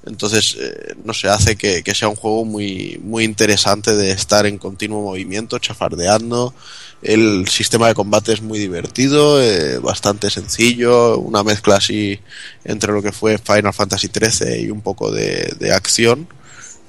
[0.05, 4.45] Entonces, eh, no sé, hace que, que sea un juego muy, muy interesante de estar
[4.45, 6.53] en continuo movimiento, chafardeando.
[7.01, 12.19] El sistema de combate es muy divertido, eh, bastante sencillo, una mezcla así
[12.65, 16.27] entre lo que fue Final Fantasy XIII y un poco de, de acción.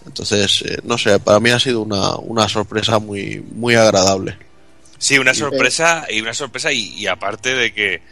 [0.07, 4.37] Entonces, eh, no sé, para mí ha sido una, una sorpresa muy, muy agradable.
[4.99, 8.03] Sí, una sorpresa y una sorpresa y, y aparte de que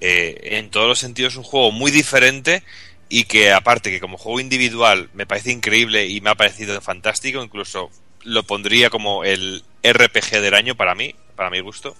[0.00, 2.62] eh, en todos los sentidos es un juego muy diferente
[3.08, 7.42] y que aparte que como juego individual me parece increíble y me ha parecido fantástico,
[7.42, 7.90] incluso
[8.22, 11.94] lo pondría como el RPG del año para mí, para mi gusto.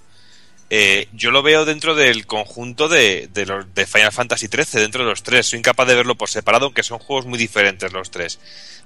[0.71, 5.05] Eh, yo lo veo dentro del conjunto de, de, los, de Final Fantasy XIII, dentro
[5.05, 5.47] de los tres.
[5.47, 8.41] Soy incapaz de verlo por separado, aunque son juegos muy diferentes los tres.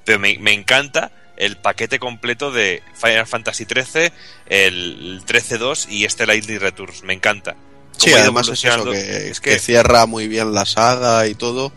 [0.05, 4.11] Pero me, me encanta el paquete completo de Final Fantasy XIII,
[4.49, 7.05] el 13-2 y este Lightning Returns.
[7.05, 7.55] Me encanta.
[7.97, 8.93] Sí, además es eso, evolucionando.
[8.93, 11.73] que, Es que que- cierra muy bien la saga y todo,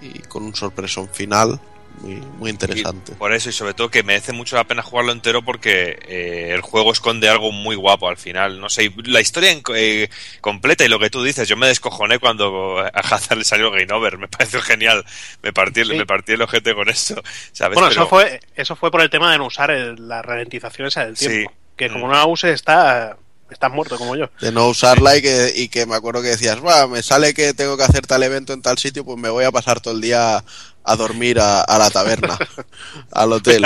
[0.00, 1.60] y con un sorpresón final
[2.02, 3.12] muy, muy interesante.
[3.12, 6.52] Y por eso, y sobre todo que merece mucho la pena jugarlo entero porque eh,
[6.54, 8.60] el juego esconde algo muy guapo al final.
[8.60, 10.08] No sé, y la historia en- eh,
[10.40, 13.92] completa y lo que tú dices, yo me descojoné cuando a Hazard le salió Game
[13.92, 14.16] Over.
[14.18, 15.04] Me pareció genial.
[15.42, 15.96] Me partí, el- Sí.
[15.96, 17.20] me partí el ojete con eso.
[17.52, 17.74] ¿sabes?
[17.74, 20.88] Bueno, Pero- eso fue eso fue por el tema de no usar el- la ralentización
[20.88, 21.56] esa del tiempo, Sí.
[21.76, 22.10] que como Mm.
[22.10, 23.16] no la uses está
[23.50, 24.26] estás muerto como yo.
[24.40, 27.54] De no usarla y que, y que me acuerdo que decías, "Buah, me sale que
[27.54, 30.00] tengo que hacer tal evento en tal sitio, pues me voy a pasar todo el
[30.00, 30.44] día
[30.82, 32.38] a dormir a, a la taberna,
[33.12, 33.64] al hotel.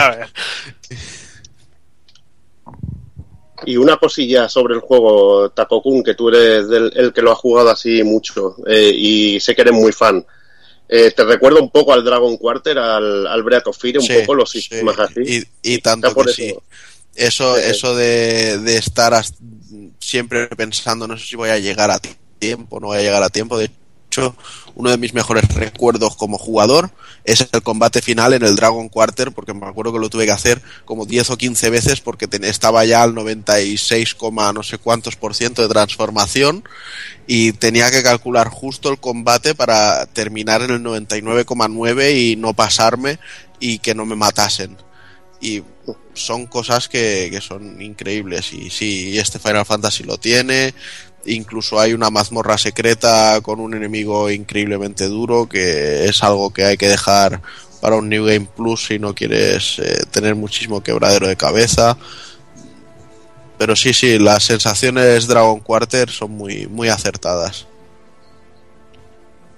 [3.67, 7.37] Y una cosilla sobre el juego Takokun, que tú eres del- el que lo ha
[7.37, 10.25] jugado así mucho eh, y sé que eres muy fan.
[10.87, 14.13] Eh, te recuerda un poco al Dragon Quarter, al, al Breath of Fire, un Sí,
[14.21, 15.47] poco los sí, sistemas así.
[15.63, 16.33] Y, y tanto que eso.
[16.35, 16.55] sí.
[17.15, 17.63] Eso, Sí.
[17.67, 19.15] eso de, de estar
[19.99, 22.01] siempre pensando, no sé si voy a llegar a
[22.39, 23.59] tiempo, no voy a llegar a tiempo.
[23.59, 24.37] De hecho,
[24.75, 26.91] uno de mis mejores recuerdos como jugador
[27.25, 30.33] es el combate final en el Dragon Quarter, porque me acuerdo que lo tuve que
[30.33, 35.17] hacer como 10 o 15 veces porque estaba ya al 96, coma no sé cuántos
[35.17, 36.65] por ciento de transformación
[37.27, 43.19] y tenía que calcular justo el combate para terminar en el 99,9 y no pasarme
[43.61, 44.77] y que no me matasen.
[45.45, 45.63] Y
[46.15, 48.51] son cosas que, que son increíbles.
[48.55, 50.73] Y sí, este Final Fantasy lo tiene.
[51.27, 56.77] Incluso hay una mazmorra secreta con un enemigo increíblemente duro, que es algo que hay
[56.79, 57.43] que dejar
[57.83, 61.99] para un New Game Plus si no quieres eh, tener muchísimo quebradero de cabeza.
[63.59, 67.67] Pero sí, sí, las sensaciones Dragon Quarter son muy, muy acertadas.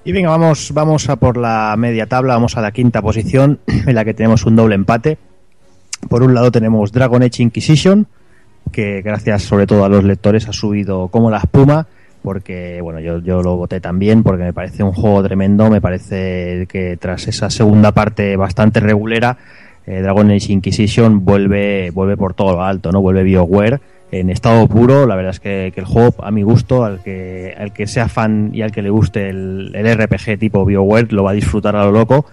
[0.04, 3.94] Y venga, vamos, vamos a por la media tabla, vamos a la quinta posición, en
[3.94, 5.18] la que tenemos un doble empate.
[6.08, 8.06] Por un lado tenemos Dragon Age Inquisition,
[8.72, 11.86] que gracias sobre todo a los lectores ha subido como la espuma,
[12.22, 16.66] porque bueno, yo, yo lo voté también, porque me parece un juego tremendo, me parece
[16.68, 19.38] que tras esa segunda parte bastante regulera,
[19.86, 23.00] eh, Dragon Age Inquisition vuelve, vuelve por todo lo alto, ¿no?
[23.00, 26.84] Vuelve BioWare en estado puro, la verdad es que, que el juego a mi gusto,
[26.84, 30.64] al que, al que sea fan y al que le guste el, el RPG tipo
[30.64, 32.26] BioWare, lo va a disfrutar a lo loco,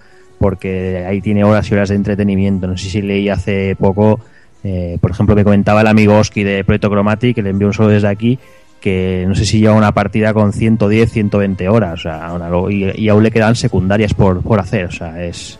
[0.44, 2.68] porque ahí tiene horas y horas de entretenimiento.
[2.68, 4.20] No sé si leí hace poco,
[4.62, 7.74] eh, por ejemplo, me comentaba el amigo Oski de Proyecto Chromatic, que le envió un
[7.74, 8.38] solo desde aquí,
[8.82, 13.04] que no sé si lleva una partida con 110, 120 horas, o sea, una y,
[13.04, 15.60] y aún le quedan secundarias por, por hacer, o sea, es,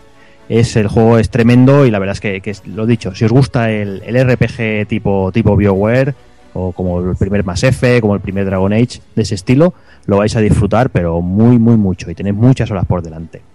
[0.50, 3.70] es el juego es tremendo y la verdad es que, lo dicho, si os gusta
[3.70, 6.14] el, el RPG tipo, tipo BioWare,
[6.52, 9.72] o como el primer Mass Effect, como el primer Dragon Age, de ese estilo,
[10.04, 13.53] lo vais a disfrutar, pero muy, muy mucho, y tenéis muchas horas por delante.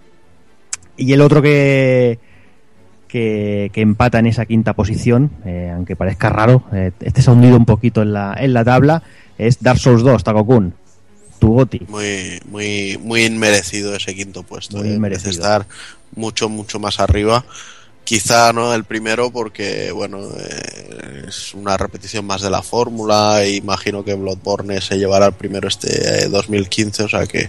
[0.96, 2.18] Y el otro que,
[3.08, 7.32] que, que empata en esa quinta posición, eh, aunque parezca raro, eh, este se ha
[7.32, 9.02] hundido un poquito en la, en la tabla,
[9.38, 10.74] es Dark Souls 2, Takokun.
[11.38, 11.80] Tu goti.
[11.88, 14.76] Muy, muy, muy inmerecido ese quinto puesto.
[14.76, 15.30] Muy eh, inmerecido.
[15.30, 15.66] estar
[16.14, 17.44] mucho, mucho más arriba.
[18.04, 23.42] Quizá no el primero porque, bueno, eh, es una repetición más de la fórmula.
[23.42, 27.48] e imagino que Bloodborne se llevará el primero este eh, 2015, o sea que...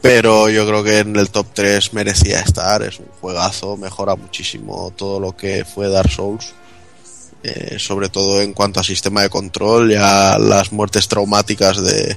[0.00, 4.92] Pero yo creo que en el top 3 merecía estar, es un juegazo, mejora muchísimo
[4.96, 6.54] todo lo que fue Dark Souls.
[7.42, 12.16] eh, sobre todo en cuanto a sistema de control, ya las muertes traumáticas de,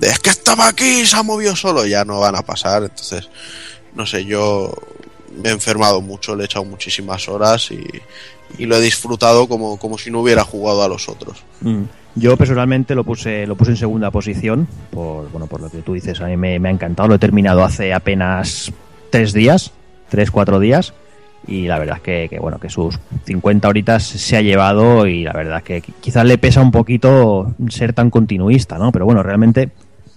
[0.00, 2.84] es que estaba aquí se ha movido solo, ya no van a pasar.
[2.84, 3.28] Entonces,
[3.94, 4.72] no sé, yo
[5.42, 7.84] me he enfermado mucho, le he echado muchísimas horas y,
[8.58, 11.38] y lo he disfrutado como, como si no hubiera jugado a los otros.
[11.60, 11.82] Mm.
[12.16, 15.94] Yo personalmente lo puse, lo puse en segunda posición, por, bueno, por lo que tú
[15.94, 18.72] dices, a mí me, ha encantado, lo he terminado hace apenas
[19.10, 19.72] tres días,
[20.08, 20.92] tres, cuatro días,
[21.46, 25.24] y la verdad es que, que, bueno, que sus 50 horitas se ha llevado y
[25.24, 28.92] la verdad es que quizás le pesa un poquito ser tan continuista, ¿no?
[28.92, 29.70] Pero bueno, realmente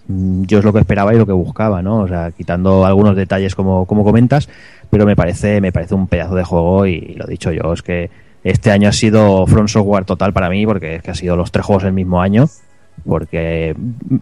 [0.07, 1.99] mm, yo es lo que esperaba y lo que buscaba, ¿no?
[1.99, 4.49] O sea, quitando algunos detalles como, como comentas,
[4.89, 8.09] pero me parece, me parece un pedazo de juego y, lo dicho yo, es que
[8.43, 11.51] este año ha sido Front Software total para mí, porque es que ha sido los
[11.51, 12.47] tres juegos el mismo año.
[13.05, 13.75] Porque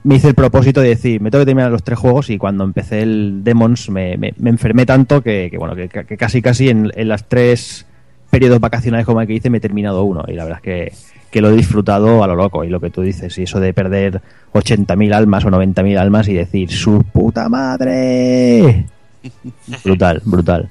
[0.03, 2.63] me hice el propósito de decir, me tengo que terminar los tres juegos y cuando
[2.63, 6.69] empecé el Demons me, me- me enfermé tanto que, que, bueno, que, que casi casi
[6.69, 7.85] en, en las tres
[8.29, 10.23] periodos vacacionales como el que hice me he terminado uno.
[10.27, 10.93] Y la verdad es que,
[11.29, 12.63] que lo he disfrutado a lo loco.
[12.63, 14.21] Y lo que tú dices, y eso de perder
[14.53, 18.85] 80.000 almas o 90.000 almas y decir, ¡su puta madre!
[19.83, 20.69] Brutal, brutal.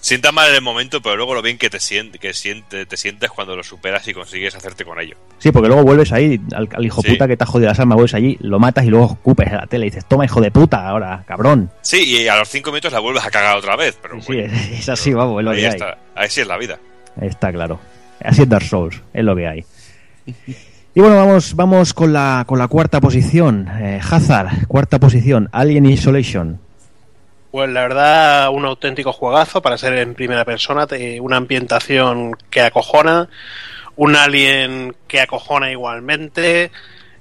[0.00, 2.96] Sienta mal en el momento, pero luego lo bien que te siente, que siente, te
[2.96, 5.16] sientes cuando lo superas y consigues hacerte con ello.
[5.38, 7.10] Sí, porque luego vuelves ahí, al, al hijo Sí.
[7.12, 9.56] puta que te ha jodido las almas, vuelves allí, lo matas y luego escupes a
[9.56, 11.70] la tele y dices, toma hijo de puta, ahora, cabrón.
[11.82, 14.52] Sí, y a los cinco minutos la vuelves a cagar otra vez, pero Sí, bueno,
[14.52, 15.72] es, es así, vamos, es lo ahí que hay.
[15.72, 16.78] está, ahí sí es la vida.
[17.20, 17.80] Está claro.
[18.22, 19.64] Así es Dark Souls, es lo que hay.
[20.94, 23.68] Y bueno, vamos, vamos con la, con la cuarta posición.
[23.80, 26.60] Eh, Hazard, cuarta posición, Alien Isolation.
[27.50, 30.86] Pues la verdad, un auténtico juegazo para ser en primera persona,
[31.20, 33.28] una ambientación que acojona,
[33.96, 36.70] un alien que acojona igualmente.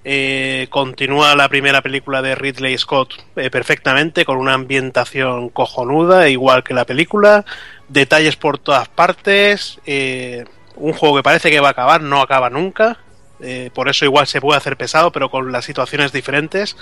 [0.09, 6.64] eh, continúa la primera película de Ridley Scott eh, perfectamente, con una ambientación cojonuda, igual
[6.64, 7.45] que la película,
[7.89, 12.49] detalles por todas partes, eh, un juego que parece que va a acabar, no acaba
[12.49, 12.99] nunca,
[13.39, 16.75] eh, por eso igual se puede hacer pesado, pero con las situaciones diferentes.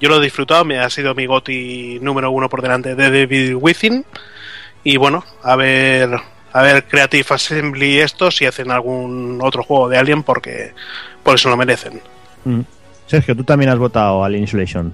[0.00, 3.54] Yo lo he disfrutado, me ha sido mi goti número uno por delante de David
[3.54, 4.04] Within.
[4.84, 6.10] Y bueno, a ver,
[6.52, 10.72] a ver Creative Assembly esto si hacen algún otro juego de Alien porque
[11.22, 12.00] por eso lo merecen.
[12.44, 12.60] Mm.
[13.06, 14.92] Sergio, tú también has votado Alien Isolation.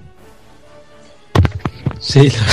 [1.99, 2.45] Sí, la,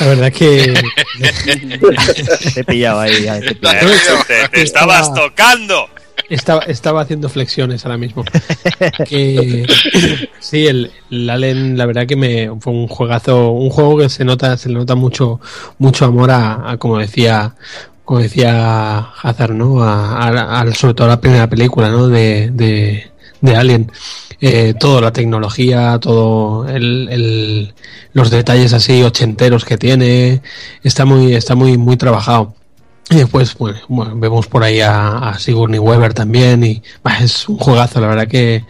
[0.00, 0.74] la verdad que
[2.54, 3.12] Te he pillado ahí.
[3.24, 3.88] te he pillado.
[4.26, 5.88] Te, te estabas tocando.
[6.28, 8.24] Estaba, estaba haciendo flexiones ahora mismo.
[9.06, 9.66] Que,
[10.40, 14.24] sí, el, el Alien, la verdad que me fue un juegazo, un juego que se
[14.24, 15.40] nota, se le nota mucho,
[15.78, 17.54] mucho amor a, a, como decía,
[18.04, 19.82] como decía Hazard, ¿no?
[19.82, 22.08] A, a- a- sobre todo a la primera película, ¿no?
[22.08, 23.90] De, de, de Alien.
[24.42, 27.74] Eh, toda la tecnología, todo el, el-
[28.12, 30.40] los detalles así ochenteros que tiene,
[30.82, 32.54] está muy, está muy, muy trabajado.
[33.10, 37.48] Y después pues, bueno, vemos por ahí a, a Sigourney Weaver también y bah, es
[37.48, 38.64] un juegazo, la verdad que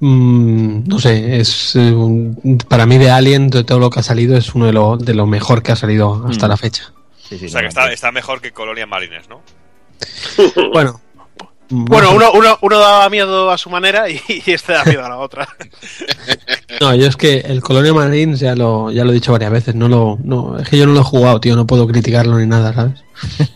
[0.00, 4.02] mm, no sé, es eh, un- para mí de Alien, de todo lo que ha
[4.02, 6.50] salido, es uno de lo, de lo mejor que ha salido hasta Mm.
[6.50, 6.92] la fecha.
[7.28, 9.42] Sí, sí, O sea que está, está mejor que Colonia Marines, ¿no?
[10.72, 11.00] Bueno,
[11.70, 15.08] Bueno, uno, uno, uno daba miedo a su manera y, y este da miedo a
[15.08, 15.48] la otra.
[16.80, 19.74] No, yo es que el Colonial Marines ya lo, ya lo he dicho varias veces,
[19.74, 22.46] no lo, no, es que yo no lo he jugado, tío, no puedo criticarlo ni
[22.46, 23.02] nada, ¿sabes?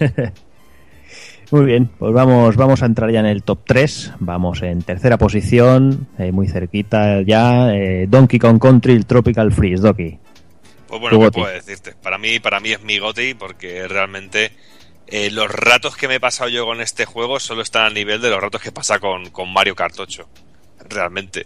[1.53, 4.13] Muy bien, pues vamos, vamos a entrar ya en el top 3.
[4.21, 7.75] Vamos en tercera posición, eh, muy cerquita ya.
[7.75, 10.19] eh, Donkey Kong Country, el Tropical Freeze, Doki.
[10.89, 11.41] Pues bueno, ¿qué goti.
[11.41, 11.93] puedo decirte?
[12.03, 14.53] Para mí, para mí es mi goti porque realmente
[15.13, 18.21] eh, los ratos que me he pasado yo con este juego solo están al nivel
[18.21, 20.29] de los ratos que pasa con, con Mario Kart 8.
[20.89, 21.45] Realmente.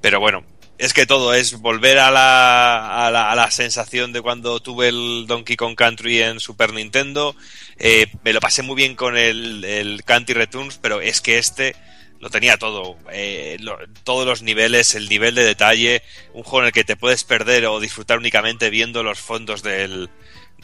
[0.00, 0.44] Pero bueno,
[0.78, 4.88] es que todo es volver a la, a la, a la sensación de cuando tuve
[4.88, 7.34] el Donkey Kong Country en Super Nintendo.
[7.78, 11.74] Eh, me lo pasé muy bien con el, el Country Returns, pero es que este
[12.20, 12.96] lo tenía todo.
[13.12, 16.02] Eh, lo- todos los niveles, el nivel de detalle,
[16.34, 20.08] un juego en el que te puedes perder o disfrutar únicamente viendo los fondos del,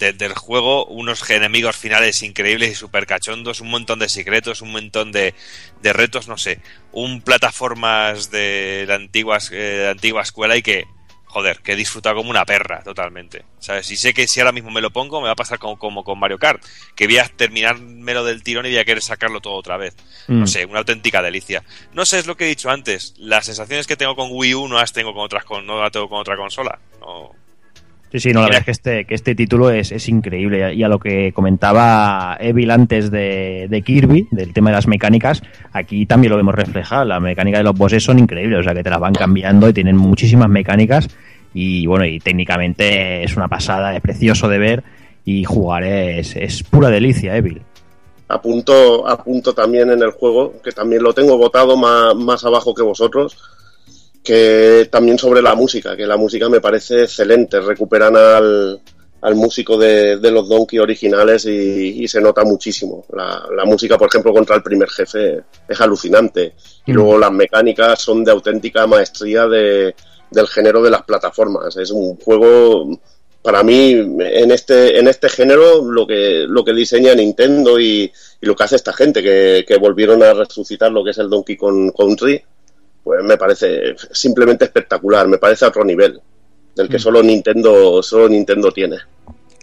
[0.03, 4.73] de- del juego, unos enemigos finales increíbles y super cachondos, un montón de secretos, un
[4.73, 5.35] montón de,
[5.81, 6.59] de retos, no sé,
[6.93, 10.85] un plataformas de la antigua, eh, antigua escuela y que,
[11.27, 13.45] joder, que he disfrutado como una perra totalmente.
[13.61, 13.89] ¿Sabes?
[13.93, 16.03] Y sé que si ahora mismo me lo pongo, me va a pasar como, como
[16.03, 16.61] con Mario Kart,
[16.97, 19.95] que voy a terminármelo del tirón y voy a querer sacarlo todo otra vez.
[20.27, 20.47] No Mm.
[20.49, 21.63] sé, una auténtica delicia.
[21.93, 23.15] No sé, es lo que he dicho antes.
[23.19, 25.93] Las sensaciones que tengo con Wii U no las tengo con otras con, no las
[25.93, 26.81] tengo con otra consola.
[27.01, 27.31] No.
[28.13, 30.75] Sí, sí, no, la verdad es que este, que este título es, es increíble.
[30.75, 35.43] Y a lo que comentaba Evil antes de, de Kirby, del tema de las mecánicas,
[35.73, 37.07] aquí también lo vemos reflejado.
[37.07, 39.73] Las mecánicas de los bosses son increíbles, o sea que te las van cambiando y
[39.73, 41.09] tienen muchísimas mecánicas.
[41.55, 44.85] Y bueno, y técnicamente es una pasada, es precioso de ver.
[45.25, 47.63] Y jugar es, es pura delicia, Evil.
[48.29, 52.83] Apunto, apunto también en el juego, que también lo tengo votado más, más abajo que
[52.83, 53.39] vosotros,
[54.23, 57.61] que también sobre la música, que la música me parece excelente.
[57.61, 58.81] Recuperan al,
[59.21, 63.05] al músico de, de los Donkey originales y, y se nota muchísimo.
[63.13, 66.55] La, la música, por ejemplo, contra el primer jefe es alucinante.
[66.87, 66.95] Y Mm.
[66.95, 69.95] luego las mecánicas son de auténtica maestría de,
[70.31, 71.77] del género de las plataformas.
[71.77, 72.99] Es un juego,
[73.43, 78.47] para mí, en este, en este género, lo que, lo que diseña Nintendo y, y
[78.47, 81.57] lo que hace esta gente, que, que volvieron a resucitar lo que es el Donkey
[81.57, 82.41] Kong Country,
[83.03, 86.21] pues me parece simplemente espectacular, me parece a otro nivel,
[86.75, 88.99] del que solo Nintendo, solo Nintendo tiene.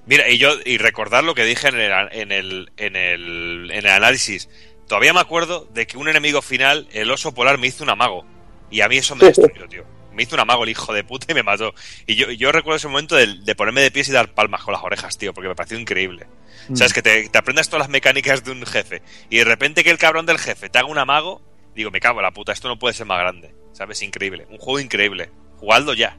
[0.05, 3.85] Mira, y yo, y recordar lo que dije en el, en el, en el, en
[3.85, 4.49] el análisis.
[4.87, 8.25] Todavía me acuerdo de que un enemigo final, el oso polar, me hizo un amago.
[8.71, 9.85] Y a mí eso me destruyó, tío.
[10.11, 11.75] Me hizo un amago el hijo de puta y me mató.
[12.07, 14.73] Y yo, yo recuerdo ese momento de, de ponerme de pies y dar palmas con
[14.73, 16.25] las orejas, tío, porque me pareció increíble.
[16.73, 19.89] Sabes que te, te aprendas todas las mecánicas de un jefe y de repente que
[19.89, 21.41] el cabrón del jefe te haga un amago,
[21.79, 23.53] digo, me cago en la puta, esto no puede ser más grande.
[23.71, 24.01] ¿Sabes?
[24.03, 24.45] Increíble.
[24.51, 25.29] Un juego increíble.
[25.57, 26.15] Jugadlo ya.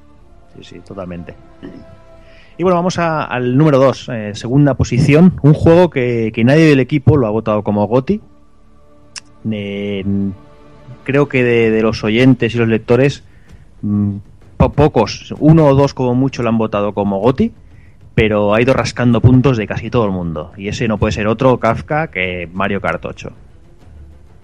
[0.57, 1.35] Sí, sí, totalmente.
[2.59, 5.39] Y bueno, vamos a- al número 2, segunda posición.
[5.43, 8.21] Un juego que, que nadie del equipo lo ha votado como GOTI.
[9.51, 10.05] Eh,
[11.05, 13.25] creo que de, de los oyentes y los lectores,
[13.83, 14.17] mm,
[14.57, 17.53] po- pocos, uno o dos como mucho lo han votado como GOTI,
[18.15, 20.53] pero ha ido rascando puntos de casi todo el mundo.
[20.57, 23.31] Y ese no puede ser otro Kafka que Mario Kart 8.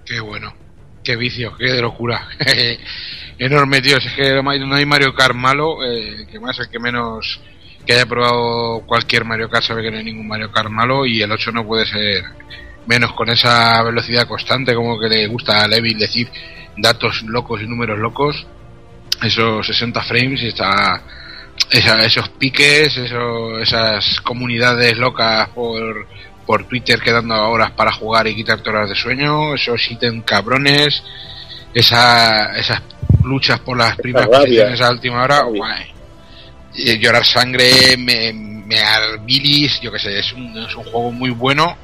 [0.06, 0.52] Qué bueno.
[1.06, 2.26] Qué vicio, qué locura.
[3.38, 3.96] Enorme, tío.
[3.98, 7.40] Es que no hay Mario Kart malo, eh, que más el que menos
[7.86, 11.22] que haya probado cualquier Mario Kart sabe que no hay ningún Mario Kart malo y
[11.22, 12.24] el 8 no puede ser
[12.88, 16.28] menos con esa velocidad constante como que le gusta a Levin decir
[16.76, 18.44] datos locos y números locos.
[19.22, 21.00] Esos 60 frames y está
[21.70, 26.08] esa- esos piques, eso, esas comunidades locas por,
[26.46, 31.02] por Twitter quedando horas para jugar y quitarte horas de sueño, esos ítems cabrones,
[31.74, 32.80] esa, esas
[33.24, 34.40] luchas por las primeras rabia.
[34.40, 35.84] posiciones a última hora, guay.
[36.74, 38.76] Y llorar sangre, me, me
[39.82, 41.76] yo que sé, es un, es un juego muy bueno.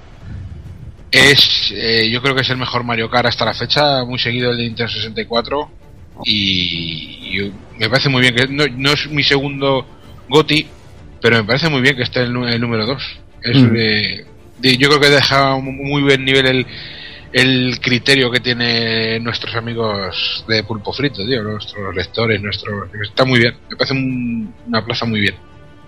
[1.10, 4.50] Es, eh, yo creo que es el mejor Mario Kart hasta la fecha, muy seguido
[4.50, 5.70] el de Nintendo 64
[6.24, 9.86] y, y me parece muy bien que no, no es mi segundo
[10.28, 10.66] Goti,
[11.20, 13.02] pero me parece muy bien que esté el, el número 2.
[13.42, 13.66] Es, Mm.
[13.66, 14.26] eh, de-
[14.62, 16.66] yo creo que deja un muy buen nivel el,
[17.32, 23.40] el criterio que tienen nuestros amigos de Pulpo Frito, tío, nuestros lectores, nuestros está muy
[23.40, 23.56] bien.
[23.70, 25.34] Me parece un- una plaza muy bien.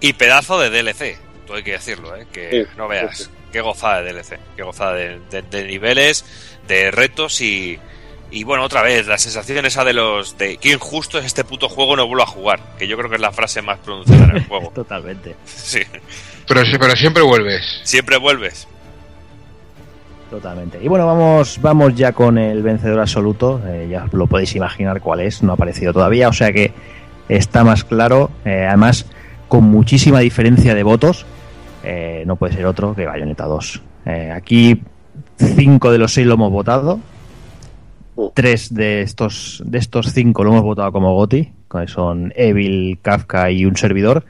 [0.01, 2.27] Y pedazo de DLC, todo hay que decirlo, ¿eh?
[2.33, 3.19] que Sí, no veas.
[3.19, 3.25] sí.
[3.53, 6.25] Qué gozada de DLC, qué gozada de, de- de niveles,
[6.67, 7.79] de retos y,
[8.33, 11.69] y bueno, otra vez, la sensación esa de los de qué injusto es este puto
[11.69, 14.37] juego, no vuelvo a jugar, que yo creo que es la frase más pronunciada en
[14.39, 14.73] el juego.
[14.75, 15.37] Totalmente.
[15.45, 15.83] Sí,
[16.47, 16.65] Pero,
[16.97, 17.81] siempre vuelves.
[17.85, 18.69] siempre vuelves.
[20.31, 20.79] Totalmente.
[20.83, 23.61] Y bueno, vamos, vamos ya con el vencedor absoluto.
[23.67, 26.73] Eh, ya lo podéis imaginar cuál es, no ha aparecido todavía, o sea que
[27.29, 28.31] está más claro.
[28.45, 29.07] Eh, además,
[29.49, 31.27] con muchísima diferencia de votos,
[31.83, 33.83] eh, no puede ser otro que Bayonetta 2.
[34.07, 34.83] Eh, aquí,
[35.37, 37.01] cinco de los seis lo hemos votado.
[38.35, 43.51] Tres de estos, de estos cinco lo hemos votado como Goti, que son Evil, Kafka
[43.51, 44.25] y un servidor.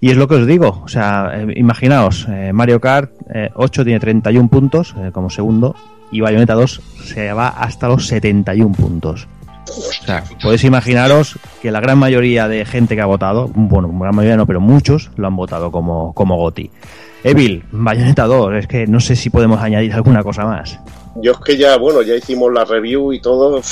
[0.00, 3.84] Y es lo que os digo, o sea, eh, imaginaos, eh, Mario Kart eh, 8
[3.84, 5.74] tiene 31 puntos eh, como segundo
[6.12, 9.26] y Bayonetta 2 se va hasta los 71 puntos.
[9.68, 14.14] O sea, podéis imaginaros que la gran mayoría de gente que ha votado, bueno, gran
[14.14, 16.70] mayoría no, pero muchos lo han votado como, como Goti.
[17.24, 20.78] Evil, Bayonetta 2, es que no sé si podemos añadir alguna cosa más.
[21.20, 23.58] Yo es que ya, bueno, ya hicimos la review y todo.
[23.58, 23.62] eh,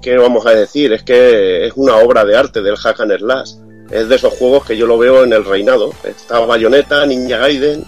[0.00, 0.92] ¿Qué vamos a decir?
[0.92, 3.52] Es que es una obra de arte del Hack and Slash.
[3.90, 5.92] Es de esos juegos que yo lo veo en el reinado.
[6.04, 7.84] Está Bayonetta, Ninja Gaiden.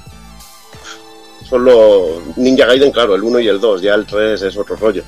[1.49, 2.37] Son los.
[2.37, 3.83] Ninja Gaiden, claro, el 1 y el 2.
[3.83, 5.03] Ya el 3 es otro rollo.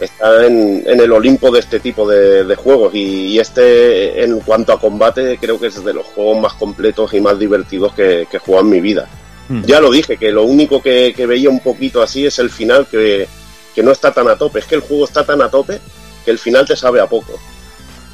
[0.00, 2.94] Está en, en el Olimpo de este tipo de, de juegos.
[2.94, 7.12] Y, y este, en cuanto a combate, creo que es de los juegos más completos
[7.14, 9.08] y más divertidos que, que he jugado en mi vida.
[9.66, 12.86] Ya lo dije, que lo único que, que veía un poquito así es el final,
[12.86, 13.28] que,
[13.74, 14.60] que no está tan a tope.
[14.60, 15.78] Es que el juego está tan a tope
[16.24, 17.38] que el final te sabe a poco.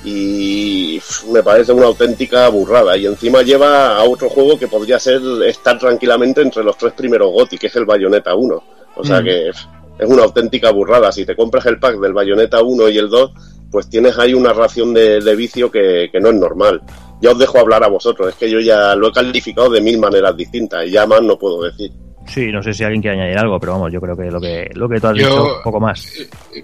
[0.05, 1.01] Y
[1.33, 2.97] me parece una auténtica burrada.
[2.97, 7.31] Y encima lleva a otro juego que podría ser estar tranquilamente entre los tres primeros
[7.33, 8.62] GOTI, que es el Bayonetta 1.
[8.97, 9.25] O sea Mm.
[9.25, 9.67] que es
[10.01, 11.10] una auténtica burrada.
[11.12, 13.33] Si te compras el pack del Bayonetta 1 y el 2,
[13.70, 16.81] pues tienes ahí una ración de, de vicio que, que no es normal.
[17.20, 19.99] Ya os dejo hablar a vosotros, es que yo ya lo he calificado de mil
[19.99, 21.91] maneras distintas y ya más no puedo decir.
[22.27, 24.70] Sí, no sé si alguien quiere añadir algo, pero vamos, yo creo que lo que,
[24.75, 26.07] lo que tú has Yo- dicho, poco más.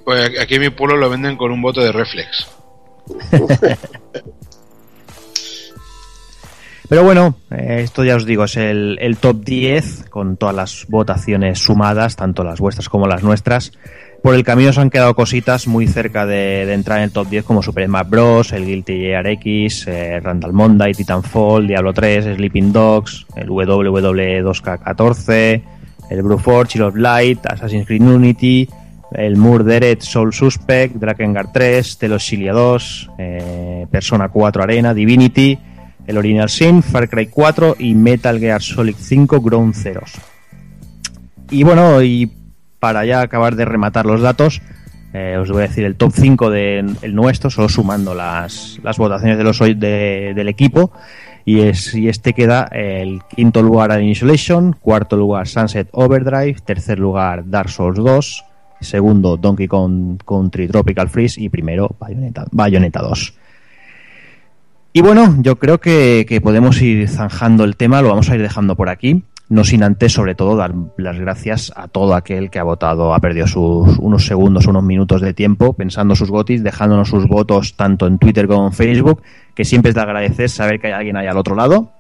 [0.05, 2.47] Pues aquí en mi pueblo lo venden con un voto de reflex.
[6.89, 11.59] Pero bueno, eh, esto ya os digo, es el, top 10 con todas las votaciones
[11.59, 13.73] sumadas, tanto las vuestras como las nuestras.
[14.23, 17.45] Por el camino se han quedado cositas muy cerca de, entrar en el top 10
[17.45, 22.73] como Super Smash Bros, el Guilty Gear X, eh, Randall Monday, Titanfall, Diablo 3, Sleeping
[22.73, 25.63] Dogs, el WW2K14,
[26.11, 28.69] el Bruforge, Chill of Light, Assassin's Creed Unity,
[29.15, 35.59] el Murdered Soul Suspect, Drakengard 3, Teloxilia 2, eh, Persona 4 Arena, Divinity,
[36.07, 40.13] el Original Sin, Far Cry 4 y Metal Gear Solid 5 Ground Zeroes.
[41.51, 42.31] Y bueno, y
[42.79, 44.61] para ya acabar de rematar los datos,
[45.13, 48.99] eh, os voy a decir el top 5 de el nuestro, solo sumando las, las
[48.99, 50.93] votaciones de los de- del equipo.
[51.47, 56.99] Y, es, y este queda el quinto lugar Alien Isolation, cuarto lugar Sunset Overdrive, tercer
[56.99, 58.45] lugar Dark Souls 2,
[58.85, 63.35] segundo Donkey Kong Country Tropical Freeze y primero Bayonetta, Bayonetta 2.
[64.93, 68.43] Y bueno, yo creo que, que podemos ir zanjando el tema, lo vamos a ir
[68.43, 69.25] dejando por aquí.
[69.49, 73.21] No sin antes, sobre todo, dar las gracias a todo aquel que ha votado, ha
[73.21, 78.07] perdido sus unos segundos, unos minutos de tiempo pensando sus gotis, dejándonos sus votos tanto
[78.07, 79.21] en Twitter como en Facebook,
[79.55, 81.91] que siempre es de agradecer saber que hay alguien ahí al otro lado.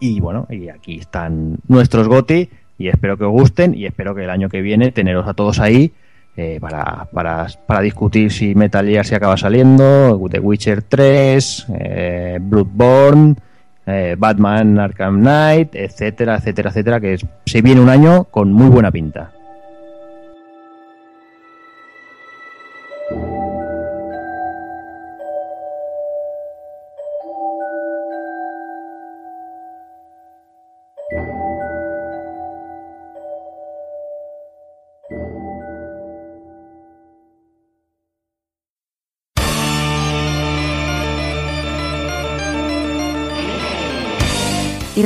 [0.00, 2.48] Y bueno, y aquí están nuestros goti
[2.78, 5.58] y espero que os gusten y espero que el año que viene teneros a todos
[5.58, 5.92] ahí
[6.36, 12.38] eh, para, para, para discutir si Metal Gear se acaba saliendo, The Witcher 3, eh,
[12.40, 13.34] Bloodborne,
[13.84, 18.92] eh, Batman Arkham Knight, etcétera, etcétera, etcétera, que se viene un año con muy buena
[18.92, 19.32] pinta.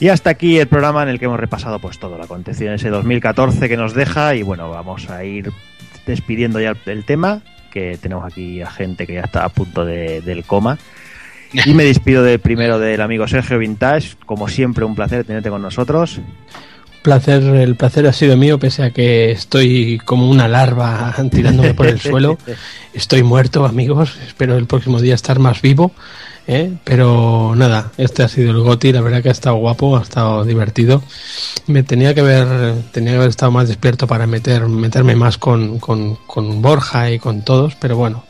[0.00, 2.76] Y hasta aquí el programa en el que hemos repasado pues todo lo acontecido en
[2.76, 5.50] ese 2014 que nos deja y bueno, vamos a ir
[6.06, 10.20] despidiendo ya el tema, que tenemos aquí a gente que ya está a punto de-
[10.22, 10.78] del coma.
[11.52, 15.62] Y me despido de, primero del amigo Sergio Vintage, como siempre un placer tenerte con
[15.62, 16.20] nosotros.
[17.08, 21.86] Placer, el placer ha sido mío, pese a que estoy como una larva tirándome por
[21.86, 22.36] el suelo.
[22.92, 24.18] Estoy muerto, amigos.
[24.26, 25.92] Espero el próximo día estar más vivo.
[26.46, 26.72] ¿eh?
[26.84, 28.92] Pero nada, este ha sido el Goti.
[28.92, 31.02] La verdad que ha estado guapo, ha estado divertido.
[31.66, 35.78] Me tenía que haber, tenía que haber estado más despierto para meter, meterme más con,
[35.78, 37.74] con, con Borja y con todos.
[37.76, 38.24] Pero bueno,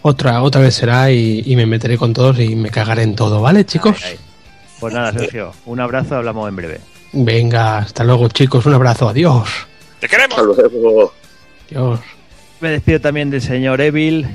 [0.00, 3.42] otra, otra vez será y, y me meteré con todos y me cagaré en todo,
[3.42, 3.96] ¿vale, chicos?
[4.02, 4.18] Ay, ay.
[4.80, 6.93] Pues nada, Sergio, un abrazo, hablamos en breve.
[7.16, 8.66] Venga, hasta luego, chicos.
[8.66, 9.08] Un abrazo.
[9.08, 9.48] Adiós.
[10.00, 10.38] ¡Te queremos!
[10.38, 11.12] Hasta luego.
[11.70, 12.00] Adiós.
[12.60, 14.26] Me despido también del señor Evil.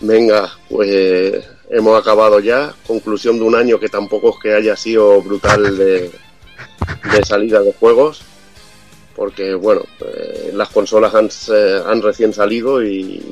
[0.00, 2.72] Venga, pues hemos acabado ya.
[2.86, 6.10] Conclusión de un año que tampoco es que haya sido brutal de,
[7.12, 8.22] de salida de juegos.
[9.16, 13.22] Porque, bueno, eh, las consolas han, eh, han recién salido y,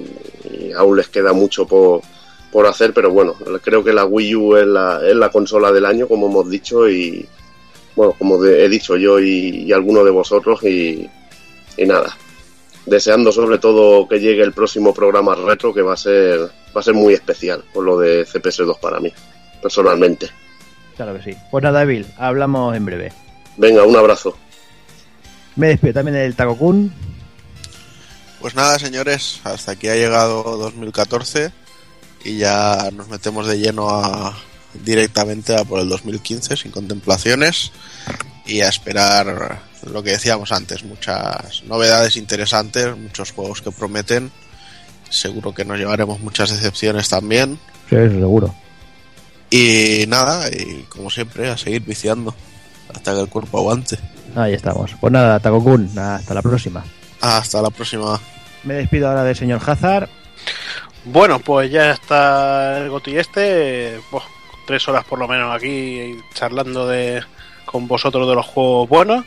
[0.51, 2.03] y aún les queda mucho por,
[2.53, 2.93] por hacer.
[2.95, 6.29] Pero bueno, creo que la Wii U es la, es la consola del año, como
[6.29, 6.89] hemos dicho.
[6.89, 7.27] Y,
[7.97, 10.63] bueno, como de- he dicho yo y, y alguno de vosotros.
[10.65, 11.09] Y,
[11.77, 12.17] y nada,
[12.87, 16.41] deseando sobre todo que llegue el próximo programa retro que va a ser
[16.77, 19.13] va a ser muy especial por lo de CPS2 para mí
[19.63, 20.29] personalmente
[20.97, 21.39] Claro que sí.
[21.51, 23.13] Pues nada, Evil, hablamos en breve.
[23.57, 24.37] venga un abrazo
[25.57, 26.93] Me despido también del Takokun.
[28.41, 31.53] Pues nada, señores, hasta aquí ha llegado 2014
[32.25, 34.37] y ya nos metemos de lleno a
[34.85, 37.73] directamente a por el 2015 sin contemplaciones
[38.47, 39.61] y a esperar
[39.91, 44.31] lo que decíamos antes, muchas novedades interesantes, muchos juegos que prometen.
[45.11, 47.59] Seguro que nos llevaremos muchas decepciones también.
[47.91, 48.55] Sí, seguro.
[49.51, 52.35] Y nada, y como siempre, a seguir viciando
[52.95, 53.99] hasta que el cuerpo aguante.
[54.35, 54.93] Ahí estamos.
[54.99, 56.85] Pues nada, Takokun, hasta la próxima.
[57.21, 58.19] Hasta la próxima.
[58.65, 60.09] Me despido ahora del señor Hazard.
[61.05, 63.99] Bueno, pues ya está el Goti este.
[64.11, 64.23] buah,
[64.67, 67.23] tres horas por lo menos aquí charlando de
[67.65, 69.25] con vosotros de los juegos buenos.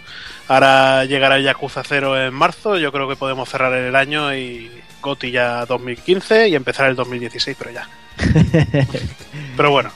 [0.48, 2.78] Ahora llegará el Yakuza 0 en marzo.
[2.78, 4.72] Yo creo que podemos cerrar el año y
[5.02, 7.90] Goti ya 2015 y empezar el 2016, pero ya.
[9.58, 9.92] pero bueno,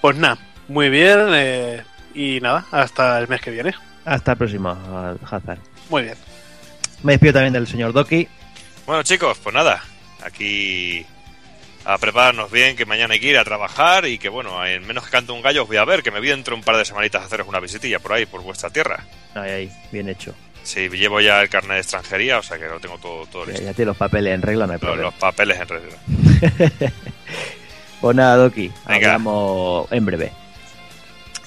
[0.00, 1.18] pues nada, muy bien.
[1.32, 1.82] eh,
[2.14, 3.74] y nada, hasta el mes que viene.
[4.04, 4.76] Hasta el próximo,
[5.28, 5.58] Hazard.
[5.88, 6.16] Muy bien.
[7.02, 8.28] Me despido también del señor Doki.
[8.86, 9.82] Bueno, chicos, pues nada,
[10.24, 11.04] aquí
[11.84, 15.04] a prepararnos bien, que mañana hay que ir a trabajar y que, bueno, en menos
[15.04, 16.76] que canto un gallo os voy a ver, que me voy dentro de un par
[16.76, 19.04] de semanitas a haceros una visitilla por ahí, por vuestra tierra.
[19.34, 20.34] Ahí, ahí, bien hecho.
[20.62, 23.62] Sí, llevo ya el carnet de extranjería, o sea que lo tengo todo, todo listo.
[23.62, 25.02] ya tiene los papeles en regla, no hay Los, problema.
[25.10, 26.92] los papeles en regla.
[28.00, 29.06] Pues nada, Doki, Venga.
[29.14, 30.32] hablamos en breve.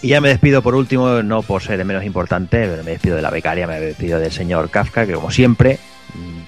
[0.01, 3.17] Y ya me despido por último, no por ser el menos importante, pero me despido
[3.17, 5.79] de la becaria, me despido del señor Kafka, que como siempre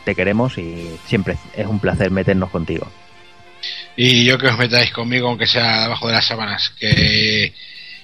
[0.03, 2.87] te queremos y siempre es un placer meternos contigo.
[3.95, 6.71] Y yo que os metáis conmigo, aunque sea debajo de las sábanas.
[6.79, 7.53] Que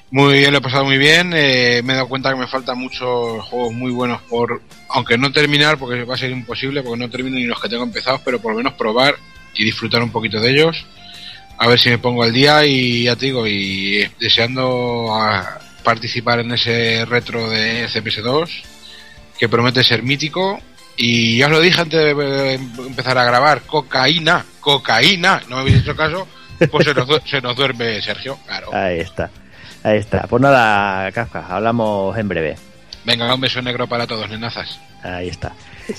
[0.09, 1.33] muy bien, lo he pasado muy bien.
[1.33, 4.61] eh, me he dado cuenta que me faltan muchos juegos muy buenos por.
[4.90, 7.83] Aunque no terminar, porque va a ser imposible, porque no termino ni los que tengo
[7.83, 9.16] empezados, pero por lo menos probar
[9.56, 10.85] y disfrutar un poquito de ellos.
[11.58, 15.11] A ver si me pongo al día y ya te digo, y deseando
[15.83, 18.50] participar en ese retro de CPS2,
[19.40, 20.61] que promete ser mítico.
[20.97, 25.81] Y ya os lo dije antes de empezar a grabar, cocaína, cocaína, no me habéis
[25.81, 26.27] hecho caso,
[26.72, 28.73] pues se nos, se nos duerme Sergio, claro.
[28.73, 29.30] Ahí está,
[29.83, 30.27] ahí está.
[30.27, 32.55] Pues nada, Kafka, hablamos en breve.
[33.05, 34.80] Venga, un beso negro para todos, nenazas.
[35.03, 35.53] Ahí está.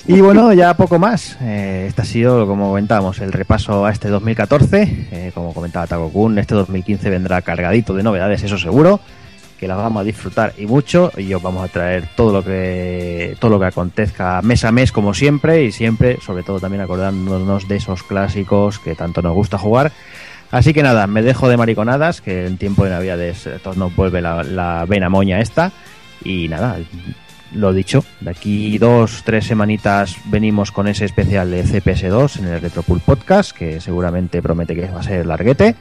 [0.06, 1.36] Y bueno, ya poco más.
[1.42, 5.08] Eh, este ha sido, como comentábamos, el repaso a este 2014.
[5.10, 9.00] Eh, como comentaba Takokun, este 2015 vendrá cargadito de novedades, eso seguro.
[9.64, 11.10] Que las vamos a disfrutar y mucho.
[11.16, 14.92] Y os vamos a traer todo lo que todo lo que acontezca mes a mes,
[14.92, 15.64] como siempre.
[15.64, 19.90] Y siempre, sobre todo, también acordándonos de esos clásicos que tanto nos gusta jugar.
[20.50, 23.96] Así que nada, me dejo de mariconadas, que en tiempo de Navidades eh, todos nos
[23.96, 25.72] vuelve la, la vena moña esta.
[26.22, 26.76] Y nada,
[27.54, 32.60] lo dicho, de aquí dos, tres semanitas venimos con ese especial de CPS2 en el
[32.60, 35.74] Retropool Podcast, que seguramente promete que va a ser larguete.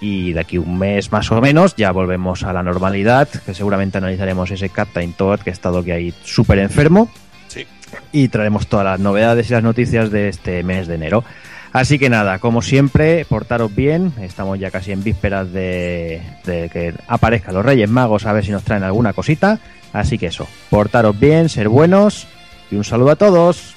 [0.00, 3.98] Y de aquí un mes más o menos ya volvemos a la normalidad, que seguramente
[3.98, 7.10] analizaremos ese Captain Toad que ha estado aquí ahí súper enfermo.
[7.48, 7.66] Sí.
[8.12, 11.24] Y traeremos todas las novedades y las noticias de este mes de enero.
[11.72, 14.12] Así que nada, como siempre, portaros bien.
[14.22, 18.52] Estamos ya casi en vísperas de, de que aparezcan los Reyes Magos a ver si
[18.52, 19.58] nos traen alguna cosita.
[19.92, 22.26] Así que eso, portaros bien, ser buenos
[22.70, 23.74] y un saludo a todos.